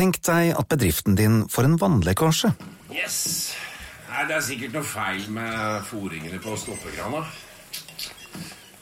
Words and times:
Tenk 0.00 0.16
deg 0.24 0.54
at 0.56 0.64
bedriften 0.72 1.12
din 1.12 1.42
får 1.52 1.66
en 1.66 1.74
vannlekkasje. 1.76 2.48
Yes. 2.88 3.16
Nei, 4.08 4.22
det 4.30 4.38
er 4.38 4.46
sikkert 4.46 4.78
noe 4.78 4.86
feil 4.88 5.26
med 5.28 5.82
foringene 5.90 6.38
på 6.40 6.54
stoppekrana. 6.56 7.20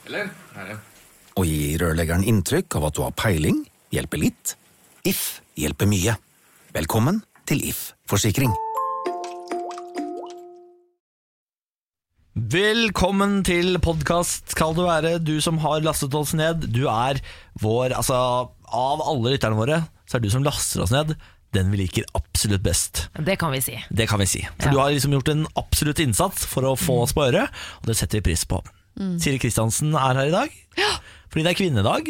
Eller? 0.07 0.29
Er 0.55 0.69
det? 0.69 0.77
Å 1.35 1.43
gi 1.43 1.75
rørleggeren 1.81 2.23
inntrykk 2.23 2.79
av 2.79 2.87
at 2.87 2.95
du 2.95 3.03
har 3.03 3.11
peiling, 3.19 3.59
hjelper 3.91 4.23
litt. 4.23 4.55
If 5.03 5.41
hjelper 5.59 5.91
mye. 5.91 6.15
Velkommen 6.79 7.19
til 7.51 7.67
If 7.67 7.89
forsikring. 8.07 8.55
Velkommen 12.39 13.41
til 13.43 13.75
podkast, 13.83 14.53
skal 14.55 14.71
du 14.71 14.85
være, 14.87 15.17
du 15.19 15.41
som 15.43 15.59
har 15.67 15.83
lastet 15.83 16.15
oss 16.15 16.31
ned. 16.31 16.69
Du 16.71 16.85
er 16.87 17.19
vår, 17.59 17.91
altså 17.91 18.55
Av 18.69 19.01
alle 19.01 19.33
lytterne 19.33 19.57
våre, 19.57 19.83
så 20.09 20.17
er 20.17 20.23
det 20.23 20.31
du 20.31 20.33
som 20.33 20.45
laster 20.47 20.81
oss 20.81 20.93
ned, 20.95 21.13
den 21.53 21.69
vi 21.73 21.79
liker 21.83 22.05
absolutt 22.17 22.61
best. 22.65 23.03
Det 23.17 23.37
kan 23.41 23.53
vi 23.53 23.61
si. 23.61 23.77
Det 23.93 24.09
kan 24.09 24.19
vi 24.21 24.25
si. 24.29 24.41
For 24.59 24.69
Ja. 24.69 24.73
du 24.73 24.79
har 24.81 24.91
liksom 24.93 25.13
gjort 25.13 25.29
en 25.33 25.45
absolutt 25.57 26.01
innsats 26.01 26.45
for 26.49 26.65
å 26.65 26.75
få 26.77 27.03
oss 27.05 27.13
på 27.13 27.25
øret, 27.29 27.49
og 27.81 27.85
det 27.89 27.95
setter 27.97 28.19
vi 28.19 28.31
pris 28.31 28.43
på. 28.49 28.61
Siri 29.21 29.37
Kristiansen 29.39 29.93
er 29.95 30.17
her 30.17 30.27
i 30.27 30.33
dag 30.35 30.49
fordi 31.29 31.43
det 31.45 31.51
er 31.53 31.59
kvinnedag. 31.61 32.09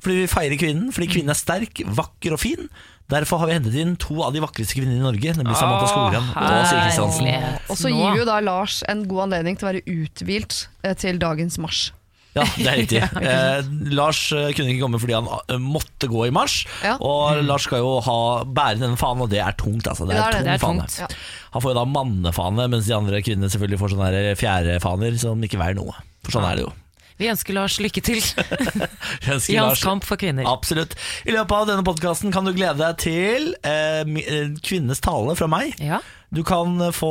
Fordi 0.00 0.14
vi 0.22 0.26
feirer 0.30 0.56
kvinnen, 0.56 0.92
fordi 0.96 1.08
kvinnen 1.12 1.28
er 1.34 1.36
sterk, 1.36 1.82
vakker 1.84 2.32
og 2.32 2.40
fin. 2.40 2.68
Derfor 3.10 3.42
har 3.42 3.50
vi 3.50 3.56
hentet 3.58 3.74
inn 3.76 3.96
to 4.00 4.22
av 4.24 4.32
de 4.32 4.40
vakreste 4.40 4.78
kvinnene 4.78 5.02
i 5.02 5.04
Norge, 5.04 5.34
nemlig 5.36 5.56
Samantha 5.58 5.90
Skogran 5.90 6.28
og 6.30 6.66
Siri 6.70 6.84
Kristiansen. 6.86 7.28
Og 7.68 7.76
så 7.76 7.90
gir 7.92 8.14
vi 8.14 8.22
jo 8.22 8.24
da 8.28 8.38
Lars 8.40 8.78
en 8.88 9.02
god 9.10 9.26
anledning 9.26 9.58
til 9.58 9.66
å 9.66 9.72
være 9.72 9.82
uthvilt 9.84 10.68
eh, 10.86 10.94
til 10.96 11.18
dagens 11.20 11.58
marsj. 11.60 11.90
Ja, 12.36 12.44
det 12.56 12.66
er 12.70 12.76
riktig. 12.78 13.00
Eh, 13.30 13.64
Lars 13.94 14.20
eh, 14.32 14.50
kunne 14.56 14.70
ikke 14.72 14.84
komme 14.84 15.00
fordi 15.02 15.16
han 15.16 15.26
eh, 15.50 15.58
måtte 15.60 16.08
gå 16.10 16.26
i 16.28 16.32
mars. 16.34 16.60
Ja. 16.84 16.94
Og 17.02 17.40
Lars 17.46 17.66
skal 17.66 17.82
jo 17.82 17.96
ha, 18.06 18.16
bære 18.46 18.78
denne 18.82 18.98
fanen, 19.00 19.24
og 19.26 19.32
det 19.32 19.40
er 19.42 19.56
tungt. 19.58 19.88
Altså. 19.90 20.06
Det 20.08 20.14
er, 20.16 20.20
Det 20.20 20.26
er 20.26 20.30
det. 20.30 20.38
tung 20.38 20.46
Det 20.46 20.54
er 20.54 20.62
fane. 20.62 20.86
tungt. 20.86 21.00
Ja. 21.02 21.48
Han 21.56 21.64
får 21.64 21.74
jo 21.74 21.78
da 21.80 21.84
mannefane, 21.90 22.68
mens 22.70 22.86
de 22.86 22.94
andre 22.96 23.22
kvinnene 23.26 23.50
selvfølgelig 23.50 23.80
får 23.82 23.94
sånne 23.94 24.10
her 24.14 24.38
fjærefaner 24.38 25.18
som 25.22 25.42
ikke 25.46 25.58
veier 25.60 25.78
noe. 25.78 25.96
For 26.26 26.36
sånn 26.38 26.46
er 26.46 26.60
det 26.60 26.66
jo. 26.68 26.72
Vi 27.20 27.28
ønsker 27.28 27.52
Lars 27.56 27.76
lykke 27.84 28.00
til 28.06 28.18
i 29.24 29.28
hans 29.28 29.48
Lars- 29.52 29.82
kamp 29.84 30.06
for 30.08 30.16
kvinner. 30.20 30.48
Absolutt. 30.48 30.96
I 31.28 31.34
løpet 31.36 31.52
av 31.58 31.68
denne 31.68 31.84
podkasten 31.86 32.32
kan 32.32 32.48
du 32.48 32.54
glede 32.56 32.80
deg 32.80 32.96
til 33.04 33.50
eh, 33.60 34.00
eh, 34.24 34.54
kvinnenes 34.64 35.02
tale 35.04 35.36
fra 35.38 35.48
meg. 35.52 35.76
Ja, 35.84 36.00
Du 36.32 36.42
kan 36.46 36.78
få 36.94 37.10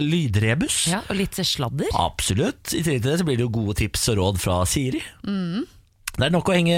lydrebus. 0.00 0.86
ja, 0.90 1.02
Og 1.12 1.18
litt 1.18 1.36
sladder. 1.44 1.90
Absolutt. 1.92 2.72
I 2.74 2.80
tillegg 2.82 3.02
til 3.04 3.10
det 3.12 3.18
så 3.20 3.26
blir 3.28 3.36
det 3.36 3.44
jo 3.46 3.52
gode 3.60 3.76
tips 3.82 4.08
og 4.14 4.18
råd 4.22 4.40
fra 4.40 4.58
Siri. 4.66 5.02
Mm. 5.28 5.66
Det 6.16 6.24
er 6.24 6.32
nok 6.32 6.48
å 6.48 6.54
henge 6.56 6.76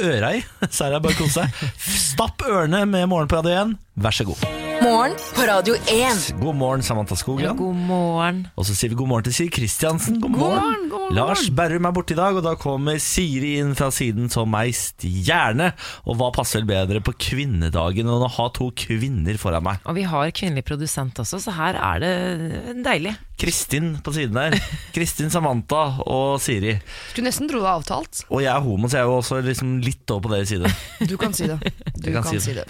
øra 0.00 0.30
i, 0.38 0.40
så 0.72 0.86
er 0.88 0.94
det 0.96 1.02
bare 1.04 1.12
å 1.12 1.20
kose 1.20 1.44
seg. 1.44 1.72
Stapp 2.08 2.40
ørene 2.48 2.86
med 2.88 3.04
Morgen 3.12 3.28
på 3.28 3.42
Radio 3.42 3.58
1, 3.66 3.76
vær 4.00 4.16
så 4.16 4.24
god. 4.32 4.71
Morgen 4.92 5.14
på 5.32 5.44
Radio 5.48 5.72
1. 5.88 6.34
God 6.36 6.56
morgen, 6.60 6.82
Samantha 6.84 7.16
Skogran. 7.16 7.56
God 7.56 7.78
morgen. 7.88 8.42
Og 8.60 8.66
så 8.68 8.74
sier 8.76 8.92
vi 8.92 8.98
god 8.98 9.08
morgen 9.08 9.24
til 9.24 9.32
Siri 9.38 9.52
Kristiansen. 9.56 10.18
God 10.20 10.34
morgen. 10.34 10.58
morgen, 10.58 10.90
god 10.90 11.00
morgen. 11.06 11.16
Lars 11.16 11.46
Berrum 11.48 11.88
er 11.88 11.94
borte 11.96 12.12
i 12.12 12.18
dag, 12.18 12.36
og 12.36 12.44
da 12.44 12.52
kommer 12.60 13.00
Siri 13.00 13.54
inn 13.62 13.72
fra 13.78 13.88
siden 13.88 14.28
som 14.28 14.52
ei 14.60 14.68
stjerne. 14.76 15.70
Og 16.04 16.20
hva 16.20 16.28
passer 16.36 16.60
vel 16.60 16.68
bedre 16.74 17.00
på 17.00 17.16
kvinnedagen 17.16 18.04
enn 18.04 18.26
å 18.28 18.28
ha 18.36 18.50
to 18.52 18.68
kvinner 18.76 19.40
foran 19.40 19.64
meg? 19.64 19.80
Og 19.88 19.96
vi 19.96 20.04
har 20.12 20.36
kvinnelig 20.36 20.68
produsent 20.68 21.24
også, 21.24 21.40
så 21.40 21.56
her 21.56 21.80
er 21.80 22.04
det 22.04 22.16
deilig. 22.84 23.16
Kristin 23.42 23.96
på 24.04 24.12
siden 24.12 24.36
der. 24.36 24.54
Kristin, 24.94 25.30
Samantha 25.32 25.80
og 26.06 26.36
Siri. 26.42 26.76
Skulle 27.10 27.26
nesten 27.26 27.48
tro 27.50 27.58
det 27.58 27.64
var 27.64 27.80
avtalt. 27.80 28.22
Og 28.28 28.44
jeg 28.44 28.52
er 28.52 28.62
homo, 28.62 28.86
så 28.86 29.00
jeg 29.00 29.06
er 29.06 29.10
jo 29.10 29.16
også 29.18 29.40
liksom 29.42 29.72
litt 29.82 30.12
over 30.14 30.28
på 30.28 30.34
deres 30.36 30.52
side. 30.52 30.70
Du 31.10 31.16
kan 31.18 31.34
si 31.34 31.48
det. 31.50 31.58
Du 32.02 32.08
kan 32.10 32.24
kan, 32.24 32.32
si 32.34 32.40
si 32.42 32.54
det. 32.56 32.64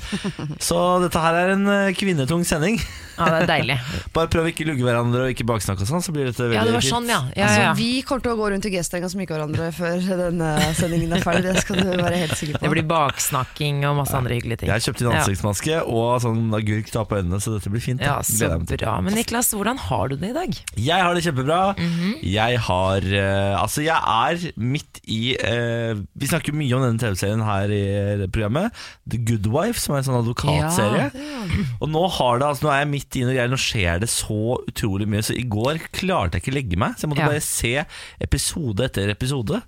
Så 0.60 0.78
dette 1.00 1.20
her 1.22 1.36
er 1.38 1.54
en 1.54 1.68
eh, 1.70 1.94
kvinnetung 2.12 2.44
sending. 2.46 2.76
Ja, 3.16 3.26
det 3.28 3.42
er 3.42 3.48
deilig. 3.50 3.74
Bare 4.16 4.28
prøv 4.32 4.46
å 4.46 4.50
ikke 4.52 4.64
lugge 4.68 4.84
hverandre 4.84 5.26
og 5.26 5.32
ikke 5.34 5.44
baksnakke 5.48 5.84
og 5.84 5.88
sånn, 5.88 6.02
så 6.04 6.12
blir 6.14 6.28
dette 6.28 6.42
veldig 6.44 6.56
Ja, 6.56 6.64
det 6.68 6.72
var 6.76 6.84
fint. 6.84 6.92
sånn, 6.94 7.08
ja. 7.12 7.18
ja, 7.36 7.48
ja, 7.48 7.62
ja. 7.68 7.72
vi 7.76 7.88
kommer 8.08 8.24
til 8.24 8.32
å 8.32 8.38
gå 8.40 8.48
rundt 8.52 8.68
i 8.68 8.72
G-strenga 8.72 9.08
og 9.10 9.22
ikke 9.24 9.36
hverandre 9.36 9.68
før 9.76 10.06
denne 10.22 10.48
sendingen 10.78 11.12
er 11.16 11.24
ferdig. 11.24 11.52
Det 11.52 11.64
skal 11.64 11.80
du 11.82 11.90
være 11.92 12.20
helt 12.22 12.34
sikker 12.38 12.56
på. 12.58 12.64
Det 12.64 12.72
blir 12.72 12.86
baksnakking 12.88 13.82
og 13.88 13.98
masse 14.00 14.16
andre 14.16 14.38
hyggelige 14.38 14.62
ting. 14.62 14.70
Jeg 14.72 14.76
har 14.78 14.84
kjøpt 14.86 15.02
inn 15.04 15.10
ansiktsmaske 15.12 15.78
og 15.92 16.08
sånn 16.24 16.42
agurk 16.56 16.90
ta 16.94 17.04
på 17.08 17.20
øynene, 17.20 17.40
så 17.44 17.54
dette 17.56 17.72
blir 17.72 17.84
fint. 17.84 18.02
Ja, 18.02 18.18
da. 18.20 18.26
så 18.26 18.36
Gleder 18.38 18.54
jeg 18.56 18.62
meg 18.64 18.70
til. 18.72 18.80
bra. 18.84 18.96
Men 19.06 19.18
Niklas, 19.20 19.52
hvordan 19.56 19.82
har 19.86 20.12
du 20.12 20.16
det 20.22 20.32
i 20.32 20.36
dag? 20.36 20.60
Jeg 20.88 21.06
har 21.06 21.18
det 21.18 21.24
kjempebra. 21.28 21.60
Mhm. 21.78 22.16
Jeg 22.32 22.60
har 22.68 23.08
eh, 23.12 23.60
Altså, 23.62 23.84
jeg 23.84 23.96
er 23.96 24.56
midt 24.58 25.00
i 25.06 25.20
eh, 25.36 26.00
Vi 26.18 26.28
snakker 26.30 26.56
mye 26.56 26.74
om 26.78 26.84
denne 26.86 27.00
TV-serien 27.02 27.44
her 27.46 27.72
i 27.76 28.26
programmet. 28.32 28.72
The 29.08 29.20
Good 29.20 29.46
Wife, 29.52 29.78
som 29.82 29.94
er 29.94 30.02
en 30.02 30.08
sånn 30.08 30.18
advokatserie. 30.22 31.10
Og 31.82 31.88
nå 31.92 32.02
har 32.16 32.38
det 32.40 32.46
Altså, 32.48 32.64
nå 32.66 32.70
er 32.72 32.80
jeg 32.82 32.90
midt 32.92 33.16
i 33.20 33.24
noe 33.26 33.34
greier, 33.36 33.50
nå 33.52 33.58
skjer 33.60 34.00
det 34.02 34.08
så 34.12 34.38
utrolig 34.68 35.06
mye. 35.12 35.22
Så 35.26 35.36
i 35.38 35.44
går 35.48 35.78
klarte 35.94 36.38
jeg 36.38 36.44
ikke 36.46 36.54
legge 36.56 36.78
meg, 36.80 36.96
så 36.96 37.06
jeg 37.06 37.12
måtte 37.12 37.24
Ja. 37.26 37.30
bare 37.32 37.44
se 37.44 37.72
episode 38.26 38.80
etter 38.88 39.10
episode. 39.12 39.62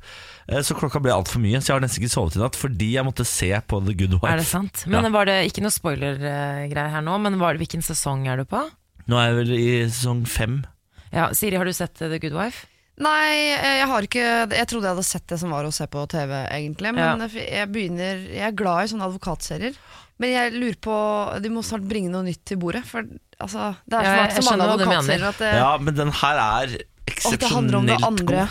Eh, 0.48 0.60
Så 0.60 0.74
klokka 0.76 1.00
ble 1.00 1.12
altfor 1.12 1.40
mye, 1.40 1.60
så 1.60 1.72
jeg 1.72 1.76
har 1.76 1.84
nesten 1.86 2.02
ikke 2.02 2.12
sovet 2.16 2.36
i 2.36 2.42
natt 2.42 2.56
fordi 2.56 2.92
jeg 2.96 3.04
måtte 3.06 3.24
se 3.28 3.50
på 3.68 3.80
The 3.86 3.94
Good 3.94 4.18
Wife. 4.20 4.32
Er 4.32 4.36
det 4.42 4.46
sant? 4.50 4.86
Men 4.86 5.04
Ja. 5.04 5.10
var 5.10 5.24
det 5.26 5.38
ikke 5.52 5.62
noe 5.62 5.70
spoiler-greier 5.72 6.90
her 6.90 7.00
nå, 7.02 7.18
men 7.20 7.38
var 7.38 7.54
det, 7.54 7.60
hvilken 7.68 7.82
sesong 7.82 8.26
er 8.28 8.36
du 8.42 8.44
på? 8.44 8.60
Nå 9.08 9.16
er 9.20 9.28
jeg 9.32 9.36
vel 9.40 9.52
i 9.56 9.88
sesong 9.90 10.26
fem. 10.26 10.64
Ja, 11.12 11.30
Siri, 11.32 11.56
har 11.56 11.64
du 11.64 11.72
sett 11.72 11.94
The 11.94 12.18
Good 12.18 12.32
Wife? 12.34 12.66
Nei, 12.96 13.50
eh, 13.58 13.78
jeg 13.80 13.86
har 13.90 14.02
ikke 14.06 14.24
Jeg 14.54 14.68
trodde 14.70 14.86
jeg 14.86 14.94
hadde 14.94 15.04
sett 15.04 15.26
det 15.26 15.38
som 15.40 15.50
var 15.50 15.64
å 15.64 15.72
se 15.72 15.84
på 15.86 16.06
TV, 16.08 16.30
egentlig. 16.48 16.94
Men 16.94 17.18
Ja. 17.20 17.26
jeg 17.26 17.72
begynner 17.72 18.22
Jeg 18.30 18.52
er 18.52 18.52
glad 18.52 18.84
i 18.84 18.94
sånne 18.94 19.08
advokatserier. 19.10 19.74
Men 20.22 20.30
jeg 20.30 20.52
lurer 20.54 20.76
på 20.78 20.96
De 21.42 21.50
må 21.50 21.62
snart 21.66 21.86
bringe 21.90 22.12
noe 22.12 22.22
nytt 22.26 22.44
til 22.46 22.58
bordet. 22.62 22.84
For 22.86 23.02
altså, 23.42 23.72
det 23.90 23.98
er 23.98 24.04
så, 24.04 24.12
Ja, 24.14 24.42
så 24.46 24.56
mange 24.56 24.86
mener. 24.86 25.28
at 25.28 25.38
det, 25.42 25.52
Ja, 25.58 25.70
men 25.78 25.94
den 25.98 26.12
her 26.22 26.42
er 26.44 26.76
og 27.24 27.34
det 27.38 27.48
handler 27.50 27.78
om 27.78 27.86
det 27.86 27.96
andre. 28.02 28.24
god. 28.24 28.48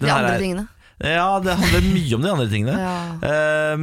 De 0.00 0.10
andre 0.12 0.38
tingene. 0.38 0.68
Ja, 0.96 1.36
det 1.44 1.52
handler 1.60 1.84
mye 1.92 2.14
om 2.16 2.22
de 2.24 2.30
andre 2.32 2.46
tingene. 2.48 2.74
Ja. 2.80 2.92
Ehm, 3.28 3.82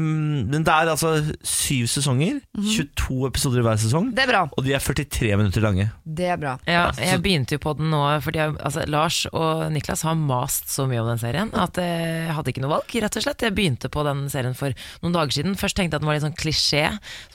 men 0.50 0.64
det 0.66 0.74
er 0.74 0.90
altså 0.90 1.12
syv 1.46 1.86
sesonger, 1.92 2.40
22 2.58 3.28
episoder 3.30 3.62
i 3.62 3.66
hver 3.68 3.78
sesong, 3.78 4.08
Det 4.18 4.24
er 4.24 4.32
bra. 4.32 4.42
og 4.50 4.64
de 4.66 4.74
er 4.74 4.82
43 4.82 5.38
minutter 5.38 5.62
lange. 5.62 5.86
Det 6.04 6.26
er 6.34 6.40
bra. 6.42 6.56
Ja, 6.66 6.88
jeg 6.98 7.22
begynte 7.22 7.54
jo 7.58 7.62
på 7.62 7.76
den 7.78 7.92
nå 7.94 8.02
fordi 8.26 8.42
jeg, 8.42 8.56
altså, 8.66 8.88
Lars 8.90 9.20
og 9.32 9.72
Niklas 9.76 10.02
har 10.08 10.18
mast 10.18 10.74
så 10.74 10.88
mye 10.90 11.04
om 11.04 11.12
den 11.14 11.22
serien 11.22 11.54
at 11.54 11.78
jeg 11.78 12.34
hadde 12.34 12.50
ikke 12.54 12.66
noe 12.66 12.74
valg, 12.80 12.90
rett 13.06 13.18
og 13.22 13.28
slett. 13.28 13.46
Jeg 13.46 13.56
begynte 13.58 13.94
på 13.94 14.04
den 14.10 14.26
serien 14.34 14.58
for 14.58 14.74
noen 15.06 15.14
dager 15.14 15.38
siden. 15.38 15.54
Først 15.60 15.78
tenkte 15.78 15.94
jeg 15.94 16.02
at 16.02 16.06
den 16.06 16.10
var 16.10 16.18
litt 16.18 16.26
sånn 16.26 16.38
klisjé. 16.42 16.86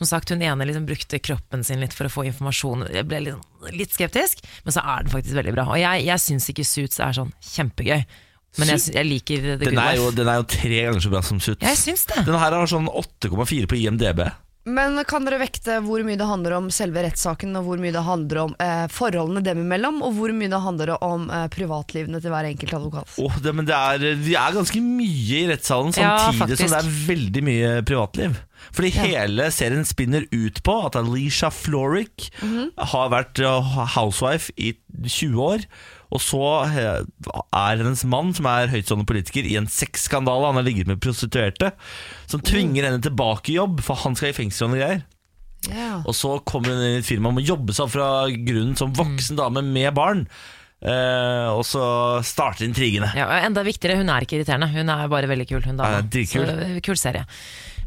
Som 0.01 0.11
sagt, 0.11 0.31
hun 0.35 0.43
ene 0.43 0.67
liksom 0.67 0.87
brukte 0.91 1.23
kroppen 1.23 1.63
sin 1.63 1.79
litt 1.81 1.95
for 1.95 2.11
å 2.11 2.13
få 2.13 2.27
informasjon. 2.27 2.89
Jeg 2.91 3.07
ble 3.07 3.23
litt, 3.31 3.51
litt 3.79 3.95
skeptisk, 3.95 4.43
men 4.67 4.75
så 4.75 4.83
er 4.83 5.07
den 5.07 5.15
faktisk 5.15 5.39
veldig 5.39 5.55
bra. 5.55 5.69
Og 5.71 5.79
jeg, 5.79 6.03
jeg 6.11 6.25
syns 6.27 6.51
ikke 6.51 6.67
Suits 6.67 6.99
er 6.99 7.15
sånn 7.15 7.31
kjempegøy, 7.55 8.03
men 8.59 8.73
jeg, 8.75 8.85
jeg 8.95 9.07
liker 9.09 9.41
The 9.47 9.57
Good 9.63 9.71
Den 9.71 9.79
er, 9.85 9.95
jo, 9.97 10.09
Wife. 10.09 10.17
den 10.19 10.29
er 10.35 10.43
jo 10.43 10.49
tre 10.59 10.83
ganger 10.89 11.01
så 11.07 11.15
bra 11.15 11.23
som 11.23 11.41
Suits. 11.41 11.63
Jeg 11.65 11.79
syns 11.81 12.05
det. 12.11 12.27
Den 12.27 12.39
her 12.43 12.59
har 12.59 12.67
sånn 12.71 12.91
8,4 12.91 13.67
på 13.71 13.79
IMDb. 13.85 14.27
Men 14.69 14.99
kan 15.09 15.25
dere 15.25 15.39
vekte 15.41 15.79
hvor 15.81 16.03
mye 16.05 16.19
det 16.21 16.27
handler 16.29 16.53
om 16.59 16.67
selve 16.75 17.01
rettssaken, 17.01 17.55
og 17.57 17.65
hvor 17.65 17.79
mye 17.81 17.95
det 17.95 18.03
handler 18.05 18.41
om 18.43 18.51
eh, 18.61 18.83
forholdene 18.93 19.41
dem 19.47 19.63
imellom, 19.63 20.03
og 20.05 20.13
hvor 20.19 20.35
mye 20.37 20.51
det 20.53 20.59
handler 20.61 20.93
om 21.07 21.25
eh, 21.33 21.47
privatlivene 21.55 22.21
til 22.21 22.35
hver 22.35 22.51
enkelt 22.51 22.75
advokat? 22.77 23.15
Åh, 23.25 23.39
det, 23.47 23.55
men 23.57 23.65
det 23.71 23.79
er, 23.79 24.05
de 24.21 24.35
er 24.37 24.59
ganske 24.59 24.83
mye 24.85 25.39
i 25.41 25.47
rettssalen, 25.49 25.95
Ja, 25.97 26.19
samtidig 26.37 26.59
som 26.61 26.75
det 26.75 26.83
er 26.83 26.93
veldig 27.09 27.45
mye 27.49 27.71
privatliv. 27.89 28.37
Fordi 28.77 28.91
hele 28.99 29.49
serien 29.55 29.87
spinner 29.89 30.27
ut 30.35 30.61
på 30.67 30.75
at 30.85 30.99
Alicia 31.01 31.49
Florrick 31.55 32.29
Mhm. 32.43 32.69
har 32.93 33.09
vært 33.15 33.41
uh, 33.41 33.87
housewife 33.97 34.53
i 34.61 34.75
20 35.07 35.41
år. 35.49 35.65
Og 36.15 36.23
så 36.25 36.43
eh, 36.69 37.03
er 37.05 37.83
hennes 37.83 38.05
mann, 38.09 38.33
som 38.37 38.49
er 38.49 38.73
høytstående 38.73 39.09
politiker, 39.09 39.45
i 39.45 39.59
en 39.61 39.69
sexskandale. 39.71 40.51
Han 40.51 40.61
har 40.61 40.67
ligget 40.67 40.89
med 40.89 41.03
prostituerte, 41.05 41.73
som 42.31 42.45
tvinger 42.45 42.89
henne 42.89 43.03
tilbake 43.05 43.53
i 43.53 43.59
jobb, 43.59 43.83
for 43.85 44.01
han 44.05 44.17
skal 44.19 44.33
i 44.33 44.37
fengsel 44.37 44.69
og 44.69 44.75
noe 44.75 44.83
greier. 44.83 45.07
Yeah. 45.69 46.05
Og 46.07 46.15
så 46.15 46.37
kommer 46.47 46.71
hun 46.71 46.85
inn 46.85 47.01
i 47.01 47.01
et 47.03 47.09
firma 47.09 47.33
og 47.33 47.41
må 47.41 47.43
jobbe 47.45 47.75
seg 47.75 47.91
fra 47.91 48.09
grunnen 48.31 48.77
som 48.79 48.95
voksen 48.95 49.41
dame 49.41 49.65
med 49.67 49.91
barn. 49.97 50.25
Eh, 50.79 51.49
og 51.51 51.65
så 51.67 51.83
starter 52.27 52.69
intrigene. 52.69 53.11
Ja, 53.19 53.27
og 53.27 53.49
enda 53.49 53.65
viktigere, 53.67 53.99
hun 53.99 54.13
er 54.15 54.25
ikke 54.25 54.39
irriterende. 54.39 54.71
Hun 54.71 54.93
er 54.95 55.11
bare 55.11 55.31
veldig 55.31 55.49
kul, 55.51 55.65
hun 55.67 55.81
dama. 55.81 55.99
Ja, 55.99 56.05
kul. 56.07 56.47
Så, 56.47 56.59
eh, 56.69 56.79
kul 56.87 57.01
serie. 57.01 57.27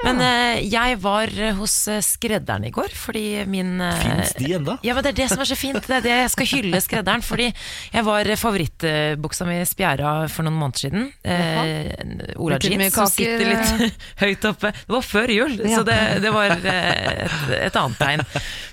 Men 0.01 0.17
eh, 0.25 0.61
jeg 0.65 0.95
var 1.03 1.29
eh, 1.37 1.53
hos 1.57 1.75
eh, 1.91 1.99
skredderen 2.01 2.63
i 2.65 2.71
går, 2.73 2.89
fordi 2.97 3.23
min 3.49 3.75
eh, 3.85 3.99
Fins 4.01 4.31
de 4.39 4.53
enda? 4.57 4.77
Ja, 4.85 4.95
men 4.97 5.05
Det 5.05 5.11
er 5.13 5.17
det 5.21 5.27
som 5.29 5.43
er 5.43 5.49
så 5.51 5.57
fint. 5.59 5.77
Det 5.85 5.97
er 5.99 6.05
det 6.05 6.15
jeg 6.23 6.31
skal 6.33 6.49
hylle 6.55 6.81
skredderen. 6.81 7.21
Fordi 7.25 7.49
jeg 7.93 8.05
var 8.07 8.29
favorittbuksa 8.41 9.45
mi 9.49 9.59
spjæra 9.69 10.13
for 10.33 10.47
noen 10.47 10.57
måneder 10.57 10.85
siden. 10.87 11.05
Eh, 11.21 12.33
Ola 12.41 12.57
Litt 12.57 12.69
jeans 12.71 12.97
som 12.97 13.11
sitter 13.13 13.45
litt 13.51 14.01
høyt 14.23 14.49
oppe. 14.49 14.73
Det 14.73 14.95
var 14.97 15.05
før 15.05 15.35
jul, 15.35 15.55
Ja. 15.61 15.77
så 15.77 15.85
det, 15.87 15.99
det 16.25 16.33
var 16.33 16.55
eh, 16.57 17.23
et, 17.27 17.55
et 17.69 17.79
annet 17.83 18.01
tegn. 18.01 18.25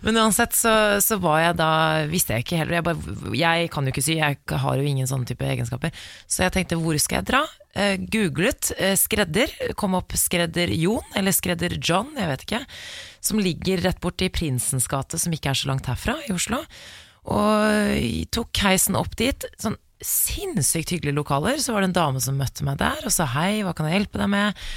Men 0.09 0.23
uansett 0.25 0.57
så, 0.57 0.73
så 1.05 1.21
var 1.23 1.43
jeg 1.45 1.59
da 1.61 1.71
Visste 2.09 2.37
jeg 2.39 2.47
ikke 2.47 2.63
heller. 2.63 2.79
Jeg, 2.81 2.87
bare, 2.89 3.37
jeg 3.37 3.71
kan 3.75 3.85
jo 3.85 3.93
ikke 3.93 4.05
sy, 4.09 4.17
jeg 4.23 4.41
har 4.65 4.81
jo 4.81 4.89
ingen 4.95 5.09
sånne 5.11 5.29
type 5.29 5.45
egenskaper. 5.45 5.93
Så 6.31 6.47
jeg 6.47 6.55
tenkte 6.57 6.79
hvor 6.81 6.97
skal 7.03 7.21
jeg 7.21 7.29
dra? 7.35 7.45
Eh, 7.75 7.97
googlet 8.13 8.73
eh, 8.77 8.95
skredder, 8.99 9.53
kom 9.79 9.97
opp 9.99 10.15
skredder 10.19 10.73
Jon, 10.77 11.05
eller 11.19 11.35
skredder 11.35 11.77
John, 11.81 12.15
jeg 12.17 12.31
vet 12.31 12.47
ikke, 12.47 12.63
som 13.25 13.43
ligger 13.43 13.85
rett 13.85 14.01
borti 14.05 14.31
Prinsens 14.33 14.89
gate, 14.91 15.21
som 15.21 15.35
ikke 15.35 15.53
er 15.53 15.61
så 15.61 15.73
langt 15.73 15.91
herfra, 15.91 16.17
i 16.29 16.33
Oslo. 16.37 16.63
Og 17.29 18.25
tok 18.33 18.63
heisen 18.65 18.97
opp 18.97 19.19
dit. 19.21 19.45
Sånn 19.61 19.77
sinnssykt 20.05 20.93
hyggelige 20.95 21.17
lokaler. 21.17 21.59
Så 21.59 21.75
var 21.75 21.83
det 21.83 21.91
en 21.91 21.99
dame 21.99 22.23
som 22.23 22.39
møtte 22.39 22.67
meg 22.67 22.79
der 22.81 23.03
og 23.05 23.15
sa 23.15 23.27
hei, 23.35 23.61
hva 23.67 23.75
kan 23.77 23.89
jeg 23.89 23.99
hjelpe 23.99 24.21
deg 24.21 24.31
med? 24.33 24.69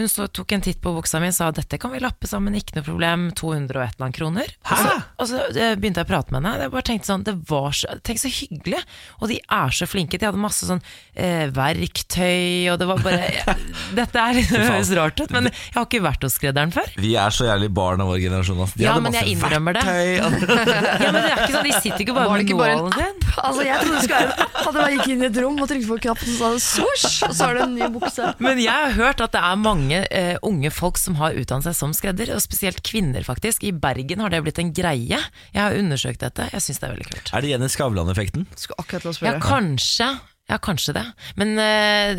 Hun 0.00 0.08
så, 0.08 0.24
tok 0.32 0.52
en 0.56 0.62
titt 0.64 0.78
på 0.80 0.94
buksa 0.96 1.20
mi 1.20 1.28
og 1.28 1.34
sa 1.36 1.50
dette 1.52 1.76
kan 1.80 1.92
vi 1.92 2.00
lappe 2.00 2.24
sammen, 2.28 2.54
ikke 2.56 2.78
noe 2.78 2.86
problem, 2.86 3.26
200 3.36 3.76
og 3.76 3.82
et 3.84 3.94
eller 3.98 4.06
annet 4.06 4.16
kroner. 4.16 4.52
Og 4.70 4.78
så, 4.80 4.94
og 5.20 5.28
så 5.28 5.40
eh, 5.52 5.74
begynte 5.76 6.00
jeg 6.00 6.08
å 6.08 6.10
prate 6.10 6.32
med 6.32 6.40
henne. 6.40 6.64
Jeg 6.64 6.72
bare 6.72 6.86
tenkte 6.88 7.10
sånn, 7.10 7.24
det 7.26 7.34
var 7.50 7.74
så, 7.76 7.98
tenk 8.06 8.22
så 8.22 8.30
hyggelig. 8.32 8.80
Og 9.20 9.28
de 9.28 9.36
er 9.44 9.76
så 9.76 9.88
flinke. 9.90 10.16
De 10.16 10.28
hadde 10.30 10.40
masse 10.40 10.64
sånn 10.68 10.80
eh, 11.12 11.50
verktøy, 11.52 12.70
og 12.72 12.78
det 12.80 12.88
var 12.88 13.02
bare 13.04 13.28
Dette 14.00 14.22
er 14.24 14.38
litt, 14.38 14.50
høres 14.54 14.92
rart 14.96 15.20
ut, 15.20 15.34
men 15.34 15.50
jeg 15.50 15.74
har 15.76 15.86
ikke 15.88 16.02
vært 16.04 16.24
hos 16.24 16.36
skredderen 16.40 16.72
før. 16.74 16.88
Vi 17.00 17.12
er 17.20 17.34
så 17.34 17.48
jævlig 17.50 17.70
barn 17.76 18.00
av 18.00 18.08
vår 18.14 18.22
generasjon. 18.24 18.60
Altså. 18.64 18.80
De 18.80 18.86
Ja, 18.86 18.94
hadde 18.96 19.04
men 19.04 19.12
masse 19.12 19.26
jeg 19.26 19.36
innrømmer 19.36 19.76
det. 19.76 19.84
Ja, 20.20 21.10
men 21.12 21.20
det 21.20 21.30
er 21.30 21.42
ikke 21.44 21.54
sånn, 21.54 21.66
De 21.68 21.76
sitter 21.76 22.02
ikke 22.04 22.14
bare 22.16 22.30
Var 22.30 22.40
det 22.42 22.54
med 22.54 22.60
bare 22.60 22.76
nålen 22.78 22.96
sin. 22.96 23.28
Altså, 23.40 23.62
jeg 23.66 23.82
trodde 23.82 23.96
det 23.96 24.02
skulle 24.04 24.20
være 24.20 24.30
en 24.30 24.44
app. 24.44 24.58
At 24.70 24.78
jeg 24.80 24.96
gikk 24.96 25.08
inn 25.14 25.22
i 25.22 25.26
et 25.28 25.38
rom 25.42 25.60
og 25.64 25.68
trykte 25.70 25.88
på 25.90 25.98
knappen, 26.06 26.30
så 26.30 26.38
sa 26.40 26.50
det 26.54 26.62
svosj, 26.64 27.08
og 27.28 27.34
så 27.36 27.46
har 27.48 27.56
det 27.58 27.62
en 27.66 27.74
ny 27.76 27.88
bukse. 27.94 28.30
Men 28.42 28.60
jeg 28.62 28.74
har 28.84 28.94
hørt 28.96 29.22
at 29.24 29.34
det 29.34 29.42
er 29.50 29.60
mange 29.60 29.89
eh, 30.10 30.36
unge 30.46 30.70
folk 30.74 30.98
som 31.00 31.18
har 31.20 31.36
utdannet 31.38 31.68
seg 31.68 31.76
som 31.78 31.94
skredder, 31.96 32.32
og 32.34 32.42
spesielt 32.44 32.82
kvinner, 32.86 33.24
faktisk. 33.26 33.64
I 33.66 33.72
Bergen 33.74 34.22
har 34.24 34.32
det 34.32 34.42
blitt 34.46 34.60
en 34.62 34.72
greie. 34.76 35.18
Jeg 35.54 35.60
har 35.60 35.76
undersøkt 35.76 36.22
dette, 36.24 36.48
jeg 36.54 36.64
syns 36.64 36.80
det 36.82 36.88
er 36.88 36.94
veldig 36.96 37.08
kult. 37.10 37.32
Er 37.34 37.44
det 37.44 37.52
Jenny 37.54 37.70
Skavlan-effekten? 37.72 38.46
Skal 38.60 38.78
akkurat 38.82 39.06
la 39.06 39.12
oss 39.14 39.20
spørre. 39.20 39.38
Ja, 39.38 39.44
kanskje. 39.44 40.10
Ja, 40.50 40.58
kanskje 40.58 40.96
det. 40.96 41.04
Men 41.38 41.54
uh, 41.58 41.62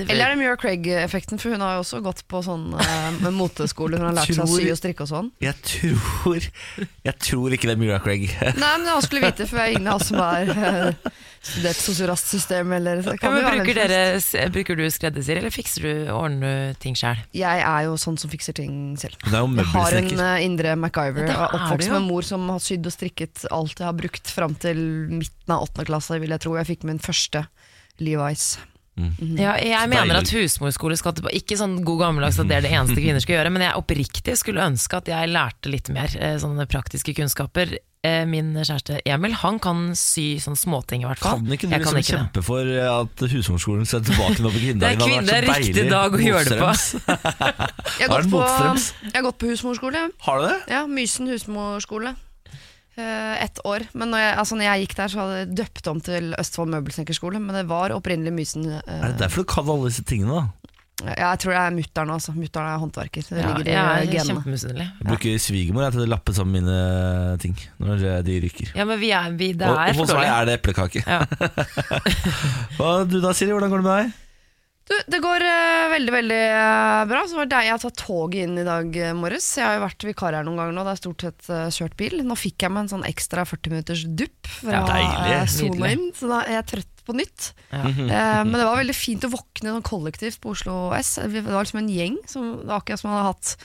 Eller 0.07 0.23
er 0.23 0.33
det 0.33 0.39
Muir 0.39 0.55
Craig-effekten, 0.59 1.39
for 1.41 1.51
hun 1.51 1.63
har 1.65 1.75
jo 1.75 1.83
også 1.83 1.99
gått 2.05 2.23
på 2.31 2.39
sånn 2.45 2.69
uh, 2.79 3.31
moteskole. 3.35 3.99
Hun 3.99 4.07
har 4.07 4.15
lært 4.21 4.31
seg 4.31 4.45
å 4.45 4.47
sy 4.47 4.69
og 4.71 4.79
strikke 4.79 5.03
og 5.03 5.11
sånn. 5.11 5.31
Jeg 5.43 5.57
tror 5.67 6.47
Jeg 7.09 7.17
tror 7.19 7.51
ikke 7.57 7.67
det 7.67 7.75
er 7.75 7.81
Muir 7.81 7.99
Craig. 8.03 8.29
Nei, 8.55 8.71
men 8.79 8.87
jeg 8.87 9.03
skulle 9.09 9.25
vite, 9.25 9.49
for 9.49 9.59
jeg 9.59 9.73
er 9.73 9.75
ingen 9.75 9.91
av 9.91 9.99
oss 9.99 10.07
som 10.13 10.21
har 10.21 10.47
eh, 10.53 11.11
studert 11.41 11.81
sosiorastsystem 11.81 12.71
eller 12.77 13.01
ja, 13.01 13.31
men 13.33 13.45
bruker, 13.47 13.79
dere, 13.81 14.49
bruker 14.53 14.77
du 14.79 14.85
skreddersyr, 14.93 15.41
eller 15.41 15.53
fikser 15.53 15.87
du, 15.87 15.93
ordner 16.13 16.75
ting 16.81 16.95
sjøl? 16.97 17.19
Jeg 17.35 17.63
er 17.65 17.87
jo 17.89 17.97
sånn 17.99 18.19
som 18.21 18.31
fikser 18.31 18.55
ting 18.61 18.93
selv. 19.01 19.17
Er 19.27 19.41
Jeg 19.41 19.69
har 19.73 19.97
en 19.99 20.23
indre 20.45 20.77
MacGyver. 20.79 21.27
Ja, 21.27 21.35
er 21.35 21.47
er 21.49 21.57
oppvokst 21.57 21.91
med 21.91 21.99
en 21.99 22.07
mor 22.07 22.27
som 22.27 22.47
har 22.53 22.63
sydd 22.63 22.87
og 22.87 22.95
strikket 22.95 23.47
alt 23.51 23.75
jeg 23.75 23.89
har 23.89 23.97
brukt 23.97 24.31
fram 24.31 24.55
til 24.61 24.79
midten 25.11 25.55
av 25.55 25.65
åttende 25.65 25.89
klasse, 25.89 26.21
vil 26.21 26.31
jeg 26.31 26.45
tro. 26.45 26.55
Jeg 26.61 26.69
fikk 26.71 26.87
min 26.87 27.01
første 27.01 27.43
Levi's. 27.99 28.57
Ja, 29.01 29.55
jeg 29.57 29.87
mener 29.89 30.19
at 30.19 30.29
husmorskole 30.35 30.93
skal 30.99 31.13
tilbake 31.17 31.33
Ikke 31.39 31.55
sånn 31.57 31.77
god 31.87 32.01
gammeldags 32.03 32.37
at 32.43 32.49
det 32.51 32.57
er 32.59 32.65
det 32.67 32.73
eneste 32.75 32.99
kvinner 33.01 33.23
skal 33.23 33.37
gjøre, 33.39 33.49
men 33.55 33.63
jeg 33.65 33.79
oppriktig 33.79 34.35
skulle 34.37 34.61
ønske 34.67 34.99
at 34.99 35.07
jeg 35.09 35.29
lærte 35.31 35.71
litt 35.73 35.89
mer 35.95 36.11
eh, 36.19 36.35
sånne 36.37 36.67
praktiske 36.69 37.15
kunnskaper. 37.17 37.71
Eh, 38.05 38.25
Min 38.29 38.51
kjæreste 38.59 38.99
Emil 39.07 39.33
han 39.41 39.57
kan 39.63 39.95
sy 39.97 40.35
sånne 40.43 40.59
småting, 40.59 41.01
i 41.05 41.09
hvert 41.09 41.23
fall. 41.23 41.39
Kan 41.39 41.55
ikke 41.55 41.69
du 41.71 41.75
liksom 41.79 42.03
kjempe 42.03 42.43
for 42.45 42.67
at 42.67 43.25
husmorskolen 43.31 43.87
skal 43.89 44.03
tilbake 44.05 44.43
nå 44.43 44.51
på 44.53 44.61
kvinnedagen? 44.67 44.83
Det 44.83 44.91
er 44.91 44.97
hadde 44.97 45.07
vært 45.07 45.07
kvinne- 45.07 45.25
så 45.25 45.31
det 45.31 45.39
er 45.39 45.63
riktig 45.63 45.87
dag 45.89 46.09
å 46.11 46.21
gjøre 46.27 46.49
det 46.51 46.59
på. 46.61 46.71
Jeg 48.01 48.09
har, 48.11 48.27
gått 48.27 48.31
på, 48.31 48.43
jeg 49.07 49.15
har 49.17 49.25
gått 49.31 49.39
på 49.41 49.49
husmorskole. 49.55 50.03
Har 50.27 50.41
du 50.41 50.45
det? 50.51 50.57
Ja, 50.75 50.83
Mysen 50.89 51.31
husmorskole. 51.31 52.13
Eh, 52.99 53.43
Ett 53.45 53.59
år. 53.65 53.85
Men 53.93 54.11
når 54.11 54.19
jeg, 54.25 54.37
altså 54.43 54.55
når 54.59 54.65
jeg 54.67 54.85
gikk 54.85 54.95
der, 54.97 55.07
så 55.13 55.19
hadde 55.23 55.37
jeg 55.41 55.51
døpt 55.61 55.87
om 55.87 56.01
til 56.03 56.33
Østfold 56.39 56.73
møbelsnekkerskole. 56.73 57.39
Men 57.39 57.55
det 57.55 57.67
var 57.69 57.93
opprinnelig 57.95 58.33
Mysen. 58.35 58.65
Uh, 58.67 58.81
Er 58.87 59.13
det 59.13 59.21
derfor 59.23 59.45
du 59.45 59.51
kan 59.53 59.69
alle 59.71 59.87
disse 59.91 60.03
tingene? 60.03 60.41
da? 60.41 60.47
Ja, 61.01 61.31
jeg 61.31 61.39
tror 61.41 61.55
det 61.55 61.61
er 61.63 61.71
mutter'n 61.73 62.11
også. 62.13 62.33
Mutter'n 62.37 62.67
er 62.69 62.77
håndverker. 62.83 63.23
Det 63.25 63.39
Ja, 63.39 63.53
ligger 63.55 63.71
i 63.71 63.73
jeg 63.73 63.79
er 63.81 64.11
genene. 64.11 64.83
Jeg 64.91 65.07
bruker 65.07 65.39
svigermor 65.41 65.87
til 65.95 66.03
å 66.03 66.09
lappe 66.11 66.35
sammen 66.37 66.59
mine 66.61 67.37
ting 67.41 67.55
når 67.81 68.21
de 68.27 68.35
ryker. 68.43 68.69
Ja, 68.77 68.85
men 68.85 68.99
vi 69.01 69.09
er, 69.09 69.31
vi, 69.33 69.47
det 69.57 69.65
Og, 69.65 69.79
er 69.81 69.95
og 69.95 69.95
for 69.95 70.03
hos 70.03 70.13
meg 70.13 70.27
dårlig. 70.27 70.35
er 70.35 70.45
det 70.45 70.57
eplekake. 70.59 71.01
Ja. 71.07 71.25
Hva 72.77 72.91
du 73.09 73.17
da, 73.23 73.31
Siri? 73.33 73.49
Hvordan 73.55 73.71
går 73.73 73.81
det 73.81 73.87
med 73.87 73.97
deg? 74.03 74.19
Du, 74.91 74.95
det 75.13 75.19
går 75.23 75.43
eh, 75.47 75.85
veldig, 75.93 76.11
veldig 76.17 76.39
eh, 76.51 77.01
bra. 77.07 77.21
Så 77.29 77.37
var 77.39 77.47
det 77.47 77.53
deg. 77.55 77.67
Jeg 77.69 77.75
har 77.77 77.81
tatt 77.85 77.99
toget 78.01 78.43
inn 78.47 78.57
i 78.59 78.65
dag 78.67 78.97
eh, 78.99 79.13
morges. 79.15 79.47
Jeg 79.55 79.63
har 79.67 79.77
jo 79.77 79.83
vært 79.85 80.05
vikar 80.09 80.35
her 80.35 80.47
noen 80.47 80.59
ganger 80.59 80.75
nå. 80.75 80.83
Det 80.87 80.93
er 80.97 80.99
stort 81.01 81.25
sett 81.27 81.49
eh, 81.53 81.67
kjørt 81.77 81.95
bil. 82.01 82.17
Nå 82.27 82.35
fikk 82.39 82.65
jeg 82.65 82.73
meg 82.75 82.83
en 82.85 82.91
sånn 82.97 83.07
ekstra 83.07 83.45
40 83.47 83.71
minutters 83.75 84.03
dupp 84.19 84.51
fra 84.59 84.75
Ja, 84.75 84.83
deilig. 84.89 85.35
eh, 85.37 85.45
sola 85.55 85.71
Nydelig. 85.77 85.93
inn, 85.95 86.07
så 86.19 86.31
da 86.33 86.41
er 86.43 86.57
jeg 86.59 86.69
trøtt 86.73 87.05
på 87.07 87.15
nytt. 87.17 87.51
Ja. 87.71 87.83
Eh, 87.87 88.41
men 88.45 88.57
det 88.59 88.67
var 88.67 88.81
veldig 88.81 88.97
fint 88.99 89.23
å 89.25 89.31
våkne 89.33 89.75
sånn 89.77 89.87
kollektivt 89.87 90.41
på 90.43 90.51
Oslo 90.57 90.75
S. 90.97 91.15
Det 91.23 91.45
var 91.47 91.63
liksom 91.63 91.81
en 91.85 91.93
gjeng 91.95 92.17
som 92.29 92.49
det 92.59 92.67
var 92.69 92.81
akkurat 92.83 93.01
som 93.01 93.09
man 93.13 93.21
hadde 93.23 93.31
hatt 93.31 93.55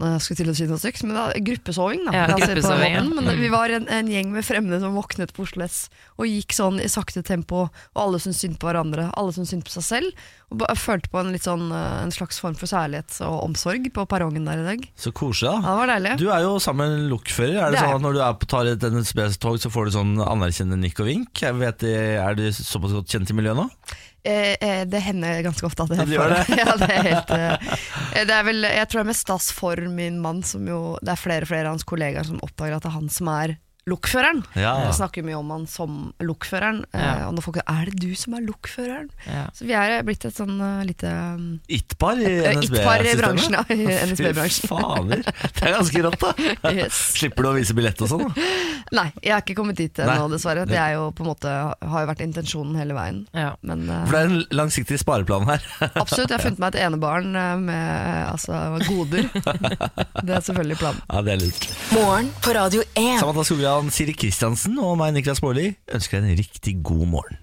Jeg 0.00 0.20
skulle 0.24 0.36
til 0.40 0.50
å 0.50 0.56
si 0.56 0.66
noe 0.66 0.78
stygt, 0.80 1.02
men 1.04 1.14
det 1.14 1.22
var 1.22 1.32
gruppesoving. 1.50 2.04
Da, 2.06 2.12
Ja, 2.16 2.26
den 2.26 2.40
gruppesoving, 2.40 2.92
ja. 2.94 3.02
Men 3.04 3.24
Mm. 3.30 3.40
vi 3.40 3.48
var 3.52 3.68
en, 3.70 3.86
en 3.88 4.06
gjeng 4.08 4.32
med 4.32 4.44
fremmede 4.44 4.80
som 4.80 4.94
våknet 4.96 5.32
på 5.36 5.42
Oslo 5.44 5.62
S 5.64 5.88
og 6.18 6.26
gikk 6.26 6.52
sånn 6.56 6.80
i 6.80 6.88
sakte 6.88 7.22
tempo, 7.24 7.68
og 7.70 7.96
alle 8.00 8.18
syntes 8.18 8.40
synd 8.40 8.58
på 8.58 8.68
hverandre, 8.72 9.10
alle 9.16 9.32
syntes 9.32 9.50
synd 9.50 9.64
på 9.64 9.70
seg 9.76 9.82
selv. 9.84 10.12
Og 10.50 10.58
ba- 10.58 10.74
følte 10.74 11.08
på 11.12 11.20
en, 11.20 11.30
litt 11.32 11.42
sånn, 11.46 11.70
eh, 11.70 12.02
en 12.02 12.10
slags 12.10 12.40
form 12.40 12.54
for 12.58 12.66
særlighet 12.66 13.20
og 13.22 13.44
omsorg 13.44 13.86
på 13.94 14.06
perrongen 14.08 14.44
der 14.44 14.58
i 14.58 14.66
dag. 14.76 14.88
Så 14.98 15.12
koselig, 15.12 15.52
Ja, 15.62 15.76
det 15.76 15.78
var 15.78 15.86
deilig. 15.94 16.16
Du 16.18 16.28
er 16.30 16.40
jo 16.42 16.56
sammen 16.58 16.88
med 16.90 16.98
en 16.98 17.10
lokfører. 17.10 17.56
Er 17.60 17.70
det, 17.70 17.78
Det 17.78 17.82
er 17.84 17.86
sånn 17.86 17.94
at 17.94 18.02
når 18.02 18.12
du 18.14 18.20
er 18.20 18.32
på, 18.34 18.46
tar 18.48 18.66
et 18.66 18.80
NSB-tog, 18.82 19.58
så 19.60 19.70
får 19.70 19.84
du 19.86 19.90
sånn 19.98 20.16
anerkjennende 20.18 20.80
nikk 20.80 20.98
og 21.00 21.06
vink? 21.06 21.34
Jeg 21.40 21.54
vet, 21.54 21.82
er 21.84 22.34
du 22.34 22.48
såpass 22.50 22.92
godt 22.92 23.06
kjent 23.08 23.30
i 23.30 23.34
miljøet 23.34 23.56
nå? 23.56 23.68
Eh, 24.22 24.52
eh, 24.60 24.82
det 24.86 25.00
hender 25.00 25.40
ganske 25.42 25.64
ofte 25.64 25.86
at 25.86 25.94
jeg 25.94 26.10
det 26.10 26.16
gjør 26.18 26.34
det. 26.34 26.42
ja, 26.60 26.74
det 26.76 26.88
er 26.92 27.06
helt, 27.06 27.30
eh, 27.32 28.24
det 28.28 28.34
er 28.36 28.44
vel, 28.44 28.66
Jeg 28.68 28.88
tror 28.90 29.00
det 29.00 29.06
er 29.06 29.10
mest 29.14 29.24
stas 29.24 29.48
for 29.56 29.80
min 29.88 30.18
mann, 30.20 30.42
som 30.44 30.66
jo 30.68 30.98
Det 31.00 31.14
er 31.14 31.20
flere 31.20 31.46
og 31.46 31.52
flere 31.52 31.70
av 31.70 31.78
hans 31.78 31.88
kollegaer 31.88 32.28
som 32.28 32.42
oppdager 32.44 32.76
at 32.76 32.84
det 32.84 32.90
er 32.92 32.98
han 32.98 33.08
som 33.12 33.30
er 33.32 33.56
lokføreren. 33.88 34.42
Ja. 34.54 34.74
Jeg 34.86 34.94
snakker 34.98 35.24
mye 35.24 35.38
om 35.38 35.50
han 35.50 35.66
som 35.66 36.12
lokføreren. 36.20 36.84
eh, 36.92 37.00
Ja. 37.00 37.28
Og 37.28 37.34
når 37.34 37.42
folk 37.42 37.56
sier 37.56 37.64
'er 37.68 37.84
det 37.90 38.00
du 38.00 38.14
som 38.14 38.34
er 38.34 38.40
lokføreren'? 38.44 39.08
Ja. 39.26 39.46
Så 39.54 39.64
vi 39.66 39.72
er 39.72 40.02
blitt 40.02 40.24
et 40.24 40.34
sånn 40.36 40.60
uh, 40.60 40.84
lite 40.84 41.06
um, 41.08 41.60
It-par 41.68 42.16
i 42.18 42.24
eh, 42.24 42.58
It-par 42.60 43.00
i 43.00 43.14
NSB-systemet? 43.14 43.18
bransjen, 43.18 43.52
ja. 43.52 43.64
I 43.70 43.76
Fy 43.86 44.12
NSB-bransjen. 44.12 44.68
fader, 44.68 45.22
det 45.22 45.62
er 45.62 45.72
ganske 45.78 46.02
rått, 46.02 46.20
da. 46.20 46.70
Yes. 46.80 46.92
Slipper 47.18 47.42
du 47.42 47.48
å 47.48 47.54
vise 47.56 47.74
billett 47.74 48.00
og 48.02 48.08
sånn? 48.08 48.26
da? 48.28 48.34
Nei, 49.00 49.12
jeg 49.22 49.32
har 49.32 49.40
ikke 49.42 49.54
kommet 49.56 49.76
dit 49.76 49.94
ennå, 49.98 50.28
dessverre. 50.30 50.66
Det 50.66 50.76
er 50.76 50.94
jo 50.94 51.10
på 51.12 51.22
en 51.22 51.28
måte 51.30 51.48
har 51.48 52.00
jo 52.04 52.06
vært 52.10 52.20
intensjonen 52.20 52.74
hele 52.76 52.92
veien. 52.94 53.26
Ja. 53.32 53.54
Men 53.62 53.88
uh, 53.88 54.04
For 54.06 54.12
det 54.12 54.20
er 54.20 54.26
en 54.30 54.46
langsiktig 54.50 54.98
spareplan 54.98 55.46
her. 55.46 55.60
absolutt, 56.02 56.28
jeg 56.30 56.36
har 56.38 56.42
funnet 56.42 56.58
meg 56.58 56.74
et 56.74 56.80
enebarn 56.86 57.34
eh, 57.36 57.56
med 57.56 58.26
altså, 58.32 58.78
goder. 58.88 59.28
Det 60.24 60.34
er 60.34 60.40
selvfølgelig 60.42 60.76
planen. 60.78 61.00
Ja, 61.10 61.22
det 61.22 61.32
er 61.32 61.38
lurt. 61.44 61.68
Morgen 61.92 62.30
på 62.42 62.50
Radio 62.54 62.82
1. 62.94 63.20
Samantha 63.20 63.44
Skogran, 63.44 63.69
Siri 63.94 64.14
Kristiansen 64.16 64.78
og 64.82 64.96
meg, 65.00 65.14
Niklas 65.16 65.40
Baarli, 65.44 65.72
ønsker 65.94 66.20
deg 66.20 66.32
en 66.32 66.40
riktig 66.40 66.74
god 66.86 67.06
morgen. 67.10 67.38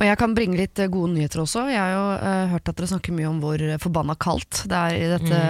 Og 0.00 0.06
jeg 0.06 0.16
kan 0.16 0.32
bringe 0.36 0.56
litt 0.56 0.80
eh, 0.80 0.88
gode 0.92 1.12
nyheter 1.12 1.42
også. 1.42 1.66
Jeg 1.68 1.80
har 1.80 1.92
jo 1.92 2.04
uh, 2.22 2.52
hørt 2.54 2.70
at 2.70 2.78
dere 2.78 2.88
snakker 2.88 3.14
mye 3.16 3.28
om 3.28 3.40
hvor 3.42 3.60
forbanna 3.82 4.16
kaldt 4.20 4.62
det 4.70 4.78
er 4.78 4.96
i 4.96 5.10
dette 5.12 5.40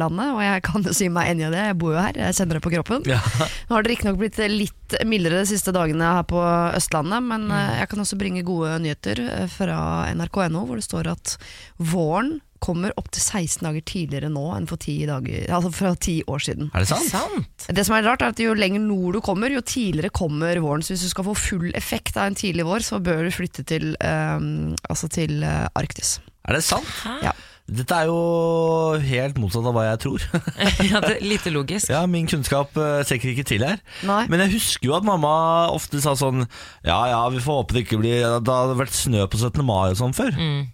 landet, 0.00 0.32
og 0.34 0.42
jeg 0.42 0.64
kan 0.66 0.86
jo 0.88 0.94
si 0.96 1.06
meg 1.12 1.30
enig 1.30 1.46
i 1.46 1.52
det. 1.54 1.62
Jeg 1.70 1.78
bor 1.82 1.94
jo 1.94 2.02
her, 2.02 2.18
jeg 2.18 2.38
kjenner 2.38 2.58
det 2.58 2.64
på 2.66 2.74
kroppen. 2.74 3.06
Ja. 3.10 3.20
Nå 3.68 3.76
har 3.76 3.86
det 3.86 3.94
riktignok 3.94 4.20
blitt 4.20 4.40
litt 4.50 4.98
mildere 5.06 5.42
de 5.44 5.50
siste 5.52 5.74
dagene 5.76 6.12
her 6.16 6.26
på 6.28 6.42
Østlandet, 6.76 7.26
men 7.30 7.48
uh, 7.52 7.78
jeg 7.78 7.90
kan 7.92 8.04
også 8.04 8.18
bringe 8.20 8.46
gode 8.46 8.74
nyheter 8.82 9.22
eh, 9.26 9.48
fra 9.50 9.80
nrk.no, 10.14 10.66
hvor 10.66 10.80
det 10.80 10.86
står 10.86 11.12
at 11.14 11.36
våren 11.78 12.38
kommer 12.62 12.94
opptil 13.00 13.22
16 13.22 13.64
dager 13.66 13.84
tidligere 13.88 14.30
nå 14.32 14.44
enn 14.56 14.68
for 14.70 14.80
10 14.80 15.08
dager, 15.10 15.44
altså 15.56 15.72
fra 15.74 15.92
10 15.96 16.30
år 16.30 16.44
siden. 16.46 16.70
Er 16.74 16.84
det 16.84 16.90
sant? 16.92 17.10
Sant? 17.10 17.68
Det 17.68 17.84
som 17.86 17.96
er 17.96 18.06
rart 18.06 18.24
er 18.24 18.34
at 18.34 18.40
Jo 18.40 18.54
lenger 18.56 18.82
nord 18.84 19.18
du 19.18 19.20
kommer, 19.24 19.52
jo 19.52 19.62
tidligere 19.64 20.12
kommer 20.14 20.60
våren. 20.62 20.84
Så 20.84 20.94
hvis 20.94 21.06
du 21.08 21.12
skal 21.12 21.26
få 21.30 21.36
full 21.38 21.70
effekt 21.78 22.16
av 22.16 22.30
en 22.30 22.38
tidlig 22.38 22.66
vår, 22.68 22.84
så 22.86 23.00
bør 23.02 23.26
du 23.26 23.34
flytte 23.34 23.66
til, 23.68 23.94
um, 24.00 24.74
altså 24.88 25.10
til 25.12 25.44
uh, 25.44 25.68
Arktis. 25.78 26.18
Er 26.48 26.56
det 26.56 26.64
sant? 26.66 26.88
Ja. 27.24 27.34
Dette 27.70 27.94
er 27.94 28.08
jo 28.10 28.96
helt 29.04 29.36
motsatt 29.38 29.66
av 29.68 29.76
hva 29.76 29.84
jeg 29.86 30.00
tror. 30.02 30.24
ja, 30.90 30.98
det 31.04 31.12
er 31.12 31.20
lite 31.22 31.52
logisk. 31.54 31.92
Ja, 31.92 32.02
Min 32.10 32.26
kunnskap 32.30 32.74
strekker 32.74 33.30
ikke 33.30 33.46
til 33.46 33.62
her. 33.62 33.78
Nei. 34.08 34.24
Men 34.32 34.42
jeg 34.42 34.56
husker 34.56 34.90
jo 34.90 34.96
at 34.96 35.06
mamma 35.06 35.30
ofte 35.70 36.00
sa 36.02 36.16
sånn 36.18 36.42
Ja 36.86 36.98
ja, 37.12 37.20
vi 37.30 37.42
får 37.44 37.60
håpe 37.60 37.76
det 37.76 37.84
ikke 37.84 38.00
blir 38.00 38.24
Det 38.42 38.56
hadde 38.56 38.78
vært 38.80 38.96
snø 38.96 39.28
på 39.30 39.38
17. 39.38 39.62
mai 39.62 39.92
og 39.92 40.00
sånn 40.02 40.16
før. 40.16 40.34
Eh, 40.34 40.66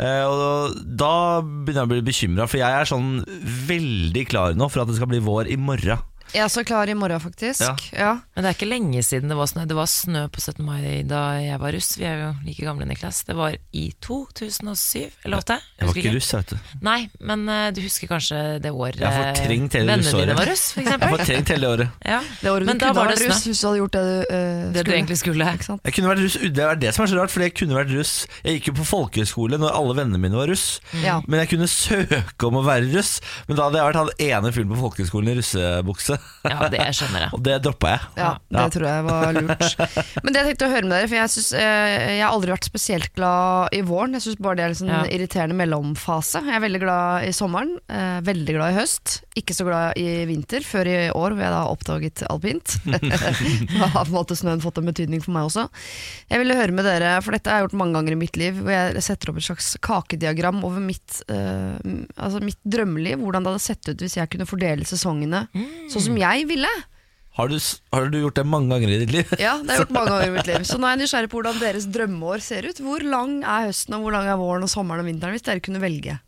og 0.00 0.78
da 0.88 1.42
begynner 1.42 1.82
jeg 1.82 1.88
å 1.88 1.92
bli 1.92 2.04
bekymra, 2.06 2.46
for 2.48 2.62
jeg 2.62 2.78
er 2.78 2.88
sånn 2.88 3.10
veldig 3.68 4.24
klar 4.30 4.56
nå 4.56 4.70
for 4.72 4.84
at 4.84 4.90
det 4.90 4.96
skal 4.96 5.10
bli 5.12 5.20
vår 5.24 5.50
i 5.52 5.58
morgen. 5.60 6.00
Jeg 6.32 6.46
er 6.46 6.48
så 6.48 6.62
klar 6.64 6.88
i 6.88 6.94
morgen, 6.96 7.20
faktisk. 7.20 7.60
Ja. 7.60 7.74
Ja. 7.92 8.12
Men 8.32 8.44
det 8.44 8.48
er 8.48 8.54
ikke 8.56 8.68
lenge 8.70 9.02
siden 9.04 9.28
det 9.28 9.36
var 9.36 9.48
snø. 9.50 9.66
Det 9.68 9.76
var 9.76 9.88
snø 9.90 10.22
på 10.32 10.40
17. 10.40 10.64
mai 10.64 11.02
da 11.04 11.20
jeg 11.42 11.58
var 11.60 11.74
russ. 11.76 11.90
Vi 12.00 12.06
er 12.08 12.22
jo 12.22 12.28
like 12.46 12.64
gamle, 12.64 12.86
Niklas. 12.88 13.18
Det 13.28 13.36
var 13.36 13.58
i 13.76 13.82
2007 14.00 15.10
eller 15.26 15.42
2008. 15.44 15.58
Jeg 15.76 15.88
var 15.90 16.00
ikke 16.00 16.14
russ, 16.14 16.30
vet 16.32 16.54
du. 16.54 16.70
Nei, 16.88 16.96
men 17.20 17.44
uh, 17.50 17.66
du 17.76 17.82
husker 17.84 18.08
kanskje 18.08 18.40
det 18.64 18.72
året 18.72 19.02
Jeg 19.02 19.12
har 19.12 19.28
fortrengt 19.34 19.76
hele 19.76 19.92
vennene 19.92 20.08
russåret. 20.08 20.24
dine 20.30 20.38
var 20.38 20.50
russ, 20.54 20.64
for 20.72 20.80
Jeg 20.86 20.94
har 20.94 21.12
fortrengt 21.18 21.52
hele 21.52 21.72
året. 21.74 22.00
Ja. 22.14 22.22
Det 22.40 22.54
året 22.54 22.70
Men 22.70 22.80
du 22.80 22.86
kunne 22.86 22.96
var 22.96 23.12
vært 23.12 23.20
det 23.20 23.28
russ 23.28 23.44
hvis 23.50 23.60
du 23.60 23.68
hadde 23.68 23.82
gjort 23.82 23.98
det 23.98 24.04
du, 24.08 24.16
uh, 24.32 24.64
Det 24.78 24.86
du 24.88 24.92
egentlig 24.96 25.20
skulle. 25.20 25.50
Ikke 25.60 25.68
sant? 25.68 25.84
Jeg 25.84 25.98
kunne 25.98 26.12
vært 26.14 26.24
russ, 26.24 26.38
Det 26.40 26.66
er 26.70 26.82
det 26.86 26.94
som 26.96 27.04
er 27.04 27.12
så 27.12 27.20
rart, 27.20 27.34
fordi 27.36 27.50
jeg 27.50 27.56
kunne 27.60 27.76
vært 27.76 27.92
russ. 27.98 28.14
Jeg 28.40 28.56
gikk 28.56 28.72
jo 28.72 28.76
på 28.80 28.88
folkehøyskole 28.94 29.60
når 29.60 29.76
alle 29.82 30.00
vennene 30.00 30.24
mine 30.24 30.40
var 30.40 30.48
russ. 30.48 30.66
Ja. 31.04 31.20
Men 31.28 31.44
jeg 31.44 31.52
kunne 31.52 31.68
søke 31.68 32.48
om 32.48 32.62
å 32.62 32.64
være 32.64 32.88
russ. 32.96 33.18
Men 33.50 33.60
da 33.60 33.68
hadde 33.68 33.82
jeg 33.82 33.90
vært 33.92 34.00
han 34.00 34.12
ene 34.32 34.56
fyren 34.56 34.72
på 34.72 34.82
folkehøyskolen 34.86 35.34
i 35.34 35.38
russebukse. 35.42 36.21
Ja, 36.42 36.66
det 36.66 36.80
skjønner 36.98 37.20
jeg. 37.22 37.30
Og 37.36 37.42
det 37.46 37.56
droppa 37.62 37.90
jeg. 37.92 38.00
Ja, 38.18 38.30
det 38.50 38.58
Ja. 38.58 38.68
tror 38.74 38.86
jeg 38.88 39.02
var 39.06 39.28
lurt. 39.36 39.66
Men 40.24 40.32
det 40.34 40.40
jeg 40.40 40.46
tenkte 40.48 40.66
å 40.66 40.72
høre 40.72 40.82
med 40.88 40.94
dere, 40.96 41.06
for 41.06 41.14
jeg, 41.20 41.30
synes, 41.30 41.50
eh, 41.54 42.16
jeg 42.16 42.22
har 42.24 42.32
aldri 42.34 42.50
vært 42.50 42.66
spesielt 42.66 43.12
glad 43.14 43.76
i 43.78 43.82
våren. 43.86 44.16
Jeg 44.18 44.24
syns 44.24 44.40
bare 44.42 44.58
det 44.58 44.64
er 44.64 44.72
en 44.74 44.78
sånn 44.80 44.90
Ja. 44.90 45.02
irriterende 45.06 45.54
mellomfase. 45.60 46.42
Jeg 46.42 46.56
er 46.58 46.64
veldig 46.64 46.80
glad 46.82 47.28
i 47.28 47.30
sommeren, 47.36 47.76
eh, 47.88 48.18
veldig 48.26 48.56
glad 48.58 48.72
i 48.74 48.78
høst. 48.80 49.20
Ikke 49.38 49.54
så 49.54 49.64
glad 49.68 49.94
i 50.02 50.24
vinter, 50.26 50.66
før 50.66 50.90
i 50.90 50.96
år 51.14 51.30
hvor 51.36 51.44
jeg 51.46 51.54
da 51.54 51.60
har 51.62 51.70
oppdaget 51.76 52.24
alpint. 52.26 52.74
da 52.90 53.86
har 53.94 54.02
på 54.04 54.10
en 54.10 54.18
måte 54.18 54.34
snøen 54.36 54.60
fått 54.66 54.78
en 54.82 54.90
betydning 54.90 55.22
for 55.22 55.30
meg 55.36 55.46
også. 55.46 55.68
Jeg 56.28 56.42
ville 56.42 56.58
høre 56.58 56.74
med 56.74 56.84
dere, 56.90 57.14
for 57.22 57.38
dette 57.38 57.46
har 57.54 57.60
jeg 57.62 57.68
gjort 57.68 57.78
mange 57.84 57.94
ganger 58.00 58.16
i 58.16 58.20
mitt 58.24 58.36
liv, 58.40 58.58
hvor 58.66 58.74
jeg 58.74 59.06
setter 59.06 59.30
opp 59.30 59.38
et 59.38 59.46
slags 59.46 59.70
kakediagram 59.80 60.58
over 60.66 60.82
mitt, 60.82 61.22
eh, 61.30 61.78
altså 62.18 62.42
mitt 62.42 62.58
drømmeliv. 62.66 63.22
Hvordan 63.22 63.46
det 63.46 63.54
hadde 63.54 63.62
sett 63.70 63.88
ut 63.94 64.02
hvis 64.02 64.18
jeg 64.18 64.28
kunne 64.34 64.48
fordele 64.50 64.82
sesongene 64.90 65.46
sånn 65.54 66.02
som 66.02 66.11
jeg 66.20 66.48
ville. 66.50 66.72
Har 67.38 67.48
du, 67.48 67.56
har 67.94 68.10
du 68.12 68.18
gjort 68.20 68.36
det 68.36 68.44
mange 68.44 68.74
ganger 68.74 68.92
i 68.92 68.98
ditt 69.04 69.14
liv? 69.14 69.30
Ja, 69.40 69.54
det 69.62 69.70
har 69.70 69.78
jeg 69.78 69.86
gjort 69.86 69.96
mange 69.98 70.12
ganger 70.12 70.26
i 70.28 70.34
mitt 70.34 70.50
liv. 70.50 70.66
Så 70.68 70.76
nå 70.76 70.88
er 70.88 70.98
jeg 70.98 71.04
nysgjerrig 71.06 71.30
på 71.32 71.40
hvordan 71.40 71.62
deres 71.62 71.88
drømmeår 71.94 72.44
ser 72.44 72.68
ut. 72.68 72.82
Hvor 72.84 73.06
lang 73.06 73.38
er 73.40 73.70
høsten, 73.70 73.96
og 73.96 74.04
hvor 74.04 74.16
lang 74.18 74.28
er 74.28 74.40
våren 74.40 74.66
og 74.66 74.72
sommeren 74.72 75.04
og 75.04 75.08
vinteren, 75.08 75.36
hvis 75.38 75.46
dere 75.48 75.64
kunne 75.64 75.80
velge? 75.82 76.18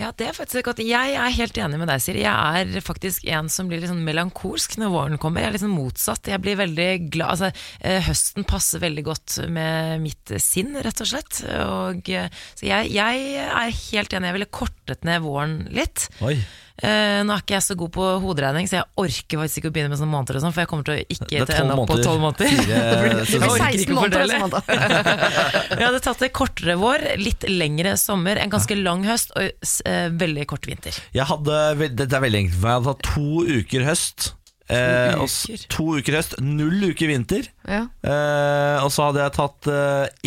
Ja, 0.00 0.08
det 0.16 0.30
er 0.30 0.36
faktisk 0.36 0.64
godt 0.64 0.80
Jeg 0.80 1.12
er 1.18 1.34
helt 1.34 1.58
enig 1.60 1.78
med 1.80 1.90
deg, 1.90 2.00
Siri. 2.00 2.22
Jeg 2.24 2.60
er 2.62 2.84
faktisk 2.84 3.26
en 3.28 3.50
som 3.52 3.68
blir 3.68 3.82
litt 3.82 3.90
sånn 3.90 4.04
melankolsk 4.06 4.78
når 4.80 4.92
våren 4.94 5.20
kommer. 5.20 5.42
Jeg 5.42 5.50
er 5.50 5.56
litt 5.56 5.64
sånn 5.64 5.74
motsatt. 5.74 6.30
Jeg 6.30 6.40
blir 6.40 6.56
veldig 6.60 6.88
glad 7.12 7.34
altså, 7.34 7.50
eh, 7.84 8.00
Høsten 8.06 8.46
passer 8.48 8.80
veldig 8.80 9.04
godt 9.10 9.36
med 9.52 10.00
mitt 10.04 10.32
sinn, 10.40 10.72
rett 10.80 11.04
og 11.04 11.10
slett. 11.10 11.42
Og, 11.66 12.08
eh, 12.08 12.30
så 12.56 12.68
jeg, 12.70 12.92
jeg 12.96 13.44
er 13.44 13.76
helt 13.76 14.16
enig. 14.16 14.30
Jeg 14.30 14.38
ville 14.38 14.52
kortet 14.62 15.04
ned 15.04 15.20
våren 15.26 15.58
litt. 15.74 16.08
Oi. 16.24 16.38
Eh, 16.80 17.20
nå 17.26 17.34
er 17.34 17.42
ikke 17.42 17.54
jeg 17.58 17.64
så 17.66 17.74
god 17.76 17.90
på 17.92 18.04
hoderegning, 18.22 18.68
så 18.70 18.78
jeg 18.78 18.86
orker 19.02 19.40
faktisk 19.42 19.60
ikke 19.60 19.70
å 19.70 19.74
begynne 19.74 19.92
med 19.92 20.00
sånne 20.00 20.14
måneder 20.14 20.38
og 20.38 20.44
sånn, 20.46 20.54
for 20.56 20.62
jeg 20.64 20.70
kommer 20.70 20.86
til 20.88 20.94
å 20.94 21.02
ikke 21.04 21.28
til 21.28 21.42
å 21.44 21.58
ende 21.60 21.76
opp 21.76 21.90
på 21.90 21.98
tolv 22.00 22.22
måneder. 22.22 22.54
Fire 22.54 22.80
Det 23.20 23.26
sesonger. 23.28 23.46
orker 23.50 23.66
16 23.66 23.84
ikke 23.84 23.92
å 23.92 23.98
måneder, 23.98 24.24
fordele. 24.24 24.62
Vi 24.64 25.78
Jeg 25.80 25.86
hadde 25.86 26.02
tatt 26.06 26.24
det 26.24 26.30
kortere 26.40 26.76
vår, 26.80 27.06
litt 27.20 27.46
lengre 27.52 27.94
sommer, 28.00 28.40
en 28.40 28.52
ganske 28.54 28.78
lang 28.80 29.04
høst 29.08 29.34
og 29.36 29.48
eh, 29.90 30.06
veldig 30.24 30.46
kort 30.50 30.68
vinter. 30.70 30.96
Jeg 31.16 31.28
hadde, 31.28 31.60
Dette 32.00 32.16
er 32.16 32.24
veldig 32.24 32.44
enkelt 32.46 32.56
for 32.56 32.64
meg. 32.64 32.72
Jeg 32.72 32.80
hadde 32.80 32.94
hatt 32.94 33.08
to 33.10 33.60
uker 33.60 33.86
høst. 33.90 34.30
Eh, 34.70 35.18
og 35.18 35.66
to 35.74 35.86
uker 35.98 36.16
høst, 36.20 36.38
null 36.40 36.90
uker 36.94 37.10
vinter. 37.10 37.48
Ja. 37.66 37.84
Eh, 38.06 38.76
og 38.84 38.88
så 38.94 39.10
hadde 39.10 39.24
jeg 39.26 39.36
tatt 39.36 39.70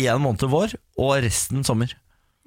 én 0.04 0.22
måned 0.22 0.46
vår 0.52 0.76
og 1.00 1.14
resten 1.24 1.64
sommer. 1.66 1.96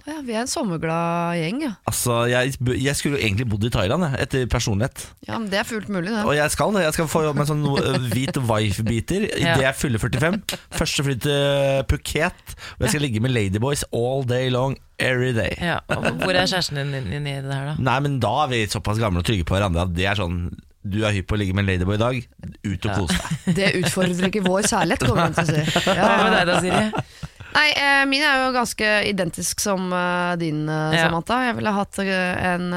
Ja, 0.08 0.22
vi 0.24 0.32
er 0.38 0.46
en 0.46 0.48
sommerglad 0.48 1.36
gjeng, 1.36 1.58
ja. 1.66 1.72
Altså, 1.90 2.14
jeg, 2.32 2.54
jeg 2.80 2.96
skulle 2.96 3.18
jo 3.18 3.26
egentlig 3.26 3.48
bodd 3.52 3.66
i 3.68 3.72
Thailand, 3.74 4.06
jeg, 4.08 4.22
etter 4.24 4.46
personlighet. 4.48 5.02
ja. 5.28 5.36
Men 5.38 5.50
det 5.52 5.60
er 5.60 5.68
fullt 5.68 5.90
mulig, 5.92 6.14
det. 6.14 6.22
Og 6.24 6.32
jeg 6.38 6.54
skal 6.54 6.72
det. 6.78 6.84
Jeg 6.86 6.96
skal 6.96 7.10
få 7.12 7.24
jobb 7.26 7.36
med 7.42 7.44
en 7.44 7.50
sånn 7.52 7.66
uh, 7.68 8.08
hvit 8.14 8.40
wife-biter 8.48 9.26
Ja. 9.44 9.58
idet 9.58 9.66
jeg 9.66 9.76
fyller 9.82 10.00
45. 10.00 10.38
Første 10.80 11.04
fly 11.10 11.18
til 11.28 11.84
Phuket. 11.92 12.56
Og 12.78 12.86
jeg 12.88 12.94
skal 12.96 13.04
ligge 13.04 13.20
med 13.28 13.36
ladyboys 13.36 13.84
all 13.92 14.24
day 14.30 14.48
long, 14.54 14.78
every 14.98 15.34
day. 15.36 15.52
Ja, 15.60 15.82
og 15.92 16.08
Hvor 16.24 16.32
er 16.32 16.48
kjæresten 16.48 16.80
din 16.80 17.12
inni 17.20 17.36
det 17.44 17.52
her, 17.52 17.74
da? 17.74 17.76
Nei, 17.92 18.00
men 18.08 18.18
da 18.24 18.32
er 18.46 18.54
vi 18.56 18.64
såpass 18.72 19.04
gamle 19.04 19.20
og 19.22 19.28
trygge 19.28 19.44
på 19.50 19.58
hverandre 19.60 19.84
at 19.90 19.94
det 19.98 20.08
er 20.08 20.18
sånn 20.24 20.40
Du 20.88 21.02
er 21.04 21.12
hypp 21.18 21.28
på 21.28 21.36
å 21.36 21.42
ligge 21.42 21.52
med 21.58 21.66
en 21.66 21.74
ladyboy 21.74 21.98
i 21.98 22.00
dag. 22.00 22.20
Ut 22.64 22.86
og 22.88 22.94
kos 23.04 23.12
deg. 23.12 23.56
Det 23.60 23.72
utfordrer 23.84 24.30
ikke 24.32 24.46
vår 24.48 24.70
kjærlighet, 24.72 25.04
kommer 25.04 25.28
jeg 25.28 25.36
til 25.36 25.44
å 25.44 25.66
si. 25.68 25.82
Hva 25.84 25.96
Ja. 26.00 26.12
med 26.24 26.38
deg 26.38 26.48
da, 26.48 26.60
Siri? 26.64 27.08
Nei, 27.56 27.68
eh, 27.72 28.04
min 28.10 28.22
er 28.26 28.44
jo 28.46 28.54
ganske 28.56 28.90
identisk 29.08 29.62
som 29.64 29.88
eh, 29.94 30.36
din, 30.42 30.68
eh, 30.70 30.94
Ja. 30.98 31.08
Samantha. 31.08 31.40
Jeg 31.48 31.56
ville 31.60 31.74
hatt 31.74 32.00
en 32.00 32.70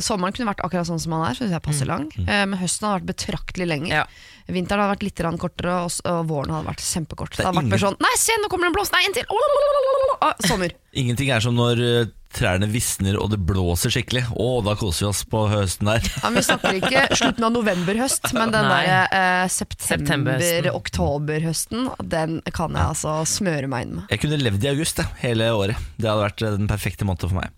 Sommeren 0.00 0.34
kunne 0.36 0.50
vært 0.52 0.64
akkurat 0.64 0.88
sånn 0.88 1.00
som 1.02 1.12
han 1.16 1.30
er, 1.30 1.38
syns 1.38 1.50
jeg 1.54 1.62
passer 1.64 1.86
lang. 1.86 2.08
Eh, 2.18 2.44
men 2.46 2.58
høsten 2.58 2.88
hadde 2.88 3.00
vært 3.02 3.12
betraktelig 3.14 3.68
lenger. 3.68 3.94
Ja. 4.02 4.04
Vinteren 4.48 4.80
hadde 4.80 4.94
vært 4.96 5.02
litt 5.04 5.20
kortere, 5.38 5.74
og, 5.84 5.92
og 6.08 6.26
våren 6.30 6.54
hadde 6.54 6.70
vært 6.70 6.80
kjempekort. 6.80 7.30
Det 7.36 7.42
Det 7.42 7.44
hadde 7.44 7.58
hadde 7.58 7.68
vært 7.68 7.74
mer 7.74 7.82
sånn 7.84 7.98
Nei, 8.00 8.14
se, 8.16 8.32
nå 8.40 8.48
kommer 8.48 8.64
det 8.64 8.70
en 8.72 8.78
blåst! 8.78 8.92
Nei, 8.96 9.04
en 9.04 9.12
til! 9.12 10.48
Sommer. 10.48 10.72
Ingenting 10.96 11.28
er 11.34 11.40
som 11.44 11.52
når 11.58 11.76
uh, 11.84 12.06
trærne 12.32 12.66
visner 12.68 13.16
og 13.20 13.30
det 13.32 13.38
blåser 13.48 13.90
skikkelig. 13.92 14.22
Å, 14.36 14.46
da 14.64 14.74
koser 14.76 15.06
vi 15.06 15.08
oss 15.08 15.22
på 15.28 15.46
høsten 15.48 15.86
der. 15.88 16.00
Ja, 16.22 16.28
vi 16.34 16.42
snakker 16.44 16.74
ikke 16.76 17.06
slutten 17.16 17.44
av 17.48 17.52
november-høst, 17.54 18.28
men 18.36 18.50
den 18.52 18.66
der 18.68 19.08
eh, 19.16 19.46
september-oktober-høsten, 19.48 21.86
den 22.12 22.34
kan 22.54 22.74
jeg 22.76 22.84
altså 22.84 23.14
smøre 23.28 23.66
meg 23.72 23.84
inn 23.86 23.94
med. 23.98 24.04
Jeg 24.12 24.20
kunne 24.22 24.38
levd 24.42 24.64
i 24.66 24.70
august 24.74 24.96
jeg, 25.00 25.08
hele 25.22 25.48
året. 25.56 25.76
Det 25.96 26.08
hadde 26.10 26.24
vært 26.26 26.42
eh, 26.44 26.56
den 26.60 26.68
perfekte 26.70 27.04
måneden 27.08 27.30
for 27.32 27.38
meg. 27.40 27.48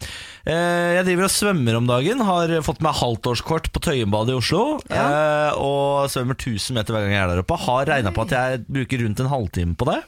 Eh, 0.46 0.90
Jeg 1.00 1.04
driver 1.10 1.24
og 1.26 1.34
svømmer 1.34 1.74
om 1.80 1.86
dagen. 1.90 2.18
Har 2.30 2.46
fått 2.66 2.82
meg 2.86 2.94
halvtårskort 3.00 3.66
på 3.74 3.78
Tøyenbadet 3.88 4.32
i 4.36 4.38
Oslo. 4.38 4.62
eh, 4.86 5.50
Og 5.58 6.06
svømmer 6.14 6.36
1000 6.38 6.78
meter 6.78 6.90
hver 6.94 7.02
gang 7.08 7.14
jeg 7.18 7.24
er 7.26 7.30
der 7.34 7.42
oppe. 7.44 7.58
Har 7.66 7.82
regna 7.90 8.10
på 8.14 8.22
at 8.28 8.32
jeg 8.38 8.62
bruker 8.70 9.02
rundt 9.04 9.18
en 9.26 9.32
halvtime 9.34 9.74
på 9.74 9.84
det. 9.90 9.98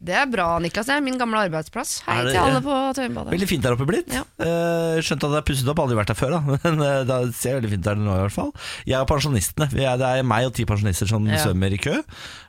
Det 0.00 0.14
er 0.16 0.24
bra, 0.32 0.46
Niklas. 0.64 0.86
Det 0.88 0.94
er 0.96 1.02
min 1.04 1.18
gamle 1.20 1.36
arbeidsplass. 1.44 1.98
Hei 2.06 2.22
det- 2.24 2.32
til 2.32 2.40
alle 2.40 2.60
på 2.64 2.76
Tøyenbadet. 2.96 3.34
Veldig 3.34 3.48
fint 3.50 3.62
der 3.66 3.74
oppe 3.76 3.84
blitt. 3.84 4.08
Ja. 4.16 4.22
Eh, 4.40 4.96
skjønt 5.04 5.26
at 5.26 5.34
det 5.34 5.40
er 5.42 5.44
pusset 5.50 5.68
opp, 5.68 5.82
aldri 5.84 5.98
vært 5.98 6.06
der 6.08 6.16
før, 6.16 6.30
da. 6.38 6.40
Men 6.64 6.80
eh, 6.86 7.04
det 7.04 7.18
ser 7.36 7.58
veldig 7.60 7.68
fint 7.74 7.84
der 7.84 8.00
nå 8.00 8.14
i 8.16 8.22
hvert 8.24 8.32
fall. 8.32 8.52
Jeg 8.88 8.96
og 8.96 9.08
pensjonistene. 9.12 9.68
Det 9.68 9.84
er 9.84 10.22
meg 10.24 10.46
og 10.48 10.54
ti 10.56 10.64
pensjonister 10.64 11.06
som 11.12 11.26
Ja. 11.28 11.36
svømmer 11.44 11.76
i 11.76 11.76
kø, 11.84 11.98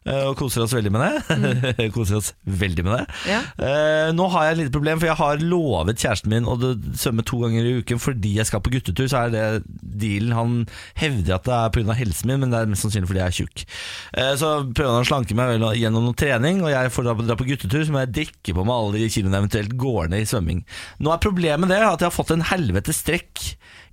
og 0.10 0.34
koser 0.39 0.63
oss 0.63 0.74
veldig 0.74 0.91
med 0.93 1.03
det. 1.03 1.89
koser 1.96 2.17
oss 2.17 2.31
veldig 2.46 2.86
med 2.88 2.96
det. 2.96 3.03
Ja. 3.29 3.41
Uh, 3.60 4.08
nå 4.17 4.25
har 4.34 4.48
jeg 4.48 4.55
et 4.55 4.60
lite 4.63 4.74
problem, 4.74 5.01
for 5.01 5.12
jeg 5.12 5.20
har 5.20 5.43
lovet 5.46 6.01
kjæresten 6.01 6.34
min 6.34 6.48
å 6.50 6.55
svømme 6.98 7.25
to 7.27 7.41
ganger 7.43 7.67
i 7.67 7.75
uken 7.81 8.01
fordi 8.01 8.34
jeg 8.39 8.50
skal 8.50 8.63
på 8.65 8.74
guttetur. 8.74 9.05
Så 9.12 9.20
er 9.22 9.34
det 9.34 9.46
dealen. 9.81 10.34
Han 10.38 10.55
hevder 10.98 11.38
at 11.38 11.46
det 11.46 11.58
er 11.58 11.75
pga. 11.75 11.98
helsen 11.98 12.31
min, 12.31 12.41
men 12.41 12.53
det 12.53 12.62
er 12.62 12.72
mest 12.72 12.86
sannsynlig 12.86 13.12
fordi 13.12 13.22
jeg 13.22 13.34
er 13.34 13.38
tjukk. 13.41 13.65
Uh, 14.17 14.34
så 14.41 14.51
prøver 14.72 14.96
han 14.96 15.05
å 15.05 15.10
slanke 15.12 15.38
meg 15.38 15.53
gjennom 15.77 16.10
noe 16.10 16.17
trening, 16.17 16.63
og 16.65 16.74
jeg 16.74 16.96
får 16.96 17.08
da 17.10 17.15
dra 17.22 17.38
på 17.38 17.50
guttetur, 17.51 17.86
så 17.86 17.93
må 17.93 18.05
jeg 18.05 18.15
drikke 18.17 18.58
på 18.58 18.65
meg 18.65 18.77
alle 18.77 19.03
de 19.03 19.12
kiloene 19.13 19.43
eventuelt 19.43 19.77
går 19.86 20.10
ned 20.13 20.25
i 20.25 20.31
svømming. 20.31 20.65
Nå 21.01 21.13
er 21.13 21.22
problemet 21.22 21.70
det 21.70 21.77
at 21.81 22.01
jeg 22.01 22.10
har 22.10 22.15
fått 22.15 22.34
en 22.34 22.50
helvete 22.50 22.96
strekk 22.96 23.51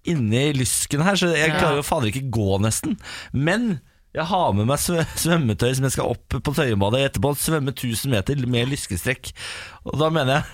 inni 0.09 0.47
lysken 0.57 1.05
her, 1.05 1.19
så 1.21 1.31
jeg 1.35 1.53
klarer 1.59 1.83
jo 1.83 1.87
fader 1.87 2.09
ikke 2.09 2.31
gå 2.33 2.59
nesten. 2.65 2.97
Men 3.37 3.75
jeg 4.19 4.27
har 4.31 4.53
med 4.59 4.67
meg 4.69 4.81
svømmetøy 4.83 5.71
som 5.79 5.87
jeg 5.89 5.95
skal 5.97 6.13
opp 6.15 6.39
på 6.45 6.55
Tøyenbadet 6.57 7.05
etterpå. 7.09 7.33
Svømme 7.39 7.73
1000 7.75 8.11
meter 8.13 8.43
med 8.51 8.69
lyskestrekk. 8.73 9.33
Og 9.87 9.99
da 10.03 10.11
mener 10.15 10.41
jeg 10.41 10.45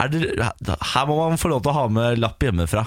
er 0.00 0.08
det, 0.14 0.76
Her 0.94 1.06
må 1.10 1.18
man 1.28 1.38
få 1.40 1.50
lov 1.52 1.62
til 1.64 1.72
å 1.74 1.78
ha 1.80 1.86
med 1.92 2.20
lapp 2.22 2.40
hjemmefra. 2.46 2.86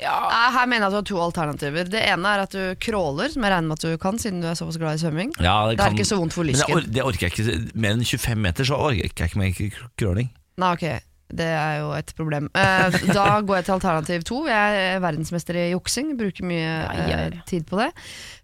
Ja. 0.00 0.14
Her 0.54 0.66
mener 0.70 0.86
jeg 0.86 0.90
at 0.90 0.94
du 0.94 0.98
har 0.98 1.08
to 1.10 1.18
alternativer. 1.26 1.88
Det 1.92 2.00
ene 2.08 2.30
er 2.36 2.44
at 2.46 2.54
du 2.56 2.62
crawler, 2.82 3.28
som 3.30 3.44
jeg 3.44 3.52
regner 3.52 3.68
med 3.68 3.78
at 3.78 3.84
du 3.84 3.98
kan, 4.00 4.18
siden 4.22 4.40
du 4.42 4.48
er 4.50 4.56
såpass 4.58 4.78
glad 4.80 4.96
i 4.98 5.02
svømming. 5.04 5.34
Ja, 5.44 5.58
Det 5.70 5.80
er 5.84 5.92
ikke 5.98 6.08
så 6.08 6.18
vondt 6.20 6.34
for 6.36 6.46
lysken. 6.48 6.72
or 6.78 6.80
det 6.86 7.02
orker 7.04 7.28
jeg 7.28 7.34
ikke. 7.36 7.58
Mer 7.76 7.98
enn 7.98 8.06
25 8.06 8.40
meter 8.46 8.64
så 8.70 8.78
orker 8.80 9.02
jeg 9.04 9.12
ikke 9.12 9.42
mer 9.42 9.52
crawling. 10.00 10.30
Nei, 10.62 10.70
ok, 10.78 10.86
det 11.34 11.46
er 11.50 11.78
jo 11.82 11.92
et 11.98 12.12
problem. 12.16 12.48
Eh, 12.54 12.96
da 13.12 13.26
går 13.42 13.56
jeg 13.60 13.66
til 13.68 13.74
alternativ 13.76 14.24
to. 14.28 14.40
Jeg 14.48 14.80
er 14.94 15.00
verdensmester 15.04 15.58
i 15.58 15.68
juksing, 15.74 16.14
bruker 16.20 16.46
mye 16.46 16.62
Ja, 16.64 16.92
ja, 16.94 17.06
ja. 17.10 17.20
eh, 17.28 17.38
tid 17.50 17.66
på 17.68 17.78
det. 17.82 17.90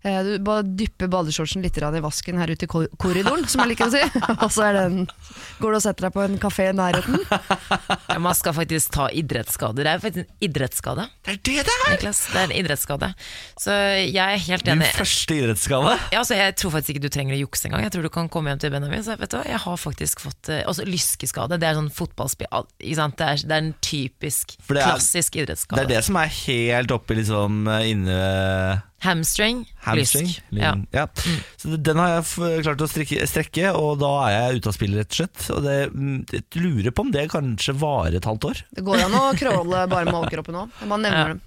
Eh, 0.01 0.21
du 0.25 0.31
bare 0.41 0.65
dypper 0.65 1.11
badeshortsen 1.13 1.61
litt 1.61 1.77
i 1.77 2.01
vasken 2.01 2.39
her 2.41 2.49
ute 2.49 2.65
i 2.65 2.69
korridoren, 2.71 3.45
som 3.51 3.61
jeg 3.61 3.75
liker 3.75 3.91
å 3.91 3.93
si. 3.93 4.01
Og 4.47 4.53
så 4.55 4.65
er 4.71 4.79
den, 4.79 5.03
går 5.61 5.75
du 5.75 5.77
og 5.77 5.85
setter 5.85 6.07
deg 6.07 6.15
på 6.15 6.23
en 6.25 6.39
kafé 6.41 6.71
i 6.71 6.77
nærheten. 6.77 7.21
Ja, 8.09 8.17
man 8.23 8.37
skal 8.39 8.57
faktisk 8.57 8.95
ta 8.97 9.11
idrettsskader. 9.13 9.85
Det 9.85 9.93
er 9.93 10.01
faktisk 10.01 10.25
en 10.25 10.49
idrettsskade. 10.49 11.07
Det 11.27 11.35
er 11.37 11.43
det 11.51 11.67
det 11.69 11.77
er! 11.77 11.93
Niklas, 11.93 12.23
det 12.33 12.41
er 12.41 12.49
en 12.49 12.57
idrettsskade. 12.63 13.13
Så 13.61 13.77
jeg 14.01 14.25
er 14.25 14.45
helt 14.49 14.69
Din 14.71 14.87
første 14.97 15.37
idrettsskade. 15.37 15.95
Ja, 16.15 16.23
altså, 16.25 16.41
jeg 16.41 16.57
tror 16.63 16.77
faktisk 16.79 16.97
ikke 16.97 17.05
du 17.05 17.13
trenger 17.13 17.37
å 17.37 17.43
jukse 17.43 17.69
engang. 17.69 17.85
Jeg 17.85 17.95
tror 17.97 18.09
du 18.09 18.13
kan 18.17 18.33
komme 18.33 18.55
hjem 18.55 18.65
til 18.65 18.73
Benjamin. 18.73 19.05
Så 19.05 19.19
vet 19.21 19.35
du, 19.35 19.37
hva, 19.37 19.45
jeg 19.53 19.61
har 19.67 19.81
faktisk 19.85 20.25
fått 20.25 20.49
eh, 20.53 20.63
Altså 20.71 20.85
lyskeskade. 20.89 21.61
Det 21.61 21.69
er 21.69 21.77
sånn 21.77 21.93
fotballspill 21.93 22.49
ikke 22.51 22.97
sant? 22.97 23.19
Det, 23.21 23.29
er, 23.29 23.45
det 23.51 23.57
er 23.57 23.65
en 23.67 23.73
typisk, 23.85 24.57
er- 24.71 24.81
klassisk 24.81 25.37
Det 25.37 25.85
er 25.85 25.91
det 25.91 26.05
som 26.07 26.17
er 26.21 26.33
helt 26.41 26.95
oppi 26.95 27.21
liksom 27.21 27.67
inne 27.85 28.21
Hamstring, 29.01 29.63
hamstring. 29.87 30.27
lysk. 30.29 30.43
Ja. 30.53 30.75
Ja. 30.93 31.07
Så 31.57 31.77
den 31.81 31.97
har 32.03 32.19
jeg 32.19 32.63
klart 32.67 32.83
å 32.85 32.89
strekke, 32.91 33.27
strekke, 33.31 33.71
og 33.75 33.99
da 34.03 34.11
er 34.29 34.35
jeg 34.35 34.61
ute 34.61 34.69
av 34.73 34.77
spill, 34.77 34.97
rett 35.01 35.09
og 35.15 35.19
slett. 35.23 35.45
Og 35.57 35.63
det, 35.65 35.77
mm, 35.95 36.19
jeg 36.35 36.45
lurer 36.61 36.91
på 36.93 37.07
om 37.07 37.13
det 37.15 37.27
kanskje 37.33 37.75
varer 37.81 38.19
et 38.21 38.29
halvt 38.29 38.45
år. 38.51 38.61
Det 38.77 38.85
går 38.85 39.07
an 39.07 39.17
å 39.17 39.23
crawle 39.41 39.87
bare 39.89 40.05
med 40.11 40.19
overkroppen 40.21 40.59
òg. 40.67 40.83
Man 40.87 41.01
nevner 41.07 41.19
Ja. 41.25 41.29
dem. 41.35 41.41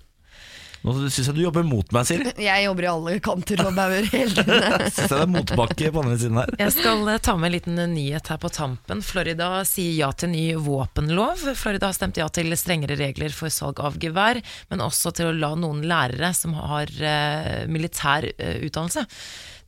Nå 0.83 0.93
syns 1.07 1.29
jeg 1.29 1.35
du 1.37 1.43
jobber 1.45 1.63
mot 1.63 1.93
meg, 1.95 2.07
Siri. 2.09 2.31
Jeg 2.43 2.65
jobber 2.65 2.85
i 2.85 2.89
alle 2.91 3.13
kanter 3.23 3.61
og 3.63 3.75
bauger 3.77 4.07
hele 4.11 4.33
tiden. 4.35 4.65
Syns 4.83 4.97
jeg 5.03 5.11
det 5.13 5.19
er 5.21 5.31
motbakke 5.31 5.91
på 5.95 6.03
andre 6.03 6.17
siden 6.19 6.39
her. 6.41 6.51
Jeg 6.59 6.73
skal 6.75 7.07
eh, 7.13 7.21
ta 7.23 7.35
med 7.39 7.49
en 7.49 7.55
liten 7.55 7.79
eh, 7.79 7.91
nyhet 7.93 8.31
her 8.33 8.41
på 8.43 8.51
tampen. 8.51 9.03
Florida 9.05 9.47
sier 9.67 9.95
ja 9.95 10.09
til 10.11 10.33
ny 10.33 10.43
våpenlov. 10.59 11.45
Florida 11.59 11.87
har 11.87 11.95
stemt 11.95 12.19
ja 12.19 12.27
til 12.35 12.51
strengere 12.59 12.99
regler 12.99 13.31
for 13.35 13.53
salg 13.53 13.79
av 13.79 13.95
gevær, 14.01 14.41
men 14.73 14.83
også 14.83 15.13
til 15.15 15.31
å 15.31 15.37
la 15.37 15.53
noen 15.59 15.85
lærere 15.87 16.33
som 16.35 16.57
har 16.59 16.91
eh, 16.99 17.63
militær 17.71 18.27
utdannelse, 18.33 19.07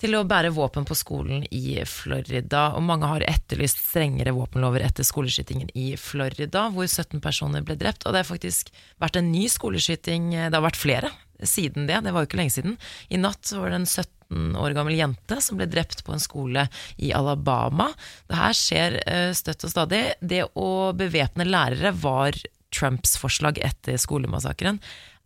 til 0.01 0.17
å 0.17 0.25
bære 0.27 0.53
våpen 0.55 0.87
på 0.87 0.97
skolen 0.97 1.45
i 1.51 1.77
Florida. 1.89 2.67
Og 2.77 2.83
mange 2.85 3.09
har 3.09 3.25
etterlyst 3.27 3.81
strengere 3.83 4.35
våpenlover 4.35 4.83
etter 4.85 5.07
skoleskytingen 5.07 5.71
i 5.77 5.93
Florida, 5.99 6.67
hvor 6.73 6.87
17 6.87 7.21
personer 7.23 7.65
ble 7.65 7.77
drept. 7.79 8.05
Og 8.05 8.15
det 8.15 8.23
har 8.23 8.29
faktisk 8.31 8.73
vært 9.01 9.19
en 9.19 9.31
ny 9.31 9.47
skoleskyting, 9.51 10.33
det 10.35 10.53
har 10.53 10.65
vært 10.65 10.81
flere 10.81 11.13
siden 11.43 11.87
det, 11.89 11.99
det 12.05 12.13
var 12.13 12.23
jo 12.23 12.29
ikke 12.29 12.39
lenge 12.39 12.55
siden. 12.55 12.77
I 13.11 13.19
natt 13.19 13.51
var 13.55 13.71
det 13.71 13.81
en 13.81 13.89
17 13.89 14.59
år 14.59 14.75
gammel 14.77 14.97
jente 14.97 15.39
som 15.43 15.59
ble 15.59 15.67
drept 15.69 16.03
på 16.05 16.15
en 16.15 16.23
skole 16.23 16.67
i 16.95 17.11
Alabama. 17.15 17.89
Det 18.29 18.39
her 18.39 18.57
skjer 18.57 18.99
eh, 19.03 19.31
støtt 19.37 19.67
og 19.67 19.73
stadig. 19.73 20.03
Det 20.21 20.45
å 20.55 20.69
bevæpne 20.97 21.47
lærere 21.47 21.93
var 21.99 22.39
Trumps 22.75 23.15
forslag 23.21 23.59
etter 23.63 23.99
skolemassakren. 24.01 24.81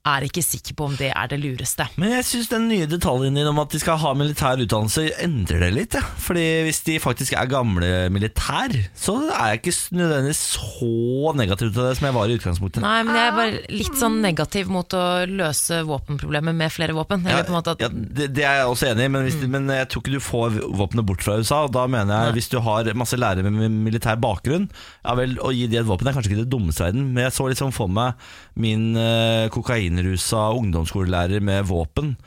Er 0.08 0.24
ikke 0.24 0.42
sikker 0.44 0.76
på 0.80 0.86
om 0.88 0.94
det 0.96 1.10
er 1.12 1.28
det 1.28 1.38
lureste. 1.42 1.84
Men 2.00 2.14
jeg 2.16 2.26
syns 2.28 2.48
den 2.52 2.70
nye 2.70 2.88
detaljen 2.90 3.36
din 3.36 3.48
om 3.50 3.58
at 3.60 3.74
de 3.74 3.82
skal 3.82 4.00
ha 4.00 4.14
militær 4.16 4.62
utdannelse, 4.64 5.10
endrer 5.26 5.66
det 5.66 5.70
litt. 5.76 5.98
Ja. 6.00 6.04
Fordi 6.24 6.46
hvis 6.68 6.80
de 6.88 6.96
faktisk 7.04 7.36
er 7.36 7.50
gamle 7.52 7.90
militær, 8.14 8.74
så 8.96 9.18
er 9.28 9.54
jeg 9.54 9.60
ikke 9.60 9.74
nødvendigvis 10.00 10.44
så 10.56 11.34
negativ 11.36 11.74
til 11.74 11.84
det 11.84 11.98
som 12.00 12.08
jeg 12.08 12.16
var 12.16 12.32
i 12.32 12.38
utgangspunktet. 12.40 12.84
Nei, 12.86 12.96
men 13.04 13.20
jeg 13.20 13.28
er 13.28 13.36
bare 13.42 13.76
litt 13.76 14.00
sånn 14.00 14.18
negativ 14.24 14.72
mot 14.72 14.96
å 14.96 15.04
løse 15.28 15.82
våpenproblemet 15.90 16.58
med 16.64 16.74
flere 16.74 16.96
våpen. 16.96 17.28
Ja, 17.28 17.44
ja, 17.44 17.92
det, 17.92 18.30
det 18.38 18.48
er 18.48 18.62
jeg 18.62 18.72
også 18.72 18.90
enig 18.94 19.10
i, 19.10 19.14
men, 19.14 19.28
hvis, 19.28 19.38
men 19.52 19.68
jeg 19.76 19.92
tror 19.92 20.06
ikke 20.06 20.16
du 20.16 20.24
får 20.24 20.60
våpenet 20.80 21.10
bort 21.12 21.28
fra 21.28 21.38
USA. 21.42 21.66
Og 21.68 21.76
da 21.76 21.86
mener 21.92 22.30
jeg, 22.30 22.38
hvis 22.40 22.52
du 22.56 22.60
har 22.64 22.88
masse 22.98 23.20
lærere 23.20 23.52
med 23.52 23.76
militær 23.90 24.20
bakgrunn, 24.22 24.70
ja 25.04 25.20
vel, 25.20 25.36
å 25.44 25.52
gi 25.56 25.68
de 25.68 25.82
et 25.82 25.88
våpen 25.88 26.08
er 26.08 26.16
kanskje 26.16 26.34
ikke 26.34 26.44
det 26.46 26.52
dummeste 26.52 26.86
i 26.86 26.90
verden, 26.90 27.12
men 27.14 27.28
jeg 27.28 27.36
så 27.36 27.50
liksom 27.52 27.76
for 27.76 27.92
meg 27.92 28.30
min 28.60 28.92
uh, 28.98 29.50
kokainrusa 29.90 30.54
ungdomsskolelærer 30.54 31.42
med 31.42 31.64
våpen. 31.66 32.18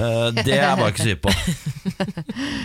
Eh, 0.00 0.28
det 0.32 0.54
er 0.56 0.62
jeg 0.62 0.78
bare 0.80 0.92
ikke 0.92 1.04
syk 1.04 1.20
på. 1.26 1.32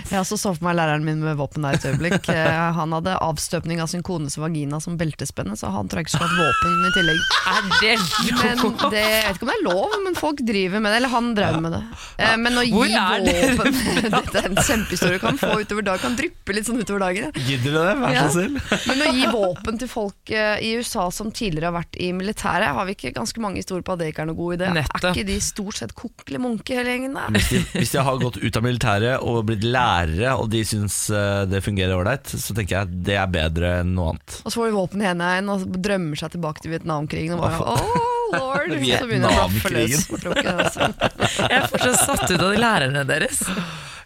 Jeg 0.08 0.20
også 0.22 0.38
så 0.40 0.52
for 0.56 0.64
meg 0.64 0.78
læreren 0.78 1.04
min 1.04 1.20
med 1.20 1.36
våpen 1.40 1.66
der 1.66 1.76
et 1.76 1.86
øyeblikk. 1.90 2.30
Eh, 2.32 2.60
Han 2.78 2.94
hadde 2.96 3.18
avstøpning 3.20 3.82
av 3.84 3.90
sin 3.92 4.04
kones 4.06 4.38
vagina 4.40 4.80
som 4.84 4.96
beltespenne, 5.00 5.58
så 5.60 5.72
han 5.74 5.90
tror 5.90 6.00
jeg 6.00 6.08
ikke 6.08 6.14
skulle 6.16 6.30
hatt 6.32 6.40
våpen 6.40 6.86
i 6.88 6.92
tillegg. 6.96 7.20
Er 7.52 7.66
det 7.68 7.96
Men 8.38 8.94
det, 8.94 9.02
Jeg 9.02 9.26
vet 9.26 9.40
ikke 9.42 9.48
om 9.48 9.52
det 9.52 9.58
er 9.58 9.66
lov, 9.66 9.98
men 10.06 10.16
folk 10.18 10.44
driver 10.48 10.84
med 10.84 10.94
det. 10.94 11.02
Eller 11.02 11.14
han 11.14 11.30
drev 11.36 11.60
med 11.66 11.76
det. 11.76 11.82
Eh, 12.24 12.36
Men 12.40 12.62
å 12.62 12.64
gi 12.64 12.72
Hvor 12.78 12.96
er 13.02 13.58
våpen 13.60 13.78
Dette 14.18 14.40
er 14.42 14.50
en 14.52 14.62
kjempehistorie 14.62 15.18
du 15.20 15.24
kan 15.26 15.42
få 15.42 15.52
utover 15.60 15.88
dagen. 15.90 16.04
Kan 16.08 16.18
dryppe 16.20 16.56
litt 16.56 16.70
sånn 16.70 16.80
utover 16.80 17.04
dagen. 17.08 17.32
Gidder 17.48 17.76
du 17.76 17.80
det? 17.82 17.96
Vær 18.04 18.18
så 18.22 18.28
snill. 18.38 18.58
Men 18.88 19.04
å 19.04 19.12
gi 19.18 19.28
våpen 19.34 19.82
til 19.82 19.92
folk 19.92 20.32
i 20.38 20.72
USA 20.80 21.10
som 21.12 21.32
tidligere 21.36 21.72
har 21.74 21.78
vært 21.82 22.00
i 22.00 22.12
militæret, 22.16 22.72
har 22.78 22.88
vi 22.88 22.96
ikke 22.96 23.12
ganske 23.18 23.42
mange 23.44 23.60
historier 23.62 23.84
på 23.84 23.98
at 23.98 24.02
det 24.04 24.12
ikke 24.14 24.24
er 24.24 24.32
noe 24.32 24.40
god 24.40 24.58
idé? 24.60 24.72
Er 24.78 25.10
ikke 25.12 25.28
de 25.28 25.38
stort 25.44 25.82
sett 25.82 25.96
kokkelige 25.98 26.44
munke 26.44 26.78
hele 26.78 26.94
gjengen 26.96 27.17
Hvis 27.36 27.50
de, 27.52 27.62
hvis 27.74 27.94
de 27.96 28.04
har 28.08 28.20
gått 28.22 28.40
ut 28.42 28.60
av 28.60 28.66
militæret 28.66 29.24
og 29.26 29.42
blitt 29.50 29.66
lærere, 29.66 30.36
og 30.42 30.52
de 30.54 30.64
syns 30.68 31.00
eh, 31.14 31.44
det 31.50 31.64
fungerer 31.66 31.98
ålreit, 31.98 32.30
så 32.30 32.56
tenker 32.58 32.78
jeg 32.78 32.90
at 32.90 33.00
det 33.10 33.18
er 33.20 33.32
bedre 33.34 33.74
enn 33.82 33.96
noe 33.98 34.14
annet. 34.14 34.40
Og 34.44 34.52
så 34.52 34.60
får 34.60 34.70
de 34.70 34.78
våpen 34.78 35.04
i 35.04 35.10
hendene 35.10 35.34
igjen 35.38 35.54
og 35.54 35.82
drømmer 35.88 36.22
seg 36.22 36.36
tilbake 36.36 36.64
til 36.64 36.76
Vietnamkrigen. 36.76 37.38
Og 37.38 37.46
bare, 37.46 37.78
oh, 37.78 38.17
lord 38.34 38.72
å. 38.76 38.80
Vietnamkrigen. 38.84 40.08
altså. 40.54 40.90
Jeg 41.52 41.60
er 41.60 41.68
fortsatt 41.72 42.02
satt 42.04 42.32
ut 42.32 42.40
av 42.40 42.50
de 42.52 42.58
lærerne 42.64 43.06
deres. 43.08 43.44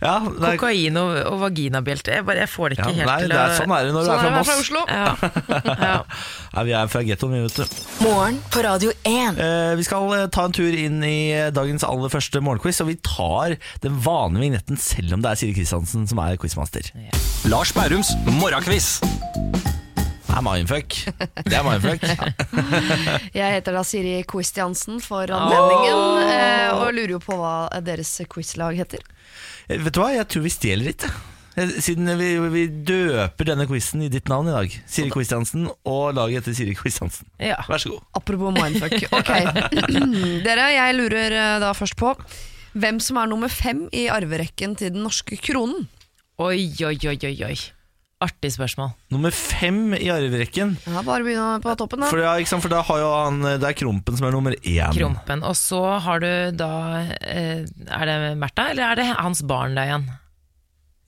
Ja, 0.01 0.15
er, 0.17 0.55
Kokain 0.57 0.97
og, 0.97 1.11
og 1.29 1.35
vaginabjelte. 1.43 2.15
Jeg, 2.15 2.25
jeg 2.39 2.49
får 2.49 2.73
det 2.73 2.77
ja, 2.79 2.85
ikke 2.87 2.97
helt 2.97 3.09
nei, 3.11 3.17
til 3.21 3.29
det 3.31 3.37
er, 3.37 3.51
sånn 3.59 3.73
er 3.75 3.85
det 3.85 3.91
når 3.93 4.01
du 4.01 4.07
Sånn 4.07 4.15
er 4.15 4.23
er 4.23 4.23
fra 4.23 4.31
å 4.31 4.37
Moss. 4.39 4.53
Oslo. 4.63 4.81
Ja. 4.89 5.11
Ja. 5.91 5.97
Ja, 6.51 6.63
vi 6.65 6.73
er 6.75 6.89
fra 6.91 7.01
gettoen, 7.05 7.35
vi, 7.37 7.41
vet 7.45 7.59
du. 7.61 7.77
Morgen 8.01 8.39
på 8.51 8.63
Radio 8.65 8.91
1. 9.07 9.37
Eh, 9.45 9.73
vi 9.77 9.85
skal 9.85 10.09
eh, 10.17 10.25
ta 10.33 10.47
en 10.49 10.55
tur 10.57 10.73
inn 10.73 10.97
i 11.05 11.31
eh, 11.35 11.51
dagens 11.53 11.85
aller 11.85 12.11
første 12.11 12.41
morgenquiz, 12.43 12.81
og 12.83 12.89
vi 12.89 12.97
tar 13.05 13.55
den 13.85 14.01
vanlige 14.03 14.47
vignetten 14.47 14.81
selv 14.81 15.15
om 15.17 15.23
det 15.23 15.31
er 15.35 15.41
Siri 15.43 15.55
Kristiansen 15.57 16.09
som 16.09 16.21
er 16.25 16.39
quizmaster. 16.41 16.89
Lars 17.53 17.73
Bærums 17.77 18.15
morgenquiz. 18.41 18.97
Det 20.31 20.37
er 20.39 20.45
mindfuck. 20.45 20.95
Det 21.43 21.57
er 21.57 21.65
mindfuck. 21.65 22.03
Jeg 23.39 23.55
heter 23.57 23.75
da 23.75 23.81
Siri 23.85 24.13
Quistiansen 24.29 25.01
for 25.03 25.27
anledningen, 25.27 25.97
oh! 25.97 26.85
og 26.85 26.93
lurer 26.95 27.11
jo 27.17 27.19
på 27.21 27.35
hva 27.35 27.67
deres 27.83 28.13
quizlag 28.31 28.79
heter. 28.79 29.03
Eh, 29.67 29.75
Vet 29.83 29.91
du 29.93 29.99
hva, 30.01 30.13
jeg 30.15 30.27
tror 30.31 30.45
vi 30.45 30.51
stjeler 30.53 30.87
litt. 30.87 31.03
Eh, 31.59 31.73
Siden 31.83 32.07
vi, 32.19 32.29
vi 32.53 32.63
døper 32.87 33.49
denne 33.51 33.67
quizen 33.67 34.05
i 34.05 34.09
ditt 34.13 34.31
navn 34.31 34.47
i 34.47 34.55
dag. 34.55 34.77
Siri 34.87 35.11
Kristiansen, 35.11 35.67
og 35.83 36.15
laget 36.15 36.39
heter 36.45 36.55
Siri 36.61 36.77
Kristiansen. 36.79 37.27
Ja. 37.43 37.59
Vær 37.67 37.83
så 37.83 37.91
god. 37.97 38.07
Apropos 38.21 38.55
mindfuck. 38.55 38.95
Ok, 39.19 39.33
Dere, 40.47 40.69
jeg 40.77 40.95
lurer 40.97 41.37
da 41.61 41.73
først 41.77 41.99
på 41.99 42.15
hvem 42.79 43.01
som 43.03 43.19
er 43.19 43.27
nummer 43.27 43.51
fem 43.51 43.83
i 43.91 44.07
arverekken 44.07 44.77
til 44.79 44.93
den 44.95 45.03
norske 45.03 45.35
kronen. 45.43 45.89
Oi, 46.39 46.69
oi, 46.87 46.95
oi, 47.11 47.17
oi, 47.27 47.35
oi. 47.51 47.55
Artig 48.21 48.51
spørsmål. 48.53 48.91
Nummer 49.09 49.33
fem 49.33 49.95
i 49.97 50.05
arverekken. 50.13 50.75
Ja, 50.85 51.01
bare 51.01 51.25
begynne 51.25 51.57
på 51.63 51.73
toppen, 51.79 52.03
da. 52.03 52.09
For, 52.11 52.21
ja, 52.21 52.35
ikke 52.37 52.51
sant? 52.51 52.61
For 52.61 52.69
da 52.69 52.83
har 52.85 52.99
jo 53.01 53.07
han 53.15 53.39
Det 53.47 53.65
er 53.71 53.77
Krompen 53.79 54.19
som 54.19 54.27
er 54.29 54.35
nummer 54.35 54.53
én. 54.61 54.93
Krompen. 54.93 55.41
Og 55.47 55.55
så 55.57 55.79
har 56.05 56.21
du 56.21 56.29
da 56.59 56.69
eh, 57.17 57.63
Er 57.65 58.05
det 58.11 58.17
Märtha, 58.37 58.67
eller 58.75 58.91
er 58.91 59.01
det 59.01 59.07
hans 59.17 59.41
barn 59.49 59.73
da 59.79 59.87
igjen? 59.89 60.05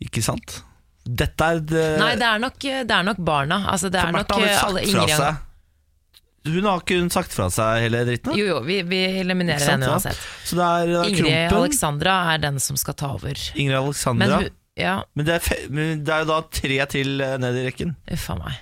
Ikke 0.08 0.24
sant? 0.26 0.64
Dette 1.04 1.50
er 1.54 1.62
det 1.68 1.86
Nei, 2.00 2.14
det 2.18 2.26
er 2.32 2.42
nok, 2.42 2.58
det 2.64 2.98
er 2.98 3.06
nok 3.06 3.22
barna. 3.28 3.62
Altså, 3.70 3.92
det 3.94 4.02
For 4.02 4.10
er 4.10 4.18
nok 4.18 4.34
Märtha 4.34 4.40
har 4.40 4.48
vel 4.48 4.50
eh, 4.50 4.58
sagt 4.58 4.70
alle 4.72 5.08
fra 5.14 5.20
seg 5.22 6.50
Hun 6.54 6.68
har 6.72 6.82
ikke 6.82 6.98
hun 7.04 7.14
sagt 7.14 7.38
fra 7.38 7.50
seg 7.54 7.86
hele 7.86 8.04
dritten? 8.10 8.34
Jo, 8.40 8.50
jo, 8.56 8.58
vi, 8.66 8.80
vi 8.90 9.04
eliminerer 9.22 9.76
henne 9.76 9.94
uansett. 9.94 10.18
Så 10.50 10.58
det 10.58 10.66
er 10.66 10.92
da 10.96 11.06
Ingrid 11.12 11.30
Krompen, 11.30 11.62
Alexandra 11.62 12.18
er 12.34 12.42
den 12.50 12.60
som 12.64 12.80
skal 12.80 12.98
ta 13.00 13.14
over. 13.20 13.38
Ingrid 13.54 13.78
Men 13.78 13.84
Alexandra. 13.86 14.42
hun 14.42 14.60
Ja, 14.80 15.04
Men 15.14 15.26
det 15.28 15.36
er, 15.38 15.68
men 15.70 16.04
det 16.04 16.14
er 16.14 16.24
jo 16.24 16.30
da 16.32 16.42
tre 16.50 16.78
til 16.90 17.22
eh, 17.22 17.36
ned 17.38 17.58
i 17.62 17.66
rekken. 17.68 17.96
uff 18.12 18.30
a 18.34 18.38
meg. 18.40 18.62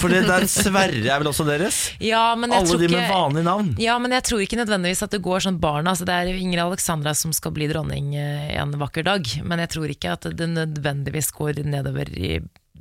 For 0.00 0.08
det 0.08 0.22
der 0.24 0.46
Sverre 0.48 0.96
er 1.12 1.18
vel 1.20 1.28
også 1.28 1.44
deres? 1.44 1.78
Ja, 2.00 2.34
men 2.40 2.50
jeg 2.50 2.62
Alle 2.62 2.70
tror 2.72 2.80
de 2.80 2.86
med 2.88 3.02
ikke 3.02 3.12
vanlige 3.14 3.44
navn. 3.44 3.66
ja, 3.78 3.98
men 4.00 4.14
jeg 4.16 4.24
tror 4.24 4.40
ikke 4.40 4.56
nødvendigvis 4.56 5.02
at 5.04 5.12
det 5.12 5.20
går 5.24 5.42
sånn 5.44 5.58
barna. 5.60 5.92
Altså, 5.92 6.06
det 6.08 6.14
er 6.16 6.30
Ingrid 6.40 6.62
Alexandra 6.64 7.12
som 7.14 7.34
skal 7.36 7.52
bli 7.56 7.68
dronning 7.68 8.14
eh, 8.16 8.54
en 8.60 8.72
vakker 8.80 9.04
dag. 9.04 9.28
Men 9.44 9.60
jeg 9.64 9.68
tror 9.76 9.92
ikke 9.92 10.14
at 10.16 10.28
det 10.40 10.48
nødvendigvis 10.54 11.28
går 11.36 11.60
nedover 11.68 12.08
i 12.16 12.38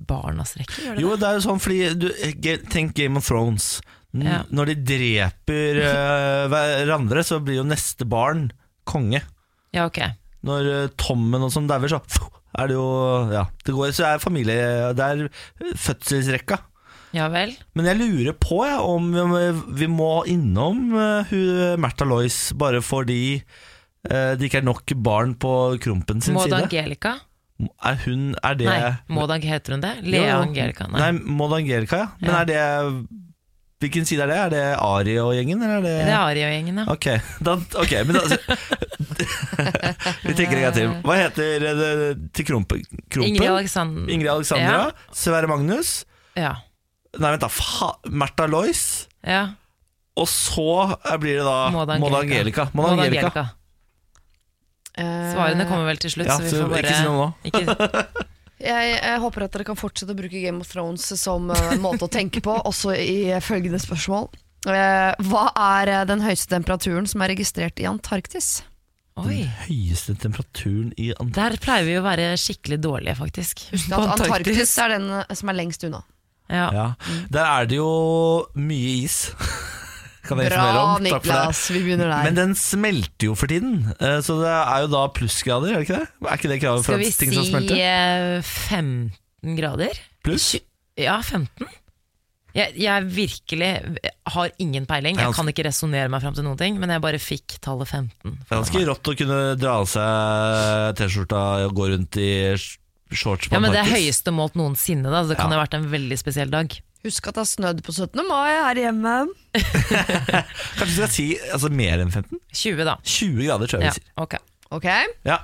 barnas 0.08 0.56
rekke. 0.60 0.80
Gjør 0.86 0.96
det 0.96 1.04
Jo, 1.04 1.12
det? 1.12 1.20
det 1.20 1.28
er 1.28 1.38
jo 1.40 1.46
sånn 1.48 1.62
fordi 1.64 1.80
du, 2.00 2.08
ge- 2.44 2.60
Tenk 2.72 2.96
Game 2.96 3.20
of 3.20 3.28
Thrones. 3.28 3.70
N 4.16 4.24
Ja. 4.24 4.40
Når 4.50 4.72
de 4.72 4.76
dreper 4.96 5.82
eh, 5.84 6.48
hverandre, 6.56 7.24
så 7.28 7.40
blir 7.44 7.60
jo 7.60 7.68
neste 7.68 8.08
barn 8.08 8.48
konge. 8.88 9.20
Ja, 9.76 9.86
ok. 9.92 10.00
Når 10.48 10.72
uh, 10.72 10.90
Tommen 11.00 11.44
og 11.46 11.54
sånn 11.54 11.68
dauer, 11.70 11.92
så 11.92 12.02
er 12.58 12.72
det 12.72 12.78
jo 12.78 12.88
Ja, 13.34 13.46
det 13.68 13.76
går, 13.76 13.94
så 13.96 14.08
er 14.14 14.24
familie 14.24 14.58
Det 14.98 15.06
er 15.06 15.24
eh, 15.28 15.76
fødselsrekka. 15.78 16.62
Ja 17.16 17.30
vel. 17.32 17.54
Men 17.78 17.88
jeg 17.88 18.00
lurer 18.02 18.36
på 18.36 18.60
jeg, 18.68 18.80
om 18.84 19.08
vi, 19.16 19.46
vi 19.84 19.88
må 19.92 20.12
innom 20.30 20.90
uh, 20.96 21.32
Märtha 21.80 22.08
Lois 22.08 22.52
bare 22.58 22.82
fordi 22.84 23.40
uh, 23.40 24.34
det 24.38 24.50
ikke 24.50 24.62
er 24.62 24.68
nok 24.68 24.92
barn 25.04 25.38
på 25.40 25.54
Krompen 25.84 26.24
sin 26.24 26.36
Maud 26.38 26.50
side. 26.50 26.66
Angelica? 26.68 27.16
Er 27.58 27.96
hun 28.04 28.36
Er 28.46 28.58
det 28.60 28.68
Nei, 28.70 28.92
Maud 29.10 29.32
heter 29.42 29.74
hun 29.74 29.82
det? 29.82 29.96
Lea. 30.06 30.36
Angelica? 30.44 30.86
Nei. 30.92 31.00
Nei, 31.02 31.24
Maud 31.40 31.56
Angelica, 31.58 32.04
ja. 32.04 32.10
Men 32.22 32.30
Ja. 32.36 32.42
er 32.42 32.52
det 32.52 33.27
Hvilken 33.80 34.06
side 34.10 34.24
er 34.26 34.30
det? 34.32 34.38
Er 34.42 34.50
det 34.50 34.62
Ari 34.82 35.14
og 35.22 35.36
gjengen, 35.38 35.60
eller 35.62 35.78
er 35.78 35.84
det 35.86 35.92
Det 36.08 36.10
er 36.10 36.18
Aria-gjengen, 36.18 36.80
ja. 36.82 36.86
Ok, 36.90 37.06
da, 37.46 37.54
okay 37.78 38.00
men 38.10 38.18
da 38.18 38.24
Vi 40.26 40.34
tenker 40.34 40.58
en 40.58 40.64
gang 40.66 40.74
til. 40.74 40.88
Hva 41.06 41.14
heter 41.20 41.62
det 41.62 41.76
til 42.34 42.48
Krompen? 42.48 42.82
Krompen? 43.06 43.28
Ingrid 43.30 43.46
Alexander 43.52 44.10
Ingrid 44.16 44.32
Alexandra? 44.34 44.80
Sverre 45.14 45.46
Magnus? 45.52 45.92
Ja. 46.38 46.56
Nei, 47.18 47.32
vent 47.36 47.42
da. 47.46 47.50
Fa 47.54 47.92
Märtha 48.10 48.50
Lois? 48.50 48.82
ja. 49.26 49.46
Og 50.18 50.26
så 50.26 50.64
er- 51.06 51.20
blir 51.22 51.38
det 51.38 51.44
da 51.46 51.70
Maud 51.70 51.92
Angelica. 51.94 52.64
Maud 52.74 52.90
Angelica. 52.96 53.44
Eh, 54.98 55.30
Svarene 55.30 55.68
kommer 55.70 55.86
vel 55.86 56.00
til 56.02 56.10
slutt, 56.10 56.26
Ja, 56.26 56.34
så 56.40 56.42
vi 56.42 56.50
får 56.58 56.66
bare 56.72 56.82
ikke 56.82 56.98
si 56.98 57.06
noe 57.06 57.22
nå. 57.22 57.30
ikke- 57.46 58.26
Jeg, 58.58 58.94
jeg 58.98 59.22
håper 59.22 59.46
at 59.46 59.54
dere 59.54 59.68
kan 59.68 59.78
fortsette 59.78 60.16
å 60.16 60.18
bruke 60.18 60.42
Game 60.42 60.64
of 60.64 60.72
Thrones 60.72 61.06
som 61.20 61.52
uh, 61.54 61.76
måte 61.82 62.08
å 62.08 62.12
tenke 62.12 62.42
på, 62.42 62.56
også 62.66 62.96
i 62.98 63.30
følgende 63.44 63.80
spørsmål. 63.82 64.32
Uh, 64.66 65.14
hva 65.30 65.44
er 65.54 65.92
eh, 65.94 66.08
den 66.10 66.24
høyeste 66.26 66.50
temperaturen 66.56 67.06
som 67.08 67.22
er 67.24 67.32
registrert 67.36 67.78
i 67.80 67.86
Antarktis? 67.88 68.66
Oi. 69.22 69.44
Høyeste 69.68 70.18
temperaturen 70.20 70.90
i 70.98 71.12
Antarktis. 71.14 71.38
Der 71.38 71.58
pleier 71.62 71.86
vi 71.88 71.96
å 72.00 72.04
være 72.06 72.32
skikkelig 72.42 72.82
dårlige, 72.82 73.16
faktisk. 73.22 73.64
Husk 73.72 73.94
at 73.94 74.14
Antarktis 74.18 74.74
er 74.82 74.98
den 74.98 75.08
eh, 75.22 75.34
som 75.38 75.54
er 75.54 75.60
lengst 75.62 75.86
unna. 75.88 76.02
Ja. 76.50 76.68
Ja. 76.74 76.86
Der 77.34 77.46
er 77.46 77.70
det 77.70 77.80
jo 77.80 77.92
mye 78.58 78.94
is. 79.04 79.28
Kan 80.28 80.42
jeg 80.44 80.52
informere 80.52 80.74
Bra, 80.76 80.84
om. 80.98 81.04
Det. 81.04 81.14
Niklas. 81.16 81.62
Vi 81.72 81.82
begynner 81.86 82.12
der. 82.12 82.24
Men 82.28 82.36
den 82.38 82.54
smelter 82.60 83.30
jo 83.30 83.36
for 83.40 83.48
tiden, 83.52 83.80
eh, 84.00 84.20
så 84.26 84.38
det 84.42 84.52
er 84.54 84.86
jo 84.86 84.92
da 84.94 85.06
plussgrader, 85.16 85.74
er 85.74 85.82
det 85.82 85.88
ikke 85.88 86.00
det? 86.02 86.08
Er 86.28 86.38
ikke 86.42 86.52
det 86.54 86.60
kravet 86.62 86.86
for 86.86 86.94
Skal 86.94 87.08
at 87.08 87.20
ting 87.24 87.34
skal 87.34 87.46
si 87.48 87.58
vi 87.58 87.68
si 87.68 87.82
15 88.68 89.58
grader? 89.58 90.00
Pluss? 90.26 90.56
Ja, 90.98 91.20
15. 91.22 91.68
Jeg, 92.58 92.74
jeg 92.82 93.04
virkelig 93.14 93.68
har 94.34 94.54
ingen 94.58 94.88
peiling. 94.90 95.20
Jeg 95.22 95.34
kan 95.38 95.50
ikke 95.52 95.68
resonnere 95.68 96.10
meg 96.10 96.24
fram 96.24 96.34
til 96.34 96.46
noen 96.48 96.58
ting, 96.58 96.80
men 96.82 96.90
jeg 96.90 97.04
bare 97.04 97.20
fikk 97.22 97.60
tallet 97.62 97.86
15. 97.92 98.34
Det 98.34 98.48
er 98.50 98.56
ganske 98.64 98.82
rått 98.90 99.12
å 99.12 99.16
kunne 99.20 99.38
dra 99.62 99.76
av 99.84 99.86
seg 99.92 100.98
T-skjorta 100.98 101.44
og 101.68 101.76
gå 101.78 101.90
rundt 101.94 102.18
i 102.24 102.32
shorts 103.14 103.48
på 103.48 103.54
Ja, 103.54 103.62
men 103.62 103.76
Det 103.76 103.84
er 103.84 103.92
høyeste 103.94 104.34
målt 104.34 104.58
noensinne. 104.58 105.06
Da. 105.14 105.22
så 105.24 105.30
Det 105.36 105.38
kan 105.38 105.52
Ja. 105.52 105.60
ha 105.60 105.66
vært 105.68 105.78
en 105.78 105.86
veldig 105.92 106.18
spesiell 106.18 106.50
dag. 106.50 106.74
Husk 107.08 107.30
at 107.30 107.38
det 107.38 107.44
har 107.46 107.50
snødd 107.50 107.84
på 107.88 107.96
17. 107.96 108.20
mai 108.28 108.52
her 108.52 108.82
hjemme. 108.84 109.14
Kanskje 110.78 110.92
du 110.92 110.98
skal 110.98 111.14
si 111.14 111.30
altså, 111.54 111.72
mer 111.72 112.04
enn 112.04 112.12
15? 112.12 112.42
20, 112.52 112.84
da. 112.88 112.98
20 113.04 113.48
grader, 113.48 113.72
tror 113.72 113.82
jeg 113.82 113.90
Ja, 113.90 113.96
vi 113.96 114.02
sier. 114.04 114.12
ok. 114.26 114.38
okay. 114.78 115.16
Ja. 115.28 115.42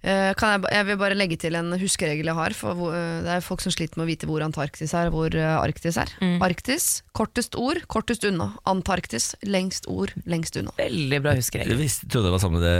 Uh, 0.00 0.30
kan 0.32 0.54
jeg, 0.54 0.62
jeg 0.72 0.86
vil 0.88 0.96
bare 0.96 1.16
legge 1.18 1.36
til 1.36 1.56
en 1.58 1.74
huskeregel 1.76 2.30
jeg 2.30 2.36
har. 2.38 2.54
For 2.56 2.86
eh, 2.88 3.20
det 3.26 3.34
er 3.34 3.44
folk 3.44 3.60
som 3.60 3.74
sliter 3.74 4.00
med 4.00 4.06
å 4.06 4.08
vite 4.08 4.28
hvor 4.30 4.40
Antarktis 4.46 4.94
er, 4.96 5.10
og 5.10 5.18
hvor 5.18 5.36
uh, 5.36 5.58
Arktis 5.60 5.98
er. 6.00 6.12
Mm. 6.24 6.38
Arktis, 6.46 6.86
kortest 7.16 7.58
ord, 7.60 7.82
kortest 7.92 8.24
unna. 8.24 8.54
Antarktis, 8.70 9.34
lengst 9.44 9.90
ord, 9.92 10.14
lengst 10.24 10.56
unna. 10.56 10.72
Veldig 10.80 11.20
bra 11.20 11.36
huskeregel. 11.36 11.74
huskeregel. 11.74 11.82
visste, 11.84 12.08
trodde 12.08 12.30
det 12.30 12.36
var 12.38 12.44
samme 12.46 12.62
det 12.64 12.76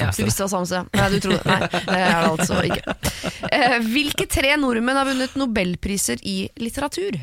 Ja. 0.00 0.10
Du 0.12 0.24
visste 0.26 0.42
det 0.42 0.48
var 0.48 0.54
samme 0.56 0.68
sted? 0.68 0.90
Nei, 0.98 1.06
du 1.14 1.20
trodde 1.24 1.40
Nei, 1.46 1.60
det 1.70 2.00
er 2.02 2.18
det 2.18 2.32
altså 2.32 2.58
ikke. 2.66 2.96
Eh, 3.48 3.78
hvilke 3.94 4.26
tre 4.28 4.50
nordmenn 4.60 4.98
har 4.98 5.08
vunnet 5.08 5.38
nobelpriser 5.38 6.20
i 6.26 6.40
litteratur? 6.60 7.16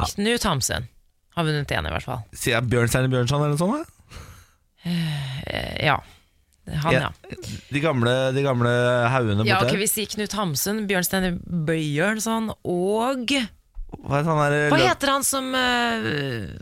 Knut 0.00 0.46
Hamsun 0.48 0.88
har 1.36 1.46
vunnet 1.46 1.72
én, 1.72 1.88
i 1.88 1.92
hvert 1.92 2.06
fall. 2.06 2.24
Sier 2.36 2.58
jeg 2.58 2.68
Bjørnstein 2.72 3.12
Bjørnson 3.12 3.44
eller 3.44 3.54
noe 3.56 3.60
sånt? 3.60 3.82
da? 3.82 3.92
Eh, 4.84 5.86
ja. 5.86 6.00
Han, 6.82 6.94
ja. 6.94 7.08
De 7.74 7.80
gamle, 7.82 8.12
de 8.36 8.42
gamle 8.44 8.70
haugene 9.10 9.42
Ja, 9.48 9.58
ok, 9.64 9.74
Vi 9.80 9.88
sier 9.90 10.10
Knut 10.12 10.34
Hamsun, 10.38 10.84
Bjørnstein 10.86 11.40
Bjørnson 11.66 12.52
og 12.54 13.32
Hva 13.32 14.20
heter 14.20 14.30
han 14.30 14.42
der 14.44 14.70
Hva 14.70 14.78
heter 14.78 15.10
han 15.10 15.26
som 15.26 15.48
eh, 15.58 16.52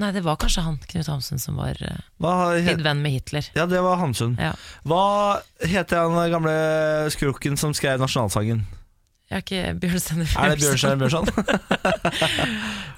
Nei, 0.00 0.08
det 0.16 0.24
var 0.24 0.38
kanskje 0.40 0.64
han, 0.64 0.78
Knut 0.90 1.10
Hamsun, 1.12 1.38
som 1.42 1.60
var 1.60 1.76
uh, 1.76 2.00
Hva 2.24 2.54
venn 2.56 3.04
med 3.04 3.14
Hitler. 3.14 3.46
Ja, 3.54 3.68
det 3.70 3.78
var 3.84 4.00
Hamsun. 4.00 4.32
Ja. 4.42 4.50
Hva 4.82 5.04
heter 5.60 6.08
han 6.08 6.32
gamle 6.32 6.56
skrukken 7.14 7.60
som 7.60 7.76
skrev 7.78 8.00
nasjonalsangen? 8.02 8.64
Jeg 9.32 9.36
er 9.36 9.42
ikke 9.42 9.60
Bjørnstein 9.80 10.20
Er 10.20 10.52
det 10.52 10.58
Bjørnstein 10.60 10.98
Bjørnson? 11.00 11.28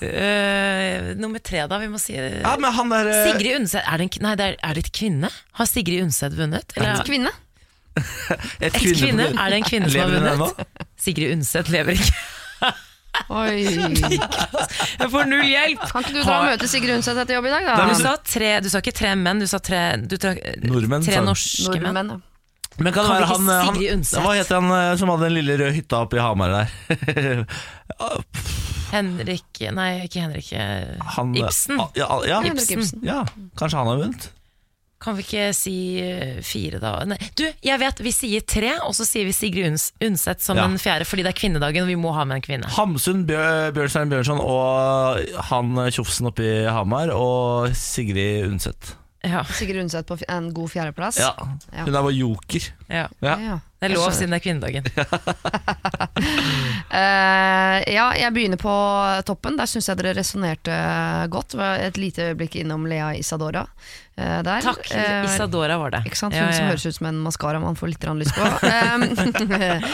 uh, 0.03 1.15
nummer 1.23 1.39
tre, 1.39 1.63
da. 1.71 1.79
Vi 1.81 1.89
må 1.93 2.01
si 2.03 2.17
eh, 2.19 2.41
ja, 2.43 2.57
men 2.61 2.75
han 2.75 2.91
der 2.93 3.11
eh, 3.13 3.21
Sigrid 3.31 3.61
Undset 3.61 3.83
er 3.87 4.03
det, 4.03 4.09
en, 4.09 4.25
nei, 4.27 4.35
det 4.41 4.49
er, 4.51 4.57
er 4.67 4.77
det 4.77 4.83
et 4.89 4.93
kvinne? 4.99 5.31
Har 5.61 5.71
Sigrid 5.71 6.03
Undset 6.03 6.35
vunnet? 6.39 6.75
Eller, 6.77 7.03
Kvinne. 7.07 7.33
Et 8.61 8.67
et 8.69 8.75
kvinne? 8.77 9.31
Er 9.33 9.55
det 9.55 9.63
en 9.63 9.65
kvinne 9.65 9.89
som 9.89 10.03
har 10.03 10.11
vunnet? 10.13 10.67
Sigrid 11.01 11.33
Undset 11.39 11.71
lever 11.73 11.97
ikke. 11.97 12.13
Oi. 13.33 13.65
Jeg 15.01 15.09
får 15.09 15.25
null 15.31 15.47
hjelp! 15.49 15.87
Kan 15.89 16.05
ikke 16.05 16.13
du 16.19 16.21
dra 16.21 16.35
og 16.43 16.51
møte 16.51 16.69
Sigrid 16.69 16.99
Undset 16.99 17.17
etter 17.23 17.39
jobb 17.39 17.49
i 17.49 17.55
dag, 17.55 17.71
da? 17.71 17.87
Du 17.89 18.03
sa, 18.03 18.13
tre, 18.21 18.51
du 18.61 18.69
sa 18.73 18.83
ikke 18.83 18.93
tre 18.99 19.15
menn, 19.17 19.41
du 19.41 19.49
sa 19.49 19.63
tre, 19.65 19.83
du 20.05 20.19
tra, 20.21 20.35
Nordmenn, 20.67 21.07
tre 21.07 21.23
norske 21.25 21.81
menn. 21.87 22.19
Men 22.79 22.93
kan 22.93 23.07
det 23.07 23.13
være 23.15 23.29
han, 23.31 23.49
eh, 23.49 23.65
han 23.65 24.03
Hva 24.25 24.35
heter 24.37 24.61
han 24.61 24.71
eh, 24.77 24.97
som 25.01 25.09
hadde 25.13 25.29
den 25.31 25.37
lille 25.39 25.57
røde 25.61 25.73
hytta 25.79 26.03
oppe 26.05 26.19
i 26.19 26.23
Hamar 26.25 26.53
der? 26.53 27.47
Henrik 28.93 29.61
Nei, 29.75 29.91
ikke 30.07 30.23
Henrik. 30.23 30.53
eh, 30.53 30.97
Han, 31.17 31.35
Ibsen. 31.37 31.81
ah, 31.81 31.89
Ja, 31.99 32.09
ja, 32.29 32.41
Henrik 32.45 32.71
Ibsen. 32.71 33.01
ja, 33.07 33.23
kanskje 33.59 33.79
han 33.81 33.87
har 33.91 33.97
vunnet? 34.03 34.29
Kan 35.01 35.17
vi 35.19 35.23
ikke 35.27 35.49
si 35.55 35.73
fire, 36.43 36.79
da? 36.81 36.95
Nei. 37.05 37.19
Du, 37.37 37.43
jeg 37.63 37.79
vet, 37.83 37.99
vi 38.01 38.13
sier 38.17 38.41
tre, 38.49 38.71
og 38.87 38.95
så 38.97 39.05
sier 39.05 39.27
vi 39.29 39.35
Sigrid 39.37 39.67
Uns 39.69 39.91
Undset 40.03 40.41
som 40.41 40.57
Ja. 40.57 40.65
en 40.65 40.79
fjerde, 40.81 41.05
fordi 41.05 41.23
det 41.27 41.35
er 41.35 41.41
kvinnedagen, 41.41 41.83
og 41.85 41.89
vi 41.93 41.99
må 42.01 42.15
ha 42.17 42.25
med 42.25 42.37
en 42.41 42.43
kvinne. 42.47 42.71
Hamsun, 42.73 43.27
Bjør, 43.29 43.73
Bjørnstein 43.77 44.09
Bjørnson 44.09 44.41
og 44.41 45.21
han 45.51 45.75
tjofsen 45.93 46.27
oppe 46.31 46.47
i 46.49 46.65
Hamar 46.73 47.13
og 47.13 47.75
Sigrid 47.77 48.49
Undset. 48.49 48.95
Ja, 49.27 49.43
Sigrid 49.59 49.81
Undset 49.83 50.07
på 50.07 50.17
en 50.31 50.51
god 50.55 50.71
fjerdeplass. 50.71 51.19
Ja, 51.19 51.33
Ja. 51.73 51.85
hun 51.85 51.95
er 51.95 52.03
vår 52.07 52.15
joker. 52.15 52.69
ja. 52.89 53.09
Ja. 53.21 53.59
Det 53.77 53.91
er 53.91 53.95
lov 53.99 54.09
siden 54.17 54.33
det 54.33 54.39
er 54.39 54.45
kvinnedagen. 54.47 54.87
uh, 56.17 57.79
ja, 57.99 58.07
jeg 58.17 58.33
begynner 58.33 58.61
på 58.61 58.73
toppen. 59.29 59.59
Der 59.61 59.69
syns 59.69 59.91
jeg 59.91 59.99
dere 60.01 60.15
resonnerte 60.17 60.77
godt. 61.33 61.59
Et 61.61 61.99
lite 62.01 62.31
øyeblikk 62.31 62.57
innom 62.63 62.87
Lea 62.91 63.15
Isadora 63.21 63.67
Uh, 64.17 64.41
der. 64.41 64.63
Takk, 64.65 64.87
Eh, 64.97 65.25
Isadora 65.29 65.77
var 65.77 65.91
det. 65.93 65.99
Ikke 66.09 66.17
sant? 66.17 66.33
Hun 66.33 66.41
Ja, 66.41 66.47
ja, 66.49 66.57
som 66.57 66.71
høres 66.71 66.87
ut 66.89 66.95
som 66.97 67.07
en 67.11 67.19
maskara 67.21 67.61
man 67.61 67.77
får 67.77 67.91
litt 67.93 68.05
lyst 68.17 68.33
på. 68.33 68.47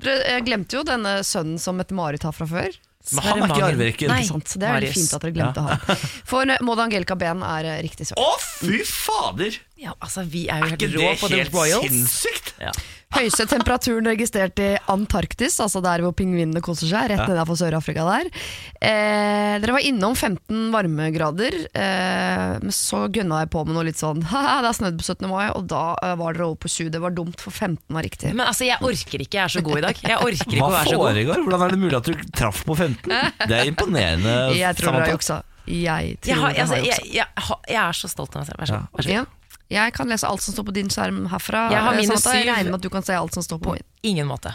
Dere 0.06 0.40
glemte 0.46 0.78
jo 0.78 0.82
denne 0.82 1.18
sønnen 1.20 1.58
som 1.60 1.76
et 1.84 1.92
Marit 1.92 2.24
har 2.24 2.32
fra 2.32 2.46
før. 2.48 2.72
Men 3.14 3.22
han 3.26 3.38
er 3.38 3.46
ikke 3.46 3.58
i 3.60 3.66
arverekken. 3.68 4.10
Nei, 4.10 4.22
sant? 4.26 4.54
Det 4.56 4.66
er 4.66 4.76
veldig 4.80 4.92
fint 4.96 5.14
at 5.14 5.22
dere 5.26 5.34
glemte 5.36 5.64
han. 5.66 6.02
For 6.26 6.50
eh, 6.50 6.62
Maud 6.66 6.82
Angelica 6.82 7.16
Behn 7.20 7.44
er 7.46 7.68
eh, 7.70 7.78
riktig 7.86 8.08
svar. 8.10 8.18
Å, 8.24 8.40
fy 8.42 8.80
fader! 8.88 9.58
Ja, 9.78 9.94
altså, 10.00 10.24
vi 10.26 10.46
er 10.48 10.62
jo 10.64 10.66
Er 10.66 10.74
helt 10.74 10.86
ikke 10.86 10.92
rå 10.96 11.10
det 11.12 11.18
på 11.20 11.30
The 11.30 11.42
helt 11.44 11.90
sinnssykt? 11.90 12.54
Ja. 12.62 12.72
Høyeste 13.16 13.46
temperaturen 13.48 14.04
registrert 14.10 14.60
i 14.60 14.66
Antarktis, 14.92 15.54
altså 15.62 15.80
der 15.84 16.02
hvor 16.04 16.12
pingvinene 16.16 16.60
koser 16.64 16.88
seg, 16.90 17.06
rett 17.14 17.22
nedenfor 17.30 17.56
Sør-Afrika 17.56 18.04
der. 18.04 18.28
Eh, 18.76 19.54
dere 19.62 19.72
var 19.76 19.86
innom 19.88 20.12
15 20.12 20.66
varmegrader, 20.74 21.56
eh, 21.72 22.58
men 22.60 22.74
så 22.76 23.06
gønna 23.12 23.40
jeg 23.44 23.50
på 23.54 23.64
med 23.64 23.78
noe 23.78 23.86
litt 23.88 24.00
sånn 24.00 24.20
Haha, 24.28 24.58
det 24.66 24.70
er 24.72 24.78
snødd 24.80 25.00
på 25.00 25.06
17. 25.08 25.30
mai, 25.32 25.46
og 25.56 25.64
da 25.72 25.82
eh, 26.04 26.12
var 26.20 26.36
dere 26.36 26.50
over 26.50 26.60
på 26.66 26.72
7. 26.74 26.90
Det 26.92 27.00
var 27.02 27.16
dumt, 27.16 27.40
for 27.40 27.56
15 27.56 27.80
var 27.96 28.04
riktig. 28.04 28.34
Men 28.36 28.44
altså, 28.50 28.68
jeg 28.68 28.84
orker 28.84 29.24
ikke, 29.24 29.38
jeg 29.40 29.44
er 29.46 29.54
så 29.56 29.64
god 29.64 29.80
i 29.80 29.84
dag. 29.88 30.04
Jeg 30.12 30.20
orker 30.20 30.44
ikke 30.44 30.60
Hva 30.60 30.68
å 30.68 30.76
være 30.76 30.92
så 30.92 31.00
god. 31.00 31.08
foregår? 31.08 31.44
Hvordan 31.46 31.66
er 31.66 31.74
det 31.76 31.80
mulig 31.86 31.98
at 32.02 32.10
du 32.12 32.26
traff 32.36 32.62
på 32.68 32.76
15? 32.76 33.16
Det 33.46 33.60
er 33.62 33.72
imponerende. 33.72 34.36
Jeg 34.60 34.76
tror 34.76 34.92
dere 34.92 35.08
har 35.08 35.16
juksa. 35.16 35.40
Jeg 35.66 36.12
tror 36.22 36.30
Jeg, 36.30 36.38
har, 36.44 36.60
altså, 36.62 36.76
jeg, 36.78 36.92
juksa. 36.92 37.08
jeg, 37.16 37.56
jeg 37.72 37.80
er 37.82 37.96
så 38.04 38.12
stolt 38.12 38.36
av 38.36 38.44
meg 38.44 38.52
selv. 38.52 38.60
Vær 38.60 38.70
så 38.70 38.76
god. 38.84 38.92
Vær 39.00 39.08
så 39.08 39.10
god. 39.10 39.16
Ja. 39.16 39.24
Jeg 39.72 39.96
kan 39.96 40.10
lese 40.10 40.28
alt 40.28 40.44
som 40.44 40.54
står 40.54 40.68
på 40.68 40.76
din 40.76 40.90
skjerm 40.92 41.24
herfra. 41.32 41.66
Jeg 41.74 41.82
har 41.82 41.96
eh, 41.96 42.02
minus 42.02 42.22
Samantha. 42.22 42.38
Jeg 42.38 42.46
syv. 42.46 42.54
regner 42.54 42.70
med 42.70 42.78
at 42.78 42.86
du 42.86 42.92
kan 42.92 43.06
se 43.06 43.18
alt 43.18 43.34
som 43.34 43.46
står 43.46 43.62
på 43.64 43.76
min. 43.76 43.86
Ingen 44.06 44.30
måte. 44.30 44.54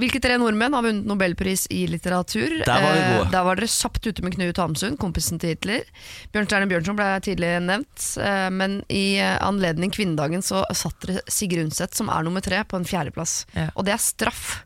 Hvilke 0.00 0.20
tre 0.22 0.38
nordmenn 0.40 0.74
har 0.76 0.84
vunnet 0.84 1.08
nobelpris 1.08 1.66
i 1.74 1.84
litteratur? 1.90 2.62
Der 2.64 2.84
var 2.84 2.96
vi 2.96 3.02
gode. 3.02 3.26
Eh, 3.26 3.30
der 3.34 3.46
var 3.46 3.60
dere 3.60 3.70
kjapt 3.70 4.08
ute 4.08 4.24
med 4.24 4.36
Knut 4.36 4.60
Hamsun, 4.62 4.96
kompisen 5.00 5.40
til 5.42 5.54
Hitler. 5.54 5.84
Bjørnstjerne 6.32 6.68
Bjørnson 6.70 6.98
ble 6.98 7.08
tidlig 7.24 7.52
nevnt, 7.66 8.06
eh, 8.24 8.48
men 8.54 8.80
i 8.88 9.04
eh, 9.20 9.36
anledning 9.44 9.92
kvinnedagen 9.94 10.44
så 10.44 10.64
satt 10.76 11.04
dere 11.04 11.24
Sigrid 11.28 11.66
Undset, 11.66 11.96
som 11.98 12.10
er 12.12 12.24
nummer 12.26 12.44
tre, 12.44 12.62
på 12.64 12.80
en 12.80 12.88
fjerdeplass. 12.88 13.42
Ja. 13.56 13.68
Og 13.76 13.88
det 13.88 13.96
er 13.96 14.02
straff. 14.02 14.62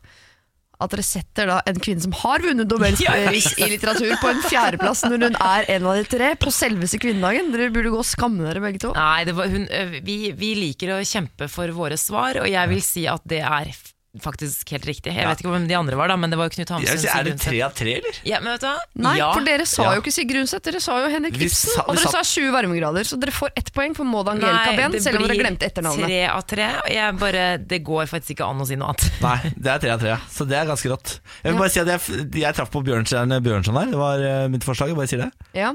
At 0.77 0.91
dere 0.93 1.05
setter 1.05 1.49
da 1.49 1.57
en 1.65 1.79
kvinne 1.81 2.03
som 2.03 2.13
har 2.19 2.43
vunnet 2.45 2.69
Nobelpris 2.69 3.49
i 3.57 3.69
litteratur, 3.71 4.13
på 4.21 4.29
en 4.29 4.43
fjerdeplass 4.45 5.01
når 5.07 5.25
hun 5.25 5.37
er 5.41 5.69
en 5.73 5.87
av 5.89 5.97
de 5.97 6.05
tre, 6.11 6.31
på 6.37 6.53
selveste 6.53 6.99
kvinnedagen. 7.01 7.49
Dere 7.55 7.71
burde 7.73 7.93
gå 7.95 8.01
og 8.03 8.05
skamme 8.05 8.45
dere 8.45 8.61
begge 8.61 8.83
to. 8.85 8.93
Nei, 8.93 9.25
det 9.25 9.33
var, 9.37 9.49
hun, 9.49 9.65
vi, 10.05 10.19
vi 10.37 10.53
liker 10.61 10.93
å 10.93 11.01
kjempe 11.01 11.49
for 11.49 11.73
våre 11.73 11.97
svar, 11.97 12.43
og 12.43 12.49
jeg 12.51 12.73
vil 12.73 12.83
si 12.85 13.07
at 13.09 13.25
det 13.25 13.41
er 13.41 13.73
faktisk 14.23 14.69
helt 14.73 14.85
riktig. 14.89 15.13
Jeg 15.15 15.27
vet 15.27 15.41
ikke 15.41 15.51
hvem 15.53 15.67
de 15.69 15.75
andre 15.77 15.97
var, 15.99 16.07
da, 16.11 16.15
men 16.19 16.29
det 16.33 16.37
var 16.39 16.49
jo 16.49 16.55
Knut 16.57 16.69
Hamsun. 16.75 16.99
si, 17.01 17.07
er 17.11 17.23
det 17.27 17.35
tre 17.41 17.61
av 17.65 17.73
tre, 17.77 17.93
eller? 17.99 18.19
Ja, 18.27 18.39
men 18.43 18.53
vet 18.55 18.61
du 18.63 18.67
hva? 18.67 18.77
Nei, 19.07 19.13
ja. 19.19 19.29
for 19.33 19.45
dere 19.47 19.65
sa 19.69 19.83
Ja. 19.83 19.93
jo 19.95 20.01
ikke 20.01 20.13
Sigrid 20.15 20.41
Undset, 20.41 20.63
dere 20.67 20.81
sa 20.83 20.99
jo 21.03 21.09
Henrik 21.13 21.35
Ibsen. 21.37 21.73
sa- 21.75 21.85
og 21.87 21.95
dere 21.95 22.11
sa- 22.11 22.23
sa 22.23 22.41
20 22.41 22.51
varmegrader, 22.55 23.03
så 23.07 23.19
dere 23.19 23.31
får 23.31 23.49
ett 23.55 23.71
poeng 23.73 23.95
for 23.95 24.03
Maud 24.05 24.27
Angelica 24.27 24.75
Behn, 24.75 24.99
selv 25.01 25.21
om 25.21 25.27
dere 25.27 25.37
glemte 25.39 25.65
etternavnet. 25.69 26.05
Tre 26.05 26.21
av 26.27 26.41
tre. 26.47 26.67
Jeg 26.93 27.17
bare, 27.19 27.57
det 27.57 27.83
går 27.83 28.05
faktisk 28.07 28.35
ikke 28.37 28.49
an 28.49 28.59
å 28.61 28.67
si 28.67 28.75
noe 28.75 28.89
annet. 28.93 29.07
Nei, 29.21 29.53
det 29.57 29.67
er 29.75 29.79
tre 29.79 29.89
av 29.95 29.99
tre, 29.99 30.17
så 30.29 30.47
det 30.47 30.57
er 30.57 30.65
ganske 30.69 30.89
rått. 30.91 31.19
Jeg 31.43 31.51
vil 31.53 31.59
bare 31.59 31.69
si 31.69 31.79
at 31.79 31.87
jeg, 31.87 32.31
jeg 32.33 32.55
traff 32.55 32.71
på 32.71 32.83
Bjørnstjerne 32.83 33.41
Bjørnson 33.41 33.75
her. 33.77 33.91
Det 33.91 33.99
var 33.99 34.19
uh, 34.19 34.47
mitt 34.49 34.63
forslag. 34.63 34.89
Jeg 34.89 34.97
bare 34.97 35.07
sier 35.07 35.25
det. 35.25 35.31
Ja. 35.53 35.73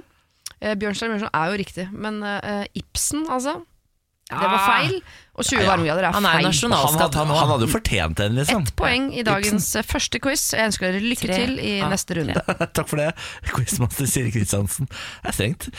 Uh, 0.63 0.75
Bjørnstjerne 0.79 1.17
Bjørnson 1.19 1.31
er 1.35 1.51
jo 1.53 1.59
riktig, 1.63 1.89
men 1.93 2.23
uh, 2.23 2.65
Ibsen, 2.75 3.27
altså. 3.29 3.63
Det 4.33 4.49
var 4.49 4.59
Ah. 4.63 4.71
feil. 4.79 5.03
Og 5.33 5.47
20 5.49 5.65
varmegrader 5.65 6.05
er 6.05 6.13
Han 6.13 6.27
er 6.29 6.35
feil. 6.37 6.45
Han 6.45 6.53
Nasjonalskatt, 6.53 7.15
hadde, 7.15 7.17
han 7.17 7.31
han 7.41 7.49
hadde 7.49 7.65
jo 7.65 7.71
fortjent 7.73 8.17
den, 8.21 8.35
liksom. 8.37 8.63
Ett 8.69 8.75
poeng 8.77 9.07
i 9.17 9.23
dagens 9.25 9.69
eh, 9.81 9.83
første 9.89 10.21
quiz. 10.21 10.43
Jeg 10.53 10.67
ønsker 10.69 10.93
dere 10.93 11.01
lykke 11.01 11.27
Tre 11.31 11.39
til 11.41 11.55
i 11.59 11.73
neste 11.89 12.17
runde. 12.19 12.35
Takk 12.77 12.89
for 12.91 13.01
det, 13.01 13.07
quizmaster 13.49 14.07
Siri 14.13 14.31
Kristiansen. 14.35 14.91
Det 14.93 15.33
er 15.33 15.37
strengt. 15.39 15.71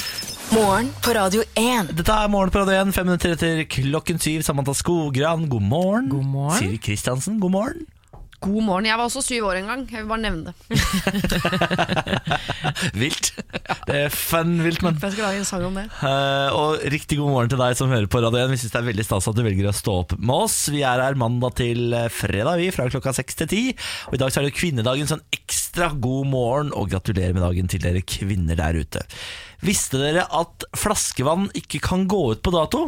Morgen 0.58 0.90
på 1.06 1.14
Radio 1.14 1.46
1. 1.56 1.94
Dette 1.94 2.18
er 2.18 2.28
Morgen 2.34 2.50
på 2.50 2.64
Radio 2.66 2.80
1, 2.82 2.94
fem 2.98 3.06
minutter 3.12 3.36
etter 3.38 3.62
klokken 3.70 4.18
syv. 4.20 4.42
Samantha 4.42 4.74
Skogran, 4.74 5.46
god 5.54 5.62
morgen. 5.70 6.10
God 6.10 6.26
morgen. 6.26 6.58
Siri 6.58 6.78
Kristiansen, 6.82 7.38
god 7.40 7.52
morgen. 7.54 7.86
God 8.44 8.64
morgen. 8.66 8.88
Jeg 8.90 9.00
var 9.00 9.08
også 9.08 9.24
syv 9.24 9.46
år 9.48 9.60
en 9.62 9.70
gang. 9.72 9.84
Jeg 9.88 10.04
vil 10.04 10.10
bare 10.10 10.24
nevne 10.24 10.52
det. 10.52 10.56
Vilt. 13.02 13.30
Det 13.88 13.98
er 14.06 14.12
fun 14.14 14.58
vilt, 14.64 14.84
men. 14.84 14.98
Jeg 15.00 15.16
skal 15.16 15.26
lage 15.28 15.40
en 15.42 15.48
sang 15.48 15.64
om 15.68 15.78
det. 15.80 15.86
Uh, 16.02 16.50
og 16.58 16.84
riktig 16.92 17.20
god 17.20 17.32
morgen 17.32 17.54
til 17.54 17.62
deg 17.62 17.78
som 17.80 17.92
hører 17.94 18.10
på 18.12 18.22
Radio 18.24 18.42
1. 18.44 18.52
Vi 18.52 18.60
syns 18.62 18.76
det 18.76 18.82
er 18.82 18.90
veldig 18.90 19.06
stas 19.08 19.30
at 19.32 19.38
du 19.38 19.44
velger 19.46 19.70
å 19.70 19.76
stå 19.76 19.96
opp 20.04 20.16
med 20.20 20.36
oss. 20.36 20.58
Vi 20.74 20.84
er 20.88 21.04
her 21.04 21.20
mandag 21.20 21.58
til 21.62 21.96
eh, 21.96 22.10
fredag, 22.12 22.60
vi, 22.60 22.70
fra 22.76 22.90
klokka 22.92 23.16
seks 23.16 23.40
til 23.40 23.52
ti. 23.52 23.64
Og 24.12 24.18
i 24.18 24.22
dag 24.22 24.34
så 24.34 24.42
er 24.42 24.50
det 24.50 24.58
kvinnedagen, 24.58 25.10
så 25.10 25.20
en 25.20 25.26
ekstra 25.36 25.92
god 25.96 26.30
morgen, 26.34 26.76
og 26.76 26.92
gratulerer 26.92 27.36
med 27.36 27.46
dagen 27.46 27.72
til 27.72 27.84
dere 27.84 28.04
kvinner 28.04 28.60
der 28.60 28.80
ute. 28.84 29.04
Visste 29.64 30.02
dere 30.02 30.28
at 30.36 30.68
flaskevann 30.76 31.50
ikke 31.58 31.84
kan 31.84 32.08
gå 32.12 32.26
ut 32.34 32.44
på 32.44 32.54
dato? 32.56 32.88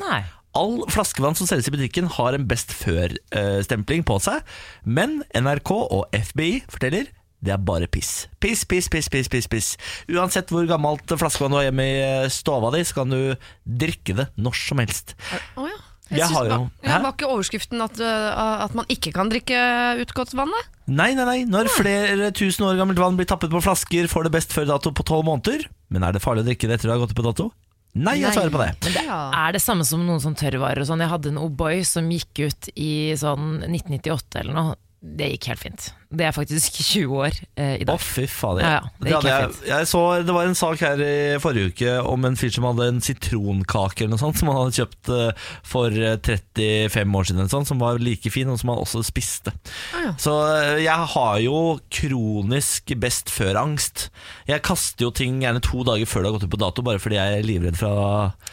Nei. 0.00 0.24
All 0.54 0.84
flaskevann 0.92 1.34
som 1.34 1.48
selges 1.50 1.66
i 1.66 1.74
butikken 1.74 2.06
har 2.14 2.36
en 2.36 2.46
best 2.46 2.70
før-stempling 2.78 4.04
på 4.06 4.20
seg, 4.22 4.44
men 4.86 5.22
NRK 5.34 5.70
og 5.74 6.04
FBI 6.14 6.60
forteller 6.70 7.10
det 7.44 7.52
er 7.52 7.60
bare 7.60 7.88
piss. 7.92 8.24
Piss, 8.40 8.62
piss, 8.64 8.86
piss, 8.88 9.10
piss, 9.12 9.28
piss, 9.28 9.48
piss. 9.52 9.72
Uansett 10.08 10.48
hvor 10.48 10.64
gammelt 10.68 11.10
flaskevann 11.20 11.52
du 11.52 11.58
har 11.58 11.66
hjemme 11.66 11.84
i 11.84 12.30
stova 12.32 12.70
di, 12.72 12.80
så 12.88 13.02
kan 13.02 13.12
du 13.12 13.34
drikke 13.68 14.16
det 14.16 14.30
når 14.40 14.56
som 14.56 14.80
helst. 14.80 15.12
Oh, 15.58 15.66
ja. 15.68 15.76
Jeg 16.08 16.20
jeg 16.20 16.28
har 16.34 16.44
jo- 16.44 16.56
var, 16.56 16.70
ja, 16.84 16.98
var 17.00 17.12
ikke 17.12 17.28
overskriften 17.32 17.80
at, 17.84 18.00
uh, 18.00 18.64
at 18.64 18.74
man 18.76 18.84
ikke 18.92 19.12
kan 19.12 19.28
drikke 19.32 19.56
utgått 20.04 20.34
vann? 20.36 20.52
Nei, 20.86 21.14
nei, 21.16 21.24
nei. 21.24 21.44
Når 21.48 21.68
flere 21.72 22.30
tusen 22.36 22.64
år 22.64 22.76
gammelt 22.76 23.00
vann 23.00 23.16
blir 23.16 23.26
tappet 23.28 23.50
på 23.50 23.60
flasker, 23.64 24.08
får 24.08 24.24
det 24.24 24.32
best 24.32 24.52
før-dato 24.52 24.92
på 24.92 25.04
tolv 25.04 25.24
måneder. 25.24 25.64
Men 25.90 26.04
er 26.04 26.12
det 26.12 26.22
farlig 26.22 26.44
å 26.44 26.48
drikke 26.48 26.68
det 26.68 26.78
etter 26.78 26.88
det 26.92 26.96
har 26.98 27.06
gått 27.06 27.16
på 27.16 27.24
dato? 27.24 27.50
Nei, 27.94 28.16
jeg 28.18 28.34
svarer 28.34 28.50
på 28.50 28.58
det. 28.58 28.72
Men 28.82 28.96
det. 28.96 29.04
Er 29.38 29.54
det 29.54 29.60
samme 29.62 29.84
som 29.86 30.02
noen 30.02 30.22
sånn 30.22 30.34
tørrvarer 30.38 30.82
og 30.82 30.88
sånn? 30.88 31.02
Jeg 31.04 31.12
hadde 31.12 31.30
en 31.30 31.38
O'boy 31.38 31.84
som 31.86 32.08
gikk 32.10 32.40
ut 32.42 32.70
i 32.74 33.14
sånn 33.18 33.60
1998 33.68 34.40
eller 34.42 34.56
noe. 34.56 34.74
Det 35.04 35.26
gikk 35.34 35.46
helt 35.50 35.60
fint. 35.60 35.82
Det 36.14 36.24
er 36.24 36.32
faktisk 36.32 36.78
20 36.94 37.10
år 37.20 37.34
eh, 37.60 37.74
i 37.76 37.84
Å, 37.84 37.88
dag. 37.90 38.00
fy 38.00 38.22
fader. 38.30 38.62
Ja, 38.64 38.70
ja, 38.78 38.92
det 39.04 39.10
det 39.26 39.32
jeg, 39.34 39.48
jeg 39.68 39.88
så, 39.90 40.00
det 40.24 40.32
var 40.32 40.46
en 40.48 40.56
sak 40.56 40.80
her 40.80 41.02
i 41.04 41.16
forrige 41.42 41.74
uke 41.74 41.96
om 42.08 42.24
en 42.24 42.38
fyr 42.40 42.52
som 42.54 42.64
hadde 42.70 42.86
en 42.88 43.02
sitronkake 43.04 44.04
eller 44.06 44.14
noe 44.14 44.22
sånt, 44.22 44.38
som 44.40 44.48
han 44.48 44.62
hadde 44.62 44.78
kjøpt 44.78 45.10
eh, 45.12 45.50
for 45.68 45.98
eh, 45.98 46.16
35 46.24 47.18
år 47.20 47.28
siden, 47.28 47.50
sånt, 47.52 47.68
som 47.68 47.82
var 47.82 48.00
like 48.00 48.32
fin, 48.32 48.48
og 48.48 48.56
som 48.62 48.72
han 48.72 48.80
også 48.80 49.02
spiste. 49.04 49.52
Ah, 49.92 50.06
ja. 50.06 50.12
Så 50.24 50.36
eh, 50.54 50.80
jeg 50.86 51.10
har 51.16 51.42
jo 51.44 51.58
kronisk 51.92 52.94
best 53.02 53.32
før-angst. 53.34 54.06
Jeg 54.48 54.64
kaster 54.64 55.08
jo 55.08 55.12
ting 55.20 55.42
gjerne 55.44 55.60
to 55.64 55.84
dager 55.84 56.08
før 56.08 56.24
det 56.24 56.30
har 56.32 56.38
gått 56.38 56.48
ut 56.48 56.54
på 56.56 56.62
dato, 56.64 56.86
bare 56.86 57.02
fordi 57.02 57.20
jeg 57.20 57.42
er 57.42 57.46
livredd 57.50 57.76
fra 57.80 57.92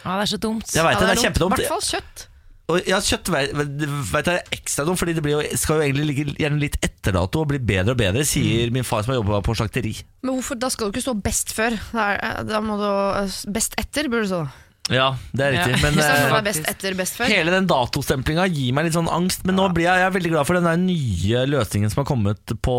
Ja, 0.02 0.18
det 0.18 0.26
er 0.26 0.34
så 0.34 0.42
dumt. 0.42 0.68
Jeg 0.74 0.84
vet 0.84 1.00
det, 1.00 1.08
det 1.16 1.26
er 1.30 1.40
dumt. 1.40 1.56
I 1.56 1.64
hvert 1.64 1.74
fall 1.78 1.88
kjøtt. 1.94 2.26
Og 2.72 2.88
ja, 2.88 2.98
kjøtt 3.04 3.30
vet 3.32 3.52
vet 3.54 4.30
jeg 4.30 4.40
er 4.40 4.56
ekstra 4.56 4.86
dumt, 4.88 5.00
Fordi 5.00 5.14
det 5.16 5.24
blir 5.24 5.36
jo, 5.36 5.60
skal 5.60 5.78
jo 5.80 5.86
egentlig 5.86 6.08
ligge 6.08 6.26
gjerne 6.40 6.60
litt 6.62 6.78
etter 6.80 7.16
dato 7.16 7.44
og 7.44 7.52
bli 7.52 7.60
bedre 7.62 7.94
og 7.94 8.00
bedre, 8.00 8.24
sier 8.28 8.72
min 8.74 8.86
far 8.86 9.04
som 9.04 9.14
har 9.14 9.20
jobba 9.20 9.42
på 9.44 9.56
slakteri. 9.58 9.94
Men 10.24 10.36
hvorfor, 10.38 10.58
Da 10.62 10.70
skal 10.72 10.88
du 10.88 10.96
ikke 10.96 11.06
stå 11.06 11.16
best 11.22 11.54
før. 11.56 11.76
Da, 11.92 12.10
da 12.46 12.60
må 12.64 12.78
du 12.80 12.88
uh, 12.88 13.40
Best 13.52 13.76
etter, 13.80 14.08
burde 14.10 14.26
du 14.26 14.32
stå. 14.32 14.44
Ja, 14.90 15.12
det 15.30 15.44
er 15.44 15.54
riktig. 15.54 15.76
Ja. 15.76 15.80
Men 15.84 15.98
eh, 16.02 16.38
best 16.42 16.66
etter, 16.66 16.96
best 16.98 17.20
hele 17.30 17.54
den 17.54 17.68
datostemplinga 17.70 18.48
gir 18.50 18.74
meg 18.74 18.88
litt 18.88 18.96
sånn 18.96 19.10
angst. 19.12 19.44
Men 19.46 19.56
nå 19.60 19.68
blir 19.76 19.86
jeg, 19.86 20.02
jeg 20.02 20.08
er 20.08 20.16
veldig 20.16 20.32
glad 20.34 20.48
for 20.48 20.58
den 20.58 20.86
nye 20.88 21.44
løsningen 21.52 21.92
som 21.92 22.02
har 22.02 22.08
kommet 22.08 22.54
på 22.66 22.76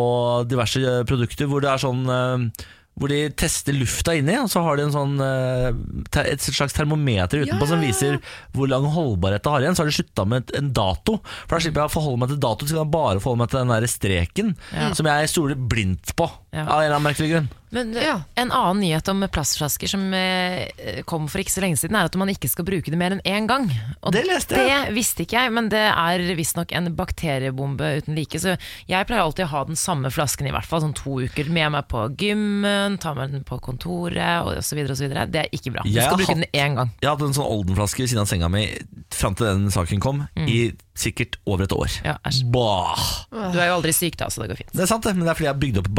diverse 0.49 0.83
eh, 0.83 1.03
produkter, 1.07 1.47
hvor 1.47 1.63
det 1.63 1.71
er 1.71 1.83
sånn 1.83 2.03
eh, 2.11 2.65
hvor 2.99 3.09
de 3.09 3.19
tester 3.33 3.73
lufta 3.73 4.13
inni, 4.19 4.35
og 4.37 4.51
så 4.53 4.61
har 4.61 4.77
de 4.77 4.83
en 4.85 4.93
sånn, 4.93 5.15
eh, 5.23 6.27
et 6.29 6.43
slags 6.45 6.75
termometer 6.77 7.41
utenpå 7.41 7.65
Ja, 7.65 7.69
som 7.71 7.81
ja, 7.81 7.87
ja. 7.87 7.89
viser 7.89 8.19
hvor 8.53 8.69
lang 8.69 8.85
holdbarhet 8.93 9.41
det 9.43 9.49
har 9.53 9.65
igjen. 9.65 9.75
Så 9.77 9.83
har 9.83 9.89
de 9.89 9.97
slutta 9.97 10.27
med 10.29 10.53
en 10.59 10.69
dato. 10.77 11.17
For 11.47 11.57
da 11.57 11.63
slipper 11.65 11.83
jeg 11.83 11.89
å 11.89 11.95
forholde 11.95 12.21
meg 12.21 12.33
til 12.35 12.41
dato, 12.45 12.67
så 12.69 12.75
kan 12.77 12.83
jeg 12.85 12.93
bare 12.93 13.23
forholde 13.23 13.41
meg 13.41 13.49
til 13.53 13.63
den 13.63 13.73
der 13.73 13.89
streken 13.89 14.53
som 14.93 15.09
jeg 15.09 15.31
stoler 15.33 15.57
blindt 15.57 16.13
på. 16.19 16.29
Ja. 16.53 16.67
Av 16.69 16.79
en 16.79 16.85
eller 16.85 16.95
annen 16.99 17.07
merkelig 17.09 17.31
grunn. 17.33 17.47
Men 17.73 17.95
eh, 17.97 18.03
Ja. 18.05 18.19
en 18.37 18.51
annen 18.53 18.83
nyhet 18.83 19.07
om 19.09 19.23
plastflasker 19.33 19.89
som 19.89 20.03
eh, 20.13 21.01
kom 21.09 21.25
for 21.27 21.41
ikke 21.41 21.49
så 21.55 21.63
lenge 21.63 21.79
siden, 21.81 21.95
er 21.97 22.05
at 22.05 22.15
man 22.21 22.29
ikke 22.29 22.45
skal 22.51 22.67
bruke 22.67 22.91
det 22.93 22.99
mer 22.99 23.15
enn 23.15 23.23
én 23.25 23.47
gang. 23.49 23.65
Og 24.05 24.13
Det 24.13 24.21
leste 24.29 24.53
jeg. 24.59 24.69
Det 24.85 24.93
visste 24.93 25.25
ikke 25.25 25.39
jeg, 25.41 25.53
men 25.55 25.71
det 25.73 25.81
er 25.89 26.21
visstnok 26.37 26.69
en 26.77 26.91
bakteriebombe 26.95 27.89
uten 28.03 28.13
like. 28.13 28.37
Så 28.37 28.53
jeg 28.87 29.07
pleier 29.09 29.23
alltid 29.25 29.47
å 29.47 29.51
ha 29.55 29.63
den 29.65 29.79
samme 29.81 30.11
flasken 30.13 30.45
i 30.45 30.53
hvert 30.53 30.69
fall 30.69 30.83
sånn 30.85 30.93
to 30.93 31.17
uker 31.25 31.49
med 31.49 31.73
meg 31.73 31.87
på 31.89 32.05
gymmen, 32.21 32.99
ta 33.01 33.15
med 33.17 33.33
den 33.33 33.43
på 33.49 33.57
kontoret 33.65 34.45
osv. 34.53 34.83
osv. 34.93 35.09
Det 35.33 35.41
er 35.47 35.49
ikke 35.57 35.73
bra. 35.73 35.81
Du 35.87 35.97
skal 35.97 36.17
bruke 36.21 36.29
hatt- 36.35 36.43
den 36.45 36.53
én 36.53 36.77
gang. 36.77 36.93
Jeg 37.01 37.09
hadde 37.09 37.25
en 37.31 37.33
sånn 37.39 37.49
Olden-flaske 37.49 38.05
ved 38.05 38.13
siden 38.13 38.21
av 38.21 38.29
senga 38.29 38.49
mi 38.53 38.67
fram 39.09 39.33
til 39.35 39.49
den 39.49 39.69
saken 39.73 39.99
kom, 40.03 40.27
i 40.37 40.73
sikkert 40.93 41.39
over 41.49 41.63
et 41.65 41.73
år. 41.73 41.89
Ja, 42.05 42.19
æsj. 42.25 42.43
Bah. 42.53 43.01
Du 43.31 43.57
er 43.57 43.71
jo 43.71 43.79
aldri 43.79 43.93
syk 43.97 44.17
da, 44.21 44.27
så 44.29 44.43
det 44.43 44.51
går 44.53 44.59
fint. 44.61 44.73
Det 44.77 44.83
er 44.85 44.89
sant, 44.93 45.03
det, 45.07 45.15
men 45.17 45.25
det 45.25 45.31
er 45.33 45.37
fordi 45.39 45.47
jeg 45.49 45.53
har 45.55 45.61
bygd 45.63 45.81
opp 45.81 45.89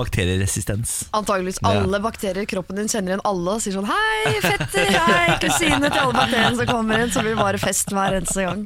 bakterieresistens. 0.44 1.08
Antageligvis 1.12 1.58
alle 1.62 2.00
bakterier 2.00 2.42
i 2.42 2.46
kroppen 2.46 2.76
din 2.76 2.88
kjenner 2.88 3.14
igjen 3.14 3.24
alle 3.24 3.56
og 3.56 3.62
sier 3.62 3.74
sånn 3.74 3.88
Hei, 3.88 4.40
fetter, 4.44 4.90
hei, 4.92 5.36
kusine 5.42 5.90
til 5.90 6.00
alle 6.00 6.16
bakteriene 6.16 6.56
som 6.58 6.68
kommer 6.68 7.00
inn. 7.00 7.12
Så 7.12 7.22
blir 7.24 7.34
det 7.34 7.42
bare 7.42 7.60
fest 7.62 7.92
hver 7.92 8.18
eneste 8.18 8.46
gang. 8.46 8.64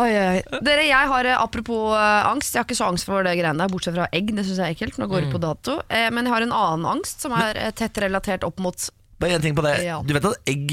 Oi, 0.00 0.10
oi. 0.10 0.60
Dere, 0.64 0.86
jeg 0.86 1.10
har 1.12 1.28
eh, 1.28 1.40
apropos 1.40 1.94
eh, 1.96 2.30
angst, 2.30 2.54
jeg 2.54 2.62
har 2.62 2.68
ikke 2.68 2.78
så 2.78 2.88
angst 2.90 3.08
for 3.08 3.26
det 3.26 3.34
greiene 3.38 3.60
der, 3.60 3.72
bortsett 3.72 3.96
fra 3.96 4.08
egg. 4.14 4.32
Det 4.36 4.46
syns 4.46 4.62
jeg 4.62 4.66
er 4.66 4.76
ekkelt. 4.78 5.00
Nå 5.00 5.10
går 5.10 5.26
det 5.26 5.34
på 5.34 5.42
dato. 5.42 5.80
Eh, 5.88 6.08
men 6.14 6.26
jeg 6.26 6.36
har 6.36 6.46
en 6.46 6.56
annen 6.56 6.88
angst 6.96 7.26
som 7.26 7.34
er 7.36 7.58
tett 7.76 7.98
relatert 8.02 8.46
opp 8.46 8.62
mot 8.62 8.90
Bare 9.20 9.36
en 9.36 9.42
ting 9.44 9.52
på 9.52 9.60
det. 9.60 9.74
Ja. 9.84 9.98
Du 10.00 10.14
vet 10.16 10.24
at 10.24 10.48
egg 10.48 10.70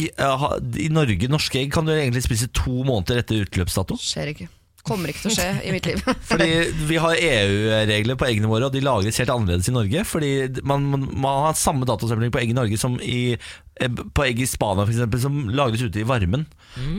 i 0.80 0.86
Norge, 0.88 1.28
norske 1.28 1.60
egg 1.60 1.74
kan 1.76 1.84
du 1.84 1.92
egentlig 1.92 2.22
spise 2.24 2.48
to 2.56 2.78
måneder 2.88 3.20
etter 3.20 3.42
utløpsdato? 3.44 3.98
Skjer 4.00 4.32
ikke. 4.32 4.48
Kommer 4.88 5.12
ikke 5.12 5.26
til 5.26 5.34
å 5.34 5.38
skje 5.38 5.48
i 5.68 5.74
mitt 5.76 5.90
liv. 5.90 6.02
Fordi 6.32 6.50
vi 6.90 7.00
har 7.04 7.22
EU-regler 7.30 8.20
på 8.20 8.30
eggene 8.30 8.52
våre, 8.52 8.70
og 8.70 8.76
de 8.76 8.84
lagres 8.86 9.20
helt 9.22 9.34
annerledes 9.34 9.70
i 9.72 9.76
Norge. 9.76 10.04
Fordi 10.08 10.34
man, 10.64 10.88
man, 10.94 11.08
man 11.14 11.48
har 11.48 11.60
samme 11.60 11.88
datostempling 11.90 12.34
på 12.34 12.44
egg 12.44 12.54
i 12.54 12.58
Norge 12.58 12.80
som 12.80 12.98
i, 13.04 13.22
eh, 13.36 13.90
på 13.90 14.28
egg 14.28 14.44
i 14.44 14.50
Spania, 14.50 14.86
for 14.88 14.96
eksempel, 14.96 15.22
som 15.24 15.44
lagres 15.52 15.86
ute 15.86 16.04
i 16.04 16.08
varmen. 16.08 16.48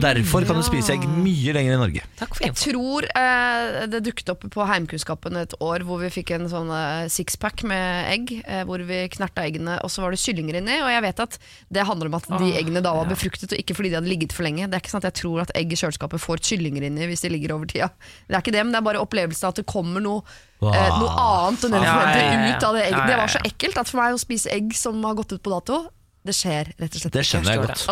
Derfor 0.03 0.43
kan 0.47 0.59
du 0.59 0.65
spise 0.67 0.95
egg 0.95 1.05
mye 1.07 1.53
lenger 1.55 1.77
i 1.77 1.79
Norge. 1.79 2.05
Takk 2.19 2.35
for 2.35 2.45
Jeg 2.45 2.57
tror 2.59 3.07
eh, 3.07 3.87
det 3.91 4.01
dukket 4.07 4.33
opp 4.33 4.47
på 4.51 4.67
heimkunnskapen 4.67 5.39
et 5.39 5.55
år 5.63 5.85
hvor 5.87 6.03
vi 6.03 6.11
fikk 6.13 6.33
en 6.35 6.49
sånn 6.51 6.71
eh, 6.75 7.07
sixpack 7.13 7.63
med 7.69 8.11
egg, 8.11 8.33
eh, 8.43 8.65
hvor 8.69 8.83
vi 8.89 9.05
knerta 9.15 9.45
eggene, 9.47 9.79
og 9.85 9.93
så 9.93 10.03
var 10.03 10.15
det 10.15 10.21
kyllinger 10.23 10.59
inni. 10.61 10.81
Og 10.83 10.91
jeg 10.93 11.05
vet 11.07 11.23
at 11.25 11.39
det 11.75 11.87
handler 11.87 12.11
om 12.11 12.19
at 12.19 12.29
de 12.43 12.51
eggene 12.59 12.83
da 12.85 12.95
var 12.97 13.11
befruktet, 13.11 13.55
og 13.55 13.63
ikke 13.63 13.77
fordi 13.79 13.93
de 13.93 14.01
hadde 14.01 14.11
ligget 14.11 14.35
for 14.35 14.49
lenge. 14.49 14.67
Det 14.67 14.79
er 14.79 14.83
ikke 14.83 14.95
sant 14.97 15.07
at 15.07 15.15
jeg 15.15 15.23
tror 15.23 15.45
at 15.45 15.55
egg 15.59 15.75
i 15.75 15.79
kjøleskapet 15.79 16.25
får 16.25 16.43
kyllinger 16.51 16.89
inni 16.89 17.11
hvis 17.11 17.25
de 17.25 17.33
ligger 17.33 17.55
over 17.55 17.71
tida. 17.79 17.91
Det 18.27 18.37
er 18.37 18.45
ikke 18.45 18.55
det, 18.55 18.65
men 18.67 18.75
det 18.75 18.83
er 18.83 18.87
bare 18.91 19.03
opplevelsen 19.03 19.49
av 19.49 19.55
at 19.55 19.63
det 19.63 19.69
kommer 19.71 20.05
noe, 20.05 20.39
eh, 20.61 20.99
noe 20.99 21.13
annet 21.15 21.65
enn 21.69 21.77
det 21.77 21.85
ja, 21.85 21.95
forventer 21.95 22.49
ut 22.49 22.67
av 22.69 22.79
det 22.79 22.83
egget. 22.89 23.07
Det 23.09 23.21
var 23.23 23.33
så 23.35 23.45
ekkelt 23.49 23.81
at 23.83 23.93
for 23.93 24.03
meg 24.03 24.19
å 24.19 24.21
spise 24.21 24.53
egg 24.55 24.75
som 24.77 25.01
har 25.07 25.17
gått 25.19 25.33
ut 25.37 25.43
på 25.45 25.55
dato, 25.55 25.85
det 26.29 26.35
skjer 26.37 26.71
rett 26.79 26.95
og 26.95 27.03
slett 27.03 27.15
Det 27.17 27.25
skjønner 27.27 27.55
jeg 27.55 27.63
godt. 27.65 27.85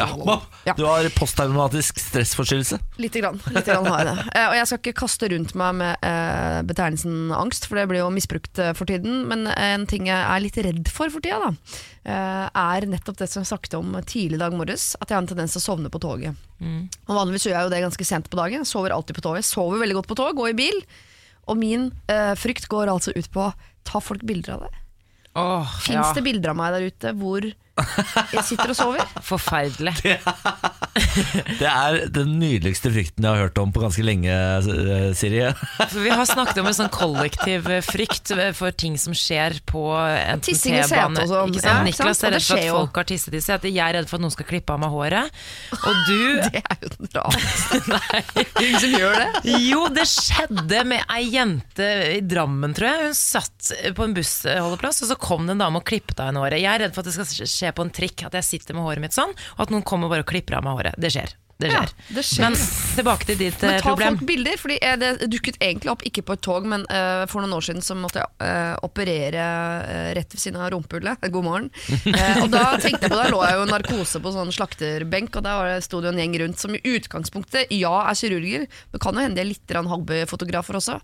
Ja. 0.00 0.36
Ja. 0.66 0.74
Du 0.78 0.84
har 0.88 1.08
posttraumatisk 1.16 2.00
stressforstyrrelse. 2.00 2.78
Lite 3.02 3.22
grann, 3.22 3.40
Litt 3.54 3.68
grann 3.68 3.88
har 3.90 4.02
jeg 4.02 4.08
det. 4.10 4.26
Eh, 4.38 4.46
og 4.48 4.56
jeg 4.58 4.68
skal 4.70 4.80
ikke 4.82 4.94
kaste 5.02 5.28
rundt 5.32 5.54
meg 5.58 5.78
med 5.80 6.06
eh, 6.08 6.58
betegnelsen 6.68 7.32
angst, 7.36 7.66
for 7.68 7.80
det 7.80 7.86
blir 7.90 8.02
jo 8.02 8.10
misbrukt 8.14 8.60
eh, 8.62 8.72
for 8.78 8.88
tiden. 8.88 9.22
Men 9.30 9.46
en 9.52 9.86
ting 9.90 10.08
jeg 10.10 10.18
er 10.18 10.44
litt 10.44 10.58
redd 10.64 10.90
for 10.92 11.12
for 11.12 11.24
tida, 11.24 11.38
da, 11.42 11.52
eh, 12.08 12.46
er 12.64 12.88
nettopp 12.92 13.18
det 13.20 13.30
som 13.32 13.42
jeg 13.42 13.50
snakket 13.52 13.78
om 13.80 13.94
tidlig 14.02 14.38
i 14.40 14.42
dag 14.44 14.56
morges. 14.56 14.92
At 15.00 15.08
jeg 15.10 15.18
har 15.18 15.24
en 15.24 15.32
tendens 15.34 15.56
til 15.56 15.62
å 15.62 15.66
sovne 15.68 15.92
på 15.92 16.02
toget. 16.02 16.38
Og 16.62 17.16
Vanligvis 17.18 17.48
gjør 17.48 17.56
jeg 17.58 17.66
jo 17.66 17.72
det 17.74 17.82
ganske 17.84 18.06
sent 18.06 18.30
på 18.30 18.38
dagen. 18.38 18.64
Sover 18.68 18.94
alltid 18.94 19.18
på 19.18 19.24
toget. 19.24 19.46
Sover 19.48 19.82
veldig 19.82 19.98
godt 20.00 20.10
på 20.12 20.18
tog 20.22 20.38
og 20.38 20.50
i 20.52 20.56
bil. 20.56 20.78
Og 21.50 21.58
min 21.58 21.90
eh, 22.12 22.32
frykt 22.38 22.68
går 22.70 22.92
altså 22.92 23.14
ut 23.16 23.28
på 23.34 23.48
ta 23.88 24.00
folk 24.02 24.22
bilder 24.26 24.56
av 24.56 24.66
det. 24.68 24.72
Oh, 25.34 25.66
Fins 25.80 25.96
ja. 25.96 26.12
det 26.14 26.22
bilder 26.26 26.52
av 26.52 26.58
meg 26.58 26.74
der 26.76 26.88
ute 26.92 27.12
hvor 27.16 27.46
jeg 27.72 28.44
sitter 28.44 28.72
og 28.72 28.76
sover? 28.76 29.12
Forferdelig. 29.24 29.94
Det 31.58 31.68
er 31.68 32.02
den 32.12 32.34
nydeligste 32.40 32.90
frykten 32.92 33.24
jeg 33.24 33.32
har 33.32 33.46
hørt 33.46 33.58
om 33.62 33.72
på 33.72 33.80
ganske 33.80 34.04
lenge, 34.04 34.28
eh, 34.28 35.06
Siri. 35.16 35.40
For 35.80 36.00
vi 36.04 36.12
har 36.12 36.26
snakket 36.28 36.60
om 36.60 36.68
en 36.68 36.76
sånn 36.76 36.90
kollektiv 36.92 37.68
eh, 37.72 37.80
frykt 37.84 38.34
for 38.58 38.76
ting 38.76 38.98
som 39.00 39.16
skjer 39.16 39.56
på 39.68 39.86
en 39.96 40.42
T-bane. 40.44 41.24
og 41.24 41.30
sånn. 41.30 41.56
Ja? 41.62 41.78
Niklas 41.86 42.22
er 42.26 42.36
redd 42.36 42.44
for 42.44 42.60
at 42.60 42.68
folk 42.76 43.00
har 43.00 43.08
tisset 43.08 43.36
i 43.38 43.42
setet. 43.44 43.70
Jeg 43.72 43.82
er 43.86 43.96
redd 44.00 44.10
for 44.10 44.20
at 44.20 44.26
noen 44.26 44.34
skal 44.34 44.48
klippe 44.48 44.76
av 44.76 44.82
meg 44.82 44.92
håret. 44.92 45.42
Og 45.80 46.04
du 46.08 46.20
Det 46.52 46.60
er 46.60 46.78
jo 46.82 46.92
den 46.98 47.10
rareste. 47.16 47.80
Ingen 48.62 48.80
som 48.82 48.96
gjør 48.98 49.16
det. 49.16 49.56
Jo, 49.64 49.80
det 49.96 50.06
skjedde 50.10 50.84
med 50.92 51.06
ei 51.12 51.22
jente 51.32 51.88
i 52.18 52.20
Drammen, 52.26 52.74
tror 52.76 52.90
jeg. 52.90 53.08
Hun 53.08 53.18
satt 53.18 53.72
på 53.96 54.06
en 54.06 54.16
bussholdeplass, 54.16 55.02
og 55.04 55.12
så 55.12 55.18
kom 55.20 55.48
det 55.48 55.56
en 55.56 55.64
dame 55.64 55.80
og 55.80 55.86
klippet 55.88 56.20
av 56.20 56.30
henne 56.30 56.42
håret. 56.42 56.60
Jeg 56.62 56.70
er 56.74 56.84
redd 56.84 56.96
for 56.96 57.04
at 57.04 57.10
det 57.10 57.16
skal 57.16 57.48
skje 57.48 57.61
på 57.70 57.86
en 57.86 57.94
trikk, 57.94 58.26
at 58.26 58.34
jeg 58.40 58.48
sitter 58.48 58.74
med 58.74 58.86
håret 58.88 59.04
mitt 59.04 59.14
sånn, 59.14 59.30
og 59.56 59.64
at 59.66 59.70
noen 59.70 59.86
kommer 59.86 60.10
bare 60.10 60.26
og 60.26 60.30
klipper 60.32 60.58
av 60.58 60.66
meg 60.66 60.80
håret. 60.80 60.98
Det 60.98 61.12
skjer. 61.14 61.36
Det 61.62 61.70
Ja, 61.70 61.82
det 62.08 62.22
skjer. 62.26 62.42
Men 62.42 62.56
tilbake 62.96 63.26
til 63.28 63.38
ditt 63.38 63.60
Men 63.62 63.76
eh, 63.76 63.82
ta 63.82 63.92
problem. 63.92 64.16
folk 64.18 64.28
bilder, 64.28 64.58
fordi 64.58 64.78
eh, 64.82 64.96
det 64.98 65.28
dukket 65.30 65.58
egentlig 65.62 65.92
opp 65.92 66.02
ikke 66.08 66.24
på 66.26 66.36
et 66.36 66.42
tog, 66.42 66.66
men 66.68 66.84
uh, 66.90 67.22
for 67.30 67.44
noen 67.44 67.54
år 67.54 67.66
siden 67.68 67.84
så 67.84 67.94
måtte 67.98 68.22
jeg 68.22 68.30
uh, 68.42 68.74
operere 68.82 69.46
uh, 69.86 70.10
rett 70.18 70.34
ved 70.34 70.42
siden 70.42 70.60
av 70.60 70.72
rumpehullet. 70.74 71.22
God 71.32 71.46
morgen. 71.46 71.70
Og 72.42 72.48
da 72.52 72.64
tenkte 72.82 73.06
jeg 73.06 73.12
på 73.12 73.20
det, 73.20 73.30
lå 73.32 73.42
jeg 73.46 73.58
jo 73.60 73.68
narkose 73.70 74.22
på 74.22 74.34
sånn 74.34 74.54
slakterbenk, 74.54 75.38
og 75.38 75.46
der 75.46 75.60
var 75.60 75.84
sto 75.84 76.02
det 76.02 76.10
jo 76.10 76.14
en 76.16 76.22
gjeng 76.24 76.38
rundt 76.42 76.62
som 76.62 76.74
i 76.74 76.82
utgangspunktet, 76.96 77.70
ja, 77.76 77.94
er 78.08 78.18
kirurger, 78.18 78.66
men 78.90 79.04
kan 79.04 79.18
jo 79.18 79.26
hende 79.26 79.38
de 79.38 79.44
er 79.44 79.52
litt 79.52 79.76
hobbyfotografer 79.92 80.78
også. 80.78 80.98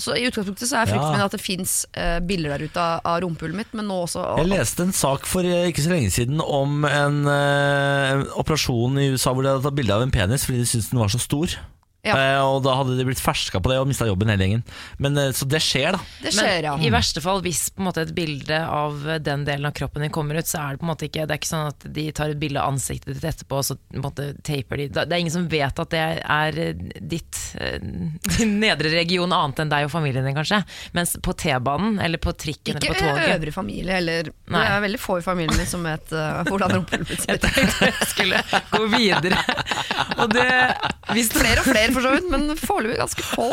Så 0.00 0.16
i 0.16 0.26
utgangspunktet 0.28 0.70
så 0.70 0.80
er 0.80 0.90
frykten 0.90 1.14
min 1.14 1.24
at 1.24 1.34
det 1.34 1.42
fins 1.42 1.74
uh, 1.96 2.18
bilder 2.24 2.54
der 2.54 2.66
ute 2.70 2.82
av, 2.82 3.02
av 3.04 3.20
rumpehullet 3.24 3.58
mitt, 3.58 3.74
men 3.76 3.88
nå 3.90 4.02
også 4.06 4.24
Jeg 4.40 4.50
leste 4.50 4.86
en 4.86 4.96
sak 4.96 5.28
for 5.28 5.46
eh, 5.46 5.68
ikke 5.70 5.84
så 5.84 5.92
lenge 5.92 6.14
siden 6.14 6.40
om 6.40 6.86
en, 6.88 7.20
uh, 7.28 8.14
en 8.14 8.24
operasjon 8.40 9.00
i 9.02 9.10
USA 9.14 9.34
hvor 9.34 9.44
de 9.44 9.52
hadde 9.52 9.66
tatt 9.66 9.76
bilde 9.76 9.96
av 9.96 10.06
en 10.06 10.14
penis 10.14 10.46
fordi 10.48 10.62
de 10.62 10.70
syntes 10.72 10.90
den 10.92 11.02
var 11.02 11.12
så 11.12 11.20
stor. 11.22 11.58
Ja. 12.06 12.14
Eh, 12.16 12.40
og 12.40 12.62
da 12.64 12.74
hadde 12.78 12.96
de 12.96 13.04
blitt 13.04 13.20
ferska 13.20 13.60
på 13.60 13.68
det 13.68 13.76
og 13.80 13.88
mista 13.90 14.06
jobben 14.08 14.30
hele 14.32 14.46
gjengen. 14.46 14.62
Men, 15.02 15.18
eh, 15.20 15.32
så 15.36 15.44
det 15.48 15.60
skjer, 15.64 15.98
da. 15.98 16.00
Det 16.24 16.32
skjer, 16.32 16.64
ja. 16.64 16.74
Men 16.78 16.86
i 16.88 16.92
verste 16.94 17.20
fall, 17.24 17.42
hvis 17.44 17.66
på 17.74 17.82
en 17.82 17.90
måte 17.90 18.04
et 18.06 18.14
bilde 18.16 18.60
av 18.64 19.04
den 19.20 19.44
delen 19.44 19.68
av 19.68 19.74
kroppen 19.76 20.04
din 20.04 20.14
kommer 20.14 20.40
ut, 20.40 20.48
så 20.48 20.62
er 20.62 20.76
det 20.76 20.80
på 20.80 20.88
en 20.88 20.92
måte 20.94 21.08
ikke 21.10 21.26
Det 21.28 21.36
er 21.36 21.40
ikke 21.42 21.50
sånn 21.50 21.68
at 21.68 21.86
de 22.00 22.06
tar 22.16 22.32
et 22.32 22.40
bilde 22.40 22.60
av 22.62 22.72
ansiktet 22.72 23.12
ditt 23.14 23.26
etterpå, 23.28 23.60
og 23.60 23.66
så 23.68 23.76
på 23.76 23.98
en 23.98 24.06
måte 24.06 24.30
taper 24.46 24.80
de 24.80 24.88
Det 24.94 25.04
er 25.04 25.20
ingen 25.20 25.34
som 25.34 25.48
vet 25.50 25.82
at 25.84 25.92
det 25.92 26.04
er 26.24 26.60
eh, 26.64 26.84
ditt 27.00 27.42
din 28.38 28.56
nedre 28.62 28.92
region 28.92 29.32
annet 29.34 29.64
enn 29.64 29.72
deg 29.72 29.88
og 29.88 29.92
familien 29.92 30.24
din, 30.24 30.36
kanskje. 30.36 30.62
Mens 30.96 31.16
på 31.20 31.34
T-banen 31.36 31.98
eller 32.00 32.20
på 32.22 32.32
trikken 32.32 32.78
Ikke 32.78 32.92
eller 32.94 33.00
på 33.00 33.04
toget 33.04 33.36
øvrig 33.36 33.54
familie 33.54 33.98
heller. 33.98 34.30
Det 34.30 34.64
er 34.64 34.84
veldig 34.86 35.00
få 35.02 35.18
i 35.20 35.24
familien 35.24 35.58
min 35.58 35.68
som 35.68 35.84
vet 35.84 36.14
uh, 36.14 36.40
hvordan 36.48 36.76
rumpehullet 36.78 37.24
ser 37.24 37.36
Jeg 37.36 37.42
tenkte 37.44 37.90
jeg 37.90 38.10
skulle 38.14 38.42
gå 38.72 38.82
videre. 38.94 39.40
Og 40.20 40.32
det 40.32 40.48
hvis 41.14 41.30
Flere 41.34 41.62
og 41.62 41.66
flere, 41.66 41.89
for 41.94 42.04
så 42.04 42.14
vidt, 42.14 42.30
men 42.30 42.56
foreløpig 42.58 42.98
ganske 43.00 43.22
få. 43.22 43.50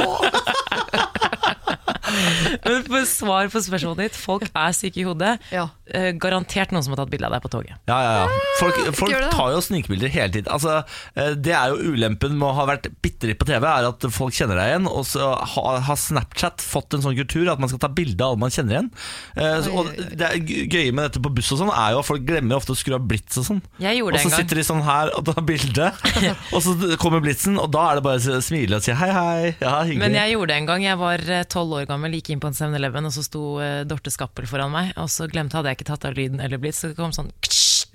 Men 2.65 2.83
for 2.87 3.05
svar 3.09 3.49
på 3.53 3.61
spørsmålet 3.63 4.07
ditt, 4.07 4.17
folk 4.19 4.45
er 4.51 4.75
syke 4.75 5.01
i 5.01 5.05
hodet. 5.07 5.35
Ja. 5.53 5.67
Eh, 5.87 6.09
garantert 6.19 6.71
noen 6.75 6.83
som 6.83 6.93
har 6.95 7.01
tatt 7.03 7.11
bilde 7.13 7.27
av 7.29 7.35
deg 7.37 7.43
på 7.45 7.51
toget. 7.53 7.77
Ja, 7.87 7.97
ja, 8.03 8.13
ja. 8.23 8.39
Folk, 8.59 8.79
folk 8.97 9.11
gjør 9.13 9.23
det, 9.23 9.29
da. 9.31 9.35
tar 9.37 9.53
jo 9.55 9.61
snikbilder 9.63 10.11
hele 10.11 10.33
tiden. 10.33 10.51
Altså, 10.51 10.77
eh, 11.15 11.33
det 11.35 11.53
er 11.55 11.71
jo 11.73 11.93
ulempen 11.93 12.35
med 12.39 12.47
å 12.49 12.53
ha 12.57 12.65
vært 12.69 12.89
bitte 13.03 13.29
litt 13.29 13.39
på 13.41 13.47
TV, 13.49 13.63
er 13.67 13.87
at 13.91 14.07
folk 14.13 14.35
kjenner 14.35 14.59
deg 14.59 14.73
igjen. 14.73 14.89
Og 14.91 15.05
så 15.07 15.31
har 15.53 15.79
har 15.87 15.99
Snapchat 15.99 16.61
fått 16.63 16.93
en 16.97 17.03
sånn 17.05 17.15
kultur 17.17 17.49
at 17.51 17.59
man 17.61 17.69
skal 17.71 17.79
ta 17.83 17.89
bilde 17.91 18.21
av 18.23 18.33
alle 18.35 18.41
man 18.45 18.53
kjenner 18.53 18.77
igjen. 18.77 18.89
Eh, 19.37 19.57
så, 19.65 19.73
og 19.81 19.91
det 20.17 20.27
er 20.27 20.37
gøy- 20.41 20.67
gøye 20.73 20.93
med 20.95 21.07
dette 21.07 21.21
på 21.23 21.31
buss 21.37 21.51
og 21.55 21.61
sånn, 21.61 21.71
er 21.73 21.95
jo 21.95 22.01
at 22.03 22.07
folk 22.09 22.25
glemmer 22.27 22.57
ofte 22.59 22.73
å 22.75 22.77
skru 22.79 22.95
av 22.97 23.05
blitz 23.07 23.37
og 23.41 23.47
sånn. 23.47 23.61
Jeg 23.81 23.99
gjorde 24.01 24.13
Og 24.13 24.17
det 24.17 24.21
så 24.23 24.27
en 24.27 24.35
gang. 24.35 24.43
sitter 24.45 24.55
de 24.61 24.65
sånn 24.67 24.83
her 24.87 25.11
og 25.17 25.25
tar 25.27 25.41
bilde, 25.47 25.87
og 26.55 26.61
så 26.65 26.75
kommer 27.01 27.23
blitzen, 27.23 27.57
og 27.61 27.71
da 27.73 27.85
er 27.91 27.95
det 27.99 28.03
bare 28.07 28.37
å 28.37 28.41
smile 28.43 28.77
og 28.79 28.83
si 28.85 28.91
hei, 28.97 29.09
hei. 29.15 29.55
Ja, 29.61 29.73
hyggelig. 29.83 29.99
Men 30.03 30.13
jeg 30.19 30.33
gjorde 30.35 30.47
det 30.53 30.57
en 30.61 30.65
gang. 30.69 30.83
Jeg 30.85 30.97
var 31.01 31.23
eh, 31.37 31.43
tolv 31.49 31.71
år 31.79 31.85
gammel, 31.89 31.96
gikk 32.05 32.29
inn 32.35 32.39
på 32.43 32.47
en 32.51 32.53
7-Eleven, 32.57 33.05
og 33.09 33.13
så 33.15 33.23
sto 33.25 33.41
uh, 33.61 33.81
Dorte 33.89 34.11
Skappel 34.13 34.45
foran 34.49 34.71
meg. 34.73 34.93
Og 35.01 35.09
så 35.09 35.25
glemte 35.31 35.57
hadde 35.57 35.71
jeg 35.73 35.79
ikke 35.79 35.89
tatt 35.93 36.05
av 36.05 36.13
lyden 36.17 36.39
eller 36.43 36.57
blitt, 36.61 36.75
så 36.77 36.91
det 36.91 36.97
kom 36.99 37.11
sånn. 37.15 37.31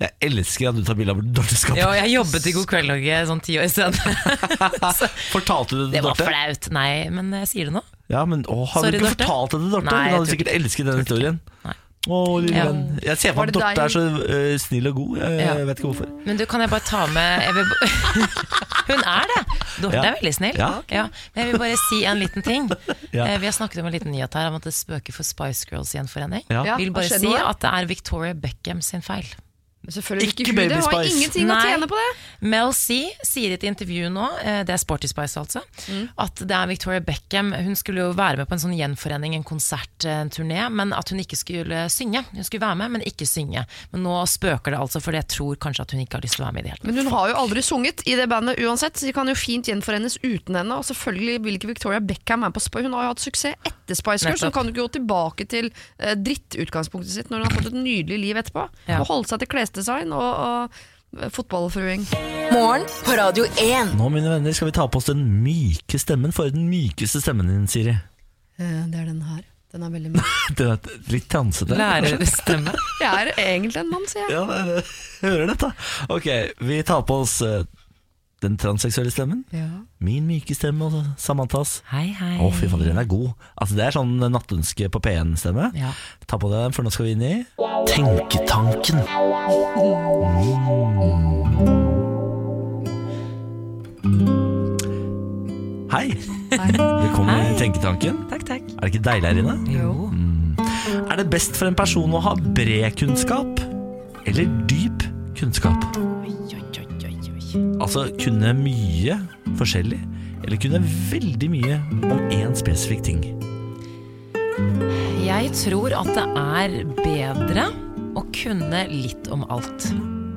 Jeg 0.01 0.09
elsker 0.25 0.71
at 0.71 0.75
du 0.75 0.83
tar 0.83 0.95
bilde 0.99 1.13
av 1.13 1.21
Dorte 1.37 1.55
Skappel. 1.55 1.79
Ja, 1.79 1.91
jeg 2.01 2.11
jobbet 2.15 2.47
i 2.49 2.53
God 2.55 2.67
kveld 2.71 2.89
Norge 2.91 3.19
sånn 3.29 3.41
ti 3.45 3.57
år 3.61 3.69
senere. 3.71 4.15
Fortalte 5.33 5.77
du 5.77 5.83
det 5.87 5.99
til 5.99 6.07
Dorte? 6.07 6.17
det 6.19 6.25
var 6.25 6.31
flaut. 6.33 6.69
Nei, 6.75 6.89
men 7.13 7.31
jeg 7.43 7.49
sier 7.51 7.69
det 7.69 7.75
nå. 7.77 7.83
Ja, 8.11 8.25
men 8.29 8.43
å, 8.51 8.63
Har 8.67 8.83
Sorry, 8.83 8.97
du 8.99 9.05
ikke 9.05 9.13
Dorte. 9.13 9.27
fortalt 9.29 9.53
det 9.55 9.59
til 9.63 9.71
Dorte? 9.77 9.87
Nei, 9.93 10.03
Hun 10.09 10.17
hadde 10.17 10.31
sikkert 10.33 10.49
ikke. 10.51 10.59
elsket 10.59 10.89
den 10.89 10.99
historien. 11.03 11.39
Nei. 11.63 11.75
Å, 12.03 12.17
lille 12.43 12.57
Ja. 12.57 12.65
Jeg 13.13 13.17
ser 13.21 13.31
for 13.33 13.45
meg 13.45 13.53
at 13.53 13.55
Dorte 13.55 13.83
er 13.85 13.91
så 13.93 14.01
uh, 14.03 14.57
snill 14.59 14.89
og 14.89 14.95
god. 14.97 15.17
Jeg 15.21 15.37
Ja. 15.39 15.53
vet 15.69 15.79
ikke 15.79 15.87
hvorfor. 15.93 16.09
Men 16.25 16.37
du, 16.37 16.45
kan 16.51 16.59
jeg 16.59 16.69
bare 16.73 16.83
ta 16.83 17.05
med 17.07 17.45
jeg 17.45 17.53
vil, 17.55 17.65
Hun 18.89 18.99
er 19.07 19.29
det! 19.31 19.37
Dorte 19.79 19.95
Ja. 19.95 20.03
er 20.09 20.17
veldig 20.19 20.33
snill. 20.35 20.57
Ja. 20.59 21.05
Men 21.33 21.45
jeg 21.45 21.51
vil 21.53 21.59
bare 21.63 21.77
si 21.89 22.01
en 22.05 22.19
liten 22.19 22.43
ting. 22.43 22.67
Ja. 23.13 23.25
Eh, 23.29 23.37
Vi 23.39 23.47
har 23.47 23.55
snakket 23.55 23.79
om 23.79 23.87
en 23.87 23.93
liten 23.95 24.11
nyhet 24.11 24.33
her 24.35 24.49
om 24.51 24.55
at 24.59 24.67
det 24.67 24.73
spøker 24.75 25.13
for 25.15 25.23
Spice 25.23 25.65
Girls 25.71 25.93
i 25.95 25.99
en 26.01 26.07
forening 26.11 26.43
Ja, 26.51 26.75
vil 26.77 26.91
bare 26.91 27.07
si 27.07 27.31
at 27.35 27.59
det 27.63 27.71
er 27.71 27.85
Victoria 27.87 28.33
Beckham 28.33 28.81
sin 28.81 29.01
feil. 29.01 29.25
Selvfølgelig 29.83 30.29
Ikke 30.29 30.43
ikke 30.45 30.55
det 30.55 30.77
har 30.79 30.93
ingenting 31.03 31.43
ingenting 31.43 31.49
å 31.51 31.57
tjene 31.59 31.87
på 31.91 31.97
det. 31.99 32.11
Mel 32.53 32.69
C 32.73 33.01
sier 33.25 33.51
i 33.51 33.57
et 33.57 33.65
intervju 33.67 34.07
nå, 34.13 34.27
eh, 34.39 34.61
det 34.63 34.71
er 34.71 34.79
Sporty 34.79 35.09
Spice 35.11 35.35
altså, 35.41 35.59
Mm. 35.89 36.09
at 36.23 36.35
det 36.35 36.55
er 36.55 36.67
Victoria 36.67 36.99
Beckham. 37.03 37.51
Hun 37.51 37.75
skulle 37.75 37.99
jo 38.05 38.13
være 38.15 38.37
med 38.37 38.47
på 38.47 38.53
en 38.55 38.59
sånn 38.63 38.77
gjenforening, 38.77 39.35
en 39.35 39.43
konsert, 39.43 40.05
en 40.05 40.29
turné, 40.29 40.69
men 40.71 40.93
at 40.93 41.09
hun 41.09 41.19
ikke 41.19 41.35
skulle 41.35 41.89
synge. 41.91 42.23
Hun 42.31 42.43
skulle 42.43 42.61
være 42.63 42.77
med, 42.79 42.91
men 42.91 43.01
ikke 43.01 43.27
synge. 43.27 43.65
Men 43.91 44.03
nå 44.03 44.15
spøker 44.27 44.71
det 44.71 44.79
altså, 44.79 45.01
for 45.03 45.11
jeg 45.11 45.27
tror 45.27 45.55
kanskje 45.59 45.81
at 45.81 45.91
hun 45.91 45.99
ikke 46.05 46.15
har 46.15 46.23
lyst 46.23 46.35
til 46.39 46.45
å 46.45 46.47
være 46.47 46.53
med 46.53 46.63
i 46.63 46.63
det 46.63 46.71
hele 46.71 46.79
tatt. 46.79 46.87
Men 46.93 47.03
hun 47.03 47.11
har 47.13 47.29
jo 47.29 47.35
aldri 47.43 47.61
sunget 47.61 48.03
i 48.07 48.15
det 48.15 48.29
bandet 48.31 48.59
uansett, 48.63 48.95
så 48.95 49.05
de 49.05 49.11
kan 49.13 49.27
jo 49.27 49.35
fint 49.35 49.67
gjenforenes 49.67 50.17
uten 50.23 50.55
henne. 50.55 50.71
Og 50.79 50.87
selvfølgelig 50.87 51.43
vil 51.43 51.59
ikke 51.59 51.71
Victoria 51.73 51.99
Beckham 51.99 52.39
være 52.47 52.53
med 52.53 52.55
på 52.55 52.63
Spice. 52.63 52.83
Hun 52.87 52.93
har 52.93 53.03
jo 53.09 53.13
hatt 53.15 53.19
suksess 53.27 53.55
etter 53.67 53.95
Spice 53.99 54.23
Girls, 54.23 54.39
så 54.39 54.47
hun 54.47 54.55
kan 54.55 54.65
jo 54.67 54.71
ikke 54.71 54.87
gå 54.87 54.91
tilbake 54.99 55.47
til 55.49 55.71
eh, 55.99 56.15
drittutgangspunktet 56.15 57.11
sitt 57.11 57.29
når 57.31 57.43
hun 57.43 57.47
har 57.49 57.55
fått 57.59 57.71
et 57.73 57.77
nydelig 57.83 58.19
liv 58.19 58.39
etterpå. 58.39 58.67
Ja. 58.87 59.01
Og 59.03 59.07
holde 59.11 59.27
seg 59.27 59.43
til 59.43 59.51
klesdesign 59.73 60.13
og, 60.13 60.33
og 60.37 61.23
eh, 61.23 61.29
fotballfruing. 61.33 62.05
Morgen 62.53 62.85
på 63.05 63.15
Radio 63.17 63.45
1. 63.57 63.95
Nå, 63.97 64.09
mine 64.13 64.29
venner, 64.29 64.53
skal 64.53 64.69
vi 64.69 64.75
ta 64.75 64.85
på 64.87 64.99
oss 65.01 65.09
den 65.09 65.23
myke 65.43 65.99
stemmen. 66.01 66.33
For 66.35 66.49
den 66.53 66.67
mykeste 66.69 67.21
stemmen 67.23 67.49
din, 67.49 67.67
Siri. 67.71 67.95
Eh, 68.59 68.83
det 68.91 68.99
er 69.01 69.09
den 69.09 69.21
her. 69.25 69.41
Den 69.73 69.83
er 69.87 69.89
veldig 69.89 70.11
myk. 70.13 70.33
Den 70.59 70.69
er 70.75 70.97
litt 71.09 71.25
transete. 71.33 71.73
Lærerstemme. 71.79 72.75
Jeg 73.01 73.09
er 73.09 73.31
egentlig 73.41 73.79
en 73.81 73.89
mann, 73.89 74.03
sier 74.07 74.27
jeg. 74.29 74.35
Ja, 74.35 74.43
det- 74.45 74.65
det- 74.67 74.83
jeg 75.23 75.31
hører 75.31 75.47
dette. 75.49 75.69
Ok, 76.13 76.27
vi 76.67 76.77
tar 76.85 77.01
på 77.07 77.15
oss 77.23 77.37
øh, 77.41 77.63
den 78.43 78.57
transseksuelle 78.59 79.11
stemmen. 79.13 79.43
Ja. 79.55 79.67
Min 80.03 80.27
myke 80.27 80.55
stemme 80.55 80.89
og 80.89 80.99
Samantas. 81.21 81.79
Hei, 81.91 82.09
hei. 82.19 82.35
Å, 82.43 82.49
fy 82.53 82.67
fader, 82.71 82.91
den 82.91 82.99
er 83.01 83.07
god. 83.09 83.31
Altså, 83.55 83.77
det 83.79 83.87
er 83.87 83.95
sånn 83.95 84.13
nattønske 84.19 84.89
på 84.93 85.01
P1-stemme. 85.03 85.71
Ja. 85.79 85.93
Ta 86.27 86.39
på 86.41 86.51
deg 86.51 86.67
den, 86.67 86.75
for 86.75 86.85
nå 86.85 86.93
skal 86.93 87.09
vi 87.09 87.15
inn 87.15 87.25
i 87.27 87.35
Tenketanken. 87.89 89.03
Mm. 94.03 94.43
Hei. 95.93 96.07
Velkommen 96.53 97.29
Hei. 97.29 97.53
i 97.53 97.57
Tenketanken. 97.59 98.23
Takk, 98.31 98.47
takk. 98.49 98.71
Er 98.75 98.81
det 98.81 98.93
ikke 98.93 99.05
deilig 99.05 99.29
her 99.29 99.41
inne? 99.43 99.55
Jo. 99.71 99.93
Er 101.09 101.19
det 101.21 101.29
best 101.31 101.57
for 101.57 101.69
en 101.69 101.77
person 101.77 102.13
å 102.13 102.21
ha 102.25 102.33
bred 102.35 102.97
kunnskap 102.99 103.61
eller 104.25 104.49
dyp 104.69 105.05
kunnskap? 105.37 106.12
Altså 107.53 108.07
kunne 108.21 108.53
mye 108.57 109.17
forskjellig, 109.59 109.99
eller 110.43 110.59
kunne 110.61 110.81
veldig 111.11 111.49
mye 111.53 111.79
om 112.09 112.27
én 112.33 112.55
spesifikk 112.57 113.03
ting. 113.05 113.23
Jeg 115.23 115.53
tror 115.57 115.93
at 115.97 116.09
det 116.13 116.25
er 116.39 116.75
bedre 116.99 117.67
å 118.17 118.25
kunne 118.35 118.83
litt 118.91 119.29
om 119.33 119.45
alt. 119.53 119.89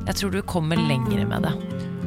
Jeg 0.07 0.21
tror 0.21 0.33
du 0.37 0.41
kommer 0.47 0.81
lenger 0.81 1.25
med 1.29 1.49
det. 1.49 1.55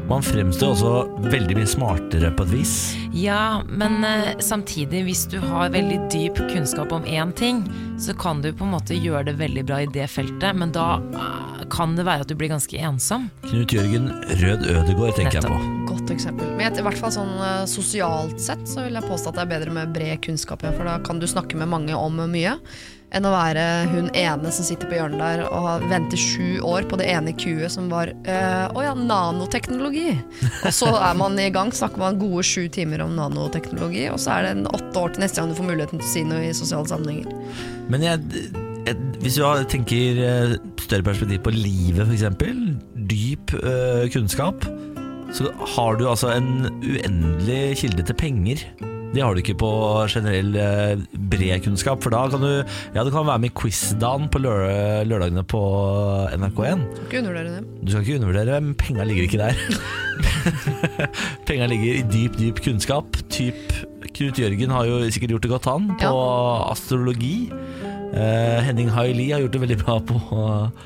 Man 0.10 0.24
fremstår 0.26 0.72
også 0.74 0.92
veldig 1.30 1.54
mye 1.60 1.70
smartere 1.70 2.32
på 2.34 2.48
et 2.48 2.54
vis. 2.56 2.72
Ja, 3.14 3.62
men 3.70 4.02
eh, 4.04 4.32
samtidig, 4.42 5.04
hvis 5.06 5.28
du 5.30 5.38
har 5.44 5.70
veldig 5.70 6.00
dyp 6.10 6.40
kunnskap 6.50 6.96
om 6.96 7.06
én 7.06 7.30
ting, 7.38 7.62
så 8.02 8.16
kan 8.18 8.42
du 8.42 8.50
på 8.50 8.66
en 8.66 8.74
måte 8.74 8.98
gjøre 8.98 9.28
det 9.30 9.36
veldig 9.38 9.66
bra 9.70 9.84
i 9.86 9.92
det 9.94 10.08
feltet, 10.10 10.58
men 10.58 10.74
da 10.74 10.98
eh, 11.14 11.62
kan 11.70 11.94
det 11.94 12.08
være 12.10 12.26
at 12.26 12.32
du 12.32 12.34
blir 12.40 12.50
ganske 12.50 12.82
ensom. 12.90 13.30
Knut 13.46 13.76
Jørgen 13.78 14.10
Rød 14.42 14.66
Ødegård 14.66 15.14
tenker 15.20 15.44
jeg 15.44 15.46
på. 15.46 15.62
Godt 15.94 16.16
eksempel. 16.18 16.56
Men 16.58 16.74
i 16.74 16.88
hvert 16.90 17.04
fall 17.06 17.14
sånn 17.14 17.36
eh, 17.46 17.66
sosialt 17.70 18.42
sett 18.42 18.66
så 18.66 18.88
vil 18.88 18.98
jeg 18.98 19.12
påstå 19.12 19.30
at 19.30 19.38
det 19.38 19.46
er 19.46 19.54
bedre 19.60 19.78
med 19.78 19.94
bred 19.94 20.26
kunnskap, 20.26 20.66
ja, 20.66 20.74
for 20.74 20.90
da 20.90 20.98
kan 21.06 21.22
du 21.22 21.30
snakke 21.30 21.60
med 21.60 21.70
mange 21.70 21.94
om 21.94 22.18
mye. 22.34 22.58
Enn 23.10 23.26
å 23.26 23.32
være 23.34 23.64
hun 23.90 24.10
ene 24.14 24.52
som 24.54 24.66
sitter 24.68 24.90
på 24.90 25.00
hjørnet 25.00 25.22
der 25.22 25.42
og 25.48 25.86
venter 25.90 26.20
sju 26.20 26.60
år 26.66 26.86
på 26.90 27.00
det 27.02 27.08
ene 27.10 27.34
kuet 27.34 27.74
som 27.74 27.88
var 27.90 28.12
Å 28.14 28.36
øh, 28.76 28.84
ja, 28.86 28.94
nanoteknologi. 28.94 30.14
Og 30.62 30.76
så 30.76 30.92
er 30.94 31.18
man 31.18 31.40
i 31.42 31.50
gang, 31.54 31.74
snakker 31.74 32.02
man 32.02 32.20
gode 32.22 32.46
sju 32.46 32.68
timer 32.74 33.02
om 33.06 33.16
nanoteknologi, 33.18 34.06
og 34.14 34.20
så 34.22 34.36
er 34.38 34.46
det 34.46 34.52
en 34.58 34.70
åtte 34.70 35.02
år 35.02 35.16
til 35.16 35.26
neste 35.26 35.42
gang 35.42 35.50
du 35.50 35.58
får 35.58 35.70
muligheten 35.72 36.02
til 36.02 36.06
å 36.06 36.12
si 36.12 36.26
noe 36.30 36.44
i 36.46 36.54
sosiale 36.58 36.92
sammenhenger. 36.92 37.34
Men 37.90 38.06
jeg, 38.06 38.44
jeg, 38.86 39.00
hvis 39.24 39.40
du 39.40 39.66
tenker 39.74 40.22
eh, 40.28 40.56
større 40.84 41.08
perspektiv 41.10 41.42
på 41.48 41.56
livet, 41.56 42.06
f.eks., 42.06 42.30
dyp 43.10 43.58
øh, 43.58 44.06
kunnskap, 44.14 44.70
så 45.34 45.50
har 45.76 45.98
du 45.98 46.06
altså 46.10 46.30
en 46.36 46.70
uendelig 46.86 47.82
kilde 47.82 48.06
til 48.06 48.18
penger. 48.18 48.64
Det 49.10 49.24
har 49.24 49.34
du 49.34 49.42
ikke 49.42 49.58
på 49.58 49.70
generell 50.12 50.54
eh, 50.60 51.02
bred 51.32 51.64
kunnskap, 51.66 52.02
for 52.04 52.14
da 52.14 52.28
kan 52.30 52.44
du 52.44 52.52
Ja, 52.94 53.04
du 53.04 53.10
kan 53.10 53.26
være 53.26 53.42
med 53.42 53.50
i 53.50 53.56
Quizdagen 53.58 54.30
på 54.30 54.42
lør 54.44 54.68
lørdagene 55.10 55.44
på 55.50 55.62
NRK1. 56.36 56.84
Du 56.86 57.00
skal 57.00 57.08
Ikke 57.08 57.22
undervurdere 57.24 57.56
det. 57.56 57.64
Du 57.82 57.92
skal 57.92 58.06
ikke 58.06 58.20
undervurdere, 58.20 58.62
men 58.62 58.76
penga 58.78 59.08
ligger 59.10 59.26
ikke 59.26 59.42
der. 59.42 59.58
penga 61.50 61.70
ligger 61.72 62.02
i 62.02 62.06
dyp, 62.14 62.38
dyp 62.38 62.62
kunnskap. 62.66 63.18
Typ 63.34 63.80
Knut 64.14 64.40
Jørgen 64.40 64.74
har 64.74 64.86
jo 64.86 65.02
sikkert 65.10 65.34
gjort 65.36 65.46
det 65.46 65.52
godt, 65.54 65.70
han, 65.70 65.90
på 66.02 66.14
astrologi. 66.70 67.36
Eh, 68.10 68.60
Henning 68.66 68.90
Haili 68.90 69.32
har 69.32 69.44
gjort 69.44 69.54
det 69.54 69.62
veldig 69.62 69.78
bra 69.84 70.00
på 70.02 70.20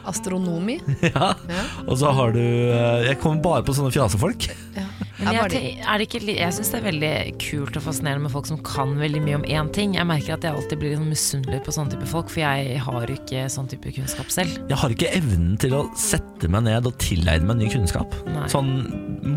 Astronomi. 0.10 0.80
Ja. 1.04 1.34
Ja. 1.50 1.62
Og 1.88 1.98
så 2.00 2.12
har 2.16 2.32
du 2.34 2.40
uh, 2.40 3.04
Jeg 3.04 3.18
kommer 3.22 3.42
bare 3.44 3.64
på 3.66 3.74
sånne 3.76 3.92
fjasefolk. 3.94 4.48
Ja. 4.76 4.86
Jeg, 5.20 5.36
bare 5.38 5.60
er 5.62 6.02
det 6.02 6.08
ikke, 6.08 6.22
jeg 6.36 6.56
syns 6.56 6.72
det 6.74 6.80
er 6.80 6.86
veldig 6.88 7.12
kult 7.44 7.78
og 7.80 7.86
fascinerende 7.86 8.26
med 8.26 8.34
folk 8.34 8.48
som 8.50 8.60
kan 8.66 8.96
veldig 9.00 9.22
mye 9.24 9.38
om 9.40 9.46
én 9.46 9.70
ting. 9.76 9.96
Jeg 9.98 10.08
merker 10.10 10.36
at 10.36 10.48
jeg 10.48 10.56
alltid 10.56 10.82
blir 10.82 10.94
liksom 10.96 11.12
misunnelig 11.12 11.62
på 11.68 11.76
sånne 11.76 11.94
type 11.94 12.10
folk, 12.10 12.32
for 12.34 12.44
jeg 12.44 12.82
har 12.88 13.14
ikke 13.14 13.46
sånn 13.54 13.70
type 13.72 13.94
kunnskap 13.96 14.34
selv. 14.34 14.58
Jeg 14.72 14.80
har 14.82 14.96
ikke 14.96 15.14
evnen 15.20 15.56
til 15.62 15.78
å 15.78 15.86
sette 16.00 16.50
meg 16.52 16.66
ned 16.68 16.90
og 16.90 16.98
tilegne 17.04 17.48
meg 17.52 17.62
ny 17.62 17.72
kunnskap. 17.72 18.18
Nei. 18.34 18.50
Sånn 18.52 18.74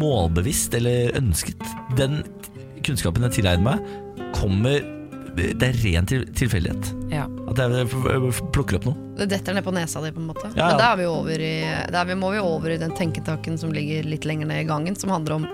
målbevisst 0.00 0.74
eller 0.78 1.14
ønsket. 1.20 1.62
Den 2.00 2.22
kunnskapen 2.86 3.26
jeg 3.28 3.40
tilegner 3.40 3.76
meg, 3.76 4.30
kommer 4.36 4.95
det 5.36 5.68
er 5.68 5.76
ren 5.84 6.06
til, 6.08 6.24
tilfeldighet. 6.36 6.90
Ja. 7.12 7.26
At 7.50 7.58
jeg 7.60 7.86
f- 7.90 8.40
plukker 8.54 8.78
opp 8.80 8.86
noe. 8.88 8.96
Det 9.16 9.28
detter 9.32 9.56
ned 9.56 9.64
på 9.66 9.72
nesa 9.76 10.00
di, 10.04 10.10
på 10.12 10.20
en 10.22 10.30
måte. 10.30 10.48
Ja, 10.52 10.56
ja. 10.56 10.66
Men 10.72 10.80
da 10.80 10.88
er 10.92 10.98
vi 11.00 11.06
over 11.08 11.40
i 11.44 11.52
Der 11.92 12.08
vi 12.08 12.16
må 12.18 12.30
vi 12.34 12.40
over 12.42 12.72
i 12.74 12.78
den 12.80 12.92
tenketaken 12.96 13.58
som 13.60 13.72
ligger 13.72 14.04
litt 14.08 14.24
lenger 14.28 14.48
ned 14.50 14.64
i 14.64 14.68
gangen, 14.68 14.96
som 14.96 15.12
handler 15.14 15.38
om 15.40 15.46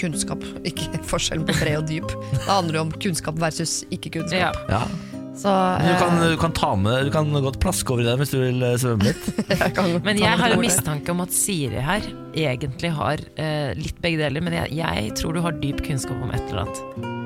kunnskap, 0.00 0.40
ikke 0.68 1.00
forskjellen 1.08 1.46
på 1.48 1.56
bred 1.60 1.80
og 1.82 1.88
dyp. 1.90 2.12
Det 2.32 2.44
handler 2.48 2.80
om 2.86 2.92
kunnskap 3.02 3.40
versus 3.42 3.82
ikke-kunnskap. 3.92 4.56
Ja. 4.72 4.84
Så 5.32 5.48
Du, 5.80 5.86
eh, 5.88 5.96
kan, 5.98 6.18
du 6.20 6.34
kan 6.36 6.52
ta 6.52 6.74
med 6.76 7.06
Du 7.06 7.10
kan 7.10 7.30
godt 7.32 7.56
plaske 7.58 7.88
over 7.94 8.02
i 8.02 8.04
den 8.04 8.18
hvis 8.20 8.34
du 8.34 8.36
vil 8.42 8.60
eh, 8.68 8.74
svømme 8.76 9.06
litt. 9.08 9.30
jeg 9.48 9.72
kan 9.78 9.88
Men 10.04 10.20
jeg 10.20 10.36
har 10.42 10.52
en 10.52 10.60
mistanke 10.60 11.08
om 11.14 11.24
at 11.24 11.32
Siri 11.32 11.80
her 11.80 12.04
egentlig 12.36 12.90
har 12.92 13.24
eh, 13.40 13.72
litt 13.80 13.96
begge 14.04 14.20
deler. 14.20 14.44
Men 14.44 14.58
jeg, 14.60 14.76
jeg 14.82 15.16
tror 15.16 15.32
du 15.32 15.40
har 15.44 15.56
dyp 15.64 15.80
kunnskap 15.88 16.20
om 16.20 16.32
et 16.36 16.44
eller 16.52 16.66
annet. 16.66 17.20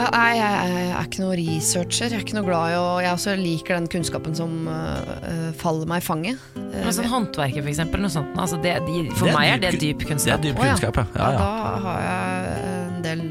Nei, 0.00 0.30
jeg, 0.38 0.70
jeg 0.70 0.86
er 0.96 1.08
ikke 1.08 1.22
noe 1.22 1.36
researcher. 1.38 2.08
Jeg 2.08 2.16
er 2.16 2.24
ikke 2.24 2.36
noe 2.38 2.46
glad 2.46 2.72
i 2.72 2.76
å 2.78 2.84
Jeg 3.02 3.12
også 3.12 3.34
liker 3.40 3.76
den 3.76 3.88
kunnskapen 3.92 4.36
som 4.38 4.68
eh, 4.70 5.50
faller 5.60 5.88
meg 5.90 6.00
i 6.00 6.06
fanget. 6.06 6.40
Men 6.56 6.94
sånn 6.96 7.10
håndverker, 7.10 7.60
for 7.60 7.72
eksempel. 7.72 8.02
Noe 8.04 8.12
sånt. 8.12 8.32
Altså 8.40 8.60
det, 8.64 8.78
de, 8.86 9.04
for 9.12 9.28
Det 9.28 9.34
er 9.34 9.38
meg 9.38 9.52
er 9.52 9.62
dyp 9.64 9.76
det 9.76 9.82
dyp 9.84 10.04
kunnskap. 10.08 10.44
Det 10.44 10.52
er 10.54 10.58
kunnskap. 10.60 10.60
dyp 10.60 10.64
ja. 10.64 10.74
kunnskap, 10.74 11.00
ja. 11.00 11.06
ja, 11.14 11.28
ja, 11.28 11.30
ja. 11.30 11.40
Da 11.40 11.84
har 11.86 12.04
jeg 12.06 12.66
en 12.80 13.06
del 13.06 13.24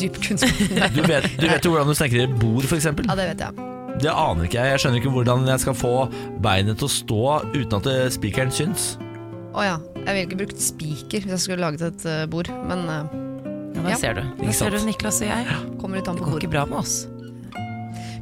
dyp 0.00 0.20
kunnskap. 0.28 0.62
Du 0.96 1.02
vet, 1.04 1.30
du 1.36 1.48
vet 1.50 1.68
jo 1.68 1.74
hvordan 1.74 1.92
du 1.92 1.98
snekrer 1.98 2.28
et 2.28 2.38
bord, 2.40 2.68
f.eks. 2.68 2.88
ja, 2.88 3.18
det 3.18 3.30
vet 3.34 3.44
jeg. 3.48 3.66
Det 3.96 4.12
aner 4.12 4.48
ikke 4.48 4.60
jeg. 4.60 4.74
Jeg 4.74 4.82
skjønner 4.82 5.00
ikke 5.00 5.14
hvordan 5.14 5.46
jeg 5.48 5.64
skal 5.64 5.76
få 5.76 5.94
beinet 6.44 6.80
til 6.80 6.88
å 6.88 6.92
stå 6.92 7.22
uten 7.56 7.78
at 7.80 7.92
spikeren 8.16 8.52
syns. 8.52 8.94
Å 9.56 9.64
ja. 9.64 9.76
Jeg 10.02 10.08
ville 10.08 10.26
ikke 10.28 10.42
brukt 10.44 10.60
spiker 10.62 11.24
hvis 11.24 11.32
jeg 11.32 11.44
skulle 11.46 11.64
laget 11.64 11.84
et 11.88 12.04
bord, 12.30 12.50
men 12.68 12.84
eh, 12.92 13.22
Ja, 13.76 13.82
der 13.82 13.90
Ja. 13.90 13.96
ser 14.00 14.14
du. 14.14 14.22
Der 14.40 14.52
ser 14.52 14.70
du? 14.74 14.78
Niklas 14.86 15.20
og 15.22 15.28
jeg. 15.28 15.46
kommer 15.80 15.96
litt 16.00 16.08
an 16.08 16.16
Det 16.16 16.24
går 16.24 16.40
ikke 16.40 16.50
bra 16.50 16.64
med 16.66 16.78
oss. 16.78 17.06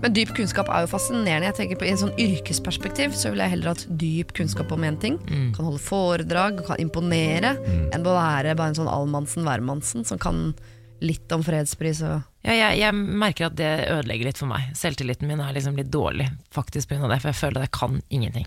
Men 0.03 0.13
dyp 0.13 0.35
kunnskap 0.37 0.69
er 0.69 0.85
jo 0.85 0.91
fascinerende. 0.93 1.47
Jeg 1.49 1.55
tenker 1.57 1.79
på 1.81 1.87
I 1.87 1.93
en 1.95 1.97
sånn 2.03 2.17
yrkesperspektiv 2.21 3.15
så 3.17 3.31
vil 3.33 3.41
jeg 3.41 3.51
heller 3.55 3.71
hatt 3.73 3.87
dyp 3.97 4.35
kunnskap 4.37 4.71
om 4.75 4.83
én 4.85 4.99
ting. 5.01 5.17
Kan 5.57 5.65
holde 5.65 5.81
foredrag, 5.81 6.61
kan 6.67 6.77
imponere, 6.83 7.55
enn 7.95 8.05
å 8.05 8.13
være 8.13 8.55
bare 8.59 8.69
en 8.75 8.75
sånn 8.75 8.91
allmannsen 8.91 9.45
hvermannsen 9.47 10.05
som 10.05 10.19
kan 10.21 10.53
litt 11.01 11.33
om 11.33 11.43
fredspris 11.43 12.03
og 12.03 12.23
Ja, 12.45 12.53
jeg, 12.53 12.79
jeg 12.81 12.93
merker 12.95 13.47
at 13.47 13.57
det 13.57 13.89
ødelegger 13.89 14.25
litt 14.29 14.39
for 14.39 14.47
meg. 14.47 14.69
Selvtilliten 14.77 15.27
min 15.27 15.41
er 15.41 15.55
liksom 15.57 15.77
litt 15.77 15.91
dårlig 15.91 16.29
faktisk 16.53 16.89
pga. 16.91 17.09
det, 17.09 17.23
for 17.23 17.29
jeg 17.33 17.41
føler 17.41 17.63
at 17.63 17.71
jeg 17.71 17.73
kan 17.73 18.03
ingenting. 18.11 18.47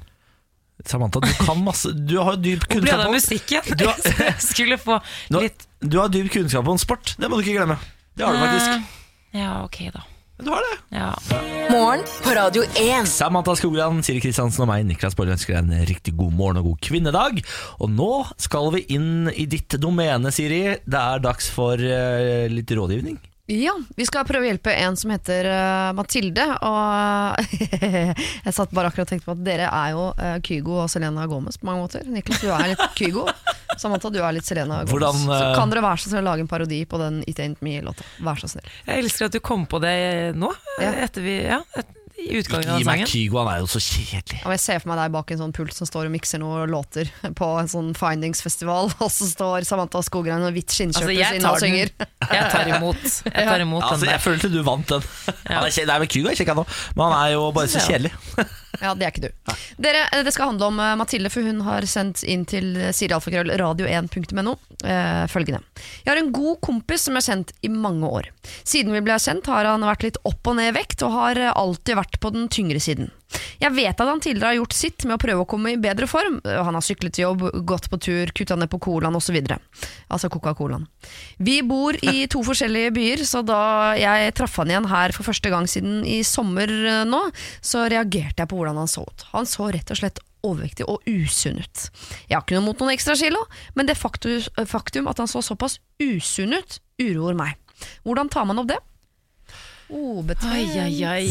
Samantha, 0.86 1.20
du 1.24 1.32
kan 1.46 1.64
masse 1.66 1.90
Du 1.96 2.18
har 2.22 2.36
jo 2.36 2.42
dyp 2.44 2.68
Hvor 2.68 2.82
ble 2.84 2.86
det 2.86 2.92
kunnskap 2.92 3.08
av 3.08 3.16
musikken? 3.16 3.78
Du 3.80 3.86
har- 3.88 3.98
Jeg 4.28 4.36
skulle 4.46 4.78
få 4.78 5.00
litt 5.42 5.66
du 5.82 6.00
har 6.02 6.10
dyp 6.10 6.30
kunnskap 6.34 6.68
om 6.68 6.78
sport. 6.82 7.16
Det 7.22 7.28
må 7.30 7.38
du 7.38 7.44
ikke 7.46 7.60
glemme. 7.60 7.76
Det 8.18 8.26
har 8.26 8.34
du 8.34 8.40
faktisk. 8.42 8.94
Ja, 9.38 9.50
ok 9.64 9.76
da. 9.94 10.02
Du 10.42 10.50
har 10.50 10.64
det. 10.66 10.78
Ja. 10.98 11.12
Morgen 11.70 12.02
på 12.26 12.34
Radio 12.34 12.64
1. 12.82 13.06
Samantha 13.10 13.54
Skogran, 13.58 14.00
Siri 14.06 14.22
Kristiansen 14.22 14.66
og 14.66 14.70
meg, 14.72 14.84
Niklas 14.90 15.14
Borre, 15.18 15.34
ønsker 15.38 15.54
deg 15.54 15.64
en 15.70 15.86
riktig 15.90 16.16
god 16.18 16.34
morgen 16.38 16.58
og 16.64 16.72
god 16.72 16.82
kvinnedag. 16.90 17.44
Og 17.82 17.90
nå 17.94 18.10
skal 18.42 18.72
vi 18.74 18.84
inn 18.98 19.30
i 19.34 19.46
ditt 19.50 19.78
domene, 19.82 20.30
Siri. 20.34 20.64
Det 20.82 20.98
er 21.02 21.22
dags 21.26 21.50
for 21.54 21.78
eh, 21.78 22.46
litt 22.54 22.74
rådgivning. 22.74 23.18
Ja, 23.48 23.72
vi 23.96 24.04
skal 24.04 24.26
prøve 24.28 24.44
å 24.44 24.50
hjelpe 24.50 24.74
en 24.76 24.98
som 25.00 25.12
heter 25.14 25.48
uh, 25.48 25.94
Mathilde. 25.96 26.44
Og 26.68 27.46
jeg 27.80 28.52
satt 28.56 28.74
bare 28.76 28.90
akkurat 28.92 29.06
og 29.06 29.12
tenkte 29.14 29.30
på 29.30 29.36
at 29.38 29.44
dere 29.46 29.70
er 29.72 29.94
jo 29.96 30.10
uh, 30.20 30.34
Kygo 30.44 30.82
og 30.84 30.90
Selena 30.92 31.24
Gomez 31.32 31.56
på 31.62 31.70
mange 31.70 31.86
måter. 31.86 32.04
Niklas, 32.12 32.42
du 32.44 32.50
er 32.52 32.74
litt 32.74 32.84
Kygo. 33.00 33.24
Samantha, 33.80 34.12
du 34.12 34.20
er 34.20 34.36
litt 34.36 34.48
Selena 34.48 34.82
Gomez. 34.82 34.92
Hvordan, 34.92 35.22
Så 35.30 35.38
eh, 35.38 35.54
kan 35.56 35.72
dere 35.72 35.86
være 35.86 36.02
så 36.04 36.12
snill 36.12 36.26
å 36.26 36.28
lage 36.32 36.44
en 36.44 36.52
parodi 36.52 36.82
på 36.92 37.00
den 37.00 37.22
It 37.30 37.40
Ain't 37.44 37.64
Me-låta. 37.64 38.04
Vær 38.28 38.42
så 38.44 38.52
snill. 38.52 38.68
Jeg 38.88 39.06
elsker 39.06 39.30
at 39.30 39.38
du 39.38 39.40
kom 39.44 39.64
på 39.70 39.80
det 39.84 39.96
nå, 40.36 40.52
Ja. 40.84 40.92
etter 41.08 41.24
vi, 41.24 41.38
ja, 41.48 41.62
et, 41.80 41.94
i 42.18 42.40
utgangen 42.40 42.64
Ikke 42.66 42.74
av 42.74 42.80
gi 42.82 42.86
meg. 42.88 43.04
Kygo, 43.08 43.38
han 43.44 43.50
er 43.54 43.60
jo 43.62 43.68
så 43.70 43.80
kjedelig. 43.84 44.40
Og 44.46 44.52
jeg 44.56 44.62
ser 44.64 44.80
for 44.82 44.90
meg 44.92 44.98
deg 45.04 45.12
bak 45.14 45.32
en 45.36 45.42
sånn 45.44 45.54
pult 45.54 45.74
som 45.78 45.88
står 45.90 46.08
og 46.10 46.14
mikser 46.16 46.42
noen 46.42 46.70
låter 46.74 47.12
på 47.38 47.50
en 47.62 47.70
sånn 47.72 47.92
Findings-festival, 47.98 48.92
og 49.04 49.12
så 49.14 49.28
står 49.30 49.68
Samantha 49.70 50.02
Skogrein 50.06 50.44
og 50.48 50.54
hvitt 50.58 50.74
Altså, 50.78 51.06
sin 51.08 51.46
og 51.48 51.60
synger. 51.62 51.94
Jeg 52.38 52.50
tar 52.52 52.68
imot. 52.76 53.04
Jeg 53.30 53.48
tar 53.48 53.62
imot 53.64 53.84
Altså, 53.84 54.02
den 54.04 54.10
jeg 54.12 54.18
der. 54.18 54.24
følte 54.26 54.50
du 54.52 54.62
vant 54.68 54.88
den. 54.92 55.06
Han 55.48 55.64
er 55.64 55.72
kje- 55.72 55.86
Nei, 55.88 56.00
men 56.04 56.08
Kygo 56.12 56.32
er 56.34 56.36
kjekk, 56.42 56.50
han 56.56 56.64
òg, 56.66 56.78
men 56.98 57.06
han 57.12 57.20
er 57.22 57.36
jo 57.38 57.52
bare 57.56 57.72
så 57.72 57.80
Ja. 57.80 57.86
kjedelig. 57.94 58.14
Ja, 58.86 58.94
det 58.98 59.08
er 59.08 59.14
ikke 59.14 59.28
du. 59.28 59.56
Dere, 59.82 60.06
eh, 60.14 60.24
det 60.26 60.34
skal 60.36 60.52
handle 60.52 60.70
om 60.72 60.80
eh, 60.84 60.96
Mathilde, 61.00 61.32
for 61.34 61.46
hun 61.46 61.64
har 61.66 61.86
sendt 61.90 62.24
inn 62.28 62.46
til 62.50 62.76
sirialfakrøll 62.96 63.52
radio1.no 63.60 64.56
eh, 64.86 65.26
følgende. 65.32 65.62
Jeg 66.04 66.12
har 66.12 66.22
en 66.22 66.34
god 66.36 66.62
kompis 66.66 67.08
som 67.08 67.18
jeg 67.18 67.26
har 67.26 67.36
kjent 67.36 67.54
i 67.66 67.72
mange 67.74 68.10
år. 68.20 68.32
Siden 68.64 68.96
vi 68.96 69.04
ble 69.06 69.18
kjent 69.22 69.50
har 69.52 69.68
han 69.70 69.86
vært 69.88 70.06
litt 70.06 70.22
opp 70.28 70.48
og 70.48 70.60
ned 70.60 70.72
i 70.72 70.78
vekt, 70.78 71.04
og 71.06 71.16
har 71.16 71.42
eh, 71.42 71.54
alltid 71.54 72.00
vært 72.00 72.20
på 72.24 72.34
den 72.36 72.50
tyngre 72.54 72.82
siden. 72.84 73.12
Jeg 73.62 73.74
vet 73.76 74.00
at 74.00 74.08
han 74.08 74.22
tidligere 74.24 74.54
har 74.54 74.60
gjort 74.60 74.76
sitt 74.78 75.06
med 75.08 75.18
å 75.18 75.22
prøve 75.22 75.44
å 75.44 75.50
komme 75.50 75.74
i 75.74 75.80
bedre 75.82 76.08
form. 76.10 76.40
Han 76.46 76.78
har 76.78 76.86
syklet 76.86 77.16
til 77.18 77.26
jobb, 77.26 77.48
gått 77.68 77.90
på 77.92 78.00
tur, 78.02 78.32
kutta 78.36 78.58
ned 78.60 78.72
på 78.72 78.80
colaen 78.84 79.18
osv. 79.18 79.38
Altså 80.08 80.30
Coca-Colaen. 80.32 80.88
Vi 81.44 81.60
bor 81.68 81.98
i 82.00 82.28
to 82.32 82.44
forskjellige 82.46 82.94
byer, 82.96 83.26
så 83.28 83.44
da 83.46 83.60
jeg 84.00 84.36
traff 84.38 84.58
han 84.62 84.72
igjen 84.72 84.90
her 84.92 85.16
for 85.16 85.28
første 85.28 85.52
gang 85.54 85.68
siden 85.70 86.04
i 86.08 86.22
sommer 86.28 86.72
eh, 86.72 87.04
nå, 87.10 87.24
så 87.62 87.88
reagerte 87.92 88.44
jeg 88.44 88.52
på 88.52 88.62
hvordan 88.62 88.80
han 88.84 88.92
så 88.92 89.06
ut. 89.08 89.28
Han 89.34 89.50
så 89.50 89.72
rett 89.74 89.92
og 89.94 90.02
slett 90.02 90.24
overvektig 90.46 90.88
og 90.88 91.04
usunn 91.10 91.60
ut. 91.60 91.88
Jeg 92.30 92.38
har 92.38 92.46
ikke 92.46 92.58
noe 92.60 92.70
mot 92.70 92.84
noen 92.84 92.94
ekstra 92.96 93.18
kilo, 93.20 93.42
men 93.76 93.90
det 93.90 93.98
faktum, 94.00 94.40
faktum 94.70 95.10
at 95.12 95.20
han 95.22 95.30
så 95.32 95.44
såpass 95.46 95.80
usunn 96.04 96.56
ut, 96.56 96.80
uroer 97.02 97.38
meg. 97.38 97.58
Hvordan 98.06 98.30
tar 98.34 98.48
man 98.50 98.62
opp 98.62 98.70
det? 98.72 98.80
Oh, 99.88 100.20
betent. 100.26 100.52
Ai, 100.52 100.68
ai, 100.84 101.04
ai. 101.08 101.28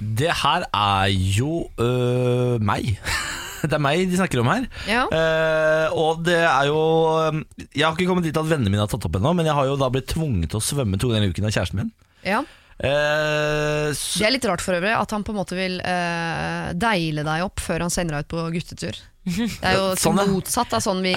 Det 0.00 0.30
her 0.42 0.64
er 0.72 1.10
jo 1.12 1.66
øh, 1.76 2.56
meg. 2.64 2.96
Det 3.60 3.76
er 3.76 3.82
meg 3.82 4.06
de 4.08 4.16
snakker 4.16 4.40
om 4.40 4.48
her. 4.48 4.62
Ja. 4.88 5.02
Uh, 5.12 5.98
og 6.00 6.22
det 6.24 6.38
er 6.38 6.70
jo 6.70 6.78
øh, 7.26 7.42
Jeg 7.76 7.84
har 7.84 7.92
ikke 7.92 8.06
kommet 8.08 8.24
dit 8.24 8.38
at 8.40 8.48
vennene 8.48 8.72
mine 8.72 8.80
har 8.80 8.88
tatt 8.88 9.04
opp 9.04 9.18
ennå, 9.18 9.34
men 9.36 9.44
jeg 9.50 9.56
har 9.58 9.68
jo 9.68 9.76
da 9.76 9.90
blitt 9.92 10.08
tvunget 10.14 10.48
til 10.54 10.62
å 10.62 10.64
svømme 10.64 10.96
to 10.96 11.10
ganger 11.12 11.28
i 11.28 11.34
uken 11.34 11.50
av 11.50 11.52
kjæresten 11.52 11.82
min. 11.82 11.92
Ja. 12.24 12.40
Uh, 12.80 13.92
så, 13.92 14.22
Det 14.22 14.30
er 14.30 14.32
litt 14.38 14.48
rart 14.48 14.64
for 14.64 14.78
øvrig 14.78 14.94
at 14.96 15.12
han 15.12 15.26
på 15.26 15.34
en 15.34 15.40
måte 15.42 15.58
vil 15.58 15.76
uh, 15.84 16.72
deile 16.72 17.26
deg 17.28 17.44
opp 17.44 17.60
før 17.60 17.84
han 17.84 17.92
sender 17.92 18.16
deg 18.16 18.24
ut 18.24 18.32
på 18.32 18.48
guttetur. 18.56 19.04
Det 19.28 19.50
er 19.60 19.76
jo 19.76 19.86
Sånn, 20.06 20.24
ja. 20.24 20.28
motsatt 20.32 20.72
av 20.78 20.80
sånn 20.80 21.04
vi 21.04 21.12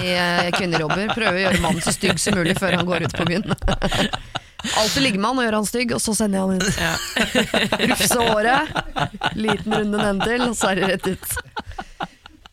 kvinner 0.58 0.84
jobber. 0.84 1.08
Prøver 1.16 1.40
å 1.40 1.44
gjøre 1.46 1.64
mannen 1.64 1.84
så 1.86 1.96
stygg 1.96 2.20
som 2.20 2.36
mulig 2.36 2.58
før 2.60 2.76
han 2.76 2.92
går 2.92 3.08
ut 3.08 3.16
på 3.16 3.30
byen. 3.32 3.48
Alltid 4.64 5.02
ligge 5.02 5.20
med 5.20 5.28
han 5.28 5.40
og 5.40 5.44
gjøre 5.46 5.60
han 5.60 5.68
stygg, 5.68 5.94
og 5.96 6.00
så 6.02 6.14
sender 6.16 6.38
jeg 6.38 6.44
han 6.44 6.56
ut. 6.56 6.68
Rufse 7.90 8.20
håret, 8.20 8.76
liten 9.36 9.76
runde 9.76 9.98
nedentil, 9.98 10.46
og 10.48 10.56
så 10.58 10.72
er 10.72 10.80
det 10.80 10.92
rett 10.94 11.06
ut. 11.14 11.34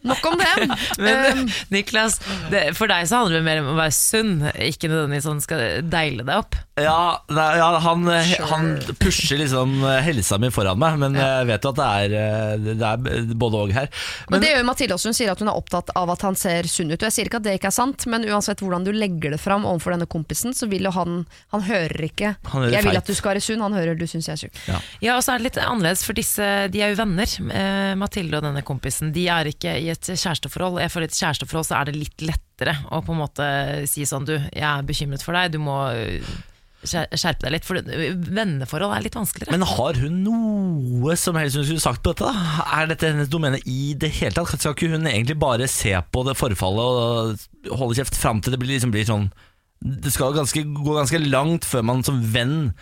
Nok 0.08 0.26
om 0.32 0.38
det. 0.42 0.70
Men 1.06 1.22
Um, 1.32 1.46
Niklas, 1.70 2.18
det, 2.52 2.62
for 2.78 2.90
deg 2.90 3.06
så 3.08 3.22
handler 3.22 3.40
det 3.40 3.46
mer 3.46 3.60
om 3.62 3.72
å 3.74 3.78
være 3.78 3.94
sunn, 3.94 4.34
ikke 4.66 4.90
nødvendigvis 4.90 5.26
sånn 5.28 5.42
skal 5.44 5.62
deile 5.92 6.26
deg 6.26 6.42
opp. 6.42 6.56
ja, 6.82 7.22
nei, 7.30 7.48
ja 7.60 7.68
han, 7.84 8.08
han 8.50 8.70
pusher 9.00 9.38
liksom 9.42 9.84
helsa 10.02 10.40
mi 10.42 10.50
foran 10.54 10.80
meg, 10.82 10.98
men 11.02 11.18
jeg 11.20 11.48
vet 11.52 11.68
jo 11.68 11.72
at 11.74 11.78
det 11.78 11.90
er, 12.02 12.16
øh, 12.18 12.66
det 12.82 12.90
er 12.90 13.36
både 13.38 13.62
og 13.62 13.74
her. 13.76 13.92
Men 14.32 14.44
det 14.44 14.52
gjør 14.54 14.66
Mathilde 14.68 14.98
også. 14.98 15.12
Hun 15.12 15.18
sier 15.18 15.32
at 15.34 15.44
hun 15.44 15.52
er 15.52 15.60
opptatt 15.60 15.92
av 15.98 16.12
at 16.14 16.26
han 16.26 16.38
ser 16.40 16.68
sunn 16.72 16.92
ut. 16.92 16.98
Og 16.98 17.08
jeg 17.08 17.16
sier 17.18 17.30
ikke 17.30 17.42
at 17.42 17.48
det 17.48 17.56
ikke 17.60 17.70
er 17.70 17.76
sant, 17.78 18.08
men 18.12 18.26
uansett 18.28 18.64
hvordan 18.64 18.88
du 18.88 18.92
legger 18.96 19.36
det 19.36 19.42
fram 19.42 19.68
overfor 19.70 19.96
denne 19.96 20.10
kompisen, 20.10 20.56
så 20.58 20.70
vil 20.72 20.88
jo 20.90 20.94
han 20.96 21.22
Han 21.52 21.64
hører 21.68 22.08
ikke 22.08 22.36
Han 22.52 22.64
hører 22.64 22.74
'jeg 22.74 22.84
vil 22.84 22.92
feit. 22.92 22.98
at 22.98 23.08
du 23.08 23.14
skal 23.14 23.34
være 23.34 23.44
sunn', 23.44 23.62
han 23.62 23.74
hører 23.74 23.96
'du 23.96 24.08
syns 24.08 24.28
jeg 24.28 24.34
er 24.34 24.42
tjukk'. 24.48 24.82
Ja, 25.02 25.16
og 25.18 25.24
så 25.24 25.34
er 25.34 25.38
det 25.38 25.52
litt 25.52 25.58
annerledes, 25.62 26.04
for 26.06 26.14
disse, 26.14 26.48
de 26.72 26.82
er 26.82 26.96
jo 26.96 27.00
venner. 27.04 27.28
Eh, 27.28 27.96
Mathilde 27.96 28.38
og 28.38 28.44
denne 28.44 28.64
kompisen. 28.64 29.12
De 29.14 29.28
er 29.28 29.52
ikke 29.52 29.76
i 29.78 29.91
et 29.96 30.12
kjæresteforhold. 30.14 30.80
Jeg 30.82 30.92
føler 30.94 31.08
I 31.08 31.12
et 31.12 31.20
kjæresteforhold 31.20 31.68
så 31.68 31.80
er 31.80 31.90
det 31.90 31.98
litt 31.98 32.24
lettere 32.26 32.78
å 32.92 33.02
på 33.06 33.16
en 33.16 33.22
måte 33.24 33.50
si 33.90 34.06
sånn 34.08 34.28
Du, 34.28 34.36
jeg 34.38 34.68
er 34.68 34.88
bekymret 34.88 35.26
for 35.26 35.38
deg, 35.38 35.54
du 35.54 35.60
må 35.64 35.78
øh, 35.92 36.32
skjerpe 36.86 37.46
deg 37.46 37.54
litt. 37.56 37.68
For 37.68 37.80
venneforhold 37.82 38.96
er 38.96 39.06
litt 39.06 39.18
vanskeligere. 39.18 39.54
Men 39.54 39.68
har 39.70 40.00
hun 40.02 40.22
noe 40.26 41.18
som 41.20 41.38
helst 41.40 41.60
hun 41.60 41.68
skulle 41.68 41.84
sagt 41.84 42.04
på 42.06 42.14
dette? 42.14 42.30
da? 42.30 42.70
Er 42.80 42.90
dette 42.92 43.12
hennes 43.12 43.32
domene 43.32 43.62
i 43.70 43.94
det 44.00 44.14
hele 44.20 44.36
tatt? 44.36 44.56
Skal 44.58 44.76
ikke 44.76 44.92
hun 44.94 45.10
egentlig 45.10 45.38
bare 45.42 45.70
se 45.72 45.94
på 46.14 46.26
det 46.28 46.38
forfallet 46.40 47.04
og 47.68 47.76
holde 47.82 48.00
kjeft 48.00 48.18
fram 48.18 48.42
til 48.42 48.56
det 48.56 48.62
blir, 48.62 48.74
liksom 48.76 48.94
blir 48.94 49.08
sånn 49.08 49.30
Det 49.82 50.14
skal 50.14 50.36
ganske, 50.38 50.64
gå 50.64 50.98
ganske 50.98 51.22
langt 51.26 51.68
før 51.68 51.86
man 51.92 52.04
som 52.06 52.22
venn 52.34 52.74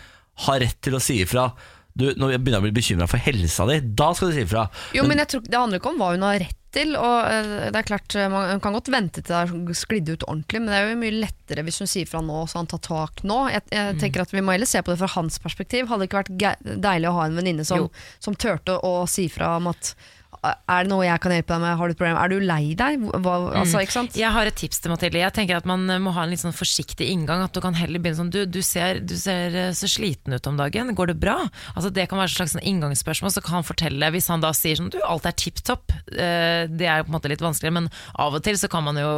har 0.46 0.62
rett 0.62 0.78
til 0.84 0.96
å 0.96 1.02
si 1.02 1.20
ifra. 1.24 1.50
Du, 1.96 2.06
nå 2.16 2.30
begynner 2.30 2.62
å 2.62 2.64
bli 2.64 2.76
bekymra 2.76 3.08
for 3.10 3.20
helsa 3.20 3.66
di. 3.68 3.80
Da 3.98 4.12
skal 4.16 4.30
du 4.30 4.38
si 4.38 4.46
ifra. 4.46 4.68
Jo, 4.96 5.04
men 5.08 5.20
jeg 5.20 5.34
tror, 5.34 5.44
Det 5.44 5.58
handler 5.58 5.80
ikke 5.80 5.92
om 5.92 6.00
hva 6.00 6.14
hun 6.14 6.24
har 6.24 6.40
rett 6.40 6.59
til. 6.74 6.94
Og 6.98 7.16
eh, 7.30 7.70
det 7.70 7.80
er 7.80 7.88
klart, 7.88 8.14
eh, 8.14 8.28
Man 8.32 8.62
kan 8.62 8.76
godt 8.76 8.90
vente 8.92 9.22
til 9.22 9.32
det 9.32 9.40
har 9.40 9.74
sklidd 9.78 10.12
ut 10.12 10.26
ordentlig, 10.28 10.60
men 10.60 10.70
det 10.70 10.78
er 10.78 10.88
jo 10.90 11.00
mye 11.02 11.18
lettere 11.18 11.64
hvis 11.66 11.80
hun 11.82 11.90
sier 11.90 12.08
fra 12.10 12.22
nå, 12.24 12.44
så 12.50 12.60
han 12.60 12.70
tar 12.70 12.82
tak 12.86 13.24
nå. 13.26 13.40
Jeg, 13.54 13.66
jeg 13.74 13.98
tenker 14.02 14.24
at 14.24 14.34
Vi 14.34 14.44
må 14.44 14.54
heller 14.56 14.70
se 14.70 14.82
på 14.82 14.92
det 14.92 15.00
fra 15.02 15.10
hans 15.16 15.40
perspektiv. 15.42 15.90
Hadde 15.90 16.06
det 16.06 16.10
ikke 16.10 16.22
vært 16.24 16.70
deilig 16.86 17.10
å 17.10 17.18
ha 17.18 17.26
en 17.28 17.38
venninne 17.40 17.66
som, 17.66 17.90
som 18.22 18.38
turte 18.38 18.78
å 18.86 18.94
si 19.10 19.28
fra 19.32 19.56
om 19.58 19.70
at 19.72 19.94
Er 20.40 20.86
det 20.86 20.88
noe 20.88 21.04
jeg 21.04 21.20
kan 21.20 21.34
hjelpe 21.34 21.52
deg 21.52 21.60
med? 21.60 21.74
Har 21.76 21.90
du 21.90 21.92
et 21.92 21.98
problem? 22.00 22.16
Er 22.16 22.30
du 22.32 22.40
lei 22.40 22.72
deg? 22.78 23.02
Hva, 23.20 23.34
altså, 23.60 23.82
ikke 23.84 23.92
sant? 23.92 24.14
Jeg 24.16 24.32
har 24.32 24.48
et 24.48 24.56
tips 24.56 24.80
til 24.80 24.92
Mathilde. 24.92 25.20
Jeg 25.20 25.34
tenker 25.36 25.58
at 25.58 25.66
Man 25.68 25.84
må 26.00 26.14
ha 26.16 26.24
en 26.24 26.32
litt 26.32 26.40
sånn 26.40 26.54
forsiktig 26.56 27.10
inngang. 27.12 27.42
At 27.44 27.52
Du 27.52 27.60
kan 27.60 27.76
heller 27.76 28.00
begynne 28.00 28.16
sånn 28.22 28.32
Du, 28.32 28.38
du, 28.48 28.60
ser, 28.64 29.02
du 29.04 29.12
ser 29.20 29.56
eh, 29.66 29.72
så 29.76 29.90
sliten 29.90 30.32
ut 30.32 30.48
om 30.48 30.56
dagen. 30.56 30.94
Går 30.96 31.12
det 31.12 31.18
bra? 31.20 31.36
Altså 31.74 31.90
Det 31.92 32.06
kan 32.08 32.20
være 32.22 32.32
et 32.32 32.36
slags 32.38 32.54
sånn 32.56 32.64
inngangsspørsmål. 32.72 33.34
Så 33.34 33.42
kan 33.44 33.58
han 33.58 33.68
fortelle 33.68 34.10
Hvis 34.14 34.30
han 34.32 34.40
da 34.44 34.54
sier 34.56 34.80
sånn 34.80 34.88
Du, 34.94 34.96
alt 35.04 35.28
er 35.28 35.36
tipp 35.36 35.60
topp. 35.66 35.92
Eh, 36.08 36.64
det 36.72 36.88
er 36.88 37.02
jo 37.02 37.08
på 37.10 37.12
en 37.12 37.18
måte 37.18 37.32
litt 37.32 37.44
vanskeligere, 37.44 37.76
men 37.82 37.90
av 38.24 38.38
og 38.40 38.44
til 38.46 38.56
så 38.60 38.70
kan 38.72 38.86
man 38.86 38.96
jo 39.00 39.10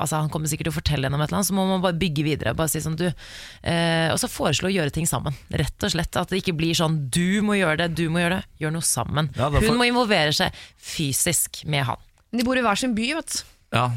Altså 0.00 0.18
Han 0.24 0.32
kommer 0.34 0.50
sikkert 0.50 0.70
til 0.70 0.74
å 0.74 0.78
fortelle 0.80 1.06
henne 1.06 1.18
om 1.18 1.22
et 1.22 1.30
eller 1.30 1.40
annet, 1.40 1.50
så 1.52 1.56
må 1.58 1.68
man 1.70 1.84
bare 1.84 1.98
bygge 2.00 2.26
videre. 2.26 2.56
Bare 2.58 2.72
si 2.72 2.82
sånn 2.82 2.98
Du 2.98 3.06
eh, 3.06 4.10
Og 4.10 4.18
så 4.18 4.26
foreslå 4.30 4.66
å 4.70 4.74
gjøre 4.74 4.94
ting 4.98 5.06
sammen. 5.06 5.36
Rett 5.54 5.86
og 5.86 5.94
slett. 5.94 6.18
At 6.18 6.34
det 6.34 6.42
ikke 6.42 6.58
blir 6.58 6.74
sånn 6.74 7.04
Du 7.14 7.38
må 7.46 7.60
gjøre 7.60 7.84
det, 7.84 7.90
du 8.02 8.08
må 8.10 8.24
gjøre 8.24 8.40
det. 8.40 8.50
Gjør 8.64 8.74
noe 8.74 8.86
sammen. 8.86 9.30
Ja, 9.38 9.52
Hun 9.54 9.78
må 9.78 9.86
involvere 9.86 10.34
seg 10.34 10.39
fysisk 10.80 11.62
med 11.70 11.84
han. 11.88 12.00
De 12.32 12.44
bor 12.46 12.58
i 12.58 12.62
hver 12.64 12.78
sin 12.78 12.94
by, 12.96 13.08
vet 13.18 13.34
du. 13.34 13.40
Ja, 13.76 13.88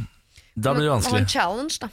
da 0.54 0.74
blir 0.76 0.86
det 0.88 0.92
vanskelig. 0.96 1.14
Og 1.14 1.22
en 1.24 1.32
challenge, 1.32 1.78
da. 1.82 1.90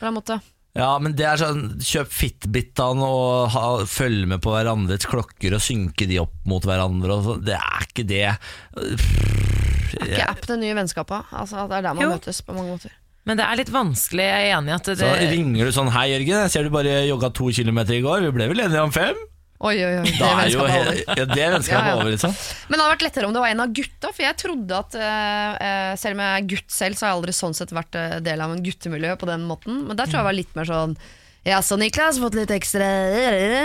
På 0.00 0.06
den 0.08 0.16
måten. 0.18 0.42
Ja, 0.72 0.94
men 1.04 1.12
det 1.18 1.26
er 1.28 1.36
sånn 1.36 1.66
Kjøp 1.84 2.08
Fitbitene 2.16 3.04
og 3.04 3.50
ha, 3.52 3.64
følg 3.84 4.24
med 4.30 4.40
på 4.44 4.54
hverandres 4.54 5.04
klokker 5.04 5.52
og 5.58 5.60
synke 5.60 6.06
de 6.08 6.16
opp 6.22 6.32
mot 6.48 6.64
hverandre. 6.64 7.18
Og 7.18 7.26
så. 7.26 7.34
det 7.44 7.58
er 7.58 7.84
ikke 7.90 8.06
det. 8.08 8.22
Er 8.32 10.06
Ikke 10.06 10.30
app 10.30 10.46
det 10.48 10.56
nye 10.62 10.76
vennskapet. 10.78 11.28
Altså, 11.36 11.66
det 11.68 11.76
er 11.82 11.86
der 11.90 11.96
man 11.98 12.06
Jo. 12.06 12.12
møtes 12.14 12.40
på 12.46 12.56
mange 12.56 12.72
måter. 12.72 12.94
Men 13.28 13.38
det 13.38 13.44
er 13.46 13.60
litt 13.60 13.70
vanskelig, 13.70 14.24
jeg 14.24 14.46
er 14.48 14.56
enig 14.56 14.72
i 14.72 14.74
at 14.74 14.88
det 14.88 14.96
Så 14.98 15.10
ringer 15.30 15.68
du 15.68 15.74
sånn 15.76 15.92
Hei, 15.94 16.08
Jørgen, 16.10 16.40
jeg 16.42 16.50
ser 16.56 16.64
du 16.66 16.72
bare 16.74 16.94
jogga 17.06 17.28
to 17.36 17.52
kilometer 17.54 17.94
i 17.94 18.00
går. 18.02 18.24
Vi 18.24 18.32
ble 18.34 18.48
vel 18.50 18.64
enige 18.64 18.82
om 18.82 18.94
fem? 18.94 19.20
Oi, 19.62 19.76
oi, 19.86 19.92
oi. 20.00 20.04
Det 20.08 20.18
Da 20.18 20.28
er 20.42 20.48
jo 20.50 20.64
er 20.66 20.72
over. 20.80 20.96
ja, 21.06 21.24
det 21.30 21.44
vennskapet 21.54 21.86
Ja, 21.86 21.92
ja. 21.92 21.96
over, 22.00 22.10
liksom. 22.10 22.32
Men 22.68 22.74
det 22.76 22.82
hadde 22.82 22.94
vært 22.96 23.04
lettere 23.06 23.28
om 23.28 23.34
det 23.36 23.42
var 23.44 23.52
en 23.54 23.62
av 23.62 23.74
gutta, 23.78 24.10
for 24.10 24.24
jeg 24.26 24.38
trodde 24.42 24.78
at 24.82 24.96
eh, 24.98 25.92
Selv 26.02 26.16
om 26.18 26.22
jeg 26.24 26.40
er 26.42 26.48
gutt 26.56 26.74
selv, 26.74 26.98
så 26.98 27.06
har 27.06 27.12
jeg 27.12 27.20
aldri 27.20 27.34
sånn 27.38 27.54
sett 27.54 27.74
vært 27.76 27.94
eh, 28.00 28.16
del 28.26 28.42
av 28.42 28.50
en 28.56 28.62
guttemiljø 28.66 29.14
på 29.22 29.28
den 29.30 29.44
måten. 29.46 29.84
Men 29.86 29.96
der 30.00 30.10
tror 30.10 30.22
jeg 30.22 30.28
var 30.32 30.38
litt 30.40 30.56
mer 30.58 30.66
sånn 30.72 30.96
Ja, 31.44 31.58
så 31.62 31.74
Niklas, 31.80 32.20
fått 32.22 32.36
litt 32.38 32.52
ekstra 32.54 32.86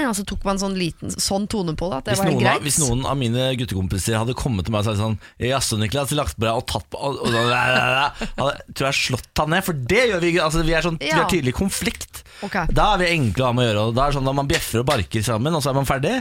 Og 0.09 0.15
så 0.17 0.23
tok 0.25 0.45
man 0.47 0.57
sånn 0.57 0.73
liten 0.79 1.11
sånn 1.13 1.45
tone 1.51 1.75
på 1.77 1.91
det. 1.91 1.99
At 1.99 2.07
det 2.07 2.15
Hvis 2.15 2.21
var 2.23 2.31
noen 2.31 2.41
noen, 2.41 2.49
av, 2.55 2.65
hvis 2.65 2.79
noen 2.81 3.03
av 3.05 3.19
mine 3.19 3.49
guttekompiser 3.59 4.17
hadde 4.17 4.33
kommet 4.37 4.65
til 4.65 4.73
meg 4.73 4.81
og 4.81 4.89
sagt 4.89 5.01
sånn 5.03 5.17
Jaså, 5.45 5.77
Niklas, 5.81 6.13
lagt 6.17 6.39
på 6.39 6.47
deg 6.47 6.57
og 6.57 6.65
tatt 6.69 6.87
på 6.89 6.97
og, 6.97 7.21
og, 7.21 7.33
sånn, 7.35 7.53
Hadde 7.53 8.55
tror 8.73 8.89
jeg 8.89 8.99
slått 9.03 9.43
han 9.43 9.53
ned, 9.53 9.65
for 9.67 9.77
det 9.93 10.07
gjør 10.11 10.23
vi. 10.23 10.33
Altså, 10.41 10.63
vi 10.65 10.77
er 10.77 10.85
sånn 10.85 10.97
Vi 11.01 11.11
Ja. 11.11 11.21
har 11.21 11.29
tydelig 11.31 11.53
konflikt. 11.57 12.23
Okay. 12.45 12.69
Da 12.73 12.93
er 12.95 13.03
vi 13.03 13.11
enkle 13.13 13.45
å 13.45 13.49
ha 13.51 13.57
med 13.57 13.65
å 13.65 13.69
gjøre. 13.69 13.95
Da 13.97 14.07
er 14.07 14.17
sånn 14.17 14.29
at 14.29 14.37
Man 14.37 14.49
bjeffer 14.49 14.81
og 14.81 14.89
barker 14.89 15.25
sammen, 15.25 15.53
og 15.57 15.63
så 15.63 15.71
er 15.71 15.77
man 15.77 15.89
ferdig. 15.89 16.15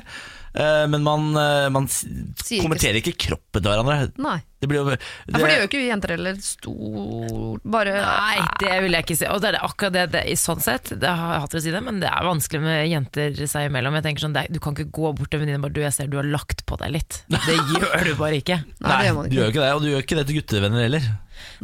Uh, 0.57 0.87
Men 0.89 1.03
man, 1.05 1.33
uh, 1.37 1.69
man 1.73 1.89
kommenterer 1.89 3.01
ikke 3.03 3.17
kroppen 3.27 3.63
til 3.63 3.71
hverandre. 3.73 4.13
Nei. 4.21 4.39
Det 4.67 4.73
blir 4.73 4.83
jo 4.83 4.95
Ja, 4.97 5.39
for 5.39 5.47
det 5.47 5.55
gjør 5.55 5.63
jo 5.63 5.69
ikke 5.71 5.81
vi 5.81 5.89
jenter 5.89 6.15
heller. 6.17 6.39
Stor 6.43 7.61
Bare 7.77 7.97
Nei, 8.03 8.39
det 8.63 8.79
vil 8.85 8.97
jeg 8.99 9.07
ikke 9.07 9.19
si. 9.21 9.29
Og 9.31 9.43
det 9.43 9.53
er 9.53 9.61
akkurat 9.63 9.95
det, 9.97 10.07
det 10.17 10.25
i 10.33 10.37
sånn 10.41 10.63
sett, 10.65 10.93
det 11.01 11.13
har 11.21 11.37
jeg 11.37 11.45
hatt 11.45 11.55
til 11.55 11.63
å 11.63 11.65
si 11.67 11.75
det, 11.77 11.83
men 11.87 12.01
det 12.03 12.11
er 12.11 12.27
vanskelig 12.27 12.63
med 12.65 12.81
jenter 12.91 13.43
seg 13.47 13.71
imellom. 13.71 13.99
Jeg 14.01 14.09
tenker 14.09 14.27
sånn, 14.27 14.37
det 14.37 14.47
er, 14.47 14.57
Du 14.57 14.63
kan 14.63 14.77
ikke 14.77 14.91
gå 14.99 15.13
bort 15.19 15.33
til 15.33 15.43
venninnen 15.43 15.63
bare 15.65 15.77
du, 15.77 15.83
jeg 15.85 15.95
ser 15.95 16.11
du 16.11 16.19
har 16.21 16.29
lagt 16.29 16.67
på 16.67 16.81
deg 16.83 16.97
litt. 16.99 17.23
Det 17.33 17.61
gjør 17.77 18.11
du 18.11 18.17
bare 18.19 18.43
ikke. 18.43 18.61
Nei, 18.83 18.91
Nei 18.91 19.07
gjør 19.07 19.23
du 19.31 19.39
gjør 19.39 19.55
ikke 19.55 19.63
det, 19.63 19.71
og 19.77 19.87
du 19.87 19.93
gjør 19.93 20.05
ikke 20.05 20.21
det 20.21 20.27
til 20.29 20.41
guttevenner 20.41 20.87
heller. 20.89 21.09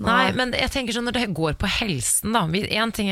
Nei, 0.01 0.33
men 0.37 0.53
jeg 0.57 0.71
tenker 0.73 0.97
sånn 0.97 1.07
når 1.09 1.17
det 1.17 1.25
går 1.37 1.57
på 1.61 1.69
helsen, 1.81 2.35
da. 2.35 2.45
Én 2.47 2.83
En 2.83 2.93
ting, 2.93 3.09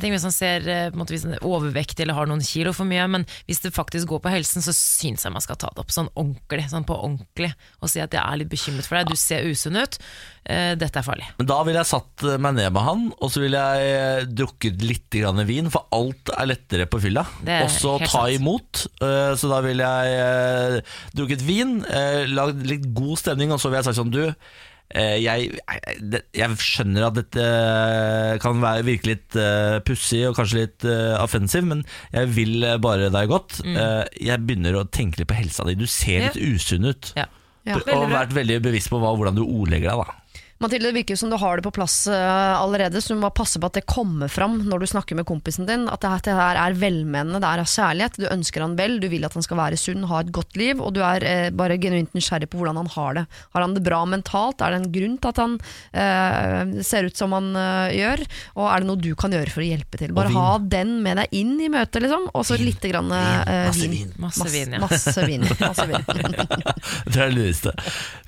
ting 0.00 0.14
hvis 0.14 0.24
man 0.24 0.34
ser 0.34 0.68
eh, 0.70 0.94
måte, 0.96 1.14
hvis 1.14 1.26
man 1.26 1.36
er 1.36 1.44
overvektig 1.46 2.04
eller 2.04 2.16
har 2.16 2.28
noen 2.30 2.44
kilo 2.44 2.72
for 2.76 2.88
mye, 2.88 3.04
men 3.10 3.26
hvis 3.48 3.60
det 3.64 3.74
faktisk 3.76 4.08
går 4.12 4.22
på 4.24 4.32
helsen, 4.32 4.64
så 4.64 4.74
syns 4.76 5.26
jeg 5.26 5.34
man 5.34 5.44
skal 5.44 5.58
ta 5.60 5.70
det 5.74 5.82
opp 5.82 5.92
sånn 5.92 6.10
ordentlig, 6.14 6.68
sånn 6.72 6.86
på 6.88 6.96
ordentlig, 6.96 7.50
og 7.82 7.92
si 7.92 8.02
at 8.04 8.14
jeg 8.14 8.22
er 8.22 8.40
litt 8.40 8.52
bekymret 8.52 8.88
for 8.88 9.00
deg, 9.00 9.12
du 9.12 9.18
ser 9.28 9.46
usunn 9.50 9.76
ut, 9.78 9.98
eh, 10.48 10.72
dette 10.80 10.98
er 11.02 11.06
farlig. 11.06 11.28
Men 11.38 11.48
da 11.50 11.58
ville 11.66 11.82
jeg 11.82 11.90
satt 11.92 12.24
meg 12.40 12.56
ned 12.58 12.72
med 12.74 12.86
han, 12.88 13.04
og 13.20 13.30
så 13.34 13.42
ville 13.44 13.60
jeg 13.60 13.96
eh, 13.98 14.28
drukket 14.40 14.82
litt 14.88 15.18
grann 15.20 15.44
vin, 15.48 15.68
for 15.72 15.86
alt 15.94 16.32
er 16.36 16.50
lettere 16.52 16.88
på 16.90 17.00
fylla. 17.04 17.26
Og 17.60 17.68
så 17.76 17.98
ta 18.02 18.10
sant. 18.14 18.38
imot. 18.38 18.86
eh, 19.04 19.34
Så 19.38 19.52
da 19.52 19.60
ville 19.64 19.84
jeg 19.92 20.24
eh, 20.24 20.96
drukket 21.14 21.44
vin, 21.46 21.78
eh, 21.84 22.24
lagd 22.32 22.64
litt 22.66 22.88
god 22.96 23.20
stemning, 23.20 23.52
og 23.52 23.60
så 23.62 23.68
ville 23.70 23.84
jeg 23.84 23.90
sagt 23.92 24.00
sånn 24.00 24.10
Du, 24.14 24.22
eh, 24.96 25.18
jeg, 25.20 25.50
jeg, 25.52 26.22
jeg 26.32 26.56
skjønner 26.64 27.04
at 27.10 27.18
dette 27.18 27.48
kan 28.42 28.60
være, 28.62 28.84
virke 28.86 29.10
litt 29.10 29.36
uh, 29.36 29.78
pussig 29.84 30.22
og 30.28 30.36
kanskje 30.38 30.62
litt 30.62 30.86
uh, 30.88 31.18
offensiv, 31.22 31.66
men 31.68 31.82
jeg 32.14 32.30
vil 32.36 32.64
eh, 32.64 32.78
bare 32.80 33.10
deg 33.12 33.28
godt. 33.30 33.58
Eh, 33.64 34.04
jeg 34.30 34.44
begynner 34.48 34.78
å 34.80 34.86
tenke 34.88 35.20
litt 35.20 35.28
på 35.30 35.36
helsa 35.38 35.66
di. 35.68 35.76
Du 35.78 35.86
ser 35.86 36.18
Mm. 36.18 36.24
Ja. 36.24 36.30
litt 36.32 36.56
usunn 36.56 36.88
ut. 36.88 37.12
Ja. 37.18 37.26
Ja. 37.68 37.76
Og 37.76 38.08
vært 38.10 38.32
veldig 38.36 38.62
bevisst 38.64 38.90
på 38.92 39.00
hva, 39.02 39.12
hvordan 39.16 39.36
du 39.36 39.44
ordlegger 39.44 39.92
deg. 39.92 40.06
da 40.08 40.27
Mathilde, 40.58 40.88
det 40.90 40.96
virker 40.96 41.14
jo 41.14 41.20
som 41.20 41.30
du 41.30 41.36
har 41.38 41.60
det 41.60 41.62
på 41.62 41.70
plass 41.76 42.00
eh, 42.10 42.54
allerede, 42.58 42.98
så 42.98 43.14
du 43.14 43.20
må 43.22 43.28
passe 43.30 43.60
på 43.62 43.68
at 43.68 43.76
det 43.78 43.84
kommer 43.86 44.26
fram 44.32 44.56
når 44.66 44.80
du 44.82 44.86
snakker 44.90 45.14
med 45.14 45.26
kompisen 45.28 45.68
din. 45.68 45.84
At 45.86 46.02
det, 46.02 46.32
her- 46.34 46.58
er 46.58 46.74
velmenende, 46.74 47.38
det 47.38 47.46
er 47.46 47.62
av 47.62 47.68
kjærlighet. 47.70 48.18
Du 48.18 48.26
ønsker 48.26 48.64
han 48.64 48.74
vel, 48.78 48.96
du 48.98 49.06
vil 49.12 49.22
at 49.28 49.36
han 49.38 49.44
skal 49.46 49.60
være 49.60 49.78
sunn, 49.78 50.02
ha 50.10 50.18
et 50.24 50.32
godt 50.34 50.58
liv, 50.58 50.80
og 50.82 50.96
du 50.96 51.00
er 51.06 51.22
eh, 51.22 51.50
bare 51.54 51.76
genuint 51.78 52.10
nysgjerrig 52.18 52.48
på 52.50 52.58
hvordan 52.58 52.80
han 52.82 52.90
har 52.96 53.20
det. 53.20 53.24
Har 53.54 53.62
han 53.68 53.76
det 53.76 53.84
bra 53.86 54.00
mentalt? 54.10 54.64
Er 54.66 54.74
det 54.74 54.80
en 54.82 54.88
grunn 54.96 55.14
til 55.22 55.30
at 55.30 55.40
han 55.44 55.54
eh, 55.94 56.82
ser 56.90 57.06
ut 57.06 57.22
som 57.22 57.36
han 57.38 57.52
eh, 57.54 57.94
gjør? 58.00 58.24
Og 58.58 58.66
er 58.72 58.82
det 58.82 58.90
noe 58.90 59.02
du 59.06 59.12
kan 59.22 59.38
gjøre 59.38 59.54
for 59.54 59.62
å 59.62 59.68
hjelpe 59.68 60.02
til? 60.02 60.16
Bare 60.18 60.34
ha 60.34 60.48
den 60.58 60.96
med 61.06 61.22
deg 61.22 61.38
inn 61.38 61.54
i 61.62 61.70
møtet, 61.70 62.02
liksom. 62.02 62.26
Og 62.34 62.48
så 62.50 62.58
litt 62.58 62.82
grann, 62.90 63.14
eh, 63.14 63.68
Masse 63.70 63.86
vin. 63.86 63.94
vin. 63.94 64.12
Masse 64.26 64.50
vin, 64.50 64.74
ja. 64.74 64.82
Masse. 64.82 65.14
Masse 65.68 65.86
vin. 65.86 66.02
Det 66.10 67.14
er 67.14 67.30
det 67.30 67.32
lureste. 67.38 67.76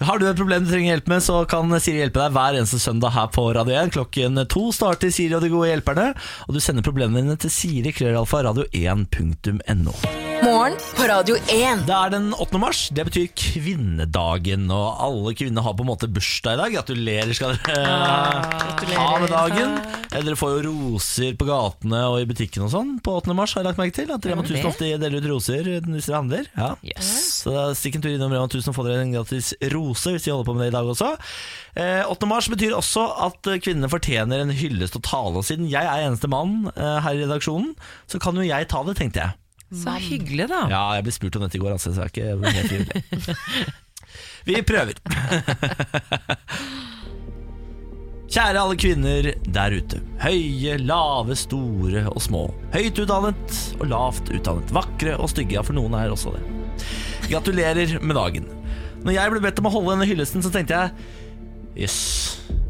Har 0.07 0.23
du 0.23 0.29
et 0.31 0.39
problem 0.39 0.65
du 0.67 0.71
trenger 0.73 0.95
hjelp 0.95 1.11
med, 1.17 1.27
så 1.27 1.43
kan 1.51 1.75
Siri 1.83 2.05
hjelpe 2.05 2.20
deg 2.21 2.35
hver 2.37 2.59
eneste 2.59 2.81
søndag 2.83 3.15
her 3.17 3.31
på 3.35 3.47
Radio 3.57 3.77
1. 3.81 3.95
Klokken 3.97 4.45
to 4.53 4.69
starter 4.77 5.13
Siri 5.15 5.37
og 5.39 5.45
de 5.45 5.53
gode 5.53 5.73
hjelperne, 5.73 6.11
og 6.49 6.57
du 6.57 6.61
sender 6.63 6.87
problemene 6.87 7.25
dine 7.25 7.41
til 7.41 7.55
Siri 7.55 7.95
krøllalfa 7.97 8.45
radio1.no. 8.51 10.30
Morgen 10.61 10.77
på 10.93 11.07
Radio 11.09 11.39
1. 11.49 11.87
Det 11.89 11.95
er 11.97 12.11
den 12.13 12.27
8. 12.37 12.59
mars, 12.61 12.81
det 12.93 13.07
betyr 13.09 13.31
kvinnedagen, 13.33 14.67
og 14.69 14.99
alle 15.01 15.31
kvinner 15.33 15.65
har 15.65 15.73
på 15.73 15.87
en 15.87 15.89
måte 15.89 16.09
bursdag 16.13 16.53
i 16.53 16.61
dag. 16.61 16.75
Gratulerer 16.75 17.33
skal 17.33 17.55
dere 17.65 18.99
ha 19.01 19.15
med 19.23 19.33
dagen. 19.33 19.73
Eh, 20.11 20.21
Dere 20.21 20.37
får 20.37 20.59
jo 20.59 20.61
roser 20.67 21.33
på 21.41 21.49
gatene 21.49 22.03
og 22.11 22.19
i 22.21 22.29
butikken 22.29 22.67
og 22.67 22.75
sånn 22.75 22.93
på 23.01 23.15
8. 23.23 23.33
mars, 23.39 23.55
har 23.57 23.65
jeg 23.65 23.71
lagt 23.71 23.81
merke 23.81 23.97
til. 24.03 24.13
At 24.13 24.29
Rema 24.29 24.45
1000 24.45 24.69
ofte 24.69 24.93
deler 25.01 25.17
ut 25.17 25.31
roser 25.33 25.65
hvis 25.81 26.11
dere 26.11 26.21
handler. 26.21 26.53
Ja. 26.53 26.71
Yes. 26.85 27.09
Så 27.47 27.57
stikk 27.81 27.97
en 27.97 28.05
tur 28.05 28.13
innom 28.13 28.37
Rema 28.37 28.45
1000 28.53 28.75
og 28.75 28.77
få 28.83 28.85
dere 28.91 29.07
en 29.09 29.17
gratis 29.17 29.55
rose 29.73 30.13
hvis 30.13 30.29
de 30.29 30.35
holder 30.37 30.51
på 30.53 30.59
med 30.61 30.67
det 30.67 30.73
i 30.75 30.77
dag 30.77 30.93
også. 30.93 31.15
Eh, 31.73 32.05
8. 32.05 32.29
mars 32.37 32.53
betyr 32.53 32.77
også 32.77 33.09
at 33.31 33.55
eh, 33.55 33.63
kvinnene 33.65 33.89
fortjener 33.89 34.45
en 34.45 34.53
hyllest 34.61 35.01
og 35.01 35.09
tale. 35.09 35.39
Og 35.41 35.49
siden 35.49 35.73
jeg 35.73 35.89
er 35.89 36.05
eneste 36.05 36.29
mann 36.29 36.67
eh, 36.77 36.99
her 37.07 37.17
i 37.17 37.25
redaksjonen, 37.25 37.73
så 38.13 38.21
kan 38.21 38.37
jo 38.37 38.45
jeg 38.45 38.69
ta 38.69 38.85
det, 38.85 39.01
tenkte 39.01 39.25
jeg. 39.25 39.40
Så 39.71 39.95
hyggelig, 40.03 40.49
da. 40.51 40.65
Ja, 40.73 40.83
jeg 40.99 41.07
ble 41.07 41.15
spurt 41.15 41.37
om 41.39 41.45
dette 41.47 41.59
i 41.59 41.63
går, 41.63 41.77
altså, 41.77 41.93
så 41.95 42.07
jeg 42.07 42.11
er 42.11 42.39
ikke 42.43 42.55
helt 42.59 42.71
frivillig. 42.73 43.77
Vi 44.49 44.63
prøver. 44.67 44.97
Kjære 48.31 48.61
alle 48.63 48.77
kvinner 48.79 49.29
der 49.51 49.75
ute. 49.75 50.01
Høye, 50.23 50.77
lave, 50.83 51.35
store 51.39 52.05
og 52.11 52.21
små. 52.23 52.45
Høyt 52.75 52.99
utdannet 53.03 53.57
og 53.81 53.89
lavt 53.91 54.31
utdannet. 54.31 54.71
Vakre 54.75 55.17
og 55.19 55.31
stygge, 55.33 55.57
ja, 55.59 55.65
for 55.67 55.75
noen 55.79 55.97
er 55.99 56.15
også 56.15 56.35
det. 56.37 56.43
Gratulerer 57.31 57.97
med 58.03 58.15
dagen. 58.19 58.47
Når 59.03 59.17
jeg 59.17 59.33
ble 59.33 59.43
bedt 59.47 59.59
om 59.63 59.71
å 59.71 59.75
holde 59.75 59.95
denne 59.97 60.09
hyllesten, 60.11 60.45
så 60.45 60.53
tenkte 60.55 60.79
jeg 60.79 61.19
Jøss, 61.81 61.99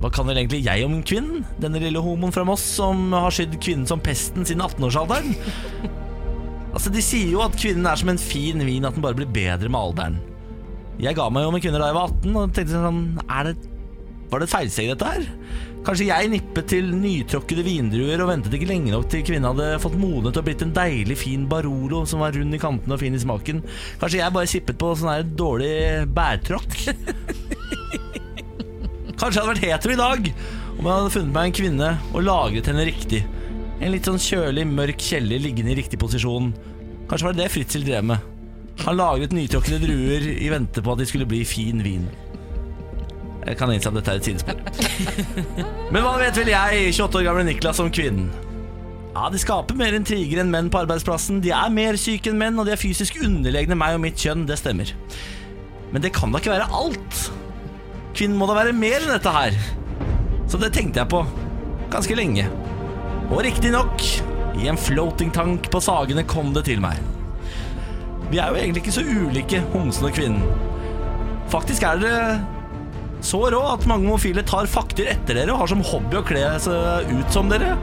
hva 0.00 0.10
kan 0.12 0.28
vel 0.28 0.38
egentlig 0.42 0.60
jeg 0.64 0.84
om 0.84 0.98
kvinnen? 1.04 1.44
Denne 1.60 1.80
lille 1.82 2.02
homoen 2.04 2.32
fra 2.34 2.44
Moss 2.46 2.62
som 2.76 3.10
har 3.16 3.32
skydd 3.32 3.56
kvinnen 3.60 3.88
som 3.88 4.02
pesten 4.04 4.44
siden 4.48 4.62
18-årsalderen? 4.64 5.32
Altså, 6.70 6.92
De 6.94 7.02
sier 7.04 7.32
jo 7.32 7.42
at 7.44 7.56
kvinnen 7.58 7.86
er 7.88 7.98
som 7.98 8.12
en 8.12 8.20
fin 8.20 8.62
vin, 8.66 8.86
at 8.86 8.96
den 8.96 9.04
bare 9.04 9.18
blir 9.18 9.30
bedre 9.30 9.70
med 9.70 9.80
alderen. 9.80 10.20
Jeg 11.00 11.16
ga 11.16 11.30
meg 11.32 11.46
jo 11.46 11.52
med 11.54 11.64
kvinner 11.64 11.80
da 11.80 11.88
jeg 11.90 11.96
var 11.96 12.10
18, 12.12 12.36
og 12.36 12.54
tenkte 12.54 12.76
sånn 12.76 13.04
det, 13.48 13.54
Var 14.30 14.42
det 14.42 14.46
et 14.46 14.52
feilsteg, 14.52 14.90
dette 14.92 15.08
her? 15.08 15.28
Kanskje 15.80 16.10
jeg 16.10 16.28
nippet 16.28 16.66
til 16.68 16.90
nytråkkede 16.92 17.62
vindruer 17.64 18.20
og 18.20 18.28
ventet 18.28 18.52
ikke 18.52 18.68
lenge 18.68 18.92
nok 18.92 19.06
til 19.08 19.22
kvinnen 19.24 19.48
hadde 19.48 19.78
fått 19.80 19.96
modnet 19.96 20.36
og 20.36 20.44
blitt 20.44 20.60
en 20.66 20.74
deilig, 20.76 21.16
fin 21.22 21.46
Barolo 21.48 22.02
som 22.06 22.20
var 22.20 22.36
rund 22.36 22.52
i 22.52 22.60
kantene 22.60 22.98
og 22.98 23.00
fin 23.00 23.16
i 23.16 23.22
smaken. 23.22 23.62
Kanskje 24.02 24.20
jeg 24.20 24.34
bare 24.36 24.50
sippet 24.52 24.78
på 24.80 24.92
sånn 25.00 25.14
her 25.14 25.24
dårlig 25.24 26.04
bærtråkk? 26.12 26.76
Kanskje 29.20 29.34
jeg 29.34 29.40
hadde 29.40 29.50
vært 29.54 29.64
hetero 29.64 29.96
i 29.96 30.00
dag 30.02 30.30
om 30.80 30.84
jeg 30.84 30.94
hadde 30.94 31.14
funnet 31.16 31.34
meg 31.34 31.48
en 31.48 31.56
kvinne 31.56 31.88
og 32.12 32.24
lagret 32.28 32.68
henne 32.70 32.86
riktig. 32.88 33.24
En 33.80 33.94
litt 33.94 34.04
sånn 34.04 34.20
kjølig, 34.20 34.66
mørk 34.68 35.00
kjeller 35.00 35.40
liggende 35.40 35.72
i 35.72 35.78
riktig 35.78 35.98
posisjon. 36.00 36.50
Kanskje 37.08 37.26
var 37.26 37.36
det 37.36 37.46
det 37.46 37.52
Fritzel 37.54 37.86
drev 37.86 38.04
med. 38.10 38.26
Han 38.84 38.96
lagret 38.96 39.32
nytråkkede 39.36 39.80
druer 39.82 40.26
i 40.36 40.50
vente 40.52 40.82
på 40.84 40.92
at 40.92 41.00
de 41.00 41.06
skulle 41.08 41.28
bli 41.28 41.40
fin 41.48 41.80
vin. 41.84 42.04
Jeg 43.46 43.56
kan 43.56 43.72
innse 43.72 43.88
at 43.88 43.96
dette 43.96 44.12
er 44.12 44.20
et 44.20 44.28
sidespor. 44.28 44.60
Men 45.92 46.04
hva 46.04 46.14
vet 46.20 46.36
vel 46.36 46.52
jeg, 46.52 46.92
28 46.92 47.20
år 47.22 47.26
gamle 47.30 47.44
Niklas, 47.48 47.80
om 47.80 47.90
kvinnen? 47.92 48.28
Ja, 49.14 49.26
De 49.32 49.40
skaper 49.42 49.74
mer 49.74 49.96
intriger 49.96 50.42
enn 50.42 50.52
menn 50.52 50.68
på 50.70 50.82
arbeidsplassen. 50.84 51.40
De 51.42 51.50
er 51.56 51.72
mer 51.74 51.96
syke 51.98 52.30
enn 52.30 52.38
menn, 52.40 52.60
og 52.60 52.68
de 52.68 52.76
er 52.76 52.80
fysisk 52.80 53.16
underlegne 53.24 53.76
meg 53.80 53.96
og 53.96 54.04
mitt 54.04 54.20
kjønn. 54.20 54.44
Det 54.48 54.60
stemmer. 54.60 54.92
Men 55.90 56.04
det 56.04 56.12
kan 56.14 56.30
da 56.30 56.38
ikke 56.38 56.52
være 56.52 56.68
alt? 56.76 57.22
Kvinnen 58.14 58.38
må 58.38 58.46
da 58.46 58.58
være 58.60 58.76
mer 58.76 59.00
enn 59.00 59.14
dette 59.16 59.32
her. 59.34 59.56
Så 60.50 60.60
det 60.60 60.70
tenkte 60.76 61.02
jeg 61.02 61.10
på 61.10 61.24
ganske 61.90 62.16
lenge. 62.18 62.46
Og 63.30 63.44
riktignok, 63.46 64.02
i 64.58 64.66
en 64.66 64.78
floating 64.78 65.30
tank 65.32 65.68
på 65.70 65.80
Sagene 65.82 66.24
kom 66.26 66.50
det 66.54 66.64
til 66.66 66.80
meg. 66.82 66.98
Vi 68.30 68.40
er 68.42 68.50
jo 68.50 68.58
egentlig 68.58 68.82
ikke 68.82 68.94
så 68.96 69.04
ulike, 69.06 69.60
homsen 69.70 70.08
og 70.08 70.16
kvinnen. 70.16 70.42
Faktisk 71.50 71.86
er 71.86 72.02
det 72.02 72.16
så 73.26 73.40
rå 73.52 73.60
at 73.70 73.86
mange 73.86 74.08
homofile 74.08 74.42
tar 74.46 74.68
fakter 74.70 75.10
etter 75.12 75.36
dere 75.36 75.52
og 75.52 75.62
har 75.62 75.70
som 75.70 75.82
hobby 75.84 76.18
å 76.18 76.24
kle 76.26 76.42
seg 76.64 77.10
ut 77.12 77.34
som 77.34 77.50
dere. 77.52 77.74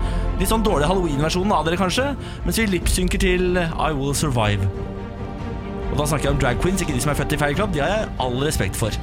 Litt 0.41 0.51
sånn 0.51 0.65
dårlig 0.65 0.89
halloween-versjonen 0.89 1.55
av 1.55 1.67
dere, 1.67 1.79
kanskje, 1.79 2.09
mens 2.43 2.59
vi 2.59 2.67
lipsynker 2.73 3.21
til 3.21 3.61
I 3.61 3.89
Will 3.95 4.15
Survive. 4.17 4.67
Og 5.93 5.95
da 5.95 6.09
snakker 6.09 6.27
jeg 6.27 6.35
om 6.35 6.43
drag 6.43 6.59
queens, 6.63 6.83
ikke 6.83 6.97
de 6.97 7.03
som 7.05 7.13
er 7.13 7.19
født 7.21 7.37
i 7.37 7.41
feil 7.45 7.57
club. 7.59 7.71
De 7.75 7.83
har 7.85 7.93
jeg 7.93 8.13
all 8.23 8.39
respekt 8.43 8.79
for. 8.79 8.99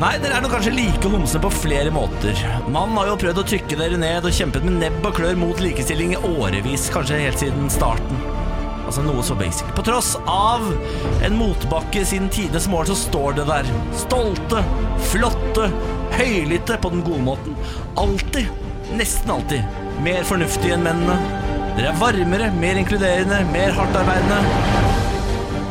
Nei, 0.00 0.14
dere 0.16 0.38
er 0.38 0.40
nok 0.40 0.54
kanskje 0.54 0.70
like 0.72 1.08
homsene 1.12 1.42
på 1.44 1.50
flere 1.52 1.90
måter. 1.92 2.38
Mannen 2.72 2.96
har 2.96 3.10
jo 3.10 3.18
prøvd 3.20 3.40
å 3.42 3.44
trykke 3.50 3.76
dere 3.76 3.98
ned 4.00 4.24
og 4.24 4.32
kjempet 4.32 4.64
med 4.64 4.78
nebb 4.80 5.04
og 5.04 5.18
klør 5.18 5.34
mot 5.36 5.58
likestilling 5.60 6.14
i 6.14 6.20
årevis, 6.24 6.86
kanskje 6.94 7.18
helt 7.20 7.42
siden 7.42 7.66
starten. 7.68 8.22
Altså 8.88 9.02
noe 9.04 9.20
så 9.26 9.34
basic. 9.36 9.68
På 9.76 9.84
tross 9.84 10.14
av 10.24 10.64
en 11.26 11.36
motbakke 11.36 12.06
siden 12.08 12.30
tidenes 12.32 12.64
morgen, 12.72 12.88
så 12.88 12.96
står 12.96 13.36
det 13.42 13.44
der. 13.50 13.68
Stolte, 14.00 14.62
flotte, 15.10 15.68
høylytte 16.16 16.78
på 16.80 16.92
den 16.94 17.04
gode 17.04 17.20
måten. 17.26 17.58
Alltid, 18.00 18.48
nesten 18.96 19.34
alltid, 19.36 19.82
mer 20.06 20.24
fornuftige 20.30 20.78
enn 20.78 20.86
mennene. 20.88 21.18
Dere 21.76 21.92
er 21.92 22.00
varmere, 22.00 22.48
mer 22.56 22.80
inkluderende, 22.80 23.42
mer 23.52 23.76
hardtarbeidende. 23.76 24.40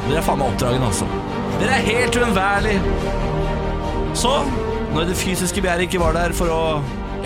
Dere 0.06 0.22
er 0.22 0.30
faen 0.30 0.44
meg 0.44 0.54
oppdragende, 0.54 0.94
altså. 0.94 1.10
Dere 1.58 1.82
er 1.82 1.90
helt 1.90 2.22
uunnværlige. 2.22 3.19
Så, 4.18 4.32
når 4.93 5.10
det 5.10 5.18
fysiske 5.20 5.62
begjæret 5.62 5.86
ikke 5.88 6.01
var 6.01 6.16
der 6.18 6.34
for 6.36 6.51
å 6.51 6.64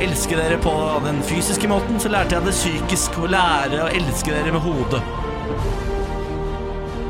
elske 0.01 0.37
dere 0.37 0.57
på 0.61 0.73
den 1.05 1.21
fysiske 1.25 1.69
måten, 1.69 1.99
så 2.01 2.11
lærte 2.11 2.35
jeg 2.37 2.47
det 2.47 2.55
psykisk 2.55 3.19
å 3.21 3.29
lære 3.31 3.83
å 3.85 3.91
elske 3.93 4.33
dere 4.33 4.53
med 4.53 4.63
hodet. 4.63 5.01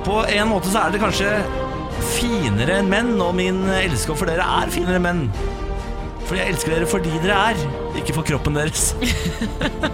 På 0.03 0.23
en 0.27 0.49
måte 0.51 0.71
så 0.71 0.83
er 0.83 0.93
det 0.93 1.01
kanskje 1.03 1.31
finere 2.13 2.79
enn 2.81 2.89
menn, 2.91 3.13
og 3.23 3.35
min 3.37 3.63
elskov 3.79 4.19
for 4.19 4.29
dere 4.29 4.45
er 4.61 4.73
finere 4.73 4.99
enn 4.99 5.07
menn. 5.07 5.23
Fordi 6.27 6.39
jeg 6.39 6.53
elsker 6.53 6.75
dere 6.75 6.89
fordi 6.89 7.15
dere 7.23 7.39
er, 7.51 7.63
ikke 7.99 8.15
for 8.17 8.27
kroppen 8.27 8.59
deres. 8.59 8.91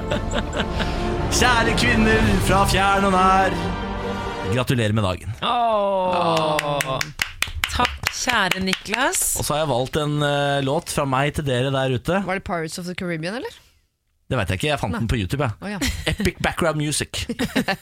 Kjære 1.39 1.77
kvinner 1.77 2.33
fra 2.47 2.63
fjern 2.69 3.07
og 3.09 3.15
nær. 3.15 3.55
Gratulerer 4.49 4.97
med 4.97 5.05
dagen. 5.05 5.39
Åh. 5.45 7.09
Takk, 8.19 8.51
kjære 8.51 8.61
Niklas. 8.65 9.21
Og 9.39 9.45
så 9.47 9.55
har 9.55 9.61
jeg 9.63 9.69
valgt 9.71 9.97
en 9.99 10.19
uh, 10.19 10.59
låt 10.65 10.91
fra 10.91 11.05
meg 11.07 11.37
til 11.37 11.45
dere 11.47 11.71
der 11.71 11.93
ute. 11.95 12.19
Var 12.25 12.39
det 12.39 12.43
Pirates 12.43 12.79
of 12.81 12.87
the 12.89 12.95
Caribbean, 12.97 13.37
eller? 13.39 13.53
Det 14.29 14.37
vet 14.37 14.51
jeg 14.51 14.59
ikke, 14.59 14.67
jeg 14.67 14.79
fant 14.81 14.93
den 14.93 15.07
på 15.09 15.17
YouTube. 15.17 15.45
Jeg. 15.47 15.55
Oh, 15.63 15.69
ja. 15.71 15.79
Epic 16.11 16.41
background 16.43 16.77
music. 16.77 17.23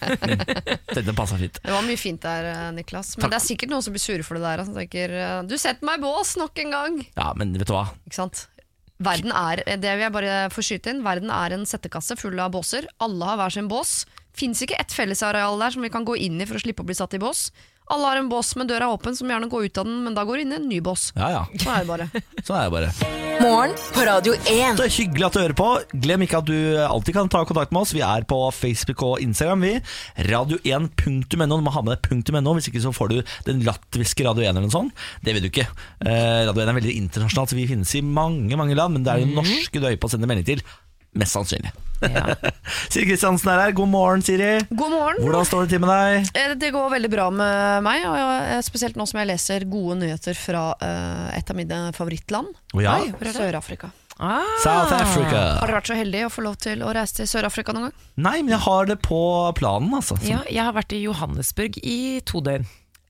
Dette 0.96 1.16
passa 1.18 1.40
fint. 1.42 1.58
Det 1.58 1.74
var 1.74 1.82
mye 1.84 2.00
fint 2.00 2.22
der, 2.22 2.52
eh, 2.52 2.68
Niklas. 2.78 3.16
Men 3.18 3.34
det 3.34 3.40
er 3.40 3.44
sikkert 3.44 3.74
noen 3.74 3.84
som 3.84 3.96
blir 3.96 4.04
sure 4.04 4.24
for 4.24 4.38
det 4.38 4.46
der. 4.46 4.64
Som 4.68 4.78
tenker 4.78 5.16
eh, 5.18 5.42
'du 5.44 5.58
setter 5.58 5.90
meg 5.90 6.00
i 6.00 6.06
bås 6.06 6.38
nok 6.40 6.62
en 6.64 6.72
gang'. 6.78 7.02
Ja, 7.18 7.34
men 7.36 7.58
vet 7.58 7.68
du 7.68 7.74
hva? 7.76 7.88
Ikke 8.06 8.22
sant? 8.22 8.46
Verden 9.04 9.34
er, 9.34 9.66
det 9.66 9.90
vil 9.90 10.06
jeg 10.06 10.16
bare 10.16 10.38
få 10.54 10.64
skyte 10.66 10.94
inn, 10.94 11.04
verden 11.06 11.34
er 11.34 11.54
en 11.54 11.68
settekasse 11.70 12.16
full 12.18 12.40
av 12.42 12.54
båser. 12.56 12.88
Alle 13.04 13.28
har 13.30 13.42
hver 13.42 13.58
sin 13.58 13.68
bås. 13.70 14.06
Fins 14.38 14.62
ikke 14.62 14.78
ett 14.80 14.94
fellesareal 14.94 15.60
der 15.60 15.74
som 15.74 15.84
vi 15.86 15.92
kan 15.94 16.06
gå 16.06 16.16
inn 16.18 16.40
i 16.42 16.48
for 16.48 16.58
å 16.58 16.64
slippe 16.64 16.86
å 16.86 16.88
bli 16.88 16.98
satt 16.98 17.18
i 17.18 17.22
bås. 17.22 17.50
Alle 17.88 18.10
har 18.12 18.20
en 18.20 18.30
bås 18.30 18.56
med 18.60 18.68
døra 18.68 18.90
åpen, 18.92 19.16
som 19.16 19.30
gjerne 19.32 19.48
går 19.52 19.70
ut 19.70 19.78
av 19.80 19.88
den, 19.88 20.02
men 20.04 20.16
da 20.18 20.26
går 20.28 20.42
det 20.42 20.48
inn 20.48 20.52
i 20.52 20.60
en 20.60 20.68
ny 20.68 20.82
bås. 20.84 21.12
Ja, 21.16 21.30
ja. 21.32 21.44
Sånn 21.56 21.72
er 21.72 21.86
det 21.86 21.92
bare. 21.94 22.08
Sånn 22.48 22.58
er 22.60 22.68
det 22.68 22.74
bare. 22.76 23.18
Morgen 23.38 23.76
på 23.94 24.04
Radio 24.08 24.34
1. 24.34 24.80
Det 24.80 24.88
er 24.88 24.94
hyggelig 24.96 25.28
at 25.28 25.36
du 25.36 25.40
hører 25.40 25.56
på. 25.58 25.68
Glem 26.04 26.26
ikke 26.26 26.40
at 26.42 26.50
du 26.50 26.58
alltid 26.84 27.16
kan 27.16 27.30
ta 27.32 27.44
kontakt 27.48 27.72
med 27.76 27.86
oss. 27.86 27.94
Vi 27.96 28.02
er 28.04 28.26
på 28.28 28.40
Facebook 28.56 29.04
og 29.06 29.22
Instagram. 29.24 29.64
vi 29.64 29.74
Radio1.no. 30.28 31.28
Du 31.30 31.38
må 31.38 31.74
ha 31.76 31.84
med 31.86 32.02
deg 32.10 32.34
.no, 32.42 32.56
hvis 32.58 32.72
ikke 32.72 32.82
så 32.84 32.92
får 32.96 33.14
du 33.14 33.18
den 33.48 33.62
latviske 33.68 34.26
Radio 34.26 34.44
1 34.44 34.52
eller 34.52 34.66
noe 34.66 34.74
sånt. 34.74 35.06
Det 35.24 35.38
vil 35.38 35.46
du 35.46 35.52
ikke. 35.52 35.68
Eh, 36.02 36.44
Radio 36.50 36.66
1 36.66 36.74
er 36.74 36.80
veldig 36.82 36.98
internasjonalt, 36.98 37.54
så 37.54 37.60
vi 37.60 37.70
finnes 37.70 37.94
i 37.96 38.04
mange 38.04 38.58
mange 38.60 38.76
land, 38.76 38.98
men 38.98 39.06
det 39.06 39.14
er 39.14 39.24
jo 39.24 39.38
norske 39.38 39.80
du 39.80 39.88
er 39.88 40.02
på 40.02 40.10
å 40.10 40.16
sende 40.16 40.30
melding 40.30 40.50
til. 40.50 40.66
Mest 41.18 41.34
sannsynlig. 41.38 41.72
Ja. 42.02 42.36
Siri 42.92 43.08
Kristiansen 43.10 43.50
er 43.50 43.62
her. 43.64 43.72
God 43.78 43.90
morgen, 43.90 44.22
Siri. 44.22 44.60
God 44.70 44.92
morgen. 44.94 45.22
Hvordan 45.24 45.48
står 45.50 45.66
det 45.66 45.72
til 45.76 45.82
med 45.82 45.90
deg? 45.90 46.28
Eh, 46.38 46.56
Det 46.60 46.70
går 46.76 46.92
veldig 46.94 47.10
bra 47.14 47.30
med 47.34 47.86
meg, 47.88 48.04
og 48.12 48.66
spesielt 48.68 49.00
nå 49.00 49.08
som 49.10 49.22
jeg 49.24 49.32
leser 49.32 49.66
gode 49.72 49.98
nyheter 50.04 50.38
fra 50.38 50.68
eh, 50.84 51.38
et 51.40 51.50
av 51.50 51.58
mine 51.58 51.80
favorittland, 51.98 52.52
Oh, 52.76 52.84
ja, 52.84 53.00
er? 53.02 53.32
Sør-Afrika. 53.34 53.90
Ah. 54.20 54.42
South 54.64 54.94
Africa. 54.98 55.42
Har 55.62 55.68
dere 55.70 55.78
vært 55.78 55.90
så 55.92 55.98
heldig 55.98 56.24
å 56.26 56.30
få 56.34 56.42
lov 56.46 56.56
til 56.62 56.82
å 56.82 56.90
reise 56.96 57.20
til 57.20 57.28
Sør-Afrika 57.30 57.74
noen 57.74 57.90
gang? 57.92 58.06
Nei, 58.26 58.40
men 58.42 58.54
jeg 58.56 58.64
har 58.66 58.88
det 58.90 58.96
på 59.06 59.20
planen, 59.58 59.94
altså. 59.94 60.18
Ja, 60.26 60.40
jeg 60.50 60.64
har 60.66 60.74
vært 60.74 60.94
i 60.98 61.04
Johannesburg 61.04 61.78
i 61.86 61.98
to 62.26 62.42
døgn. 62.46 62.66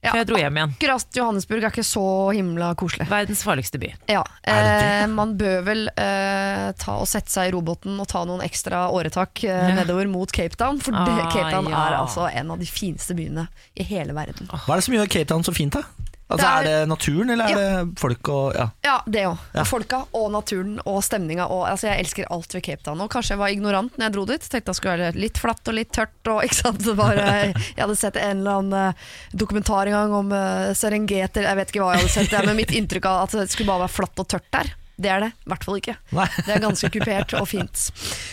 Ja. 0.08 0.14
Jeg 0.22 0.28
dro 0.30 0.40
hjem 0.40 0.58
igjen. 0.62 0.74
Akkurat 0.78 1.18
Johannesburg 1.20 1.66
er 1.68 1.74
ikke 1.74 1.84
så 1.86 2.04
himla 2.36 2.72
koselig. 2.80 3.08
Verdens 3.12 3.44
farligste 3.46 3.80
by. 3.82 3.92
Ja, 4.12 4.24
eh, 4.48 5.04
Man 5.12 5.36
bør 5.40 5.62
vel 5.68 5.86
eh, 5.94 6.68
ta 6.80 6.98
og 7.02 7.08
sette 7.12 7.32
seg 7.34 7.50
i 7.52 7.56
roboten 7.56 8.00
og 8.00 8.08
ta 8.12 8.24
noen 8.28 8.44
ekstra 8.46 8.86
åretak 8.96 9.44
eh, 9.48 9.74
nedover 9.78 10.08
mot 10.12 10.32
Cape 10.32 10.56
Town. 10.60 10.80
For 10.84 10.96
Ah, 10.98 11.28
Cape 11.30 11.52
Town 11.52 11.68
ja. 11.70 11.84
er 11.90 11.98
altså 12.00 12.28
en 12.32 12.52
av 12.56 12.60
de 12.62 12.66
fineste 12.70 13.14
byene 13.18 13.48
i 13.78 13.84
hele 13.86 14.16
verden. 14.18 14.48
Hva 14.50 14.78
er 14.78 14.82
det 14.82 14.88
som 14.88 14.96
gjør 14.98 15.12
Cape 15.12 15.30
Town 15.34 15.44
så 15.46 15.54
fint, 15.56 15.76
da? 15.76 15.84
Altså, 16.28 16.44
Det 16.44 16.48
er, 16.48 16.58
er- 16.58 16.68
det 16.68 16.90
naturen, 16.92 17.30
eller 17.32 17.46
er 17.48 17.60
det 17.62 18.00
folk 18.02 18.30
og 18.34 18.56
ja. 18.58 18.66
Ja, 18.84 18.96
det 19.08 19.22
òg. 19.30 19.38
Ja. 19.56 19.64
Folka 19.64 20.02
og 20.12 20.26
naturen 20.34 20.74
og 20.84 20.98
stemninga. 21.06 21.46
Og, 21.48 21.62
altså, 21.70 21.88
jeg 21.88 22.04
elsker 22.04 22.28
alt 22.36 22.56
ved 22.58 22.66
Cape 22.66 22.84
Town. 22.84 23.00
Og 23.06 23.12
kanskje 23.14 23.36
jeg 23.36 23.40
var 23.40 23.54
ignorant 23.56 23.96
når 23.96 24.10
jeg 24.10 24.16
dro 24.18 24.26
dit. 24.28 24.48
Tenkte 24.48 24.74
det 24.74 24.76
skulle 24.80 24.98
være 24.98 25.16
litt 25.16 25.40
flatt 25.40 25.72
og 25.72 25.78
litt 25.78 25.94
tørt. 25.96 26.32
Og, 26.34 26.44
eh, 26.44 27.54
jeg 27.78 27.80
hadde 27.80 27.96
sett 28.00 28.20
en 28.20 28.42
eller 28.42 28.60
annen 28.60 28.90
eh, 28.90 29.06
dokumentar 29.32 29.88
en 29.88 29.96
gang 29.96 30.18
om 30.20 30.34
uh, 30.36 30.74
Serengeti. 30.76 31.46
Jeg 31.48 31.60
vet 31.62 31.72
ikke 31.72 31.86
hva 31.86 31.94
jeg 31.96 32.04
hadde 32.04 32.16
sett, 32.18 32.36
men 32.46 32.60
mitt 32.60 32.76
inntrykk 32.76 33.08
av 33.08 33.24
at 33.30 33.38
det 33.40 33.48
skulle 33.54 33.72
bare 33.72 33.86
være 33.86 33.96
flatt 33.96 34.24
og 34.26 34.28
tørt 34.36 34.52
der. 34.52 34.74
Det 34.98 35.10
er 35.14 35.22
det 35.22 35.30
i 35.30 35.50
hvert 35.52 35.64
fall 35.64 35.78
ikke. 35.78 35.94
Nei. 36.18 36.26
Det 36.42 36.54
er 36.56 36.62
ganske 36.64 36.90
kupert 36.90 37.34
og 37.38 37.46
fint. 37.48 37.84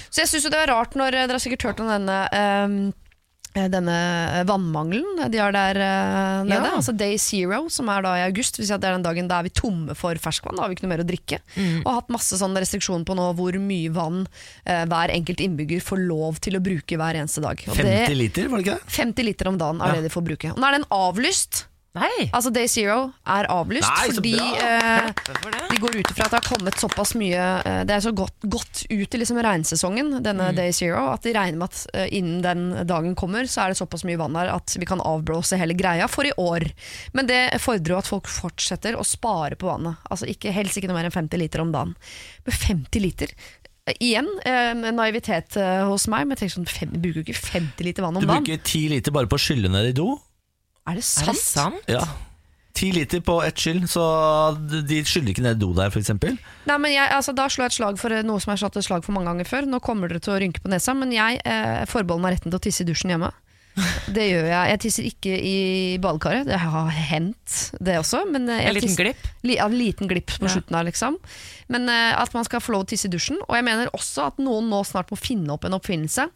Så 0.08 0.22
jeg 0.22 0.30
syns 0.30 0.46
det 0.48 0.56
var 0.56 0.70
rart 0.72 0.94
når 0.96 1.12
eh, 1.12 1.26
Dere 1.28 1.36
har 1.36 1.42
sikkert 1.44 1.66
hørt 1.68 1.82
om 1.84 1.90
denne 1.92 2.20
eh, 2.32 2.76
denne 3.54 3.96
vannmangelen 4.48 5.20
de 5.30 5.38
har 5.38 5.54
der 5.54 5.78
uh, 5.78 6.44
nede. 6.46 6.58
Ja. 6.58 6.72
Altså 6.78 6.94
Day 6.96 7.16
Zero, 7.22 7.64
som 7.70 7.88
er 7.92 8.02
da 8.04 8.14
i 8.18 8.24
august. 8.26 8.58
Hvis 8.58 8.72
det 8.72 8.80
er 8.82 8.96
den 8.96 9.04
dagen 9.06 9.28
da 9.30 9.38
er 9.40 9.46
vi 9.48 9.52
tomme 9.54 9.94
for 9.98 10.18
ferskvann. 10.20 10.56
Da 10.58 10.64
har 10.64 10.72
vi 10.72 10.78
ikke 10.78 10.86
noe 10.86 10.94
mer 10.94 11.04
å 11.04 11.08
drikke. 11.08 11.38
Og 11.84 11.88
har 11.88 12.00
hatt 12.00 12.12
masse 12.14 12.38
sånne 12.40 12.62
restriksjoner 12.64 13.06
på 13.08 13.16
nå 13.18 13.28
hvor 13.38 13.58
mye 13.62 13.92
vann 13.94 14.24
uh, 14.26 14.84
hver 14.90 15.14
enkelt 15.14 15.42
innbygger 15.44 15.84
får 15.84 16.02
lov 16.08 16.40
til 16.44 16.58
å 16.58 16.62
bruke 16.64 16.98
hver 17.00 17.20
eneste 17.20 17.44
dag. 17.44 17.62
Og 17.68 17.78
50 17.78 18.10
det, 18.10 18.18
liter, 18.18 18.50
var 18.50 18.60
det 18.60 18.66
ikke 18.66 18.80
det? 18.80 18.96
50 18.98 19.30
liter 19.30 19.52
om 19.52 19.60
dagen 19.60 19.80
er 19.84 19.94
Ja. 19.94 20.00
det 20.00 20.08
de 20.10 20.14
får 20.14 20.26
bruke. 20.26 20.52
Og 20.54 20.58
nå 20.60 20.68
er 20.68 20.78
den 20.80 20.88
avlyst. 20.94 21.66
Nei! 21.94 22.24
Altså 22.34 22.50
Day 22.50 22.66
Zero 22.66 23.12
er 23.30 23.46
avlyst 23.54 23.86
Nei, 23.86 24.08
fordi 24.16 24.32
eh, 24.34 25.04
de 25.70 25.76
går 25.78 26.00
ut 26.00 26.08
ifra 26.10 26.26
at 26.26 26.32
det 26.32 26.40
har 26.40 26.46
kommet 26.48 26.80
såpass 26.82 27.12
mye 27.14 27.44
eh, 27.62 27.76
Det 27.86 27.94
er 27.94 28.02
så 28.02 28.10
godt, 28.18 28.34
godt 28.50 28.80
ut 28.90 29.14
i 29.14 29.20
liksom 29.20 29.38
regnsesongen, 29.46 30.10
denne 30.24 30.48
Mm. 30.50 30.56
Day 30.58 30.72
Zero, 30.74 31.04
at 31.12 31.22
de 31.22 31.32
regner 31.36 31.60
med 31.60 31.70
at 31.70 31.84
eh, 31.94 32.08
innen 32.18 32.42
den 32.42 32.64
dagen 32.90 33.14
kommer, 33.16 33.46
så 33.46 33.62
er 33.62 33.72
det 33.72 33.78
såpass 33.78 34.02
mye 34.08 34.18
vann 34.18 34.34
her 34.36 34.50
at 34.56 34.74
vi 34.74 34.88
kan 34.90 35.00
avblåse 35.06 35.56
hele 35.60 35.76
greia 35.78 36.08
for 36.10 36.26
i 36.26 36.34
år. 36.36 36.66
Men 37.14 37.30
det 37.30 37.40
fordrer 37.62 37.94
jo 37.94 38.00
at 38.02 38.10
folk 38.10 38.26
fortsetter 38.28 38.98
å 38.98 39.06
spare 39.06 39.54
på 39.56 39.70
vannet. 39.70 40.02
Altså 40.10 40.26
ikke, 40.28 40.50
Helst 40.52 40.76
ikke 40.80 40.90
noe 40.90 40.98
mer 40.98 41.08
enn 41.08 41.14
50 41.14 41.40
liter 41.40 41.62
om 41.62 41.70
dagen. 41.74 41.94
Men 42.44 42.58
50 42.58 43.04
liter 43.06 43.30
eh, 43.86 43.94
Igjen 44.02 44.28
eh, 44.42 44.74
naivitet 44.90 45.56
eh, 45.62 45.86
hos 45.86 46.08
meg, 46.10 46.26
men 46.26 46.34
jeg 46.34 46.42
tenker 46.44 46.58
sånn, 46.58 46.70
fem, 46.74 46.98
bruker 46.98 47.22
jo 47.22 47.26
ikke 47.30 47.38
50 47.54 47.86
liter 47.86 48.02
vann 48.08 48.18
om 48.18 48.26
dagen. 48.26 48.42
Du 48.42 48.50
bruker 48.50 48.66
10 48.66 48.96
liter 48.98 49.14
bare 49.14 49.30
på 49.30 49.38
å 49.38 49.44
skylle 49.46 49.70
ned 49.70 49.94
i 49.94 49.98
do. 50.02 50.10
Er 50.86 50.98
det 50.98 51.04
Er 51.04 51.08
sant? 51.08 51.32
det 51.32 51.40
sant? 51.42 51.90
Ja. 51.90 52.04
Ti 52.74 52.88
liter 52.90 53.20
på 53.22 53.36
ett 53.46 53.54
skyll, 53.62 53.84
så 53.88 54.02
de 54.58 54.96
skyller 55.06 55.30
ikke 55.30 55.44
ned 55.46 55.60
do 55.62 55.68
der, 55.76 55.92
f.eks. 55.94 56.10
Nei, 56.66 56.78
men 56.82 56.90
jeg, 56.90 57.06
altså, 57.14 57.30
Da 57.32 57.46
slår 57.46 57.68
jeg 57.68 57.72
et 57.72 57.76
slag 57.78 58.00
for 58.02 58.10
noe 58.26 58.42
som 58.42 58.50
jeg 58.50 58.58
har 58.58 58.62
slått 58.64 58.80
et 58.80 58.86
slag 58.88 59.04
for 59.06 59.14
mange 59.14 59.30
ganger 59.30 59.46
før. 59.46 59.68
Nå 59.70 59.78
kommer 59.84 60.10
dere 60.10 60.18
til 60.24 60.34
å 60.34 60.40
rynke 60.42 60.60
på 60.64 60.72
nesa, 60.72 60.92
men 60.98 61.14
jeg 61.14 61.38
eh, 61.46 61.84
forbeholder 61.86 62.24
meg 62.26 62.34
retten 62.34 62.50
til 62.50 62.58
å 62.58 62.64
tisse 62.66 62.82
i 62.82 62.88
dusjen 62.88 63.14
hjemme. 63.14 63.30
Det 64.14 64.24
gjør 64.28 64.44
jeg. 64.46 64.70
Jeg 64.70 64.80
tisser 64.84 65.06
ikke 65.08 65.32
i 65.34 65.54
badekaret. 66.02 66.46
Det 66.46 66.58
har 66.62 66.90
hendt, 66.94 67.54
det 67.82 67.96
også. 67.98 68.20
Men 68.30 68.48
eh, 68.48 68.60
jeg 68.62 68.68
En 68.70 68.76
liten 68.76 68.88
tisser- 68.92 69.06
glipp? 69.08 69.24
Li, 69.42 69.56
ja, 69.58 69.66
en 69.66 69.74
liten 69.78 70.10
glipp 70.10 70.30
på 70.38 70.46
Ja. 70.46 70.52
slutten 70.54 70.76
av 70.78 70.84
liksom. 70.86 71.16
Men 71.72 71.88
uh, 71.88 72.20
at 72.22 72.32
man 72.36 72.44
skal 72.46 72.60
få 72.62 72.72
lov 72.76 72.84
å 72.84 72.88
tisse 72.92 73.08
i 73.08 73.12
dusjen. 73.14 73.40
Og 73.48 73.56
jeg 73.58 73.64
mener 73.66 73.90
også 73.96 74.28
at 74.28 74.38
noen 74.38 74.68
nå 74.70 74.82
snart 74.86 75.10
må 75.10 75.18
finne 75.18 75.50
opp 75.56 75.64
en 75.66 75.74
oppfinnelse. 75.74 76.28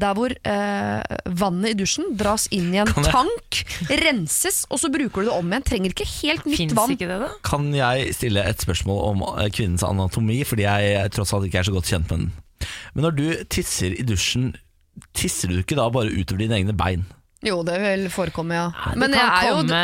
Der 0.00 0.14
hvor 0.16 0.32
eh, 0.32 1.16
vannet 1.36 1.74
i 1.74 1.76
dusjen 1.76 2.14
dras 2.16 2.46
inn 2.54 2.70
i 2.72 2.78
en 2.80 2.88
tank, 3.04 3.58
renses, 4.00 4.62
og 4.70 4.78
så 4.80 4.88
bruker 4.92 5.20
du 5.26 5.28
det 5.28 5.34
om 5.36 5.50
igjen. 5.50 5.66
Trenger 5.66 5.92
ikke 5.92 6.06
helt 6.22 6.46
nytt 6.48 6.56
Finns 6.62 6.76
vann. 6.78 6.94
ikke 6.94 7.08
det, 7.10 7.18
da? 7.20 7.28
Kan 7.44 7.66
jeg 7.76 8.14
stille 8.16 8.44
et 8.48 8.64
spørsmål 8.64 9.02
om 9.10 9.24
eh, 9.34 9.50
kvinnens 9.52 9.84
anatomi, 9.84 10.40
fordi 10.48 10.64
jeg 10.64 11.12
tross 11.12 11.34
alt 11.36 11.46
ikke 11.50 11.60
er 11.60 11.68
så 11.68 11.74
godt 11.76 11.90
kjent 11.92 12.08
med 12.14 12.24
den. 12.24 12.70
Men 12.94 13.06
når 13.08 13.18
du 13.18 13.26
tisser 13.52 13.92
i 13.98 14.06
dusjen, 14.08 14.54
tisser 15.16 15.48
du 15.52 15.60
ikke 15.62 15.78
da 15.78 15.88
bare 15.92 16.12
utover 16.12 16.44
dine 16.44 16.58
egne 16.60 16.76
bein? 16.76 17.06
Jo, 17.40 17.62
det 17.64 17.78
vil 17.80 18.02
forekomme, 18.12 18.52
ja. 18.52 18.66
Ja, 18.68 18.90
Men 19.00 19.14
det 19.14 19.20
kan 19.22 19.30
er 19.32 19.46
jo 19.48 19.52
komme 19.62 19.76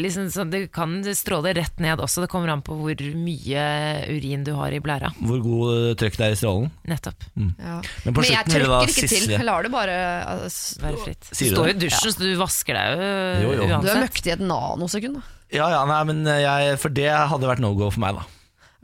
liksom, 0.00 0.24
sånn, 0.34 0.48
Det 0.50 0.60
kan 0.74 0.96
stråle 1.14 1.52
rett 1.54 1.78
ned 1.78 2.00
også. 2.02 2.24
Det 2.24 2.30
kommer 2.32 2.50
an 2.50 2.64
på 2.66 2.74
hvor 2.80 2.98
mye 3.14 3.66
urin 4.10 4.42
du 4.42 4.50
har 4.58 4.74
i 4.74 4.80
blæra. 4.82 5.12
Hvor 5.22 5.38
god 5.44 5.70
eh, 5.76 5.92
trøkk 6.00 6.18
det 6.18 6.26
er 6.26 6.34
i 6.34 6.40
strålen. 6.40 6.66
Nettopp. 6.90 7.28
ja. 7.38 7.76
Men 8.08 8.16
Men 8.16 8.26
jeg 8.26 8.50
trykker 8.50 8.74
ikke 8.90 8.90
til. 8.96 9.08
siste 9.14 9.36
Jeg 9.36 9.46
lar 9.46 9.62
det 9.62 9.70
bare 9.70 9.94
altså, 10.34 10.80
Være 10.82 10.98
fritt. 11.04 11.30
Sier 11.30 11.54
Du 11.54 11.60
står 11.60 11.70
i 11.70 11.78
dusjen, 11.84 12.10
så 12.16 12.18
du 12.26 12.34
vasker 12.42 12.74
deg 12.80 12.98
jo, 12.98 13.06
Jo, 13.06 13.52
jo. 13.54 13.60
Du 13.62 13.70
er 13.70 13.76
uansett. 13.78 14.02
møktig 14.02 14.32
i 14.32 14.34
et 14.34 14.42
nanosekund, 14.50 15.20
da. 15.20 15.22
Ja, 15.54 15.70
ja, 15.76 15.84
nei, 15.86 16.02
men 16.10 16.26
jeg, 16.26 16.74
For 16.82 16.90
det 16.90 17.06
hadde 17.14 17.46
vært 17.54 17.62
no 17.62 17.70
go 17.78 17.92
for 17.94 18.02
meg, 18.02 18.18
da. 18.18 18.26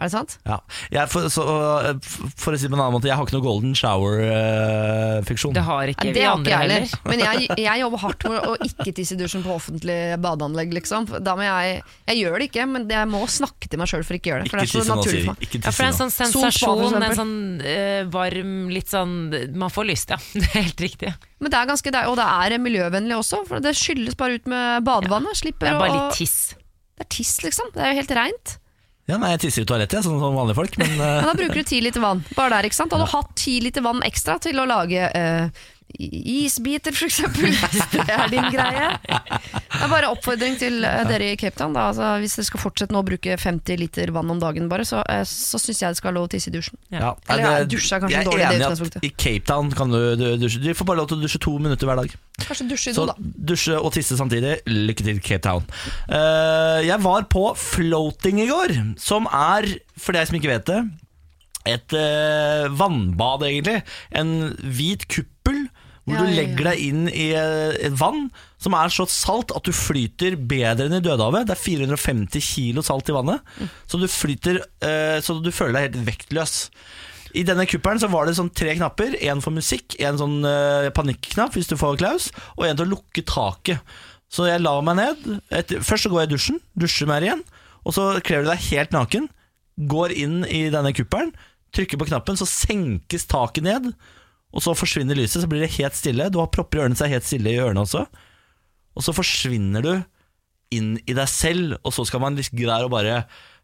Er 0.03 0.09
det 0.11 0.14
sant? 0.16 0.32
Ja. 0.48 0.57
Jeg, 0.90 1.07
for, 1.12 1.28
så, 1.30 1.42
for 2.34 2.57
å 2.57 2.59
si 2.59 2.66
det 2.66 2.72
på 2.72 2.74
en 2.74 2.80
annen 2.82 2.96
måte, 2.96 3.07
jeg 3.07 3.14
har 3.14 3.26
ikke 3.28 3.36
noe 3.36 3.44
golden 3.44 3.76
shower-fiksjon. 3.78 5.55
Det 5.55 5.62
har 5.62 5.92
ikke 5.92 6.09
vi 6.09 6.14
det 6.16 6.24
har 6.26 6.34
andre 6.40 6.59
heller. 6.59 6.86
heller. 6.88 7.05
Men 7.07 7.22
jeg, 7.22 7.46
jeg 7.62 7.82
jobber 7.84 8.03
hardt 8.03 8.26
med 8.26 8.48
å 8.50 8.57
ikke 8.66 8.94
tisse 8.96 9.14
i 9.14 9.20
dusjen 9.20 9.44
på 9.46 9.55
offentlig 9.55 9.98
badeanlegg, 10.24 10.74
liksom. 10.74 11.07
Da 11.22 11.36
må 11.38 11.46
jeg 11.46 11.82
Jeg 12.11 12.18
gjør 12.18 12.42
det 12.42 12.48
ikke, 12.50 12.66
men 12.72 12.88
jeg 12.90 13.11
må 13.12 13.20
snakke 13.30 13.70
til 13.70 13.82
meg 13.82 13.92
sjøl 13.92 14.03
for 14.09 14.18
ikke 14.18 14.32
å 14.32 14.34
gjøre 14.34 14.46
det. 14.46 14.53
For 14.53 14.64
ikke 14.64 14.72
det 14.72 14.82
er 14.82 14.88
så 14.88 14.96
naturlig 14.98 15.22
for 15.22 15.30
meg. 15.32 15.44
Ikke 15.46 15.61
Ja, 15.62 15.70
for 15.70 15.78
det 15.78 15.86
er 15.86 15.92
en 15.92 16.00
sånn 16.00 16.14
sensasjon, 16.16 16.96
en 16.98 17.18
sånn 17.20 17.36
uh, 17.62 18.00
varm, 18.12 18.57
litt 18.72 18.90
sånn 18.90 19.14
Man 19.62 19.70
får 19.70 19.86
lyst, 19.92 20.16
ja. 20.16 20.18
Det 20.42 20.48
er 20.48 20.66
helt 20.66 20.82
riktig. 20.82 21.12
Men 21.42 21.55
det 21.55 21.59
er 21.61 21.70
ganske 21.70 21.94
deilig, 21.94 22.11
og 22.11 22.18
det 22.18 22.26
er 22.26 22.59
miljøvennlig 22.62 23.16
også, 23.18 23.44
for 23.46 23.62
det 23.62 23.76
skylles 23.78 24.18
bare 24.18 24.40
ut 24.40 24.50
med 24.50 24.82
badevannet. 24.86 25.34
Det 25.36 25.42
Slipper 25.44 25.70
er 25.70 25.78
bare 25.78 25.94
litt 25.96 26.18
tiss. 26.18 26.36
Det 26.98 27.07
er 27.07 27.11
tiss, 27.11 27.36
liksom. 27.42 27.70
Det 27.74 27.82
er 27.82 27.94
jo 27.94 28.03
helt 28.03 28.14
reint. 28.18 28.59
Ja, 29.13 29.19
nei, 29.21 29.35
jeg 29.35 29.43
tisser 29.45 29.67
i 29.67 29.69
toalettet, 29.69 29.99
jeg, 29.99 30.07
sånn 30.07 30.21
som 30.23 30.37
vanlige 30.39 30.57
folk. 30.57 30.77
Men 30.81 30.95
Men 31.01 31.29
da 31.29 31.35
bruker 31.37 31.61
du 31.61 31.69
ti 31.69 31.83
liter 31.85 32.01
vann. 32.01 32.23
Bare 32.33 32.57
der, 32.57 32.69
ikke 32.71 32.79
sant? 32.79 32.95
Hadde 32.97 33.09
du 33.11 33.13
hatt 33.13 33.35
ti 33.37 33.59
liter 33.61 33.85
vann 33.85 34.01
ekstra 34.07 34.39
til 34.41 34.63
å 34.63 34.65
lage 34.69 35.11
eh, 35.13 35.65
isbiter, 35.99 36.95
eksempel, 37.07 37.53
hvis 37.72 37.88
det 37.93 38.05
er 38.07 38.30
din 38.32 38.49
greie. 38.53 38.88
Det 39.03 39.80
er 39.84 39.90
bare 39.90 40.11
oppfordring 40.12 40.57
til 40.61 40.82
eh, 40.86 41.03
dere 41.09 41.32
i 41.32 41.38
Cape 41.40 41.59
Town. 41.59 41.74
Da. 41.76 41.88
Altså, 41.90 42.09
hvis 42.22 42.36
dere 42.38 42.49
skal 42.49 42.62
fortsette 42.62 42.95
nå 42.95 43.03
å 43.03 43.07
bruke 43.07 43.36
50 43.38 43.80
liter 43.80 44.12
vann 44.14 44.30
om 44.32 44.40
dagen, 44.43 44.68
bare, 44.72 44.86
så, 44.88 45.03
uh, 45.05 45.22
så 45.28 45.61
syns 45.61 45.82
jeg 45.82 45.95
det 45.95 46.01
skal 46.01 46.12
være 46.12 46.18
lov 46.20 46.28
å 46.28 46.32
tisse 46.34 46.53
i 46.53 46.55
dusjen. 46.55 46.78
ja. 46.95 47.12
Eller, 47.32 47.62
ja, 47.62 47.68
dusje 47.68 47.97
er 47.97 48.05
kanskje 48.05 48.18
jeg 48.18 48.26
en 48.26 48.30
dårlig 48.30 48.43
idé 48.43 48.49
i 48.49 48.57
enig 48.57 48.62
i 48.62 48.66
utgangspunktet. 48.66 49.03
at 49.03 49.09
I 49.09 49.12
Cape 49.24 49.47
Town 49.49 49.72
kan 49.76 49.95
du, 49.95 50.01
du 50.20 50.26
dusje. 50.43 50.62
Du 50.62 50.70
får 50.76 50.88
bare 50.88 51.03
lov 51.03 51.11
til 51.12 51.20
å 51.20 51.26
dusje 51.26 51.43
to 51.43 51.57
minutter 51.62 51.88
hver 51.88 52.03
dag. 52.03 52.16
Kanskje 52.43 52.68
dusje 52.70 52.93
i 52.93 52.97
do, 52.97 53.07
da. 53.11 53.16
dusje 53.53 53.78
og 53.78 53.93
tisse 53.97 54.18
samtidig. 54.18 54.59
Lykke 54.70 55.07
til, 55.07 55.22
Cape 55.22 55.45
Town. 55.47 55.68
Uh, 56.09 56.80
jeg 56.84 56.99
var 57.05 57.28
på 57.32 57.47
floating 57.59 58.43
i 58.43 58.51
går, 58.51 58.76
som 59.01 59.28
er, 59.28 59.68
for 60.01 60.16
deg 60.16 60.28
som 60.28 60.38
ikke 60.40 60.53
vet 60.53 60.68
det, 60.70 60.82
et 61.68 61.95
eh, 61.95 62.64
vannbad, 62.74 63.45
egentlig. 63.47 63.82
En 64.18 64.51
hvit 64.59 65.07
kuppel. 65.07 65.32
Hvor 66.03 66.16
Ja, 66.18 66.24
du 66.26 66.32
legger 66.34 66.64
deg 66.72 66.80
inn 66.82 67.05
i 67.09 67.28
eh, 67.38 67.76
et 67.86 67.94
vann 67.94 68.24
som 68.59 68.74
er 68.74 68.90
så 68.90 69.05
salt 69.07 69.53
at 69.55 69.62
du 69.62 69.70
flyter 69.74 70.34
bedre 70.36 70.88
enn 70.88 70.96
i 70.98 71.03
Dødehavet. 71.05 71.46
Det 71.46 71.55
er 71.55 71.62
450 71.62 72.42
kilo 72.42 72.82
salt 72.82 73.09
i 73.11 73.14
vannet, 73.14 73.40
Mm. 73.61 73.68
så 73.86 74.00
du 74.00 74.09
flyter 74.11 74.59
eh, 74.82 75.20
Så 75.22 75.36
du 75.42 75.50
føler 75.55 75.78
deg 75.78 75.86
helt 75.86 76.07
vektløs. 76.11 76.70
I 77.34 77.44
denne 77.48 77.64
kuppelen 77.70 78.00
så 78.03 78.11
var 78.12 78.26
det 78.26 78.34
sånn 78.36 78.50
tre 78.53 78.74
knapper. 78.76 79.14
En 79.24 79.40
for 79.40 79.55
musikk, 79.55 79.94
en 80.05 80.18
sånn 80.20 80.42
uh, 80.44 80.90
panikknapp 80.92 81.55
hvis 81.57 81.70
du 81.70 81.78
får 81.80 81.96
klaus, 82.03 82.26
og 82.59 82.66
en 82.66 82.76
til 82.76 82.84
å 82.84 82.90
lukke 82.92 83.22
taket. 83.24 83.80
Så 84.28 84.44
jeg 84.50 84.61
la 84.61 84.74
meg 84.84 84.98
ned. 84.98 85.22
Først 85.80 86.05
så 86.05 86.11
går 86.12 86.26
jeg 86.26 86.28
i 86.28 86.32
dusjen, 86.34 86.61
dusjer 86.76 87.09
mer 87.09 87.24
igjen. 87.24 87.40
Og 87.88 87.94
så 87.96 88.11
kler 88.20 88.44
du 88.44 88.50
deg 88.50 88.61
helt 88.68 88.92
naken, 88.92 89.30
går 89.88 90.12
inn 90.12 90.42
i 90.44 90.66
denne 90.74 90.92
kuppelen, 90.92 91.32
trykker 91.72 91.96
på 92.03 92.11
knappen, 92.11 92.36
så 92.36 92.44
senkes 92.44 93.24
taket 93.32 93.64
ned. 93.64 93.88
Og 94.53 94.64
så 94.64 94.74
forsvinner 94.76 95.16
lyset, 95.16 95.40
så 95.42 95.48
blir 95.48 95.64
det 95.64 95.72
helt 95.78 95.96
stille. 95.96 96.28
Du 96.32 96.38
har 96.42 96.50
propper 96.53 96.78
i 96.78 96.84
ørene, 96.84 96.98
så 96.98 97.07
er 97.07 97.16
helt 97.16 97.28
stille 97.28 97.55
i 97.55 97.61
ørene 97.62 97.84
også. 97.86 98.05
Og 98.92 99.05
så 99.07 99.14
forsvinner 99.16 99.84
du 99.84 99.92
inn 100.76 100.94
i 101.09 101.16
deg 101.16 101.28
selv, 101.28 101.78
og 101.82 101.92
så 101.96 102.05
skal 102.09 102.22
man 102.24 102.36
liksom 102.36 102.59
greie 102.61 102.86
å 102.86 102.92
bare 102.92 103.22